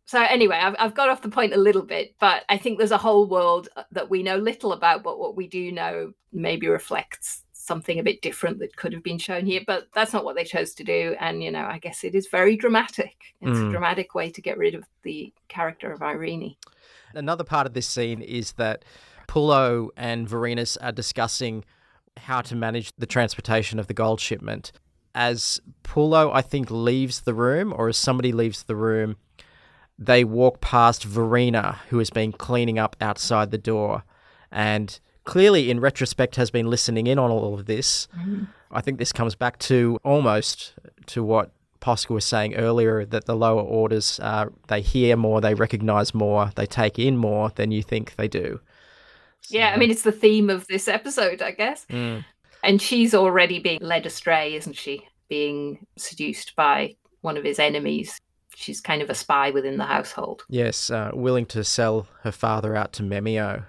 So 0.05 0.21
anyway, 0.21 0.57
I've, 0.57 0.75
I've 0.77 0.95
got 0.95 1.09
off 1.09 1.21
the 1.21 1.29
point 1.29 1.53
a 1.53 1.57
little 1.57 1.83
bit, 1.83 2.15
but 2.19 2.43
I 2.49 2.57
think 2.57 2.77
there's 2.77 2.91
a 2.91 2.97
whole 2.97 3.27
world 3.27 3.69
uh, 3.75 3.83
that 3.91 4.09
we 4.09 4.23
know 4.23 4.37
little 4.37 4.73
about, 4.73 5.03
but 5.03 5.19
what 5.19 5.35
we 5.35 5.47
do 5.47 5.71
know 5.71 6.13
maybe 6.33 6.67
reflects 6.67 7.43
something 7.53 7.99
a 7.99 8.03
bit 8.03 8.21
different 8.21 8.59
that 8.59 8.75
could 8.75 8.91
have 8.91 9.03
been 9.03 9.17
shown 9.17 9.45
here. 9.45 9.61
But 9.65 9.87
that's 9.93 10.11
not 10.11 10.25
what 10.25 10.35
they 10.35 10.43
chose 10.43 10.73
to 10.75 10.83
do, 10.83 11.15
and 11.19 11.43
you 11.43 11.51
know, 11.51 11.63
I 11.65 11.77
guess 11.77 12.03
it 12.03 12.15
is 12.15 12.27
very 12.27 12.57
dramatic. 12.57 13.15
It's 13.41 13.59
mm. 13.59 13.69
a 13.69 13.71
dramatic 13.71 14.13
way 14.13 14.29
to 14.31 14.41
get 14.41 14.57
rid 14.57 14.75
of 14.75 14.83
the 15.03 15.33
character 15.47 15.91
of 15.91 16.01
Irene. 16.01 16.55
Another 17.13 17.43
part 17.43 17.67
of 17.67 17.73
this 17.73 17.87
scene 17.87 18.21
is 18.21 18.53
that 18.53 18.83
Pullo 19.27 19.89
and 19.95 20.27
Vorenus 20.27 20.77
are 20.81 20.91
discussing 20.91 21.63
how 22.17 22.41
to 22.41 22.55
manage 22.55 22.91
the 22.97 23.05
transportation 23.05 23.79
of 23.79 23.87
the 23.87 23.93
gold 23.93 24.19
shipment. 24.19 24.71
As 25.13 25.59
Pullo, 25.83 26.31
I 26.33 26.41
think, 26.41 26.69
leaves 26.71 27.21
the 27.21 27.33
room, 27.33 27.73
or 27.75 27.89
as 27.89 27.97
somebody 27.97 28.31
leaves 28.31 28.63
the 28.63 28.75
room, 28.75 29.17
they 30.01 30.23
walk 30.23 30.61
past 30.61 31.07
Vorena, 31.07 31.77
who 31.89 31.99
has 31.99 32.09
been 32.09 32.31
cleaning 32.31 32.79
up 32.79 32.95
outside 32.99 33.51
the 33.51 33.57
door, 33.59 34.03
and 34.51 34.99
clearly, 35.25 35.69
in 35.69 35.79
retrospect, 35.79 36.35
has 36.37 36.49
been 36.49 36.67
listening 36.67 37.05
in 37.05 37.19
on 37.19 37.29
all 37.29 37.53
of 37.53 37.67
this. 37.67 38.07
Mm-hmm. 38.17 38.45
I 38.71 38.81
think 38.81 38.97
this 38.97 39.11
comes 39.11 39.35
back 39.35 39.59
to 39.59 39.99
almost 40.03 40.73
to 41.07 41.23
what 41.23 41.51
Posca 41.81 42.09
was 42.09 42.25
saying 42.25 42.55
earlier 42.55 43.05
that 43.05 43.25
the 43.25 43.35
lower 43.35 43.61
orders 43.61 44.19
uh, 44.23 44.47
they 44.67 44.81
hear 44.81 45.15
more, 45.15 45.39
they 45.39 45.53
recognize 45.53 46.15
more, 46.15 46.51
they 46.55 46.65
take 46.65 46.97
in 46.97 47.15
more 47.15 47.51
than 47.55 47.69
you 47.69 47.83
think 47.83 48.15
they 48.15 48.27
do. 48.27 48.59
So. 49.41 49.57
Yeah, 49.57 49.71
I 49.71 49.77
mean 49.77 49.91
it's 49.91 50.03
the 50.03 50.11
theme 50.11 50.49
of 50.49 50.65
this 50.67 50.87
episode, 50.87 51.43
I 51.43 51.51
guess. 51.51 51.85
Mm. 51.89 52.25
And 52.63 52.81
she's 52.81 53.13
already 53.13 53.59
being 53.59 53.79
led 53.81 54.05
astray, 54.05 54.55
isn't 54.55 54.75
she? 54.75 55.07
Being 55.29 55.85
seduced 55.97 56.55
by 56.55 56.95
one 57.21 57.37
of 57.37 57.43
his 57.43 57.59
enemies 57.59 58.19
she's 58.55 58.81
kind 58.81 59.01
of 59.01 59.09
a 59.09 59.15
spy 59.15 59.51
within 59.51 59.77
the 59.77 59.85
household. 59.85 60.45
Yes, 60.49 60.89
uh, 60.89 61.11
willing 61.13 61.45
to 61.47 61.63
sell 61.63 62.07
her 62.23 62.31
father 62.31 62.75
out 62.75 62.93
to 62.93 63.03
Memmio. 63.03 63.65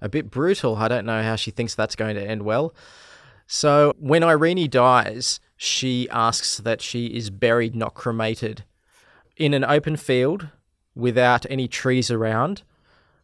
A 0.00 0.08
bit 0.08 0.30
brutal. 0.30 0.76
I 0.76 0.88
don't 0.88 1.06
know 1.06 1.22
how 1.22 1.36
she 1.36 1.50
thinks 1.50 1.74
that's 1.74 1.96
going 1.96 2.16
to 2.16 2.22
end 2.22 2.42
well. 2.42 2.74
So 3.46 3.94
when 3.98 4.22
Irene 4.22 4.68
dies, 4.68 5.40
she 5.56 6.08
asks 6.10 6.58
that 6.58 6.82
she 6.82 7.06
is 7.06 7.30
buried, 7.30 7.74
not 7.74 7.94
cremated, 7.94 8.64
in 9.36 9.54
an 9.54 9.64
open 9.64 9.96
field 9.96 10.48
without 10.94 11.46
any 11.50 11.68
trees 11.68 12.10
around, 12.10 12.62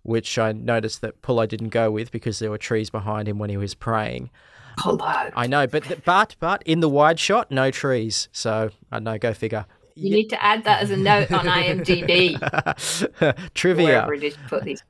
which 0.03 0.38
I 0.38 0.53
noticed 0.53 1.01
that 1.01 1.22
Pullo 1.22 1.47
didn't 1.47 1.70
go 1.70 1.90
with 1.90 2.11
because 2.11 2.38
there 2.38 2.51
were 2.51 2.59
trees 2.59 2.90
behind 2.90 3.28
him 3.28 3.38
when 3.38 3.51
he 3.51 3.57
was 3.57 3.74
praying. 3.74 4.30
Pullo. 4.78 5.30
I 5.34 5.47
know, 5.47 5.66
but 5.66 6.05
but 6.05 6.36
but 6.38 6.62
in 6.64 6.80
the 6.80 6.88
wide 6.88 7.18
shot, 7.18 7.51
no 7.51 7.70
trees. 7.70 8.28
So 8.32 8.70
I 8.90 8.99
know, 9.01 9.18
go 9.18 9.34
figure. 9.34 9.66
You 9.95 10.11
need 10.11 10.28
to 10.28 10.43
add 10.43 10.64
that 10.64 10.82
as 10.82 10.90
a 10.90 10.97
note 10.97 11.30
on 11.32 11.47
IMDb. 11.47 12.38
trivia. 13.55 14.09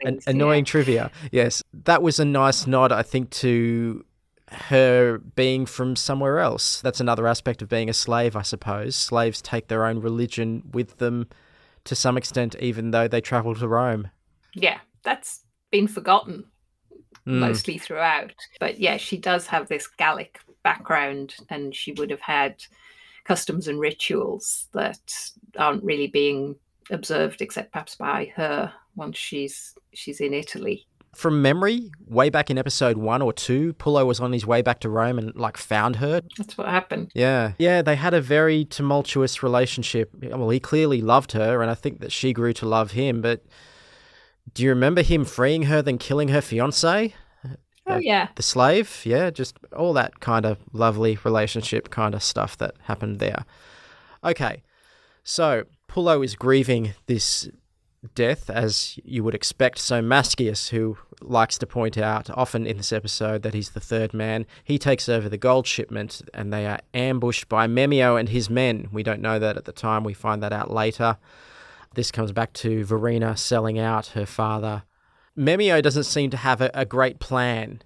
An- 0.00 0.20
annoying 0.26 0.64
trivia. 0.64 1.11
Yes. 1.30 1.62
That 1.72 2.03
was 2.03 2.18
a 2.18 2.24
nice 2.24 2.66
nod, 2.66 2.92
I 2.92 3.03
think, 3.03 3.30
to 3.30 4.05
her 4.50 5.18
being 5.18 5.66
from 5.66 5.96
somewhere 5.96 6.38
else. 6.38 6.80
That's 6.80 7.00
another 7.00 7.26
aspect 7.26 7.62
of 7.62 7.68
being 7.68 7.88
a 7.88 7.94
slave, 7.94 8.36
I 8.36 8.42
suppose. 8.42 8.96
Slaves 8.96 9.40
take 9.42 9.68
their 9.68 9.86
own 9.86 10.00
religion 10.00 10.62
with 10.72 10.98
them 10.98 11.28
to 11.84 11.94
some 11.94 12.16
extent, 12.16 12.55
even 12.61 12.90
though 12.90 13.09
they 13.09 13.20
travel 13.20 13.55
to 13.55 13.66
Rome. 13.66 14.09
Yeah, 14.55 14.78
that's 15.03 15.44
been 15.70 15.88
forgotten 15.88 16.44
mm. 17.26 17.38
mostly 17.38 17.78
throughout. 17.78 18.34
But 18.61 18.78
yeah, 18.78 18.96
she 18.96 19.16
does 19.16 19.46
have 19.48 19.68
this 19.68 19.86
Gallic 19.86 20.38
background, 20.62 21.34
and 21.48 21.74
she 21.74 21.92
would 21.92 22.11
have 22.11 22.20
had 22.20 22.62
customs 23.24 23.68
and 23.68 23.78
rituals 23.78 24.68
that 24.72 25.00
aren't 25.56 25.84
really 25.84 26.08
being 26.08 26.56
observed 26.90 27.40
except 27.40 27.72
perhaps 27.72 27.94
by 27.94 28.32
her 28.36 28.72
once 28.96 29.16
she's 29.16 29.74
she's 29.92 30.20
in 30.20 30.34
Italy. 30.34 30.86
From 31.14 31.42
memory, 31.42 31.90
way 32.06 32.30
back 32.30 32.48
in 32.48 32.56
episode 32.56 32.96
one 32.96 33.20
or 33.20 33.34
two, 33.34 33.74
Pullo 33.74 34.06
was 34.06 34.18
on 34.18 34.32
his 34.32 34.46
way 34.46 34.62
back 34.62 34.80
to 34.80 34.88
Rome 34.88 35.18
and 35.18 35.36
like 35.36 35.58
found 35.58 35.96
her. 35.96 36.22
That's 36.38 36.56
what 36.56 36.68
happened. 36.68 37.10
Yeah. 37.14 37.52
Yeah, 37.58 37.82
they 37.82 37.96
had 37.96 38.14
a 38.14 38.20
very 38.20 38.64
tumultuous 38.64 39.42
relationship. 39.42 40.10
Well, 40.22 40.48
he 40.48 40.58
clearly 40.58 41.02
loved 41.02 41.32
her, 41.32 41.60
and 41.60 41.70
I 41.70 41.74
think 41.74 42.00
that 42.00 42.12
she 42.12 42.32
grew 42.32 42.54
to 42.54 42.66
love 42.66 42.92
him, 42.92 43.20
but 43.20 43.44
do 44.54 44.62
you 44.62 44.70
remember 44.70 45.02
him 45.02 45.24
freeing 45.26 45.64
her, 45.64 45.82
then 45.82 45.98
killing 45.98 46.28
her 46.28 46.40
fiance? 46.40 47.14
Oh 47.86 47.98
yeah. 47.98 48.28
The 48.36 48.42
slave, 48.42 49.02
yeah, 49.04 49.30
just 49.30 49.56
all 49.76 49.92
that 49.94 50.20
kind 50.20 50.46
of 50.46 50.58
lovely 50.72 51.18
relationship 51.24 51.90
kind 51.90 52.14
of 52.14 52.22
stuff 52.22 52.56
that 52.58 52.74
happened 52.82 53.18
there. 53.18 53.44
Okay. 54.24 54.62
So, 55.24 55.64
Pullo 55.88 56.24
is 56.24 56.34
grieving 56.34 56.94
this 57.06 57.48
death 58.14 58.50
as 58.50 58.98
you 59.04 59.22
would 59.22 59.34
expect. 59.34 59.78
So 59.78 60.02
Mascius, 60.02 60.70
who 60.70 60.98
likes 61.20 61.56
to 61.58 61.66
point 61.66 61.96
out 61.96 62.28
often 62.30 62.66
in 62.66 62.76
this 62.76 62.92
episode 62.92 63.42
that 63.42 63.54
he's 63.54 63.70
the 63.70 63.80
third 63.80 64.12
man, 64.12 64.46
he 64.64 64.78
takes 64.78 65.08
over 65.08 65.28
the 65.28 65.38
gold 65.38 65.66
shipment 65.66 66.22
and 66.34 66.52
they 66.52 66.66
are 66.66 66.80
ambushed 66.94 67.48
by 67.48 67.66
Memmio 67.66 68.18
and 68.18 68.28
his 68.28 68.50
men. 68.50 68.88
We 68.92 69.02
don't 69.02 69.20
know 69.20 69.38
that 69.38 69.56
at 69.56 69.64
the 69.64 69.72
time, 69.72 70.04
we 70.04 70.14
find 70.14 70.42
that 70.42 70.52
out 70.52 70.70
later. 70.70 71.18
This 71.94 72.10
comes 72.10 72.32
back 72.32 72.52
to 72.54 72.84
Vorena 72.84 73.36
selling 73.38 73.78
out 73.78 74.08
her 74.08 74.26
father 74.26 74.82
Memmio 75.36 75.82
doesn't 75.82 76.04
seem 76.04 76.30
to 76.30 76.36
have 76.36 76.60
a, 76.60 76.70
a 76.74 76.84
great 76.84 77.18
plan. 77.18 77.82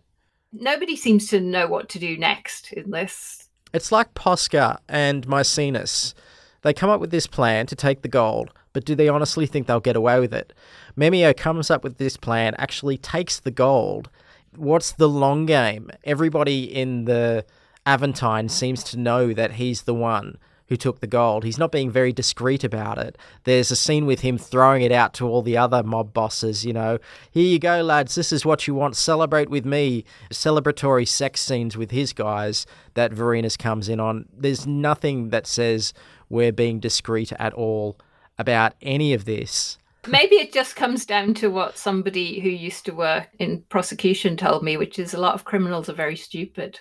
Nobody 0.53 0.97
seems 0.97 1.29
to 1.29 1.41
know 1.41 1.67
what 1.67 1.89
to 1.91 1.99
do 1.99 2.17
next 2.17 2.73
in 2.73 2.91
this. 2.91 3.49
It's 3.73 3.93
like 3.93 4.15
Posca 4.15 4.79
and 4.89 5.27
Maecenas. 5.27 6.15
They 6.63 6.73
come 6.73 6.91
up 6.91 7.01
with 7.01 7.11
this 7.11 7.27
plan 7.27 7.67
to 7.67 7.77
take 7.77 8.03
the 8.03 8.09
gold, 8.09 8.53
but 8.73 8.85
do 8.85 8.95
they 8.95 9.09
honestly 9.09 9.47
think 9.47 9.67
they'll 9.67 9.81
get 9.81 9.97
away 9.97 10.19
with 10.19 10.35
it? 10.35 10.53
Memmio 10.97 11.37
comes 11.37 11.71
up 11.71 11.85
with 11.85 11.99
this 11.99 12.17
plan, 12.17 12.55
actually 12.59 12.97
takes 12.97 13.39
the 13.39 13.51
gold. 13.51 14.09
What's 14.57 14.93
the 14.93 15.09
long 15.09 15.47
game? 15.47 15.91
Everybody 16.05 16.65
in 16.65 17.05
the 17.05 17.45
Aventine 17.85 18.49
seems 18.51 18.83
to 18.85 18.99
know 18.99 19.33
that 19.33 19.53
he's 19.53 19.83
the 19.83 19.95
one 19.95 20.39
who 20.69 20.77
took 20.77 21.01
the 21.01 21.07
gold. 21.07 21.45
He's 21.45 21.59
not 21.59 21.73
being 21.73 21.91
very 21.91 22.13
discreet 22.13 22.65
about 22.65 22.99
it. 22.99 23.17
There's 23.45 23.71
a 23.71 23.77
scene 23.77 24.07
with 24.07 24.21
him 24.21 24.39
throwing 24.39 24.83
it 24.83 24.93
out 24.93 25.15
to 25.15 25.29
all 25.29 25.43
the 25.43 25.57
other 25.57 25.83
mob 25.83 26.13
bosses, 26.13 26.65
you 26.65 26.73
know, 26.73 26.99
here 27.31 27.47
you 27.47 27.59
go, 27.59 27.83
lads, 27.83 28.15
this 28.15 28.33
is 28.33 28.45
what 28.45 28.67
you 28.67 28.75
want, 28.75 28.97
celebrate 28.97 29.49
with 29.49 29.65
me. 29.65 30.05
Celebratory 30.31 31.07
sex 31.07 31.41
scenes 31.41 31.77
with 31.77 31.91
his 31.91 32.13
guys 32.13 32.67
that 32.95 33.13
Vorenus 33.13 33.59
comes 33.59 33.89
in 33.89 34.01
on. 34.01 34.27
There's 34.37 34.67
nothing 34.67 35.31
that 35.31 35.47
says 35.47 35.93
we're 36.29 36.53
being 36.53 36.81
discreet 36.81 37.33
at 37.39 37.55
all 37.55 37.99
about 38.39 38.75
any 38.83 39.15
of 39.15 39.25
this. 39.25 39.79
Maybe 40.09 40.37
it 40.37 40.53
just 40.53 40.77
comes 40.77 41.05
down 41.05 41.35
to 41.35 41.49
what 41.49 41.79
somebody 41.79 42.39
who 42.39 42.49
used 42.49 42.85
to 42.85 42.93
work 42.93 43.29
in 43.41 43.63
prosecution 43.69 44.37
told 44.37 44.63
me, 44.63 44.77
which 44.77 45.01
is 45.01 45.15
a 45.15 45.21
lot 45.21 45.35
of 45.35 45.45
criminals 45.45 45.89
are 45.89 45.95
very 45.95 46.17
stupid. 46.17 46.79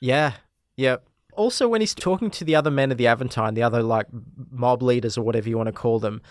Yeah. 0.00 0.32
Yep 0.76 1.06
also 1.36 1.68
when 1.68 1.80
he's 1.80 1.94
talking 1.94 2.30
to 2.30 2.44
the 2.44 2.54
other 2.54 2.70
men 2.70 2.90
of 2.90 2.98
the 2.98 3.06
Aventine, 3.06 3.54
the 3.54 3.62
other 3.62 3.82
like 3.82 4.06
mob 4.50 4.82
leaders 4.82 5.18
or 5.18 5.22
whatever 5.22 5.48
you 5.48 5.56
want 5.56 5.68
to 5.68 5.72
call 5.72 5.98
them, 5.98 6.22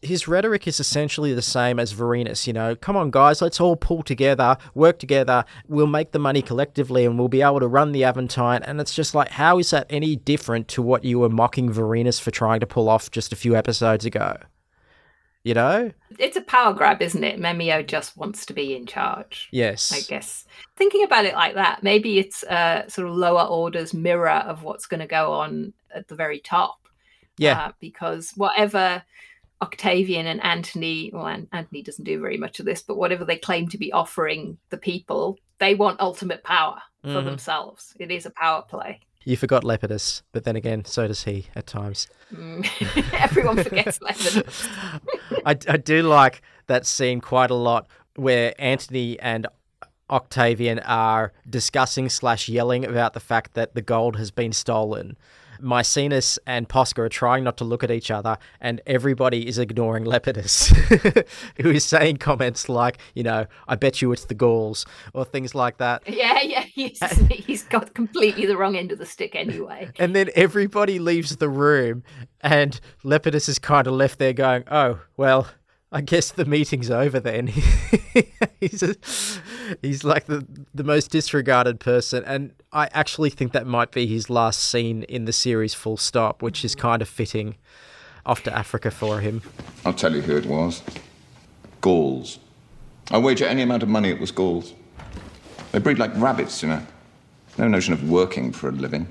his 0.00 0.28
rhetoric 0.28 0.66
is 0.66 0.80
essentially 0.80 1.32
the 1.32 1.42
same 1.42 1.78
as 1.78 1.94
Vorenus. 1.94 2.46
you 2.46 2.52
know, 2.52 2.76
come 2.76 2.96
on 2.96 3.10
guys, 3.10 3.40
let's 3.40 3.60
all 3.60 3.76
pull 3.76 4.02
together, 4.02 4.56
work 4.74 4.98
together, 4.98 5.44
we'll 5.68 5.86
make 5.86 6.12
the 6.12 6.18
money 6.18 6.42
collectively 6.42 7.04
and 7.04 7.18
we'll 7.18 7.28
be 7.28 7.42
able 7.42 7.60
to 7.60 7.66
run 7.66 7.92
the 7.92 8.02
Aventine. 8.02 8.62
And 8.66 8.80
it's 8.80 8.94
just 8.94 9.14
like, 9.14 9.30
how 9.30 9.58
is 9.58 9.70
that 9.70 9.86
any 9.90 10.16
different 10.16 10.68
to 10.68 10.82
what 10.82 11.04
you 11.04 11.18
were 11.20 11.28
mocking 11.28 11.70
Vorenus 11.70 12.20
for 12.20 12.30
trying 12.30 12.60
to 12.60 12.66
pull 12.66 12.88
off 12.88 13.10
just 13.10 13.32
a 13.32 13.36
few 13.36 13.56
episodes 13.56 14.04
ago? 14.04 14.36
You 15.44 15.52
know? 15.54 15.92
It's 16.18 16.38
a 16.38 16.40
power 16.40 16.72
grab, 16.72 17.02
isn't 17.02 17.22
it? 17.22 17.38
Memmio 17.38 17.86
just 17.86 18.16
wants 18.16 18.46
to 18.46 18.54
be 18.54 18.74
in 18.74 18.86
charge. 18.86 19.48
Yes. 19.52 19.92
I 19.92 20.00
guess. 20.08 20.46
Thinking 20.76 21.04
about 21.04 21.26
it 21.26 21.34
like 21.34 21.54
that, 21.54 21.82
maybe 21.82 22.18
it's 22.18 22.42
a 22.44 22.84
sort 22.88 23.08
of 23.08 23.14
lower 23.14 23.44
orders 23.44 23.92
mirror 23.92 24.30
of 24.30 24.62
what's 24.62 24.86
going 24.86 25.00
to 25.00 25.06
go 25.06 25.32
on 25.34 25.74
at 25.94 26.08
the 26.08 26.14
very 26.14 26.40
top. 26.40 26.78
Yeah. 27.36 27.60
Uh, 27.66 27.72
because 27.78 28.32
whatever 28.36 29.02
Octavian 29.60 30.26
and 30.26 30.42
Antony, 30.42 31.10
well, 31.12 31.26
Antony 31.26 31.82
doesn't 31.82 32.04
do 32.04 32.20
very 32.20 32.38
much 32.38 32.58
of 32.58 32.66
this, 32.66 32.80
but 32.82 32.96
whatever 32.96 33.24
they 33.24 33.36
claim 33.36 33.68
to 33.68 33.78
be 33.78 33.92
offering 33.92 34.56
the 34.70 34.78
people, 34.78 35.38
they 35.58 35.74
want 35.74 36.00
ultimate 36.00 36.42
power 36.42 36.80
for 37.02 37.08
Mhm. 37.20 37.24
themselves. 37.24 37.94
It 38.00 38.10
is 38.10 38.24
a 38.24 38.30
power 38.30 38.62
play. 38.62 39.00
You 39.24 39.36
forgot 39.36 39.64
Lepidus, 39.64 40.22
but 40.32 40.44
then 40.44 40.56
again, 40.56 40.84
so 40.84 41.08
does 41.08 41.24
he 41.24 41.46
at 41.54 41.66
times. 41.66 42.08
Mm. 42.32 43.12
Everyone 43.14 43.62
forgets 43.62 43.98
Lepidus. 43.98 44.68
I, 45.46 45.50
I 45.68 45.76
do 45.76 46.02
like 46.02 46.42
that 46.66 46.86
scene 46.86 47.20
quite 47.20 47.50
a 47.50 47.54
lot 47.54 47.86
where 48.16 48.54
Antony 48.58 49.18
and 49.20 49.46
Octavian 50.10 50.78
are 50.80 51.32
discussing 51.48 52.08
slash 52.08 52.48
yelling 52.48 52.84
about 52.84 53.14
the 53.14 53.20
fact 53.20 53.54
that 53.54 53.74
the 53.74 53.82
gold 53.82 54.16
has 54.16 54.30
been 54.30 54.52
stolen. 54.52 55.16
Maecenas 55.60 56.38
and 56.46 56.68
Posca 56.68 56.98
are 56.98 57.08
trying 57.08 57.44
not 57.44 57.56
to 57.58 57.64
look 57.64 57.82
at 57.82 57.90
each 57.90 58.10
other, 58.10 58.36
and 58.60 58.80
everybody 58.86 59.48
is 59.48 59.58
ignoring 59.58 60.04
Lepidus, 60.04 60.68
who 61.62 61.70
is 61.70 61.84
saying 61.84 62.18
comments 62.18 62.68
like, 62.68 62.98
you 63.14 63.22
know, 63.22 63.46
I 63.66 63.76
bet 63.76 64.02
you 64.02 64.12
it's 64.12 64.26
the 64.26 64.34
Gauls, 64.34 64.84
or 65.14 65.24
things 65.24 65.54
like 65.54 65.78
that. 65.78 66.02
Yeah, 66.06 66.40
yeah, 66.42 66.63
he's, 66.74 67.00
he's 67.30 67.62
got 67.62 67.94
completely 67.94 68.46
the 68.46 68.56
wrong 68.56 68.76
end 68.76 68.92
of 68.92 68.98
the 68.98 69.06
stick 69.06 69.34
anyway. 69.34 69.90
And 69.98 70.14
then 70.14 70.30
everybody 70.34 70.98
leaves 70.98 71.36
the 71.36 71.48
room, 71.48 72.02
and 72.40 72.78
Lepidus 73.04 73.48
is 73.48 73.58
kind 73.58 73.86
of 73.86 73.94
left 73.94 74.18
there 74.18 74.32
going, 74.32 74.64
"Oh, 74.70 75.00
well, 75.16 75.48
I 75.92 76.00
guess 76.00 76.32
the 76.32 76.44
meeting's 76.44 76.90
over 76.90 77.20
then." 77.20 77.46
he's 78.60 78.82
a, 78.82 78.96
he's 79.82 80.04
like 80.04 80.26
the 80.26 80.46
the 80.74 80.84
most 80.84 81.10
disregarded 81.10 81.78
person, 81.80 82.24
and 82.24 82.52
I 82.72 82.88
actually 82.92 83.30
think 83.30 83.52
that 83.52 83.66
might 83.66 83.92
be 83.92 84.06
his 84.06 84.28
last 84.28 84.60
scene 84.60 85.04
in 85.04 85.24
the 85.24 85.32
series. 85.32 85.74
Full 85.74 85.96
stop, 85.96 86.42
which 86.42 86.64
is 86.64 86.74
kind 86.74 87.00
of 87.00 87.08
fitting. 87.08 87.56
Off 88.26 88.42
to 88.44 88.56
Africa 88.56 88.90
for 88.90 89.20
him. 89.20 89.42
I'll 89.84 89.92
tell 89.92 90.14
you 90.14 90.22
who 90.22 90.34
it 90.34 90.46
was. 90.46 90.82
Gauls. 91.82 92.38
I 93.10 93.18
wager 93.18 93.44
any 93.44 93.60
amount 93.60 93.82
of 93.82 93.90
money 93.90 94.08
it 94.08 94.18
was 94.18 94.30
Gauls. 94.30 94.72
They 95.74 95.80
breed 95.80 95.98
like 95.98 96.12
rabbits, 96.14 96.62
you 96.62 96.68
know. 96.68 96.80
No 97.58 97.66
notion 97.66 97.94
of 97.94 98.08
working 98.08 98.52
for 98.52 98.68
a 98.68 98.72
living. 98.72 99.08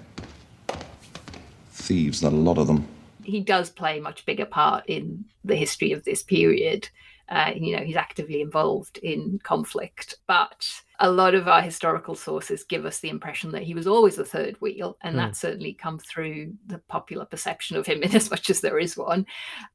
Thieves, 1.74 2.24
not 2.24 2.32
a 2.32 2.38
lot 2.38 2.58
of 2.58 2.68
them. 2.68 2.88
He 3.22 3.42
does 3.42 3.70
play 3.70 3.98
a 3.98 4.02
much 4.02 4.26
bigger 4.26 4.46
part 4.46 4.86
in 4.88 5.26
the 5.44 5.58
history 5.58 5.92
of 5.92 6.06
this 6.06 6.24
period. 6.24 6.88
Uh, 7.28 7.52
you 7.54 7.76
know, 7.76 7.84
he's 7.84 7.98
actively 7.98 8.40
involved 8.40 8.98
in 9.00 9.42
conflict, 9.44 10.16
but 10.26 10.72
a 11.02 11.12
lot 11.12 11.36
of 11.36 11.50
our 11.50 11.62
historical 11.62 12.16
sources 12.16 12.64
give 12.64 12.86
us 12.86 13.02
the 13.02 13.10
impression 13.10 13.52
that 13.52 13.64
he 13.64 13.74
was 13.74 13.86
always 13.86 14.16
the 14.16 14.24
third 14.24 14.56
wheel, 14.62 14.98
and 15.02 15.16
Hmm. 15.16 15.18
that 15.20 15.36
certainly 15.36 15.74
come 15.74 16.00
through 16.00 16.54
the 16.68 16.78
popular 16.88 17.26
perception 17.26 17.76
of 17.76 17.86
him 17.86 18.04
in 18.04 18.16
as 18.16 18.32
much 18.32 18.50
as 18.50 18.62
there 18.62 18.80
is 18.80 18.96
one. 18.96 19.26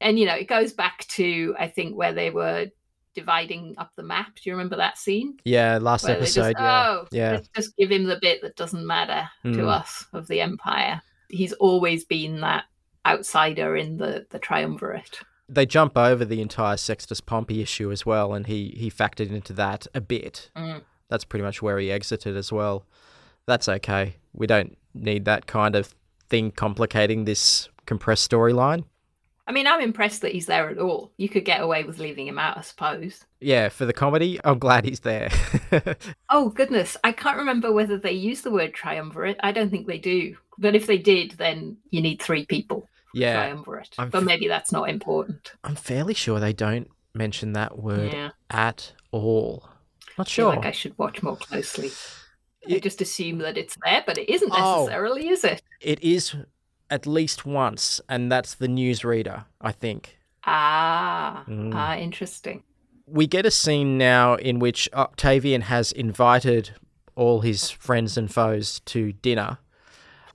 And 0.01 0.19
you 0.19 0.25
know, 0.25 0.37
it 0.37 0.49
goes 0.49 0.73
back 0.73 1.07
to 1.09 1.55
I 1.59 1.69
think 1.69 1.99
where 1.99 2.15
they 2.15 2.31
were 2.31 2.69
dividing 3.15 3.75
up 3.79 3.91
the 3.97 4.03
map. 4.03 4.35
Do 4.37 4.49
you 4.51 4.53
remember 4.55 4.77
that 4.77 4.99
scene? 4.99 5.39
Yeah, 5.45 5.79
last 5.81 6.05
Where 6.05 6.15
they 6.15 6.21
just, 6.27 6.39
episode. 6.39 6.61
yeah, 6.61 6.87
oh, 6.89 7.07
yeah. 7.13 7.31
let's 7.33 7.49
just 7.49 7.77
give 7.77 7.91
him 7.91 8.05
the 8.05 8.19
bit 8.21 8.43
that 8.43 8.57
doesn't 8.57 8.87
matter 8.87 9.29
Hmm. 9.43 9.53
to 9.55 9.69
us 9.69 10.07
of 10.13 10.29
the 10.29 10.41
empire. 10.41 11.01
He's 11.29 11.53
always 11.55 12.05
been 12.05 12.41
that 12.41 12.65
outsider 13.07 13.77
in 13.77 13.97
the 13.99 14.27
the 14.31 14.39
triumvirate. 14.39 15.21
They 15.49 15.65
jump 15.67 15.97
over 15.97 16.25
the 16.25 16.43
entire 16.43 16.77
Sextus 16.77 17.21
Pompey 17.23 17.63
issue 17.63 17.91
as 17.91 18.05
well, 18.05 18.35
and 18.35 18.47
he 18.47 18.75
he 18.77 18.91
factored 18.91 19.31
into 19.31 19.53
that 19.55 19.87
a 19.95 20.01
bit. 20.01 20.51
Mm. 20.57 20.83
That's 21.09 21.25
pretty 21.25 21.43
much 21.45 21.63
where 21.63 21.79
he 21.79 21.91
exited 21.91 22.37
as 22.37 22.53
well. 22.53 22.85
That's 23.47 23.69
okay. 23.69 24.17
We 24.35 24.47
don't 24.47 24.77
need 24.95 25.25
that 25.25 25.47
kind 25.47 25.75
of 25.75 25.95
thing 26.29 26.51
complicating 26.51 27.25
this 27.25 27.71
compressed 27.87 28.31
storyline. 28.31 28.85
I 29.49 29.53
mean, 29.53 29.67
I'm 29.67 29.81
impressed 29.81 30.21
that 30.21 30.33
he's 30.33 30.45
there 30.47 30.69
at 30.69 30.79
all. 30.79 31.11
You 31.17 31.29
could 31.29 31.47
get 31.47 31.63
away 31.63 31.83
with 31.85 31.99
leaving 31.99 32.27
him 32.29 32.39
out, 32.39 32.59
I 32.59 32.61
suppose. 32.61 33.25
Yeah, 33.41 33.71
for 33.71 33.87
the 33.87 33.95
comedy, 33.95 34.39
I'm 34.45 34.59
glad 34.59 34.85
he's 34.85 35.01
there. 35.01 35.31
Oh 36.31 36.51
goodness, 36.51 36.97
I 37.03 37.13
can't 37.13 37.39
remember 37.39 37.73
whether 37.73 37.97
they 37.97 38.13
use 38.13 38.43
the 38.43 38.51
word 38.51 38.75
triumvirate. 38.75 39.39
I 39.43 39.51
don't 39.53 39.71
think 39.71 39.87
they 39.87 39.97
do. 39.99 40.37
But 40.59 40.75
if 40.75 40.87
they 40.87 40.99
did, 40.99 41.33
then 41.33 41.79
you 41.91 42.03
need 42.03 42.21
three 42.21 42.45
people. 42.45 42.89
Yeah, 43.15 43.35
triumvirate. 43.35 43.95
I'm 43.99 44.11
but 44.11 44.25
maybe 44.25 44.47
that's 44.49 44.71
not 44.71 44.91
important. 44.91 45.53
I'm 45.65 45.75
fairly 45.75 46.13
sure 46.15 46.39
they 46.39 46.53
don't 46.53 46.89
mention 47.15 47.55
that 47.55 47.79
word 47.79 48.13
Yeah. 48.13 48.31
at 48.51 48.93
all. 49.11 49.69
Not 50.19 50.29
sure. 50.29 50.49
I 50.49 50.53
feel 50.53 50.59
like 50.61 50.69
I 50.69 50.73
should 50.73 50.99
watch 50.99 51.23
more 51.23 51.37
closely. 51.37 51.91
I 52.71 52.79
just 52.81 53.01
assume 53.01 53.39
that 53.39 53.57
it's 53.57 53.77
there, 53.83 54.03
but 54.07 54.19
it 54.19 54.29
isn't 54.29 54.53
Oh. 54.53 54.81
necessarily, 54.81 55.29
is 55.31 55.43
it? 55.45 55.63
It 55.81 56.03
is 56.03 56.35
at 56.91 57.07
least 57.07 57.45
once, 57.47 58.01
and 58.09 58.31
that's 58.33 58.55
the 58.55 58.67
newsreader, 58.69 59.45
I 59.61 59.73
think. 59.73 60.19
Ah, 60.45 61.45
Mm. 61.49 61.73
ah, 61.75 61.97
interesting. 61.97 62.63
we 63.11 63.27
get 63.27 63.47
a 63.47 63.51
scene 63.51 63.97
now 63.97 64.35
in 64.35 64.59
which 64.59 64.87
Octavian 64.93 65.63
has 65.63 65.93
invited 65.93 66.73
all 67.15 67.41
his 67.41 67.71
friends 67.71 68.19
and 68.19 68.31
foes 68.31 68.81
to 68.81 69.13
dinner 69.15 69.57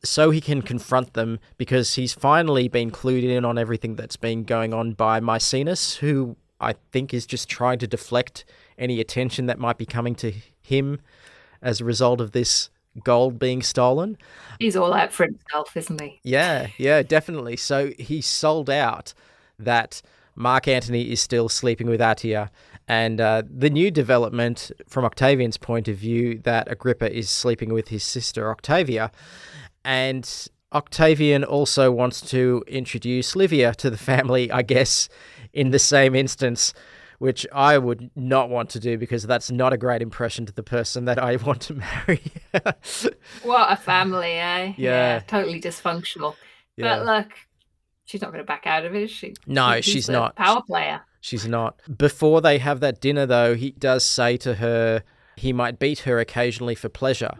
so 0.03 0.31
he 0.31 0.41
can 0.41 0.61
confront 0.63 1.13
them 1.13 1.39
because 1.57 1.93
he's 1.93 2.13
finally 2.13 2.67
been 2.67 2.89
clued 2.89 3.23
in 3.23 3.45
on 3.45 3.59
everything 3.59 3.95
that's 3.95 4.17
been 4.17 4.43
going 4.43 4.73
on 4.73 4.93
by 4.93 5.19
Maecenas, 5.19 5.97
who 5.97 6.35
I 6.59 6.73
think 6.91 7.13
is 7.13 7.25
just 7.27 7.47
trying 7.47 7.77
to 7.79 7.87
deflect 7.87 8.43
any 8.77 8.99
attention 8.99 9.45
that 9.45 9.59
might 9.59 9.77
be 9.77 9.85
coming 9.85 10.15
to 10.15 10.33
him 10.61 10.99
as 11.61 11.79
a 11.79 11.85
result 11.85 12.19
of 12.19 12.31
this 12.31 12.69
gold 13.03 13.39
being 13.39 13.61
stolen. 13.61 14.17
He's 14.59 14.75
all 14.75 14.93
out 14.93 15.11
for 15.11 15.25
himself, 15.25 15.75
isn't 15.75 15.99
he? 15.99 16.19
Yeah, 16.23 16.67
yeah, 16.77 17.01
definitely. 17.03 17.57
So 17.57 17.91
he 17.97 18.21
sold 18.21 18.69
out 18.69 19.13
that 19.59 20.01
Mark 20.35 20.67
Antony 20.67 21.11
is 21.11 21.21
still 21.21 21.49
sleeping 21.49 21.87
with 21.87 21.99
Atia. 21.99 22.49
And 22.87 23.21
uh, 23.21 23.43
the 23.49 23.69
new 23.69 23.91
development 23.91 24.71
from 24.87 25.05
Octavian's 25.05 25.57
point 25.57 25.87
of 25.87 25.95
view 25.97 26.39
that 26.43 26.69
Agrippa 26.69 27.15
is 27.15 27.29
sleeping 27.29 27.73
with 27.73 27.87
his 27.87 28.03
sister 28.03 28.51
Octavia. 28.51 29.11
And 29.85 30.29
Octavian 30.73 31.43
also 31.43 31.91
wants 31.91 32.19
to 32.31 32.63
introduce 32.67 33.35
Livia 33.35 33.73
to 33.75 33.89
the 33.89 33.97
family, 33.97 34.51
I 34.51 34.63
guess, 34.63 35.07
in 35.53 35.69
the 35.69 35.79
same 35.79 36.15
instance, 36.15 36.73
which 37.23 37.47
I 37.53 37.77
would 37.77 38.11
not 38.17 38.49
want 38.49 38.71
to 38.71 38.81
do 38.81 38.97
because 38.97 39.23
that's 39.23 39.49
not 39.49 39.71
a 39.71 39.77
great 39.77 40.01
impression 40.01 40.45
to 40.45 40.51
the 40.51 40.61
person 40.61 41.05
that 41.05 41.17
I 41.17 41.37
want 41.37 41.61
to 41.61 41.73
marry. 42.07 42.21
What 43.43 43.71
a 43.71 43.77
family, 43.77 44.33
eh? 44.33 44.73
Yeah. 44.75 45.21
totally 45.25 45.61
dysfunctional. 45.61 46.35
Yeah. 46.75 46.97
But 46.97 47.05
look, 47.05 47.27
she's 48.03 48.21
not 48.21 48.33
going 48.33 48.43
to 48.43 48.45
back 48.45 48.67
out 48.67 48.83
of 48.83 48.93
it, 48.93 49.03
is 49.03 49.11
she? 49.11 49.35
No, 49.47 49.71
He's 49.71 49.85
she's 49.85 50.09
not. 50.09 50.35
Power 50.35 50.63
player. 50.63 50.99
She's 51.21 51.47
not. 51.47 51.79
Before 51.97 52.41
they 52.41 52.57
have 52.57 52.81
that 52.81 52.99
dinner, 52.99 53.25
though, 53.25 53.55
he 53.55 53.71
does 53.71 54.03
say 54.03 54.35
to 54.35 54.55
her 54.55 55.03
he 55.37 55.53
might 55.53 55.79
beat 55.79 55.99
her 55.99 56.19
occasionally 56.19 56.75
for 56.75 56.89
pleasure, 56.89 57.31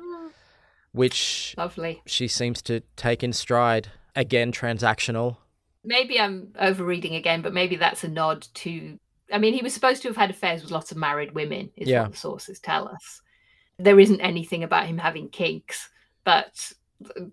which 0.93 1.55
Lovely. 1.57 2.01
she 2.05 2.29
seems 2.29 2.61
to 2.61 2.83
take 2.95 3.21
in 3.21 3.33
stride. 3.33 3.89
Again, 4.15 4.53
transactional. 4.53 5.35
Maybe 5.83 6.17
I'm 6.21 6.53
overreading 6.57 7.15
again, 7.15 7.41
but 7.41 7.53
maybe 7.53 7.75
that's 7.75 8.05
a 8.05 8.07
nod 8.07 8.47
to. 8.53 8.97
I 9.33 9.39
mean, 9.39 9.53
he 9.53 9.63
was 9.63 9.73
supposed 9.73 10.01
to 10.03 10.07
have 10.09 10.17
had 10.17 10.29
affairs 10.29 10.61
with 10.61 10.71
lots 10.71 10.91
of 10.91 10.97
married 10.97 11.33
women, 11.33 11.71
is 11.75 11.87
Yeah. 11.89 12.03
what 12.03 12.11
the 12.11 12.17
sources 12.17 12.59
tell 12.59 12.87
us. 12.87 13.21
There 13.77 13.99
isn't 13.99 14.21
anything 14.21 14.63
about 14.63 14.85
him 14.85 14.97
having 14.97 15.29
kinks, 15.29 15.89
but 16.23 16.71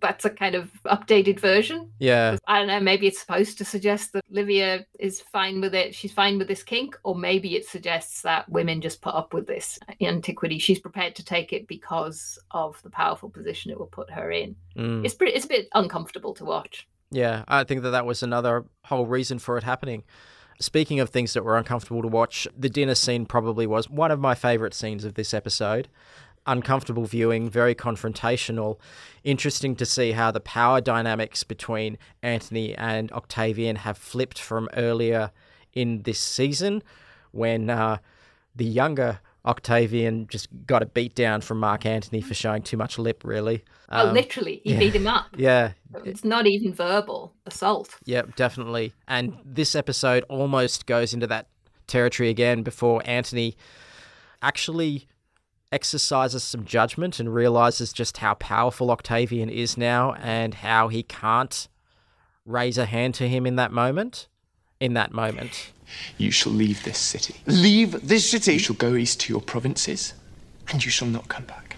that's 0.00 0.24
a 0.24 0.30
kind 0.30 0.54
of 0.54 0.70
updated 0.86 1.38
version. 1.38 1.92
Yeah. 1.98 2.38
I 2.48 2.58
don't 2.58 2.66
know, 2.66 2.80
maybe 2.80 3.06
it's 3.06 3.20
supposed 3.20 3.58
to 3.58 3.64
suggest 3.64 4.12
that 4.12 4.24
Livia 4.30 4.84
is 4.98 5.20
fine 5.20 5.60
with 5.60 5.74
it. 5.74 5.94
She's 5.94 6.12
fine 6.12 6.38
with 6.38 6.48
this 6.48 6.62
kink, 6.62 6.98
or 7.04 7.14
maybe 7.14 7.54
it 7.54 7.66
suggests 7.66 8.22
that 8.22 8.48
women 8.48 8.80
just 8.80 9.00
put 9.00 9.14
up 9.14 9.32
with 9.32 9.46
this 9.46 9.78
antiquity. 10.00 10.58
She's 10.58 10.80
prepared 10.80 11.14
to 11.16 11.24
take 11.24 11.52
it 11.52 11.68
because 11.68 12.38
of 12.50 12.82
the 12.82 12.90
powerful 12.90 13.28
position 13.30 13.70
it 13.70 13.78
will 13.78 13.86
put 13.86 14.10
her 14.10 14.30
in. 14.30 14.56
Mm. 14.76 15.04
It's 15.04 15.14
pretty. 15.14 15.34
It's 15.34 15.44
a 15.44 15.48
bit 15.48 15.68
uncomfortable 15.74 16.34
to 16.34 16.44
watch. 16.44 16.88
Yeah, 17.12 17.44
I 17.46 17.64
think 17.64 17.82
that 17.82 17.90
that 17.90 18.06
was 18.06 18.22
another 18.22 18.64
whole 18.84 19.06
reason 19.06 19.38
for 19.38 19.56
it 19.58 19.64
happening. 19.64 20.04
Speaking 20.60 21.00
of 21.00 21.08
things 21.08 21.32
that 21.32 21.42
were 21.42 21.56
uncomfortable 21.56 22.02
to 22.02 22.08
watch, 22.08 22.46
the 22.56 22.68
dinner 22.68 22.94
scene 22.94 23.24
probably 23.24 23.66
was 23.66 23.88
one 23.88 24.10
of 24.10 24.20
my 24.20 24.34
favourite 24.34 24.74
scenes 24.74 25.04
of 25.06 25.14
this 25.14 25.32
episode. 25.32 25.88
Uncomfortable 26.46 27.06
viewing, 27.06 27.48
very 27.48 27.74
confrontational. 27.74 28.76
Interesting 29.24 29.74
to 29.76 29.86
see 29.86 30.12
how 30.12 30.30
the 30.30 30.40
power 30.40 30.82
dynamics 30.82 31.44
between 31.44 31.96
Antony 32.22 32.74
and 32.74 33.10
Octavian 33.12 33.76
have 33.76 33.96
flipped 33.96 34.38
from 34.38 34.68
earlier 34.76 35.30
in 35.72 36.02
this 36.02 36.20
season 36.20 36.82
when 37.32 37.70
uh, 37.70 37.96
the 38.54 38.66
younger 38.66 39.20
Octavian 39.46 40.26
just 40.28 40.48
got 40.66 40.82
a 40.82 40.86
beat 40.86 41.14
down 41.14 41.40
from 41.40 41.58
Mark 41.60 41.86
Antony 41.86 42.20
for 42.20 42.34
showing 42.34 42.62
too 42.62 42.76
much 42.76 42.98
lip, 42.98 43.22
really. 43.24 43.64
Um, 43.88 44.08
oh, 44.08 44.12
literally. 44.12 44.60
He 44.64 44.72
yeah. 44.72 44.78
beat 44.78 44.94
him 44.94 45.06
up. 45.06 45.26
Yeah. 45.36 45.72
It's 46.04 46.24
not 46.24 46.46
even 46.46 46.74
verbal 46.74 47.34
assault. 47.46 47.96
Yep, 48.04 48.36
definitely. 48.36 48.92
And 49.08 49.36
this 49.44 49.74
episode 49.74 50.24
almost 50.28 50.86
goes 50.86 51.14
into 51.14 51.26
that 51.28 51.48
territory 51.86 52.28
again 52.28 52.62
before 52.62 53.02
Antony 53.04 53.56
actually 54.42 55.08
exercises 55.72 56.42
some 56.42 56.64
judgment 56.64 57.18
and 57.18 57.34
realizes 57.34 57.92
just 57.92 58.18
how 58.18 58.34
powerful 58.34 58.90
Octavian 58.90 59.48
is 59.48 59.76
now 59.76 60.14
and 60.14 60.54
how 60.54 60.88
he 60.88 61.02
can't 61.02 61.68
raise 62.44 62.78
a 62.78 62.86
hand 62.86 63.14
to 63.14 63.28
him 63.28 63.46
in 63.46 63.56
that 63.56 63.72
moment. 63.72 64.28
In 64.80 64.94
that 64.94 65.12
moment. 65.12 65.72
You 66.18 66.30
shall 66.30 66.52
leave 66.52 66.82
this 66.84 66.98
city. 66.98 67.34
Leave 67.46 68.06
this 68.06 68.30
city? 68.30 68.54
You 68.54 68.58
shall 68.58 68.76
go 68.76 68.94
east 68.94 69.20
to 69.20 69.32
your 69.32 69.40
provinces, 69.42 70.14
and 70.70 70.84
you 70.84 70.90
shall 70.90 71.08
not 71.08 71.28
come 71.28 71.44
back. 71.44 71.76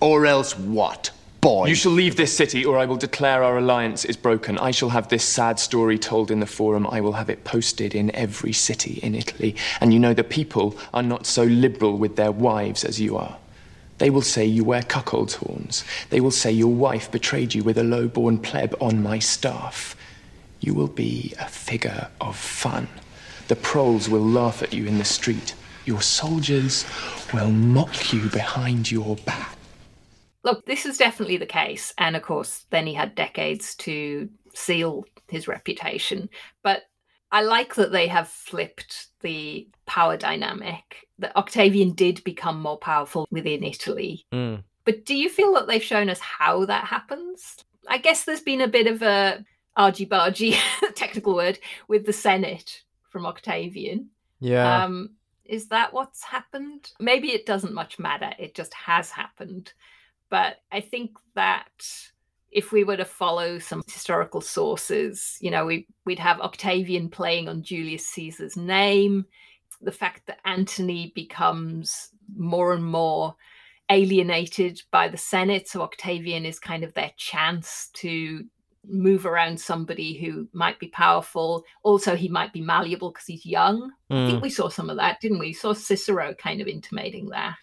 Or 0.00 0.26
else 0.26 0.58
what, 0.58 1.10
boy? 1.40 1.66
You 1.66 1.74
shall 1.74 1.92
leave 1.92 2.16
this 2.16 2.36
city, 2.36 2.64
or 2.64 2.78
I 2.78 2.84
will 2.84 2.96
declare 2.96 3.42
our 3.42 3.58
alliance 3.58 4.04
is 4.04 4.16
broken. 4.16 4.58
I 4.58 4.70
shall 4.70 4.90
have 4.90 5.08
this 5.08 5.24
sad 5.24 5.58
story 5.58 5.98
told 5.98 6.30
in 6.30 6.40
the 6.40 6.46
forum. 6.46 6.86
I 6.86 7.00
will 7.00 7.12
have 7.12 7.30
it 7.30 7.44
posted 7.44 7.94
in 7.94 8.14
every 8.14 8.52
city 8.52 9.00
in 9.02 9.14
Italy. 9.14 9.56
And 9.80 9.92
you 9.92 9.98
know, 9.98 10.14
the 10.14 10.24
people 10.24 10.76
are 10.92 11.02
not 11.02 11.26
so 11.26 11.44
liberal 11.44 11.96
with 11.96 12.16
their 12.16 12.32
wives 12.32 12.84
as 12.84 13.00
you 13.00 13.16
are. 13.16 13.38
They 13.98 14.10
will 14.10 14.22
say 14.22 14.44
you 14.44 14.64
wear 14.64 14.82
cuckold's 14.82 15.34
horns. 15.34 15.84
They 16.10 16.20
will 16.20 16.32
say 16.32 16.50
your 16.50 16.72
wife 16.72 17.10
betrayed 17.10 17.54
you 17.54 17.62
with 17.62 17.78
a 17.78 17.84
low-born 17.84 18.38
pleb 18.38 18.74
on 18.80 19.02
my 19.02 19.20
staff. 19.20 19.96
You 20.60 20.74
will 20.74 20.88
be 20.88 21.32
a 21.38 21.46
figure 21.46 22.08
of 22.20 22.36
fun. 22.36 22.88
The 23.48 23.56
proles 23.56 24.08
will 24.08 24.24
laugh 24.24 24.62
at 24.62 24.72
you 24.72 24.86
in 24.86 24.98
the 24.98 25.04
street. 25.04 25.54
Your 25.84 26.00
soldiers 26.00 26.86
will 27.32 27.50
mock 27.50 28.12
you 28.12 28.28
behind 28.30 28.90
your 28.90 29.16
back. 29.16 29.56
Look, 30.44 30.64
this 30.66 30.86
is 30.86 30.98
definitely 30.98 31.36
the 31.36 31.46
case. 31.46 31.92
And 31.98 32.16
of 32.16 32.22
course, 32.22 32.64
then 32.70 32.86
he 32.86 32.94
had 32.94 33.14
decades 33.14 33.74
to 33.76 34.28
seal 34.54 35.04
his 35.28 35.48
reputation. 35.48 36.28
But 36.62 36.82
I 37.30 37.42
like 37.42 37.74
that 37.74 37.92
they 37.92 38.06
have 38.06 38.28
flipped 38.28 39.08
the 39.20 39.68
power 39.86 40.16
dynamic. 40.16 41.06
That 41.18 41.36
Octavian 41.36 41.92
did 41.92 42.24
become 42.24 42.60
more 42.60 42.78
powerful 42.78 43.26
within 43.30 43.62
Italy. 43.62 44.24
Mm. 44.32 44.62
But 44.84 45.04
do 45.04 45.14
you 45.14 45.28
feel 45.28 45.52
that 45.54 45.66
they've 45.66 45.82
shown 45.82 46.08
us 46.08 46.20
how 46.20 46.64
that 46.66 46.84
happens? 46.84 47.56
I 47.88 47.98
guess 47.98 48.24
there's 48.24 48.40
been 48.40 48.60
a 48.60 48.68
bit 48.68 48.86
of 48.86 49.02
a 49.02 49.44
argy 49.76 50.06
bargy 50.06 50.56
technical 50.94 51.34
word 51.34 51.58
with 51.88 52.06
the 52.06 52.12
Senate 52.12 52.83
from 53.14 53.26
Octavian. 53.26 54.10
Yeah. 54.40 54.82
Um, 54.82 55.10
is 55.44 55.68
that 55.68 55.92
what's 55.92 56.24
happened? 56.24 56.90
Maybe 56.98 57.28
it 57.28 57.46
doesn't 57.46 57.72
much 57.72 58.00
matter. 58.00 58.32
It 58.40 58.56
just 58.56 58.74
has 58.74 59.08
happened. 59.08 59.72
But 60.30 60.56
I 60.72 60.80
think 60.80 61.12
that 61.36 61.86
if 62.50 62.72
we 62.72 62.82
were 62.82 62.96
to 62.96 63.04
follow 63.04 63.60
some 63.60 63.84
historical 63.86 64.40
sources, 64.40 65.38
you 65.40 65.52
know, 65.52 65.64
we, 65.64 65.86
we'd 66.04 66.18
have 66.18 66.40
Octavian 66.40 67.08
playing 67.08 67.48
on 67.48 67.62
Julius 67.62 68.04
Caesar's 68.08 68.56
name. 68.56 69.26
The 69.80 69.92
fact 69.92 70.26
that 70.26 70.40
Antony 70.44 71.12
becomes 71.14 72.08
more 72.36 72.72
and 72.72 72.84
more 72.84 73.36
alienated 73.90 74.82
by 74.90 75.06
the 75.06 75.16
Senate. 75.16 75.68
So 75.68 75.82
Octavian 75.82 76.44
is 76.44 76.58
kind 76.58 76.82
of 76.82 76.94
their 76.94 77.12
chance 77.16 77.90
to 77.94 78.44
move 78.88 79.24
around 79.24 79.60
somebody 79.60 80.14
who 80.14 80.48
might 80.52 80.78
be 80.80 80.88
powerful. 80.88 81.64
Also, 81.82 82.16
he 82.16 82.28
might 82.28 82.52
be 82.52 82.60
malleable 82.60 83.10
because 83.10 83.26
he's 83.26 83.46
young. 83.46 83.92
Mm. 84.10 84.24
I 84.24 84.30
think 84.30 84.42
we 84.42 84.50
saw 84.50 84.68
some 84.68 84.90
of 84.90 84.96
that, 84.96 85.20
didn't 85.20 85.38
we? 85.38 85.44
we? 85.44 85.52
Saw 85.52 85.72
Cicero 85.74 86.34
kind 86.34 86.60
of 86.60 86.66
intimating 86.66 87.28
that. 87.28 87.56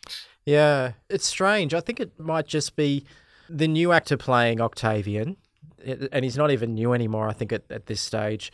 Yeah, 0.46 0.94
it's 1.10 1.28
strange. 1.28 1.74
I 1.74 1.82
think 1.82 2.00
it 2.00 2.20
might 2.20 2.48
just 2.48 2.76
be 2.76 3.06
the 3.50 3.68
new 3.68 3.92
actor 3.92 4.18
playing 4.18 4.62
Octavian, 4.62 5.38
and 5.84 6.24
he's 6.24 6.38
not 6.38 6.52
even 6.52 6.74
new 6.74 6.94
anymore, 6.94 7.28
I 7.28 7.34
think, 7.34 7.52
at, 7.52 7.64
at 7.70 7.88
this 7.88 8.02
stage. 8.02 8.52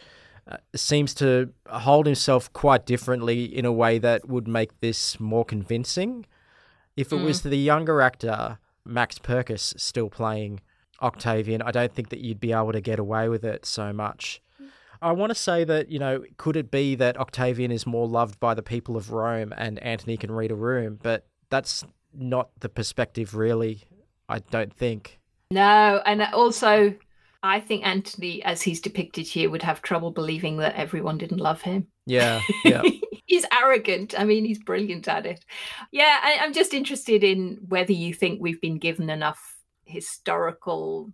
Uh, 0.50 0.58
seems 0.76 1.14
to 1.16 1.52
hold 1.68 2.06
himself 2.06 2.52
quite 2.54 2.86
differently 2.86 3.44
in 3.44 3.66
a 3.66 3.72
way 3.72 4.00
that 4.00 4.28
would 4.28 4.48
make 4.48 4.80
this 4.80 5.20
more 5.20 5.44
convincing. 5.44 6.26
If 6.96 7.12
it 7.12 7.18
mm. 7.18 7.26
was 7.26 7.42
the 7.42 7.58
younger 7.58 8.02
actor, 8.02 8.60
Max 8.86 9.20
Pirkis, 9.20 9.78
still 9.80 10.10
playing 10.10 10.62
Octavian, 11.02 11.62
I 11.62 11.72
don't 11.72 11.94
think 11.94 12.10
that 12.10 12.20
you'd 12.20 12.40
be 12.40 12.54
able 12.54 12.72
to 12.72 12.82
get 12.82 13.00
away 13.00 13.30
with 13.30 13.44
it 13.44 13.66
so 13.66 13.94
much. 13.94 14.42
I 15.02 15.12
want 15.12 15.30
to 15.30 15.36
say 15.36 15.64
that, 15.64 15.90
you 15.90 16.00
know, 16.00 16.24
could 16.38 16.56
it 16.56 16.72
be 16.72 16.96
that 16.96 17.18
Octavian 17.18 17.72
is 17.72 17.86
more 17.86 18.08
loved 18.08 18.40
by 18.40 18.54
the 18.54 18.64
people 18.64 18.98
of 18.98 19.12
Rome 19.12 19.54
and 19.56 19.78
Antony 19.80 20.18
can 20.18 20.32
read 20.32 20.52
a 20.52 20.56
room? 20.56 21.00
But 21.02 21.28
that's 21.50 21.84
not 22.14 22.50
the 22.60 22.70
perspective, 22.70 23.36
really, 23.36 23.84
I 24.28 24.40
don't 24.40 24.74
think. 24.74 25.20
No, 25.52 26.02
and 26.06 26.22
also, 26.34 26.96
I 27.44 27.60
think 27.60 27.86
Antony, 27.86 28.44
as 28.44 28.62
he's 28.62 28.82
depicted 28.82 29.28
here, 29.28 29.50
would 29.50 29.64
have 29.64 29.82
trouble 29.82 30.12
believing 30.12 30.58
that 30.58 30.76
everyone 30.76 31.18
didn't 31.18 31.38
love 31.38 31.62
him. 31.62 31.88
Yeah, 32.06 32.42
yeah. 32.66 32.82
he's 33.26 33.46
arrogant. 33.54 34.16
I 34.18 34.24
mean, 34.24 34.46
he's 34.46 34.60
brilliant 34.60 35.08
at 35.08 35.26
it. 35.26 35.46
Yeah, 35.92 36.20
I, 36.22 36.40
I'm 36.42 36.54
just 36.54 36.74
interested 36.74 37.24
in 37.24 37.60
whether 37.68 37.94
you 37.94 38.14
think 38.14 38.42
we've 38.42 38.62
been 38.62 38.80
given 38.80 39.10
enough 39.10 39.57
historical 39.88 41.12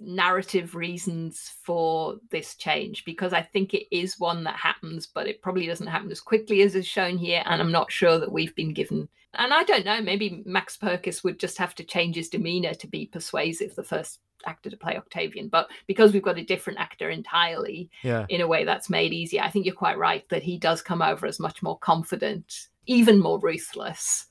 narrative 0.00 0.74
reasons 0.74 1.54
for 1.62 2.16
this 2.30 2.56
change 2.56 3.04
because 3.04 3.32
I 3.32 3.42
think 3.42 3.74
it 3.74 3.86
is 3.94 4.18
one 4.18 4.44
that 4.44 4.56
happens, 4.56 5.06
but 5.06 5.26
it 5.26 5.42
probably 5.42 5.66
doesn't 5.66 5.86
happen 5.86 6.10
as 6.10 6.20
quickly 6.20 6.62
as 6.62 6.74
is 6.74 6.86
shown 6.86 7.16
here. 7.16 7.42
And 7.46 7.60
I'm 7.60 7.72
not 7.72 7.92
sure 7.92 8.18
that 8.18 8.32
we've 8.32 8.54
been 8.54 8.72
given. 8.72 9.08
And 9.34 9.52
I 9.52 9.64
don't 9.64 9.84
know, 9.84 10.00
maybe 10.00 10.42
Max 10.46 10.76
Pirkis 10.76 11.24
would 11.24 11.40
just 11.40 11.58
have 11.58 11.74
to 11.76 11.84
change 11.84 12.16
his 12.16 12.28
demeanor 12.28 12.74
to 12.74 12.86
be 12.86 13.06
persuasive, 13.06 13.74
the 13.74 13.82
first 13.82 14.20
actor 14.46 14.70
to 14.70 14.76
play 14.76 14.96
Octavian. 14.96 15.48
But 15.48 15.70
because 15.86 16.12
we've 16.12 16.22
got 16.22 16.38
a 16.38 16.44
different 16.44 16.78
actor 16.78 17.10
entirely, 17.10 17.90
yeah. 18.02 18.26
in 18.28 18.40
a 18.40 18.46
way 18.46 18.64
that's 18.64 18.90
made 18.90 19.12
easier, 19.12 19.42
I 19.42 19.50
think 19.50 19.66
you're 19.66 19.74
quite 19.74 19.98
right 19.98 20.28
that 20.28 20.42
he 20.42 20.58
does 20.58 20.82
come 20.82 21.02
over 21.02 21.26
as 21.26 21.40
much 21.40 21.62
more 21.62 21.78
confident, 21.78 22.68
even 22.86 23.18
more 23.18 23.40
ruthless, 23.40 24.26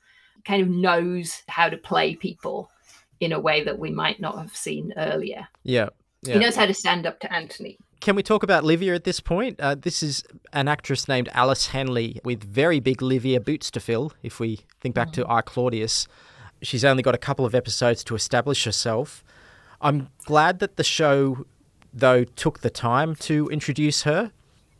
kind 0.45 0.61
of 0.61 0.69
knows 0.69 1.41
how 1.47 1.69
to 1.69 1.77
play 1.77 2.15
people 2.15 2.69
in 3.23 3.31
a 3.31 3.39
way 3.39 3.63
that 3.63 3.79
we 3.79 3.91
might 3.91 4.19
not 4.19 4.37
have 4.37 4.55
seen 4.55 4.93
earlier. 4.97 5.47
Yeah. 5.63 5.89
yeah. 6.21 6.33
He 6.33 6.39
knows 6.39 6.55
how 6.55 6.65
to 6.65 6.73
stand 6.73 7.05
up 7.05 7.19
to 7.21 7.33
Antony. 7.33 7.77
Can 7.99 8.15
we 8.15 8.23
talk 8.23 8.43
about 8.43 8.65
Livia 8.65 8.93
at 8.95 9.05
this 9.05 9.21
point? 9.21 9.59
Uh, 9.59 9.75
this 9.75 10.03
is 10.03 10.23
an 10.51 10.67
actress 10.67 11.07
named 11.07 11.29
Alice 11.33 11.67
Henley 11.67 12.19
with 12.23 12.43
very 12.43 12.81
big 12.81 13.01
Livia 13.01 13.39
boots 13.39 13.71
to 13.71 13.79
fill, 13.79 14.11
if 14.21 14.39
we 14.41 14.59
think 14.81 14.93
back 14.93 15.09
mm. 15.09 15.13
to 15.13 15.29
I 15.29 15.41
Claudius. 15.41 16.07
She's 16.61 16.83
only 16.83 17.01
got 17.01 17.15
a 17.15 17.19
couple 17.19 17.45
of 17.45 17.55
episodes 17.55 18.03
to 18.05 18.15
establish 18.15 18.65
herself. 18.65 19.23
I'm 19.79 20.09
glad 20.25 20.59
that 20.59 20.75
the 20.75 20.83
show, 20.83 21.45
though, 21.93 22.25
took 22.25 22.59
the 22.59 22.69
time 22.69 23.15
to 23.15 23.47
introduce 23.49 24.03
her. 24.03 24.31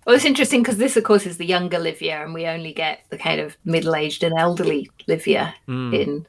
Well, 0.06 0.16
it's 0.16 0.26
interesting 0.26 0.62
because 0.62 0.78
this, 0.78 0.98
of 0.98 1.06
course, 1.06 1.26
is 1.26 1.38
the 1.38 1.46
younger 1.46 1.80
Livia, 1.80 2.24
and 2.24 2.34
we 2.34 2.46
only 2.46 2.74
get 2.74 3.06
the 3.10 3.18
kind 3.18 3.40
of 3.40 3.56
middle 3.64 3.96
aged 3.96 4.24
and 4.24 4.38
elderly 4.38 4.90
Livia 5.08 5.56
mm. 5.68 5.94
in 5.94 6.28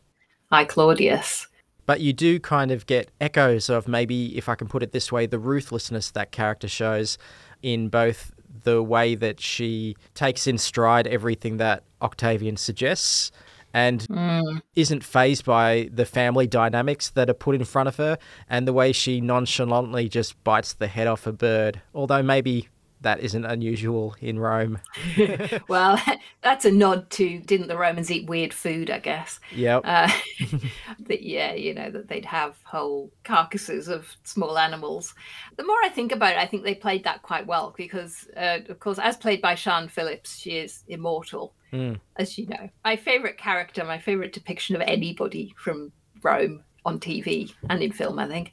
I 0.53 0.65
Claudius. 0.65 1.49
But 1.87 2.01
you 2.01 2.13
do 2.13 2.41
kind 2.41 2.71
of 2.71 2.87
get 2.87 3.11
echoes 3.21 3.69
of 3.69 3.87
maybe, 3.89 4.37
if 4.37 4.49
I 4.49 4.55
can 4.55 4.69
put 4.69 4.83
it 4.83 4.93
this 4.93 5.13
way, 5.13 5.27
the 5.27 5.39
ruthlessness 5.39 6.11
that 6.13 6.33
character 6.33 6.69
shows 6.69 7.19
in 7.63 7.89
both 7.89 8.33
the 8.65 8.83
way 8.83 9.15
that 9.15 9.41
she 9.41 9.97
takes 10.15 10.47
in 10.47 10.59
stride 10.59 11.07
everything 11.07 11.59
that 11.59 11.83
Octavian 12.01 12.57
suggests 12.57 13.31
and 13.75 14.03
mm. 14.03 14.63
isn't 14.77 15.03
phased 15.03 15.45
by 15.45 15.91
the 15.93 16.07
family 16.07 16.47
dynamics 16.47 17.11
that 17.11 17.29
are 17.29 17.35
put 17.35 17.57
in 17.57 17.65
front 17.65 17.89
of 17.89 17.97
her 17.97 18.17
and 18.49 18.69
the 18.69 18.73
way 18.73 18.93
she 18.93 19.21
nonchalantly 19.21 20.09
just 20.09 20.43
bites 20.45 20.73
the 20.75 20.87
head 20.87 21.09
off 21.09 21.27
a 21.27 21.33
bird. 21.33 21.81
Although 21.93 22.23
maybe 22.23 22.69
that 23.05 23.21
isn't 23.21 23.45
unusual 23.45 24.17
in 24.21 24.39
Rome. 24.39 24.81
well, 25.69 26.01
that's 26.43 26.65
a 26.65 26.73
nod 26.73 27.09
to 27.11 27.39
didn't 27.39 27.69
the 27.69 27.79
Romans 27.79 28.11
eat 28.11 28.29
weird 28.29 28.53
food? 28.53 28.91
I 28.91 28.99
guess. 28.99 29.39
Yeah. 29.55 29.79
Uh, 29.79 30.11
that 31.07 31.23
yeah, 31.23 31.55
you 31.55 31.73
know 31.73 31.91
that 31.91 32.09
they'd 32.09 32.25
have 32.25 32.57
whole 32.65 33.13
carcasses 33.23 33.89
of 33.89 34.17
small 34.25 34.59
animals. 34.59 35.15
The 35.57 35.65
more 35.65 35.77
I 35.85 35.89
think 35.89 36.13
about 36.13 36.33
it, 36.33 36.39
I 36.39 36.47
think 36.47 36.65
they 36.65 36.75
played 36.75 37.05
that 37.05 37.23
quite 37.23 37.47
well 37.47 37.75
because, 37.77 38.27
uh, 38.37 38.59
of 38.69 38.81
course, 38.81 38.99
as 38.99 39.17
played 39.17 39.41
by 39.41 39.55
Siân 39.55 39.91
Phillips, 39.91 40.39
she 40.39 40.59
is 40.59 40.83
immortal, 40.89 41.55
mm. 41.73 41.99
as 42.17 42.37
you 42.37 42.47
know. 42.47 42.69
My 42.85 42.97
favorite 42.97 43.39
character, 43.39 43.85
my 43.85 43.99
favorite 43.99 44.33
depiction 44.33 44.75
of 44.75 44.83
anybody 44.83 45.55
from 45.57 45.93
Rome 46.23 46.65
on 46.85 46.99
TV 46.99 47.55
and 47.71 47.83
in 47.83 47.93
film, 47.93 48.19
I 48.19 48.27
think. 48.27 48.53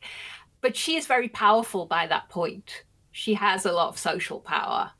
But 0.61 0.76
she 0.76 0.95
is 0.95 1.07
very 1.07 1.28
powerful 1.28 1.88
by 1.88 2.06
that 2.07 2.30
point 2.30 2.84
she 3.11 3.33
has 3.33 3.65
a 3.65 3.71
lot 3.71 3.89
of 3.89 3.97
social 3.97 4.39
power 4.39 4.91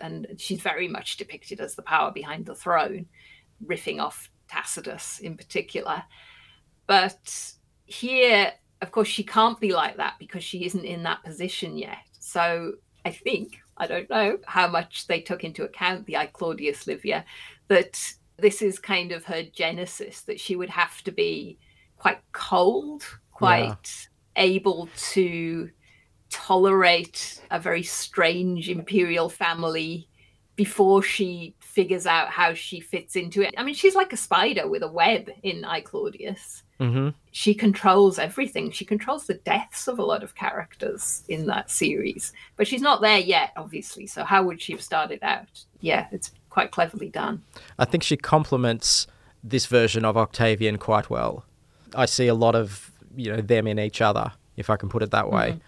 and 0.00 0.26
she's 0.38 0.60
very 0.60 0.88
much 0.88 1.16
depicted 1.16 1.60
as 1.60 1.74
the 1.74 1.82
power 1.82 2.10
behind 2.10 2.46
the 2.46 2.54
throne, 2.54 3.06
riffing 3.64 4.00
off 4.00 4.30
Tacitus 4.48 5.20
in 5.20 5.36
particular. 5.36 6.02
But 6.86 7.52
here, 7.84 8.52
of 8.80 8.90
course, 8.90 9.08
she 9.08 9.22
can't 9.22 9.60
be 9.60 9.72
like 9.72 9.96
that 9.98 10.14
because 10.18 10.42
she 10.42 10.64
isn't 10.64 10.84
in 10.84 11.02
that 11.04 11.22
position 11.22 11.76
yet. 11.76 11.98
So 12.18 12.74
I 13.04 13.10
think 13.10 13.58
I 13.76 13.86
don't 13.86 14.10
know 14.10 14.38
how 14.46 14.68
much 14.68 15.06
they 15.06 15.20
took 15.20 15.44
into 15.44 15.64
account 15.64 16.06
the 16.06 16.16
I 16.16 16.26
Claudius 16.26 16.86
Livia, 16.86 17.24
that 17.68 18.00
this 18.38 18.62
is 18.62 18.78
kind 18.78 19.12
of 19.12 19.24
her 19.24 19.42
genesis, 19.42 20.22
that 20.22 20.40
she 20.40 20.56
would 20.56 20.70
have 20.70 21.02
to 21.02 21.12
be 21.12 21.58
quite 21.96 22.20
cold, 22.32 23.04
quite 23.32 24.08
yeah. 24.36 24.42
able 24.42 24.88
to 25.12 25.70
tolerate 26.30 27.40
a 27.50 27.60
very 27.60 27.82
strange 27.82 28.68
imperial 28.68 29.28
family 29.28 30.08
before 30.56 31.02
she 31.02 31.54
figures 31.60 32.06
out 32.06 32.28
how 32.28 32.52
she 32.52 32.80
fits 32.80 33.16
into 33.16 33.42
it. 33.42 33.54
I 33.56 33.62
mean, 33.62 33.74
she's 33.74 33.94
like 33.94 34.12
a 34.12 34.16
spider 34.16 34.68
with 34.68 34.82
a 34.82 34.90
web 34.90 35.30
in 35.42 35.64
I 35.64 35.80
Claudius. 35.80 36.62
Mm-hmm. 36.78 37.10
She 37.30 37.54
controls 37.54 38.18
everything. 38.18 38.70
She 38.70 38.84
controls 38.84 39.26
the 39.26 39.34
deaths 39.34 39.86
of 39.86 39.98
a 39.98 40.04
lot 40.04 40.22
of 40.22 40.34
characters 40.34 41.22
in 41.28 41.46
that 41.46 41.70
series, 41.70 42.32
but 42.56 42.66
she's 42.66 42.82
not 42.82 43.00
there 43.00 43.18
yet, 43.18 43.52
obviously. 43.56 44.06
So 44.06 44.24
how 44.24 44.42
would 44.42 44.60
she 44.60 44.72
have 44.72 44.82
started 44.82 45.20
out? 45.22 45.64
Yeah, 45.80 46.08
it's 46.10 46.30
quite 46.48 46.70
cleverly 46.70 47.08
done. 47.08 47.42
I 47.78 47.84
think 47.84 48.02
she 48.02 48.16
complements 48.16 49.06
this 49.42 49.66
version 49.66 50.04
of 50.04 50.16
Octavian 50.16 50.78
quite 50.78 51.08
well. 51.10 51.44
I 51.94 52.06
see 52.06 52.28
a 52.28 52.34
lot 52.34 52.54
of 52.54 52.90
you 53.16 53.32
know 53.32 53.40
them 53.40 53.66
in 53.66 53.78
each 53.78 54.00
other, 54.00 54.32
if 54.56 54.70
I 54.70 54.76
can 54.76 54.88
put 54.88 55.02
it 55.02 55.10
that 55.10 55.30
way. 55.30 55.50
Mm-hmm. 55.50 55.58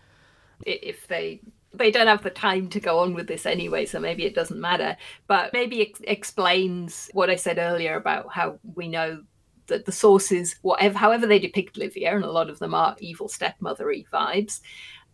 If 0.64 1.06
they 1.09 1.40
they 1.74 1.90
don't 1.90 2.06
have 2.06 2.22
the 2.22 2.30
time 2.30 2.68
to 2.68 2.80
go 2.80 2.98
on 2.98 3.14
with 3.14 3.26
this 3.26 3.47
anyway, 3.47 3.86
so 3.86 3.98
maybe 3.98 4.24
it 4.24 4.34
doesn't 4.34 4.60
matter. 4.60 4.97
But 5.26 5.52
maybe 5.52 5.80
it 5.80 5.97
explains 6.05 7.10
what 7.12 7.30
I 7.30 7.36
said 7.36 7.59
earlier 7.59 7.97
about 7.97 8.32
how 8.32 8.59
we 8.74 8.89
know 8.89 9.22
that 9.68 9.86
the 9.86 9.93
sources, 9.93 10.56
whatever, 10.62 10.98
however 10.98 11.26
they 11.26 11.39
depict 11.39 11.78
Livia, 11.78 12.14
and 12.14 12.24
a 12.24 12.30
lot 12.30 12.51
of 12.51 12.59
them 12.59 12.74
are 12.74 12.97
evil 12.98 13.28
stepmothery 13.28 14.06
vibes, 14.12 14.60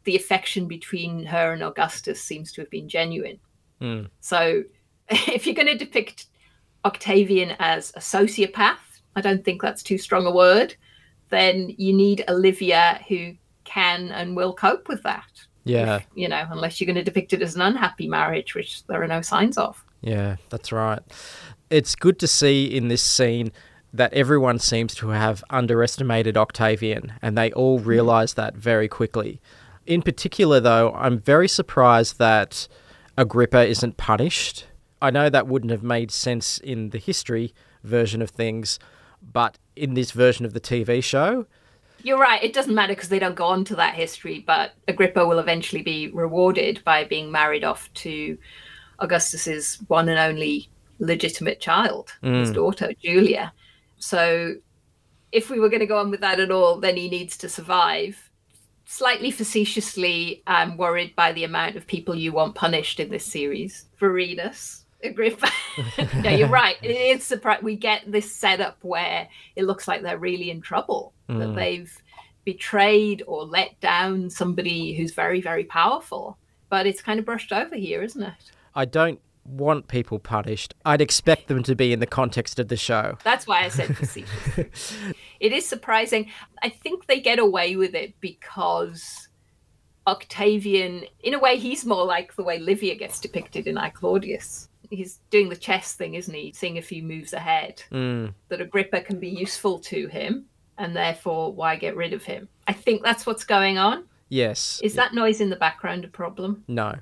the 0.04 0.16
affection 0.16 0.66
between 0.66 1.24
her 1.26 1.52
and 1.52 1.62
Augustus 1.62 2.20
seems 2.20 2.50
to 2.52 2.60
have 2.60 2.70
been 2.70 2.88
genuine. 2.88 3.38
Mm. 3.80 4.08
So, 4.20 4.64
if 5.08 5.46
you're 5.46 5.54
going 5.54 5.68
to 5.68 5.76
depict 5.76 6.26
Octavian 6.84 7.54
as 7.58 7.90
a 7.94 8.00
sociopath, 8.00 8.78
I 9.14 9.20
don't 9.20 9.44
think 9.44 9.62
that's 9.62 9.82
too 9.82 9.98
strong 9.98 10.26
a 10.26 10.32
word. 10.32 10.74
Then 11.30 11.74
you 11.76 11.92
need 11.92 12.24
Olivia 12.28 13.00
who 13.08 13.34
can 13.68 14.10
and 14.10 14.36
will 14.36 14.52
cope 14.52 14.88
with 14.88 15.02
that. 15.02 15.30
Yeah. 15.64 15.96
If, 15.96 16.06
you 16.14 16.28
know, 16.28 16.46
unless 16.50 16.80
you're 16.80 16.86
going 16.86 16.96
to 16.96 17.04
depict 17.04 17.32
it 17.32 17.42
as 17.42 17.54
an 17.54 17.60
unhappy 17.60 18.08
marriage, 18.08 18.54
which 18.54 18.86
there 18.86 19.02
are 19.02 19.06
no 19.06 19.20
signs 19.20 19.58
of. 19.58 19.84
Yeah, 20.00 20.36
that's 20.48 20.72
right. 20.72 21.00
It's 21.70 21.94
good 21.94 22.18
to 22.20 22.26
see 22.26 22.64
in 22.64 22.88
this 22.88 23.02
scene 23.02 23.52
that 23.92 24.12
everyone 24.12 24.58
seems 24.58 24.94
to 24.96 25.08
have 25.08 25.42
underestimated 25.50 26.36
Octavian, 26.36 27.12
and 27.22 27.36
they 27.36 27.52
all 27.52 27.78
hmm. 27.78 27.88
realize 27.88 28.34
that 28.34 28.54
very 28.54 28.88
quickly. 28.88 29.40
In 29.86 30.02
particular, 30.02 30.60
though, 30.60 30.92
I'm 30.92 31.18
very 31.18 31.48
surprised 31.48 32.18
that 32.18 32.68
Agrippa 33.16 33.66
isn't 33.66 33.96
punished. 33.96 34.66
I 35.00 35.10
know 35.10 35.30
that 35.30 35.46
wouldn't 35.46 35.72
have 35.72 35.82
made 35.82 36.10
sense 36.10 36.58
in 36.58 36.90
the 36.90 36.98
history 36.98 37.54
version 37.82 38.20
of 38.20 38.30
things, 38.30 38.78
but 39.22 39.58
in 39.76 39.94
this 39.94 40.10
version 40.10 40.44
of 40.44 40.52
the 40.52 40.60
TV 40.60 41.02
show, 41.02 41.46
you're 42.02 42.18
right. 42.18 42.42
It 42.42 42.52
doesn't 42.52 42.74
matter 42.74 42.94
because 42.94 43.08
they 43.08 43.18
don't 43.18 43.34
go 43.34 43.46
on 43.46 43.64
to 43.66 43.76
that 43.76 43.94
history, 43.94 44.44
but 44.46 44.72
Agrippa 44.86 45.26
will 45.26 45.38
eventually 45.38 45.82
be 45.82 46.08
rewarded 46.08 46.82
by 46.84 47.04
being 47.04 47.30
married 47.30 47.64
off 47.64 47.92
to 47.94 48.38
Augustus's 49.00 49.78
one 49.88 50.08
and 50.08 50.18
only 50.18 50.68
legitimate 50.98 51.60
child, 51.60 52.12
mm. 52.22 52.40
his 52.40 52.52
daughter, 52.52 52.92
Julia. 53.02 53.52
So 53.98 54.54
if 55.32 55.50
we 55.50 55.60
were 55.60 55.68
going 55.68 55.80
to 55.80 55.86
go 55.86 55.98
on 55.98 56.10
with 56.10 56.20
that 56.20 56.40
at 56.40 56.50
all, 56.50 56.78
then 56.80 56.96
he 56.96 57.08
needs 57.08 57.36
to 57.38 57.48
survive. 57.48 58.30
Slightly 58.84 59.30
facetiously, 59.30 60.42
I'm 60.46 60.76
worried 60.76 61.14
by 61.14 61.32
the 61.32 61.44
amount 61.44 61.76
of 61.76 61.86
people 61.86 62.14
you 62.14 62.32
want 62.32 62.54
punished 62.54 63.00
in 63.00 63.10
this 63.10 63.24
series. 63.24 63.86
Vorenus, 64.00 64.77
Agrippa. 65.02 65.48
no, 66.22 66.30
you're 66.30 66.48
right. 66.48 66.76
It 66.82 66.90
is 66.90 67.24
surprising. 67.24 67.64
We 67.64 67.76
get 67.76 68.10
this 68.10 68.32
setup 68.32 68.78
where 68.82 69.28
it 69.56 69.64
looks 69.64 69.86
like 69.86 70.02
they're 70.02 70.18
really 70.18 70.50
in 70.50 70.60
trouble, 70.60 71.12
mm. 71.28 71.38
that 71.38 71.54
they've 71.54 72.02
betrayed 72.44 73.22
or 73.26 73.44
let 73.44 73.78
down 73.80 74.30
somebody 74.30 74.94
who's 74.94 75.12
very, 75.12 75.40
very 75.40 75.64
powerful. 75.64 76.38
But 76.70 76.86
it's 76.86 77.00
kind 77.00 77.18
of 77.18 77.24
brushed 77.24 77.52
over 77.52 77.76
here, 77.76 78.02
isn't 78.02 78.22
it? 78.22 78.52
I 78.74 78.84
don't 78.84 79.20
want 79.44 79.88
people 79.88 80.18
punished. 80.18 80.74
I'd 80.84 81.00
expect 81.00 81.48
them 81.48 81.62
to 81.62 81.74
be 81.74 81.92
in 81.92 82.00
the 82.00 82.06
context 82.06 82.58
of 82.58 82.68
the 82.68 82.76
show. 82.76 83.18
That's 83.24 83.46
why 83.46 83.64
I 83.64 83.68
said 83.68 83.96
facetious. 83.96 84.96
it 85.40 85.52
is 85.52 85.66
surprising. 85.66 86.30
I 86.62 86.68
think 86.68 87.06
they 87.06 87.20
get 87.20 87.38
away 87.38 87.76
with 87.76 87.94
it 87.94 88.20
because 88.20 89.28
Octavian, 90.06 91.04
in 91.20 91.34
a 91.34 91.38
way, 91.38 91.58
he's 91.58 91.84
more 91.84 92.04
like 92.04 92.34
the 92.36 92.42
way 92.42 92.58
Livia 92.58 92.94
gets 92.94 93.20
depicted 93.20 93.66
in 93.66 93.78
I 93.78 93.90
Claudius. 93.90 94.67
He's 94.90 95.20
doing 95.30 95.48
the 95.48 95.56
chess 95.56 95.94
thing, 95.94 96.14
isn't 96.14 96.34
he? 96.34 96.52
Seeing 96.52 96.78
a 96.78 96.82
few 96.82 97.02
moves 97.02 97.32
ahead. 97.32 97.82
Mm. 97.92 98.32
That 98.48 98.60
Agrippa 98.60 99.02
can 99.02 99.18
be 99.18 99.28
useful 99.28 99.78
to 99.80 100.06
him, 100.08 100.46
and 100.78 100.94
therefore, 100.94 101.52
why 101.52 101.76
get 101.76 101.96
rid 101.96 102.12
of 102.12 102.24
him? 102.24 102.48
I 102.66 102.72
think 102.72 103.02
that's 103.02 103.26
what's 103.26 103.44
going 103.44 103.78
on. 103.78 104.04
Yes. 104.28 104.80
Is 104.82 104.94
that 104.94 105.14
noise 105.14 105.40
in 105.40 105.50
the 105.50 105.56
background 105.56 106.04
a 106.04 106.08
problem? 106.08 106.64
No. 106.68 106.94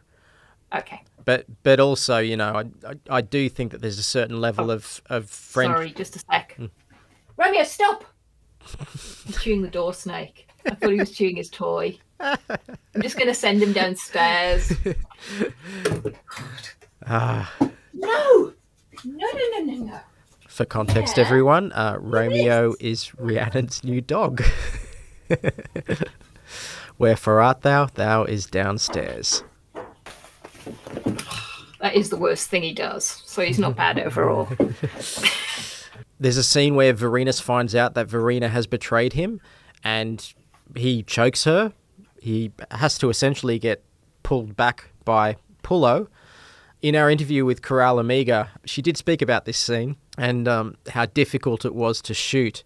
Okay 0.75 1.03
but 1.27 1.45
but 1.63 1.79
also 1.79 2.19
you 2.19 2.37
know 2.39 2.55
I, 2.55 2.89
I, 2.89 2.95
I 3.19 3.21
do 3.21 3.51
think 3.51 3.73
that 3.73 3.83
there's 3.83 3.99
a 3.99 4.03
certain 4.03 4.41
level 4.41 4.71
oh, 4.71 4.75
of 4.75 5.03
of 5.11 5.29
friend. 5.29 5.71
Sorry, 5.71 5.91
just 5.91 6.17
a 6.17 6.21
sec. 6.21 6.57
Mm. 6.59 6.71
Romeo, 7.37 7.65
stop! 7.65 8.05
He's 9.27 9.39
chewing 9.43 9.61
the 9.61 9.69
door 9.69 9.93
snake. 9.93 10.49
I 10.65 10.75
thought 10.75 10.91
he 10.91 10.99
was 10.99 11.11
chewing 11.11 11.37
his 11.37 11.51
toy. 11.51 11.99
I'm 12.21 12.39
just 13.03 13.17
going 13.17 13.29
to 13.29 13.35
send 13.35 13.63
him 13.63 13.73
downstairs. 13.73 14.73
ah. 17.07 17.53
No! 17.93 18.53
No! 19.05 19.29
No! 19.29 19.29
No! 19.35 19.65
No! 19.65 19.85
No! 19.85 20.01
For 20.49 20.65
context, 20.65 21.19
yeah. 21.19 21.25
everyone, 21.25 21.71
uh, 21.73 21.99
Romeo 22.01 22.75
is 22.81 23.13
Rhiannon's 23.19 23.85
new 23.85 24.01
dog. 24.01 24.43
Wherefore 26.99 27.43
art 27.43 27.61
thou? 27.61 27.87
Thou 27.87 28.25
is 28.25 28.47
downstairs. 28.47 29.45
That 31.81 31.95
is 31.95 32.09
the 32.09 32.17
worst 32.17 32.49
thing 32.49 32.63
he 32.63 32.73
does. 32.73 33.23
So 33.27 33.43
he's 33.43 33.59
not 33.59 33.77
bad 33.77 33.99
overall. 33.99 34.49
There's 36.19 36.39
a 36.39 36.43
scene 36.43 36.75
where 36.75 36.95
Vorenus 36.95 37.43
finds 37.43 37.75
out 37.75 37.95
that 37.95 38.09
Vorena 38.09 38.49
has 38.49 38.67
betrayed 38.67 39.13
him 39.13 39.41
and 39.85 40.33
he 40.75 41.03
chokes 41.03 41.45
her. 41.45 41.75
He 42.21 42.51
has 42.71 42.97
to 42.99 43.11
essentially 43.11 43.59
get 43.59 43.85
pulled 44.23 44.57
back 44.57 44.91
by 45.05 45.37
Pullo. 45.63 46.09
In 46.83 46.95
our 46.95 47.11
interview 47.11 47.45
with 47.45 47.63
Coral 47.63 47.99
Amiga, 47.99 48.51
she 48.65 48.83
did 48.83 48.97
speak 48.97 49.23
about 49.23 49.45
this 49.45 49.59
scene 49.59 49.97
and 50.19 50.47
um, 50.47 50.77
how 50.91 51.07
difficult 51.07 51.65
it 51.65 51.75
was 51.75 52.01
to 52.03 52.15
shoot, 52.15 52.65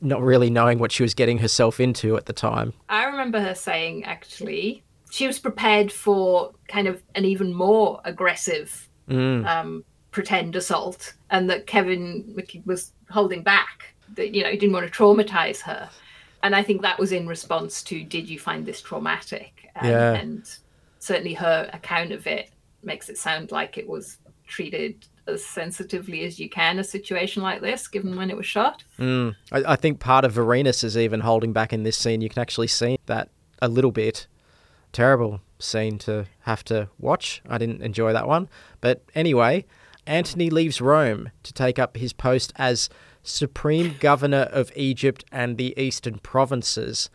not 0.00 0.20
really 0.20 0.50
knowing 0.50 0.78
what 0.78 0.92
she 0.92 1.02
was 1.02 1.14
getting 1.14 1.38
herself 1.38 1.80
into 1.80 2.16
at 2.16 2.26
the 2.26 2.32
time. 2.32 2.74
I 2.88 3.04
remember 3.04 3.40
her 3.40 3.54
saying, 3.54 4.04
actually, 4.04 4.84
she 5.10 5.26
was 5.26 5.38
prepared 5.38 5.90
for 5.90 6.52
kind 6.68 6.86
of 6.88 7.02
an 7.14 7.24
even 7.24 7.52
more 7.52 8.00
aggressive 8.04 8.88
mm. 9.08 9.46
um, 9.46 9.84
pretend 10.10 10.54
assault, 10.56 11.14
and 11.30 11.48
that 11.50 11.66
Kevin 11.66 12.36
was 12.64 12.92
holding 13.10 13.42
back. 13.42 13.94
That 14.14 14.34
you 14.34 14.42
know 14.42 14.50
he 14.50 14.56
didn't 14.56 14.74
want 14.74 14.90
to 14.90 14.92
traumatize 14.92 15.60
her, 15.62 15.88
and 16.42 16.54
I 16.54 16.62
think 16.62 16.82
that 16.82 16.98
was 16.98 17.12
in 17.12 17.26
response 17.26 17.82
to 17.84 18.02
"Did 18.04 18.28
you 18.28 18.38
find 18.38 18.66
this 18.66 18.80
traumatic?" 18.80 19.68
And, 19.74 19.88
yeah. 19.88 20.12
and 20.12 20.56
certainly 20.98 21.34
her 21.34 21.68
account 21.72 22.12
of 22.12 22.26
it 22.26 22.50
makes 22.84 23.08
it 23.08 23.18
sound 23.18 23.52
like 23.52 23.78
it 23.78 23.88
was 23.88 24.18
treated 24.46 25.06
as 25.26 25.44
sensitively 25.44 26.24
as 26.24 26.38
you 26.38 26.48
can 26.48 26.78
a 26.78 26.84
situation 26.84 27.42
like 27.42 27.60
this, 27.60 27.86
given 27.88 28.16
when 28.16 28.30
it 28.30 28.36
was 28.36 28.46
shot. 28.46 28.84
Mm. 28.98 29.34
I, 29.52 29.72
I, 29.72 29.76
think 29.76 30.00
part 30.00 30.24
of 30.24 30.34
Vorenus 30.34 30.82
is 30.82 30.96
even 30.96 31.20
holding 31.20 31.52
back 31.52 31.72
in 31.72 31.84
this 31.84 31.96
scene. 31.96 32.20
You 32.20 32.28
can 32.28 32.40
actually 32.40 32.66
see 32.66 32.98
that 33.06 33.28
a 33.60 33.68
little 33.68 33.92
bit 33.92 34.26
terrible 34.92 35.40
scene 35.58 35.98
to 35.98 36.26
have 36.40 36.64
to 36.64 36.88
watch. 36.98 37.42
I 37.48 37.58
didn't 37.58 37.82
enjoy 37.82 38.12
that 38.12 38.26
one. 38.26 38.48
But 38.80 39.04
anyway, 39.14 39.64
Antony 40.06 40.50
leaves 40.50 40.80
Rome 40.80 41.30
to 41.44 41.52
take 41.52 41.78
up 41.78 41.96
his 41.96 42.12
post 42.12 42.52
as 42.56 42.90
Supreme 43.22 43.96
Governor 44.00 44.48
of 44.52 44.72
Egypt 44.74 45.24
and 45.30 45.56
the 45.56 45.74
Eastern 45.80 46.18
Provinces, 46.18 47.08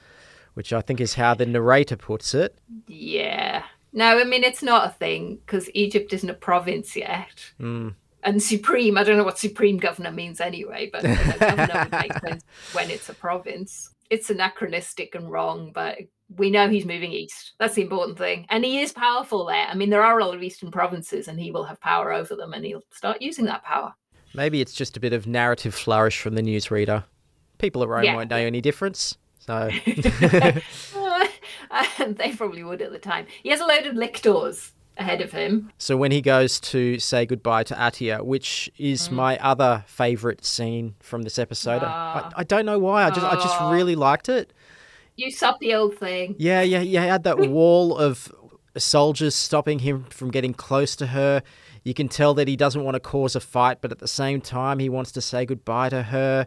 which 0.53 0.71
I 0.71 0.81
think 0.81 1.01
is 1.01 1.15
how 1.15 1.33
the 1.33 1.45
narrator 1.45 1.97
puts 1.97 2.33
it. 2.33 2.57
Yeah. 2.87 3.63
No, 3.93 4.19
I 4.19 4.23
mean, 4.23 4.43
it's 4.43 4.63
not 4.63 4.87
a 4.87 4.93
thing 4.93 5.39
because 5.45 5.69
Egypt 5.73 6.13
isn't 6.13 6.29
a 6.29 6.33
province 6.33 6.95
yet. 6.95 7.51
Mm. 7.59 7.95
And 8.23 8.43
supreme, 8.43 8.97
I 8.97 9.03
don't 9.03 9.17
know 9.17 9.23
what 9.23 9.39
supreme 9.39 9.77
governor 9.77 10.11
means 10.11 10.41
anyway, 10.41 10.89
but 10.91 11.03
governor 11.03 11.83
would 11.83 11.91
make 11.91 12.13
sense 12.27 12.43
when 12.73 12.89
it's 12.89 13.09
a 13.09 13.13
province. 13.13 13.91
It's 14.09 14.29
anachronistic 14.29 15.15
and 15.15 15.31
wrong, 15.31 15.71
but 15.73 15.97
we 16.35 16.49
know 16.49 16.67
he's 16.67 16.85
moving 16.85 17.11
east. 17.11 17.53
That's 17.59 17.75
the 17.75 17.81
important 17.81 18.17
thing. 18.17 18.45
And 18.49 18.65
he 18.65 18.81
is 18.81 18.91
powerful 18.91 19.45
there. 19.45 19.67
I 19.67 19.75
mean, 19.75 19.89
there 19.89 20.03
are 20.03 20.19
a 20.19 20.25
lot 20.25 20.35
of 20.35 20.43
eastern 20.43 20.71
provinces 20.71 21.27
and 21.27 21.39
he 21.39 21.51
will 21.51 21.63
have 21.63 21.79
power 21.79 22.11
over 22.11 22.35
them 22.35 22.53
and 22.53 22.65
he'll 22.65 22.83
start 22.91 23.21
using 23.21 23.45
that 23.45 23.63
power. 23.63 23.93
Maybe 24.33 24.61
it's 24.61 24.73
just 24.73 24.97
a 24.97 24.99
bit 24.99 25.13
of 25.13 25.25
narrative 25.25 25.73
flourish 25.73 26.19
from 26.19 26.35
the 26.35 26.41
newsreader. 26.41 27.05
People 27.59 27.81
at 27.81 27.89
Rome 27.89 28.03
yeah. 28.03 28.15
won't 28.15 28.29
know 28.29 28.35
any 28.37 28.61
difference. 28.61 29.17
So 29.39 29.69
they 32.07 32.31
probably 32.33 32.63
would 32.63 32.81
at 32.81 32.91
the 32.91 32.99
time. 32.99 33.25
He 33.43 33.49
has 33.49 33.59
a 33.59 33.65
load 33.65 33.85
of 33.85 33.95
lictors. 33.95 34.71
ahead 34.99 35.21
of 35.21 35.31
him. 35.31 35.71
So 35.77 35.95
when 35.95 36.11
he 36.11 36.21
goes 36.21 36.59
to 36.59 36.97
say 36.97 37.25
goodbye 37.27 37.63
to 37.65 37.75
Atia, 37.75 38.23
which 38.25 38.69
is 38.79 39.11
my 39.11 39.37
other 39.37 39.83
favorite 39.85 40.43
scene 40.43 40.95
from 41.01 41.21
this 41.21 41.37
episode, 41.37 41.83
I, 41.83 42.31
I 42.35 42.43
don't 42.43 42.65
know 42.65 42.79
why. 42.79 43.03
I 43.03 43.09
just 43.11 43.25
I 43.25 43.35
just 43.35 43.61
Ah. 43.61 43.69
really 43.69 43.95
liked 43.95 44.27
it. 44.27 44.51
You 45.15 45.31
the 45.59 45.73
old 45.75 45.97
thing. 45.97 46.35
Yeah, 46.39 46.61
yeah, 46.61 46.81
you 46.81 46.97
had 46.97 47.23
that 47.25 47.37
wall 47.49 47.95
of 47.97 48.31
soldiers 48.77 49.35
stopping 49.35 49.79
him 49.79 50.05
from 50.05 50.31
getting 50.31 50.53
close 50.53 50.95
to 50.95 51.07
her. 51.07 51.43
You 51.83 51.93
can 51.93 52.07
tell 52.09 52.33
that 52.33 52.47
he 52.47 52.55
doesn't 52.55 52.83
want 52.83 52.95
to 52.95 52.99
cause 52.99 53.35
a 53.35 53.39
fight, 53.39 53.81
but 53.81 53.91
at 53.91 53.99
the 53.99 54.07
same 54.07 54.41
time, 54.41 54.79
he 54.79 54.89
wants 54.89 55.11
to 55.13 55.21
say 55.21 55.45
goodbye 55.45 55.89
to 55.89 56.03
her. 56.03 56.45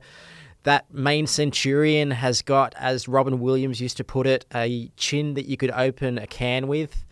That 0.64 0.92
main 0.92 1.26
centurion 1.26 2.10
has 2.10 2.42
got, 2.42 2.74
as 2.76 3.08
Robin 3.08 3.40
Williams 3.40 3.80
used 3.80 3.96
to 3.96 4.04
put 4.04 4.26
it, 4.26 4.44
a 4.54 4.90
chin 4.96 5.34
that 5.34 5.46
you 5.46 5.56
could 5.56 5.70
open 5.70 6.18
a 6.18 6.26
can 6.26 6.68
with. 6.68 7.04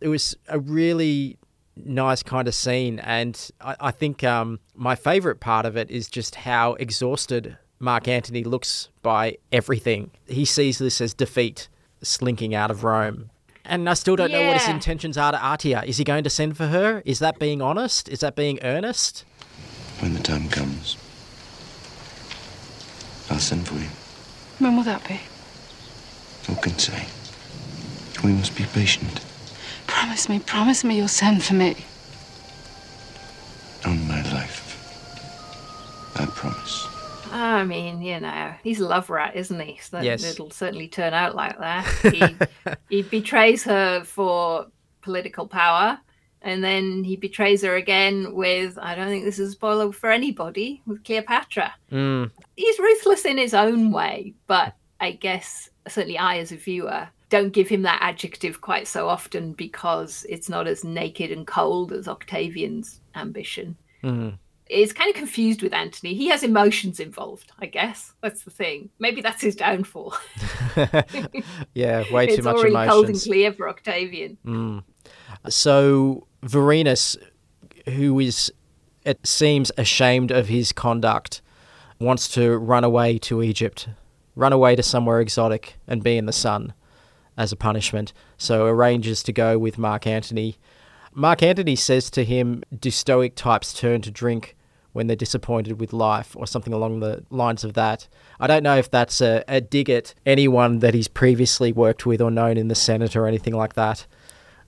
It 0.00 0.08
was 0.08 0.36
a 0.48 0.58
really 0.58 1.38
nice 1.74 2.22
kind 2.22 2.46
of 2.46 2.54
scene, 2.54 2.98
and 3.00 3.50
I, 3.60 3.76
I 3.80 3.90
think 3.90 4.22
um, 4.22 4.60
my 4.74 4.94
favorite 4.94 5.40
part 5.40 5.66
of 5.66 5.76
it 5.76 5.90
is 5.90 6.08
just 6.08 6.34
how 6.34 6.74
exhausted 6.74 7.56
Mark 7.78 8.06
Antony 8.06 8.44
looks 8.44 8.88
by 9.02 9.38
everything. 9.52 10.10
He 10.26 10.44
sees 10.44 10.78
this 10.78 11.00
as 11.00 11.14
defeat, 11.14 11.68
slinking 12.02 12.54
out 12.54 12.70
of 12.70 12.84
Rome. 12.84 13.30
And 13.64 13.88
I 13.88 13.94
still 13.94 14.16
don't 14.16 14.30
know 14.30 14.46
what 14.46 14.58
his 14.58 14.68
intentions 14.68 15.18
are 15.18 15.32
to 15.32 15.38
Atia. 15.38 15.84
Is 15.84 15.96
he 15.96 16.04
going 16.04 16.24
to 16.24 16.30
send 16.30 16.56
for 16.56 16.68
her? 16.68 17.02
Is 17.04 17.18
that 17.18 17.38
being 17.38 17.60
honest? 17.60 18.08
Is 18.08 18.20
that 18.20 18.36
being 18.36 18.60
earnest? 18.62 19.24
When 20.00 20.14
the 20.14 20.20
time 20.20 20.48
comes, 20.48 20.96
I'll 23.30 23.38
send 23.38 23.66
for 23.66 23.74
you. 23.74 23.88
When 24.58 24.76
will 24.76 24.84
that 24.84 25.06
be? 25.06 25.20
Who 26.46 26.54
can 26.56 26.78
say? 26.78 27.06
We 28.24 28.32
must 28.32 28.56
be 28.56 28.64
patient. 28.64 29.20
Promise 29.86 30.28
me, 30.28 30.38
promise 30.38 30.84
me 30.84 30.96
you'll 30.96 31.08
send 31.08 31.42
for 31.42 31.54
me. 31.54 31.76
On 33.84 34.06
my 34.08 34.22
life. 34.32 34.62
I 36.16 36.26
promise. 36.26 36.86
I 37.30 37.64
mean, 37.64 38.00
you 38.02 38.18
know, 38.20 38.54
he's 38.62 38.80
a 38.80 38.86
love 38.86 39.10
rat, 39.10 39.36
isn't 39.36 39.60
he? 39.60 39.78
So 39.82 40.00
Yes. 40.00 40.24
it'll 40.24 40.50
certainly 40.50 40.88
turn 40.88 41.12
out 41.12 41.34
like 41.34 41.58
that. 41.58 41.84
He, 42.12 42.36
he 42.88 43.02
betrays 43.02 43.64
her 43.64 44.04
for 44.04 44.66
political 45.02 45.46
power, 45.46 45.98
and 46.42 46.62
then 46.62 47.04
he 47.04 47.16
betrays 47.16 47.62
her 47.62 47.76
again 47.76 48.34
with, 48.34 48.78
I 48.78 48.94
don't 48.94 49.08
think 49.08 49.24
this 49.24 49.38
is 49.38 49.48
a 49.50 49.52
spoiler 49.52 49.92
for 49.92 50.10
anybody, 50.10 50.82
with 50.86 51.04
Cleopatra. 51.04 51.74
Mm, 51.90 52.30
He's 52.56 52.78
ruthless 52.78 53.24
in 53.24 53.38
his 53.38 53.54
own 53.54 53.90
way, 53.90 54.34
but 54.46 54.74
I 55.00 55.12
guess, 55.12 55.70
certainly 55.88 56.18
I 56.18 56.38
as 56.38 56.52
a 56.52 56.56
viewer, 56.56 57.08
don't 57.28 57.52
give 57.52 57.68
him 57.68 57.82
that 57.82 58.00
adjective 58.02 58.60
quite 58.60 58.86
so 58.86 59.08
often 59.08 59.52
because 59.52 60.24
it's 60.28 60.48
not 60.48 60.66
as 60.66 60.84
naked 60.84 61.32
and 61.32 61.46
cold 61.46 61.92
as 61.92 62.06
Octavian's 62.06 63.00
ambition 63.14 63.76
mm. 64.02 64.38
is 64.70 64.92
kind 64.92 65.10
of 65.10 65.16
confused 65.16 65.62
with 65.62 65.74
Antony. 65.74 66.14
He 66.14 66.28
has 66.28 66.42
emotions 66.42 67.00
involved, 67.00 67.50
I 67.58 67.66
guess. 67.66 68.12
That's 68.22 68.44
the 68.44 68.50
thing. 68.50 68.90
Maybe 68.98 69.22
that's 69.22 69.42
his 69.42 69.56
downfall. 69.56 70.14
yeah, 71.74 72.04
way 72.12 72.26
too 72.28 72.34
it's 72.34 72.44
much 72.44 72.56
already 72.56 72.88
cold 72.88 73.08
and 73.08 73.20
clear 73.20 73.52
for 73.52 73.68
Octavian. 73.68 74.38
Mm. 74.46 74.84
So 75.48 76.26
Vorenus, 76.42 77.16
who 77.88 78.18
is 78.20 78.52
it 79.04 79.24
seems 79.26 79.70
ashamed 79.78 80.30
of 80.30 80.48
his 80.48 80.72
conduct, 80.72 81.40
wants 82.00 82.28
to 82.28 82.56
run 82.56 82.84
away 82.84 83.18
to 83.18 83.42
Egypt, 83.42 83.88
run 84.34 84.52
away 84.52 84.74
to 84.76 84.82
somewhere 84.82 85.20
exotic 85.20 85.76
and 85.86 86.02
be 86.02 86.16
in 86.16 86.26
the 86.26 86.32
sun 86.32 86.74
as 87.36 87.52
a 87.52 87.56
punishment. 87.56 88.12
So 88.36 88.66
arranges 88.66 89.22
to 89.22 89.32
go 89.32 89.58
with 89.58 89.78
Mark 89.78 90.06
Antony. 90.06 90.56
Mark 91.14 91.42
Antony 91.42 91.76
says 91.76 92.10
to 92.10 92.24
him, 92.24 92.62
"Do 92.78 92.90
Stoic 92.90 93.34
types 93.36 93.72
turn 93.72 94.02
to 94.02 94.10
drink 94.10 94.56
when 94.92 95.06
they're 95.06 95.16
disappointed 95.16 95.80
with 95.80 95.92
life, 95.92 96.34
or 96.36 96.46
something 96.46 96.72
along 96.72 97.00
the 97.00 97.24
lines 97.30 97.62
of 97.64 97.74
that?" 97.74 98.08
I 98.40 98.46
don't 98.46 98.62
know 98.62 98.76
if 98.76 98.90
that's 98.90 99.20
a, 99.20 99.44
a 99.46 99.60
dig 99.60 99.88
at 99.88 100.14
anyone 100.26 100.80
that 100.80 100.94
he's 100.94 101.08
previously 101.08 101.72
worked 101.72 102.04
with 102.04 102.20
or 102.20 102.30
known 102.30 102.56
in 102.56 102.68
the 102.68 102.74
Senate 102.74 103.14
or 103.16 103.26
anything 103.26 103.54
like 103.54 103.74
that. 103.74 104.06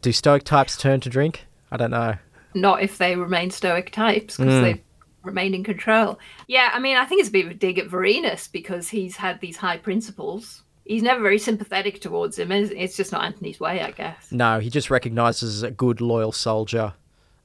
Do 0.02 0.12
Stoic 0.12 0.44
types 0.44 0.76
turn 0.76 1.00
to 1.00 1.08
drink? 1.10 1.46
I 1.70 1.76
don't 1.76 1.90
know. 1.90 2.14
Not 2.54 2.82
if 2.82 2.98
they 2.98 3.16
remain 3.16 3.50
stoic 3.50 3.90
types, 3.92 4.36
because 4.36 4.54
Mm. 4.54 4.62
they 4.62 4.82
remain 5.22 5.54
in 5.54 5.64
control. 5.64 6.18
Yeah, 6.46 6.70
I 6.72 6.78
mean, 6.78 6.96
I 6.96 7.04
think 7.04 7.20
it's 7.20 7.28
a 7.28 7.32
bit 7.32 7.44
of 7.44 7.50
a 7.50 7.54
dig 7.54 7.78
at 7.78 7.88
Vorenus 7.88 8.50
because 8.50 8.88
he's 8.88 9.16
had 9.16 9.40
these 9.40 9.58
high 9.58 9.76
principles. 9.76 10.62
He's 10.84 11.02
never 11.02 11.20
very 11.20 11.38
sympathetic 11.38 12.00
towards 12.00 12.38
him. 12.38 12.50
It's 12.50 12.96
just 12.96 13.12
not 13.12 13.22
Antony's 13.24 13.60
way, 13.60 13.82
I 13.82 13.90
guess. 13.90 14.32
No, 14.32 14.58
he 14.60 14.70
just 14.70 14.88
recognizes 14.90 15.62
a 15.62 15.70
good, 15.70 16.00
loyal 16.00 16.32
soldier, 16.32 16.94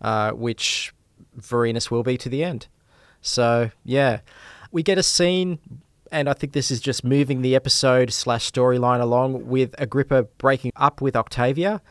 uh, 0.02 0.32
which 0.32 0.94
Vorenus 1.38 1.92
will 1.92 2.04
be 2.04 2.18
to 2.18 2.30
the 2.30 2.44
end. 2.44 2.68
So, 3.22 3.72
yeah. 3.84 4.20
We 4.72 4.82
get 4.82 4.98
a 4.98 5.04
scene, 5.04 5.60
and 6.12 6.30
I 6.30 6.34
think 6.34 6.54
this 6.54 6.72
is 6.72 6.80
just 6.80 7.04
moving 7.04 7.42
the 7.42 7.54
episode 7.56 8.14
slash 8.14 8.50
storyline 8.50 9.02
along 9.02 9.48
with 9.48 9.76
Agrippa 9.78 10.24
breaking 10.38 10.72
up 10.78 11.02
with 11.02 11.16
Octavia. 11.18 11.82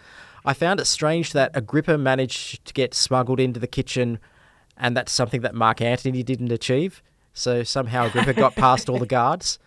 I 0.45 0.55
found 0.55 0.81
it 0.81 0.87
strange 0.87 1.33
that 1.33 1.51
Agrippa 1.55 1.99
managed 1.99 2.65
to 2.65 2.75
get 2.75 2.95
smuggled 2.95 3.39
into 3.39 3.61
the 3.61 3.67
kitchen, 3.67 4.19
and 4.77 4.97
that's 4.97 5.13
something 5.13 5.41
that 5.43 5.55
Mark 5.55 5.81
Antony 5.81 6.23
didn't 6.23 6.51
achieve. 6.51 7.03
So 7.33 7.63
somehow 7.63 8.07
Agrippa 8.07 8.35
got 8.35 8.55
past 8.55 8.89
all 8.89 8.99
the 8.99 9.07
guards. 9.19 9.59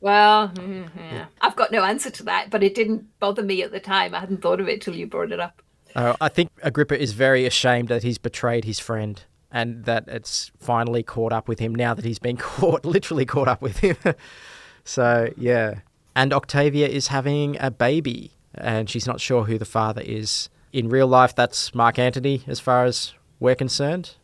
Well, 0.00 0.48
mm, 0.48 0.88
yeah. 0.96 1.26
I've 1.40 1.56
got 1.56 1.72
no 1.72 1.82
answer 1.82 2.10
to 2.10 2.22
that, 2.24 2.50
but 2.50 2.62
it 2.62 2.74
didn't 2.74 3.06
bother 3.20 3.42
me 3.42 3.62
at 3.62 3.72
the 3.72 3.80
time. 3.80 4.14
I 4.14 4.20
hadn't 4.20 4.42
thought 4.42 4.60
of 4.60 4.68
it 4.68 4.82
till 4.82 4.94
you 4.94 5.06
brought 5.06 5.32
it 5.32 5.40
up. 5.40 5.62
Uh, 5.94 6.14
I 6.20 6.28
think 6.28 6.50
Agrippa 6.62 7.00
is 7.00 7.12
very 7.12 7.46
ashamed 7.46 7.88
that 7.88 8.02
he's 8.02 8.18
betrayed 8.18 8.64
his 8.64 8.78
friend 8.78 9.22
and 9.50 9.84
that 9.84 10.04
it's 10.08 10.50
finally 10.58 11.02
caught 11.02 11.32
up 11.32 11.48
with 11.48 11.60
him 11.60 11.74
now 11.74 11.94
that 11.94 12.04
he's 12.04 12.18
been 12.18 12.36
caught, 12.38 12.84
literally 12.84 13.24
caught 13.24 13.48
up 13.48 13.62
with 13.62 13.78
him. 13.78 13.96
so, 14.84 15.32
yeah. 15.38 15.80
And 16.14 16.32
Octavia 16.34 16.86
is 16.86 17.08
having 17.08 17.56
a 17.58 17.70
baby 17.70 18.32
and 18.56 18.88
she's 18.88 19.06
not 19.06 19.20
sure 19.20 19.44
who 19.44 19.58
the 19.58 19.64
father 19.64 20.02
is. 20.04 20.48
In 20.72 20.88
real 20.88 21.06
life, 21.06 21.34
that's 21.34 21.74
Mark 21.74 21.98
Antony, 21.98 22.42
as 22.46 22.60
far 22.60 22.84
as 22.84 23.14
we're 23.38 23.54
concerned. 23.54 24.16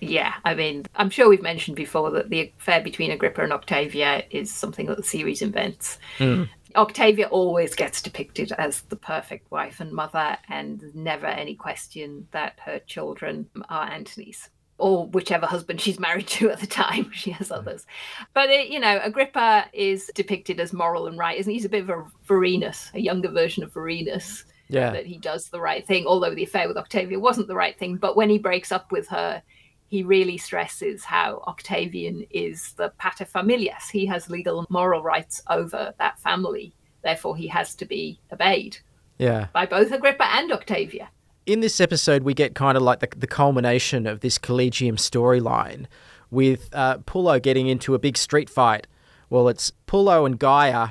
Yeah, 0.00 0.34
I 0.44 0.54
mean, 0.54 0.84
I'm 0.96 1.10
sure 1.10 1.28
we've 1.28 1.42
mentioned 1.42 1.76
before 1.76 2.10
that 2.10 2.28
the 2.28 2.52
affair 2.58 2.82
between 2.82 3.10
Agrippa 3.10 3.42
and 3.42 3.52
Octavia 3.52 4.24
is 4.30 4.52
something 4.52 4.86
that 4.86 4.96
the 4.96 5.02
series 5.02 5.42
invents. 5.42 5.98
Mm. 6.18 6.48
Octavia 6.76 7.26
always 7.28 7.74
gets 7.74 8.02
depicted 8.02 8.52
as 8.52 8.82
the 8.82 8.96
perfect 8.96 9.50
wife 9.50 9.80
and 9.80 9.92
mother, 9.92 10.36
and 10.48 10.80
there's 10.80 10.94
never 10.94 11.26
any 11.26 11.54
question 11.54 12.28
that 12.32 12.58
her 12.64 12.78
children 12.80 13.48
are 13.68 13.90
Antony's. 13.90 14.50
Or 14.78 15.06
whichever 15.06 15.46
husband 15.46 15.80
she's 15.80 15.98
married 15.98 16.28
to 16.28 16.50
at 16.50 16.60
the 16.60 16.66
time. 16.66 17.10
She 17.14 17.32
has 17.32 17.48
hmm. 17.48 17.54
others. 17.54 17.86
But, 18.32 18.50
it, 18.50 18.68
you 18.68 18.78
know, 18.78 19.00
Agrippa 19.02 19.66
is 19.72 20.10
depicted 20.14 20.60
as 20.60 20.72
moral 20.72 21.06
and 21.06 21.18
right, 21.18 21.38
isn't 21.38 21.50
he? 21.50 21.56
He's 21.56 21.64
a 21.64 21.68
bit 21.68 21.82
of 21.82 21.90
a 21.90 22.06
Vorenus, 22.28 22.92
a 22.94 23.00
younger 23.00 23.28
version 23.28 23.62
of 23.62 23.72
Vorenus. 23.72 24.44
Yeah. 24.70 24.90
That 24.90 25.06
he 25.06 25.16
does 25.16 25.48
the 25.48 25.60
right 25.60 25.86
thing, 25.86 26.06
although 26.06 26.34
the 26.34 26.44
affair 26.44 26.68
with 26.68 26.76
Octavia 26.76 27.18
wasn't 27.18 27.48
the 27.48 27.54
right 27.54 27.78
thing. 27.78 27.96
But 27.96 28.16
when 28.16 28.28
he 28.28 28.38
breaks 28.38 28.70
up 28.70 28.92
with 28.92 29.08
her, 29.08 29.42
he 29.88 30.02
really 30.02 30.36
stresses 30.36 31.04
how 31.04 31.42
Octavian 31.46 32.26
is 32.30 32.74
the 32.74 32.92
pater 32.98 33.24
familias. 33.24 33.90
He 33.90 34.04
has 34.06 34.28
legal 34.28 34.58
and 34.58 34.68
moral 34.70 35.02
rights 35.02 35.42
over 35.48 35.94
that 35.98 36.20
family. 36.20 36.74
Therefore, 37.02 37.36
he 37.36 37.48
has 37.48 37.74
to 37.76 37.86
be 37.86 38.20
obeyed 38.30 38.78
Yeah. 39.18 39.48
by 39.54 39.64
both 39.64 39.90
Agrippa 39.90 40.26
and 40.26 40.52
Octavia. 40.52 41.08
In 41.48 41.60
this 41.60 41.80
episode, 41.80 42.24
we 42.24 42.34
get 42.34 42.54
kind 42.54 42.76
of 42.76 42.82
like 42.82 43.00
the, 43.00 43.08
the 43.16 43.26
culmination 43.26 44.06
of 44.06 44.20
this 44.20 44.36
Collegium 44.36 44.96
storyline 44.96 45.86
with 46.30 46.68
uh, 46.74 46.98
Pullo 46.98 47.40
getting 47.40 47.68
into 47.68 47.94
a 47.94 47.98
big 47.98 48.18
street 48.18 48.50
fight. 48.50 48.86
Well, 49.30 49.48
it's 49.48 49.72
Pullo 49.86 50.26
and 50.26 50.38
Gaia 50.38 50.90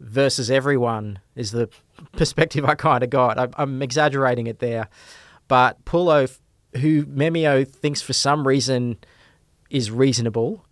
versus 0.00 0.50
everyone, 0.50 1.20
is 1.36 1.52
the 1.52 1.68
perspective 2.16 2.64
I 2.64 2.74
kind 2.74 3.04
of 3.04 3.10
got. 3.10 3.38
I, 3.38 3.46
I'm 3.54 3.80
exaggerating 3.80 4.48
it 4.48 4.58
there. 4.58 4.88
But 5.46 5.84
Pullo, 5.84 6.36
who 6.80 7.06
Memmio 7.06 7.64
thinks 7.64 8.02
for 8.02 8.12
some 8.12 8.48
reason 8.48 8.96
is 9.70 9.92
reasonable, 9.92 10.66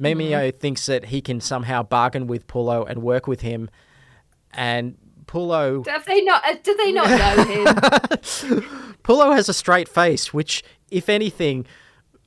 Memmio 0.00 0.52
thinks 0.52 0.86
that 0.86 1.04
he 1.04 1.20
can 1.20 1.40
somehow 1.40 1.84
bargain 1.84 2.26
with 2.26 2.48
Pullo 2.48 2.84
and 2.90 3.04
work 3.04 3.28
with 3.28 3.42
him. 3.42 3.70
And 4.52 4.96
Pullo. 5.26 5.86
Have 5.86 6.04
they 6.06 6.20
not? 6.22 6.42
uh, 6.46 6.56
Do 6.62 6.74
they 6.76 6.92
not 6.92 7.08
know 7.10 7.44
him? 7.44 7.66
Pullo 9.02 9.34
has 9.34 9.48
a 9.48 9.54
straight 9.54 9.88
face, 9.88 10.32
which, 10.32 10.62
if 10.90 11.08
anything, 11.08 11.66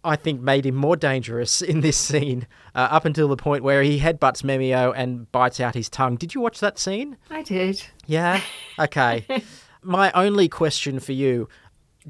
I 0.03 0.15
think 0.15 0.41
made 0.41 0.65
him 0.65 0.75
more 0.75 0.95
dangerous 0.95 1.61
in 1.71 1.81
this 1.81 1.97
scene, 1.97 2.47
uh, 2.73 2.87
up 2.91 3.05
until 3.05 3.27
the 3.27 3.37
point 3.37 3.63
where 3.63 3.81
he 3.81 3.99
headbutts 3.99 4.43
Memmio 4.43 4.93
and 4.95 5.31
bites 5.31 5.59
out 5.59 5.73
his 5.75 5.89
tongue. 5.89 6.15
Did 6.15 6.35
you 6.35 6.41
watch 6.41 6.59
that 6.59 6.77
scene? 6.79 7.17
I 7.29 7.41
did. 7.43 7.83
Yeah? 8.05 8.41
Okay. 8.79 9.25
My 9.83 10.11
only 10.13 10.49
question 10.49 10.99
for 10.99 11.11
you 11.13 11.47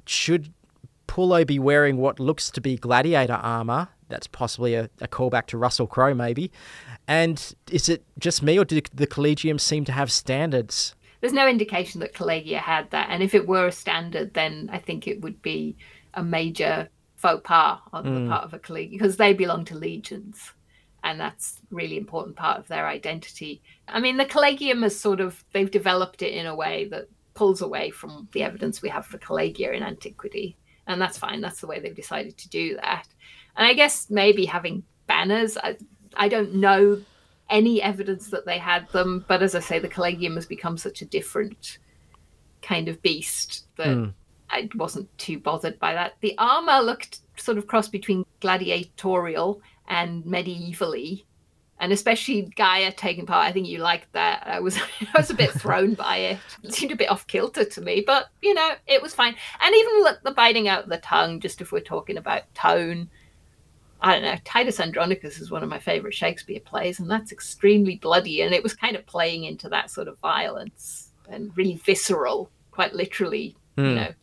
should 0.05 0.53
Pullo 1.07 1.45
be 1.45 1.59
wearing 1.59 1.97
what 1.97 2.19
looks 2.19 2.49
to 2.51 2.61
be 2.61 2.77
gladiator 2.77 3.33
armor? 3.33 3.89
That's 4.09 4.27
possibly 4.27 4.75
a, 4.75 4.89
a 5.01 5.07
callback 5.07 5.47
to 5.47 5.57
Russell 5.57 5.87
Crowe, 5.87 6.13
maybe. 6.13 6.51
And 7.07 7.55
is 7.71 7.89
it 7.89 8.03
just 8.19 8.43
me, 8.43 8.57
or 8.59 8.65
do 8.65 8.81
the 8.93 9.07
Collegium 9.07 9.59
seem 9.59 9.85
to 9.85 9.91
have 9.91 10.11
standards? 10.11 10.95
there's 11.21 11.33
no 11.33 11.47
indication 11.47 12.01
that 12.01 12.13
Collegia 12.13 12.59
had 12.59 12.91
that. 12.91 13.07
And 13.09 13.23
if 13.23 13.33
it 13.33 13.47
were 13.47 13.65
a 13.65 13.71
standard, 13.71 14.35
then 14.35 14.69
I 14.71 14.77
think 14.77 15.07
it 15.07 15.21
would 15.21 15.41
be 15.41 15.75
a 16.13 16.23
major 16.23 16.87
faux 17.15 17.41
pas 17.43 17.79
on 17.91 18.05
Mm. 18.05 18.23
the 18.25 18.29
part 18.29 18.43
of 18.43 18.53
a 18.53 18.59
Collegia 18.59 18.91
because 18.91 19.17
they 19.17 19.33
belong 19.33 19.65
to 19.65 19.75
legions. 19.75 20.51
And 21.03 21.19
that's 21.19 21.61
really 21.71 21.97
important 21.97 22.35
part 22.35 22.59
of 22.59 22.67
their 22.67 22.87
identity. 22.87 23.63
I 23.87 23.99
mean, 23.99 24.17
the 24.17 24.25
Collegium 24.25 24.83
has 24.83 24.99
sort 24.99 25.19
of, 25.19 25.43
they've 25.51 25.71
developed 25.71 26.21
it 26.21 26.33
in 26.33 26.45
a 26.45 26.55
way 26.55 26.85
that 26.89 27.07
pulls 27.33 27.61
away 27.61 27.89
from 27.89 28.27
the 28.33 28.43
evidence 28.43 28.83
we 28.83 28.89
have 28.89 29.07
for 29.07 29.17
Collegia 29.17 29.73
in 29.73 29.81
antiquity. 29.81 30.57
And 30.85 31.01
that's 31.01 31.17
fine. 31.17 31.41
That's 31.41 31.61
the 31.61 31.67
way 31.67 31.79
they've 31.79 31.95
decided 31.95 32.37
to 32.37 32.49
do 32.49 32.75
that. 32.75 33.07
And 33.57 33.67
I 33.67 33.73
guess 33.73 34.09
maybe 34.09 34.45
having 34.45 34.83
banners, 35.07 35.57
I, 35.57 35.77
I 36.15 36.27
don't 36.27 36.55
know 36.55 37.01
any 37.49 37.81
evidence 37.81 38.29
that 38.29 38.45
they 38.45 38.57
had 38.57 38.89
them. 38.89 39.25
But 39.27 39.43
as 39.43 39.55
I 39.55 39.59
say, 39.59 39.79
the 39.79 39.87
Collegium 39.87 40.35
has 40.35 40.45
become 40.45 40.77
such 40.77 41.01
a 41.01 41.05
different 41.05 41.77
kind 42.61 42.87
of 42.87 43.01
beast 43.01 43.65
that 43.77 43.93
Hmm. 43.93 44.09
I 44.49 44.69
wasn't 44.75 45.15
too 45.17 45.39
bothered 45.39 45.79
by 45.79 45.93
that. 45.93 46.13
The 46.21 46.35
armor 46.37 46.79
looked 46.81 47.19
sort 47.35 47.57
of 47.57 47.67
cross 47.67 47.87
between 47.87 48.25
gladiatorial 48.39 49.61
and 49.87 50.23
medievally. 50.23 51.23
And 51.79 51.91
especially 51.91 52.43
Gaia 52.55 52.93
taking 52.93 53.25
part, 53.25 53.47
I 53.47 53.51
think 53.51 53.67
you 53.67 53.79
liked 53.79 54.11
that. 54.13 54.43
I 54.47 54.59
was 54.61 54.77
I 55.13 55.17
was 55.17 55.29
a 55.29 55.35
bit 55.35 55.51
thrown 55.51 55.93
by 55.93 56.17
it. 56.17 56.39
It 56.63 56.73
seemed 56.73 56.91
a 56.91 56.95
bit 56.95 57.09
off 57.11 57.27
kilter 57.27 57.65
to 57.65 57.81
me, 57.81 58.03
but 58.05 58.27
you 58.41 58.53
know, 58.53 58.71
it 58.87 59.01
was 59.01 59.13
fine. 59.13 59.35
And 59.61 59.75
even 59.75 60.03
look, 60.03 60.21
the 60.23 60.31
biting 60.31 60.67
out 60.67 60.87
the 60.87 60.97
tongue, 60.99 61.39
just 61.39 61.59
if 61.59 61.71
we're 61.71 61.81
talking 61.81 62.17
about 62.17 62.53
tone, 62.53 63.09
I 64.01 64.13
don't 64.13 64.23
know. 64.23 64.35
Titus 64.43 64.79
Andronicus 64.79 65.39
is 65.39 65.49
one 65.51 65.63
of 65.63 65.69
my 65.69 65.79
favorite 65.79 66.13
Shakespeare 66.13 66.59
plays, 66.59 66.99
and 66.99 67.09
that's 67.09 67.31
extremely 67.31 67.95
bloody, 67.95 68.41
and 68.41 68.53
it 68.53 68.61
was 68.61 68.73
kind 68.75 68.95
of 68.95 69.05
playing 69.05 69.45
into 69.45 69.69
that 69.69 69.89
sort 69.89 70.07
of 70.07 70.17
violence 70.19 71.11
and 71.29 71.55
really 71.57 71.75
visceral, 71.85 72.49
quite 72.71 72.93
literally, 72.93 73.55
you 73.77 73.83
Hmm. 73.83 73.95
know. 73.95 74.13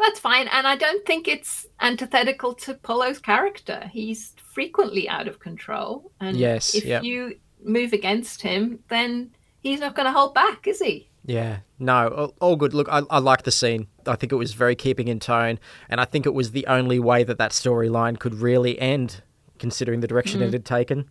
That's 0.00 0.18
fine, 0.18 0.48
and 0.48 0.66
I 0.66 0.74
don't 0.76 1.06
think 1.06 1.28
it's 1.28 1.66
antithetical 1.80 2.54
to 2.54 2.74
Pullo's 2.74 3.20
character. 3.20 3.88
He's 3.92 4.34
frequently 4.52 5.08
out 5.08 5.28
of 5.28 5.38
control, 5.38 6.10
and 6.20 6.36
Yes, 6.36 6.74
if 6.74 6.84
yep. 6.84 7.04
you 7.04 7.38
move 7.62 7.92
against 7.92 8.42
him, 8.42 8.80
then 8.88 9.30
he's 9.60 9.80
not 9.80 9.94
going 9.94 10.06
to 10.06 10.12
hold 10.12 10.34
back, 10.34 10.66
is 10.66 10.80
he? 10.80 11.08
Yeah, 11.24 11.58
no, 11.78 12.08
all, 12.08 12.34
all 12.40 12.56
good. 12.56 12.74
Look, 12.74 12.88
I, 12.90 13.02
I 13.08 13.18
like 13.18 13.44
the 13.44 13.50
scene. 13.52 13.86
I 14.06 14.16
think 14.16 14.32
it 14.32 14.36
was 14.36 14.52
very 14.54 14.74
keeping 14.74 15.08
in 15.08 15.20
tone, 15.20 15.58
and 15.88 16.00
I 16.00 16.04
think 16.04 16.26
it 16.26 16.34
was 16.34 16.52
the 16.52 16.66
only 16.66 16.98
way 16.98 17.24
that 17.24 17.38
that 17.38 17.50
storyline 17.52 18.18
could 18.18 18.34
really 18.34 18.78
end, 18.78 19.22
considering 19.58 20.00
the 20.00 20.06
direction 20.06 20.42
it 20.42 20.48
Mhm. 20.50 20.52
had 20.52 20.64
taken. 20.64 21.10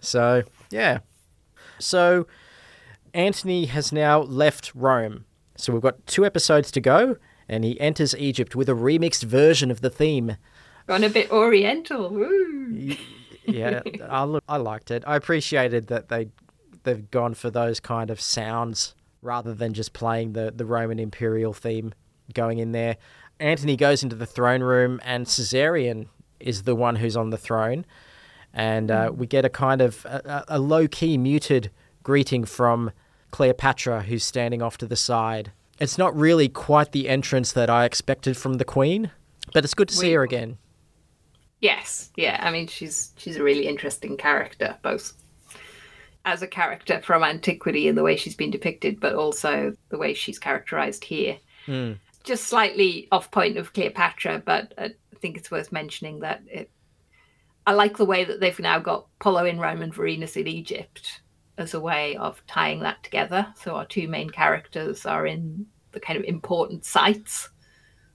So, 0.00 0.42
yeah. 0.70 0.98
So, 1.78 2.26
Antony 3.12 3.66
has 3.66 3.92
now 3.92 4.20
left 4.22 4.72
Rome. 4.74 5.24
So, 5.56 5.72
we've 5.72 5.82
got 5.82 6.04
two 6.06 6.24
episodes 6.24 6.70
to 6.72 6.80
go, 6.80 7.16
and 7.48 7.64
he 7.64 7.78
enters 7.80 8.14
Egypt 8.16 8.56
with 8.56 8.68
a 8.68 8.72
remixed 8.74 9.22
version 9.24 9.70
of 9.70 9.80
the 9.80 9.90
theme. 9.90 10.36
Gone 10.86 11.04
a 11.04 11.08
bit 11.08 11.30
oriental. 11.30 12.10
Woo. 12.10 12.94
Yeah, 13.46 13.82
I, 14.08 14.24
look, 14.24 14.42
I 14.48 14.56
liked 14.56 14.90
it. 14.90 15.04
I 15.06 15.16
appreciated 15.16 15.88
that 15.88 16.08
they 16.08 16.28
they've 16.84 17.10
gone 17.10 17.32
for 17.34 17.48
those 17.50 17.80
kind 17.80 18.10
of 18.10 18.20
sounds 18.20 18.94
rather 19.22 19.54
than 19.54 19.72
just 19.72 19.94
playing 19.94 20.34
the, 20.34 20.52
the 20.54 20.66
Roman 20.66 20.98
imperial 20.98 21.54
theme 21.54 21.94
going 22.32 22.58
in 22.58 22.72
there. 22.72 22.96
Antony 23.40 23.76
goes 23.76 24.02
into 24.02 24.16
the 24.16 24.26
throne 24.26 24.62
room, 24.62 25.00
and 25.04 25.26
Caesarion 25.26 26.06
is 26.40 26.62
the 26.62 26.74
one 26.74 26.96
who's 26.96 27.16
on 27.16 27.30
the 27.30 27.36
throne, 27.36 27.84
and 28.52 28.90
uh, 28.90 29.10
we 29.14 29.26
get 29.26 29.44
a 29.44 29.48
kind 29.48 29.80
of 29.80 30.04
a, 30.04 30.44
a 30.48 30.58
low 30.58 30.86
key 30.86 31.18
muted 31.18 31.70
greeting 32.02 32.44
from 32.44 32.92
Cleopatra, 33.30 34.02
who's 34.02 34.24
standing 34.24 34.62
off 34.62 34.78
to 34.78 34.86
the 34.86 34.96
side. 34.96 35.52
It's 35.80 35.98
not 35.98 36.16
really 36.16 36.48
quite 36.48 36.92
the 36.92 37.08
entrance 37.08 37.50
that 37.52 37.68
I 37.68 37.84
expected 37.84 38.36
from 38.36 38.54
the 38.54 38.64
Queen, 38.64 39.10
but 39.52 39.64
it's 39.64 39.74
good 39.74 39.88
to 39.88 39.94
see 39.94 40.12
her 40.12 40.22
again. 40.22 40.58
Yes, 41.60 42.10
yeah. 42.16 42.38
I 42.40 42.50
mean, 42.50 42.68
she's 42.68 43.12
she's 43.16 43.36
a 43.36 43.42
really 43.42 43.66
interesting 43.66 44.16
character, 44.16 44.76
both 44.82 45.14
as 46.24 46.42
a 46.42 46.46
character 46.46 47.00
from 47.02 47.24
antiquity 47.24 47.88
and 47.88 47.98
the 47.98 48.02
way 48.02 48.16
she's 48.16 48.36
been 48.36 48.50
depicted, 48.50 49.00
but 49.00 49.14
also 49.14 49.74
the 49.88 49.98
way 49.98 50.14
she's 50.14 50.38
characterized 50.38 51.04
here. 51.04 51.38
Hmm. 51.66 51.92
Just 52.24 52.44
slightly 52.44 53.08
off 53.12 53.30
point 53.30 53.56
of 53.56 53.72
Cleopatra, 53.72 54.42
but 54.44 54.74
I 54.78 54.90
think 55.20 55.36
it's 55.36 55.50
worth 55.50 55.72
mentioning 55.72 56.20
that 56.20 56.42
it. 56.46 56.70
I 57.66 57.72
like 57.72 57.96
the 57.96 58.04
way 58.04 58.24
that 58.24 58.40
they've 58.40 58.58
now 58.58 58.78
got 58.78 59.06
Pullo 59.20 59.48
in 59.48 59.58
Rome 59.58 59.80
and 59.82 59.94
Vorenus 59.94 60.36
in 60.36 60.46
Egypt 60.46 61.22
as 61.56 61.72
a 61.72 61.80
way 61.80 62.16
of 62.16 62.42
tying 62.46 62.80
that 62.80 63.02
together. 63.02 63.46
So 63.56 63.76
our 63.76 63.86
two 63.86 64.08
main 64.08 64.28
characters 64.28 65.06
are 65.06 65.26
in 65.26 65.66
the 65.92 66.00
kind 66.00 66.18
of 66.18 66.24
important 66.24 66.84
sites 66.84 67.48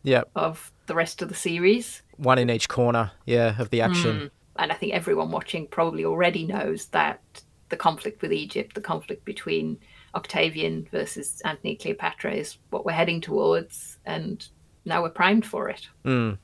Yep. 0.04 0.30
of 0.36 0.72
the 0.88 0.96
rest 0.96 1.22
of 1.22 1.30
the 1.30 1.36
series. 1.36 2.04
One 2.18 2.38
in 2.38 2.50
each 2.50 2.70
corner, 2.70 3.12
yeah, 3.26 3.60
of 3.60 3.70
the 3.70 3.82
action. 3.82 4.18
Mm. 4.20 4.32
And 4.58 4.72
I 4.72 4.76
think 4.76 4.94
everyone 4.94 5.32
watching 5.32 5.68
probably 5.68 6.06
already 6.06 6.46
knows 6.46 6.88
that 6.88 7.22
the 7.70 7.78
conflict 7.78 8.22
with 8.22 8.34
Egypt, 8.34 8.76
the 8.76 8.82
conflict 8.82 9.26
between 9.26 9.78
Octavian 10.16 10.88
versus 10.92 11.42
Antony 11.46 11.76
Cleopatra 11.76 12.34
is 12.34 12.58
what 12.70 12.86
we're 12.86 12.92
heading 12.92 13.22
towards, 13.22 13.98
and 14.06 14.48
now 14.86 15.02
we're 15.02 15.10
primed 15.10 15.46
for 15.46 15.70
it. 15.70 15.88
Mm. 16.06 16.38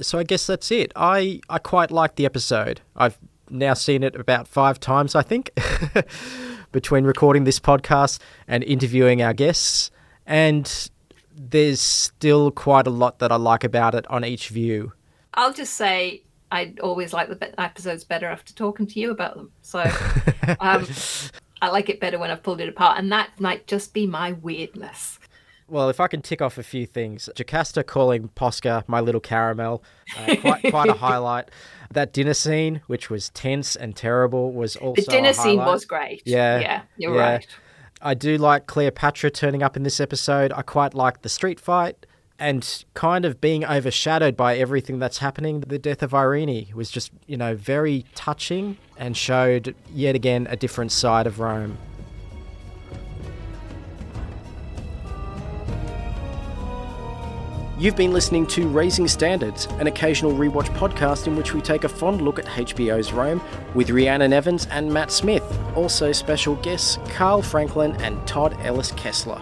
So 0.00 0.18
I 0.18 0.24
guess 0.24 0.46
that's 0.46 0.70
it. 0.70 0.92
I, 0.96 1.40
I 1.48 1.58
quite 1.58 1.90
liked 1.90 2.16
the 2.16 2.24
episode. 2.24 2.80
I've 2.96 3.18
now 3.48 3.74
seen 3.74 4.02
it 4.02 4.16
about 4.16 4.48
five 4.48 4.80
times, 4.80 5.14
I 5.14 5.22
think, 5.22 5.50
between 6.72 7.04
recording 7.04 7.44
this 7.44 7.60
podcast 7.60 8.18
and 8.48 8.64
interviewing 8.64 9.22
our 9.22 9.32
guests. 9.32 9.90
And 10.26 10.90
there's 11.36 11.80
still 11.80 12.50
quite 12.50 12.86
a 12.86 12.90
lot 12.90 13.18
that 13.18 13.30
I 13.30 13.36
like 13.36 13.64
about 13.64 13.94
it 13.94 14.06
on 14.10 14.24
each 14.24 14.48
view. 14.48 14.92
I'll 15.34 15.52
just 15.52 15.74
say 15.74 16.24
I 16.50 16.74
always 16.82 17.12
like 17.12 17.28
the 17.28 17.60
episodes 17.60 18.04
better 18.04 18.26
after 18.26 18.54
talking 18.54 18.86
to 18.86 19.00
you 19.00 19.10
about 19.10 19.34
them. 19.34 19.50
So 19.62 19.80
um, 20.60 20.86
I 21.64 21.70
like 21.70 21.88
it 21.88 21.98
better 21.98 22.18
when 22.18 22.30
I've 22.30 22.42
pulled 22.42 22.60
it 22.60 22.68
apart, 22.68 22.98
and 22.98 23.10
that 23.10 23.40
might 23.40 23.66
just 23.66 23.94
be 23.94 24.06
my 24.06 24.32
weirdness. 24.32 25.18
Well, 25.66 25.88
if 25.88 25.98
I 25.98 26.08
can 26.08 26.20
tick 26.20 26.42
off 26.42 26.58
a 26.58 26.62
few 26.62 26.84
things, 26.84 27.30
Jocasta 27.34 27.82
calling 27.82 28.28
Posca 28.36 28.86
my 28.86 29.00
little 29.00 29.20
caramel, 29.20 29.82
uh, 30.18 30.36
quite 30.42 30.62
quite 30.70 30.90
a 30.90 30.94
highlight. 30.94 31.50
That 31.90 32.12
dinner 32.12 32.34
scene, 32.34 32.82
which 32.86 33.08
was 33.08 33.30
tense 33.30 33.76
and 33.76 33.96
terrible, 33.96 34.52
was 34.52 34.76
also 34.76 35.00
the 35.00 35.10
dinner 35.10 35.32
scene 35.32 35.56
was 35.56 35.86
great. 35.86 36.22
Yeah, 36.26 36.60
yeah, 36.60 36.82
you're 36.98 37.14
right. 37.14 37.46
I 38.02 38.12
do 38.12 38.36
like 38.36 38.66
Cleopatra 38.66 39.30
turning 39.30 39.62
up 39.62 39.74
in 39.74 39.84
this 39.84 40.00
episode. 40.00 40.52
I 40.52 40.60
quite 40.60 40.92
like 40.92 41.22
the 41.22 41.30
street 41.30 41.58
fight 41.58 42.04
and 42.38 42.84
kind 42.94 43.24
of 43.24 43.40
being 43.40 43.64
overshadowed 43.64 44.36
by 44.36 44.56
everything 44.56 44.98
that's 44.98 45.18
happening. 45.18 45.60
The 45.60 45.78
death 45.78 46.02
of 46.02 46.10
Eirene 46.10 46.72
was 46.74 46.90
just, 46.90 47.12
you 47.26 47.36
know, 47.36 47.54
very 47.54 48.04
touching 48.14 48.76
and 48.96 49.16
showed 49.16 49.74
yet 49.92 50.14
again 50.14 50.46
a 50.50 50.56
different 50.56 50.92
side 50.92 51.26
of 51.26 51.38
Rome. 51.38 51.78
You've 57.76 57.96
been 57.96 58.12
listening 58.12 58.46
to 58.48 58.68
Raising 58.68 59.08
Standards, 59.08 59.66
an 59.80 59.88
occasional 59.88 60.32
rewatch 60.32 60.68
podcast 60.76 61.26
in 61.26 61.34
which 61.34 61.54
we 61.54 61.60
take 61.60 61.82
a 61.82 61.88
fond 61.88 62.22
look 62.22 62.38
at 62.38 62.46
HBO's 62.46 63.12
Rome 63.12 63.42
with 63.74 63.90
Rhiannon 63.90 64.32
Evans 64.32 64.66
and 64.70 64.92
Matt 64.92 65.10
Smith, 65.10 65.42
also 65.74 66.12
special 66.12 66.54
guests 66.56 66.98
Carl 67.08 67.42
Franklin 67.42 67.92
and 68.00 68.24
Todd 68.28 68.56
Ellis 68.60 68.92
Kessler. 68.92 69.40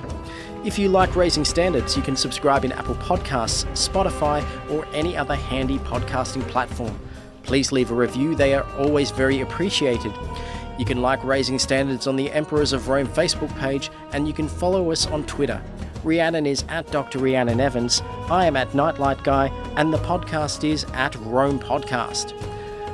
If 0.64 0.78
you 0.78 0.88
like 0.88 1.16
Raising 1.16 1.44
Standards, 1.44 1.96
you 1.96 2.04
can 2.04 2.14
subscribe 2.14 2.64
in 2.64 2.70
Apple 2.70 2.94
Podcasts, 2.94 3.66
Spotify, 3.72 4.44
or 4.70 4.86
any 4.94 5.16
other 5.16 5.34
handy 5.34 5.78
podcasting 5.80 6.46
platform. 6.46 6.96
Please 7.42 7.72
leave 7.72 7.90
a 7.90 7.94
review, 7.94 8.36
they 8.36 8.54
are 8.54 8.64
always 8.78 9.10
very 9.10 9.40
appreciated. 9.40 10.12
You 10.78 10.84
can 10.84 11.02
like 11.02 11.22
Raising 11.24 11.58
Standards 11.58 12.06
on 12.06 12.14
the 12.14 12.30
Emperors 12.30 12.72
of 12.72 12.86
Rome 12.86 13.08
Facebook 13.08 13.52
page, 13.58 13.90
and 14.12 14.28
you 14.28 14.32
can 14.32 14.46
follow 14.46 14.92
us 14.92 15.04
on 15.08 15.24
Twitter. 15.24 15.60
Rhiannon 16.04 16.46
is 16.46 16.64
at 16.68 16.88
Dr. 16.92 17.18
Rhiannon 17.18 17.58
Evans, 17.58 18.00
I 18.30 18.46
am 18.46 18.56
at 18.56 18.72
Nightlight 18.72 19.24
Guy, 19.24 19.48
and 19.76 19.92
the 19.92 19.98
podcast 19.98 20.62
is 20.62 20.84
at 20.94 21.16
Rome 21.22 21.58
Podcast. 21.58 22.38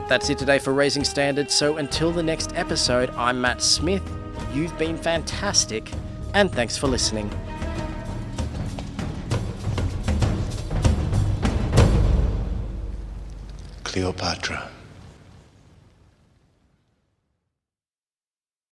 That's 0.08 0.30
it 0.30 0.38
today 0.38 0.58
for 0.58 0.72
Raising 0.72 1.04
Standards, 1.04 1.52
so 1.52 1.76
until 1.76 2.12
the 2.12 2.22
next 2.22 2.56
episode, 2.56 3.10
I'm 3.10 3.42
Matt 3.42 3.60
Smith. 3.60 4.02
You've 4.54 4.76
been 4.78 4.96
fantastic, 4.96 5.92
and 6.32 6.50
thanks 6.50 6.78
for 6.78 6.86
listening. 6.86 7.30
Cleopatra. 13.88 14.77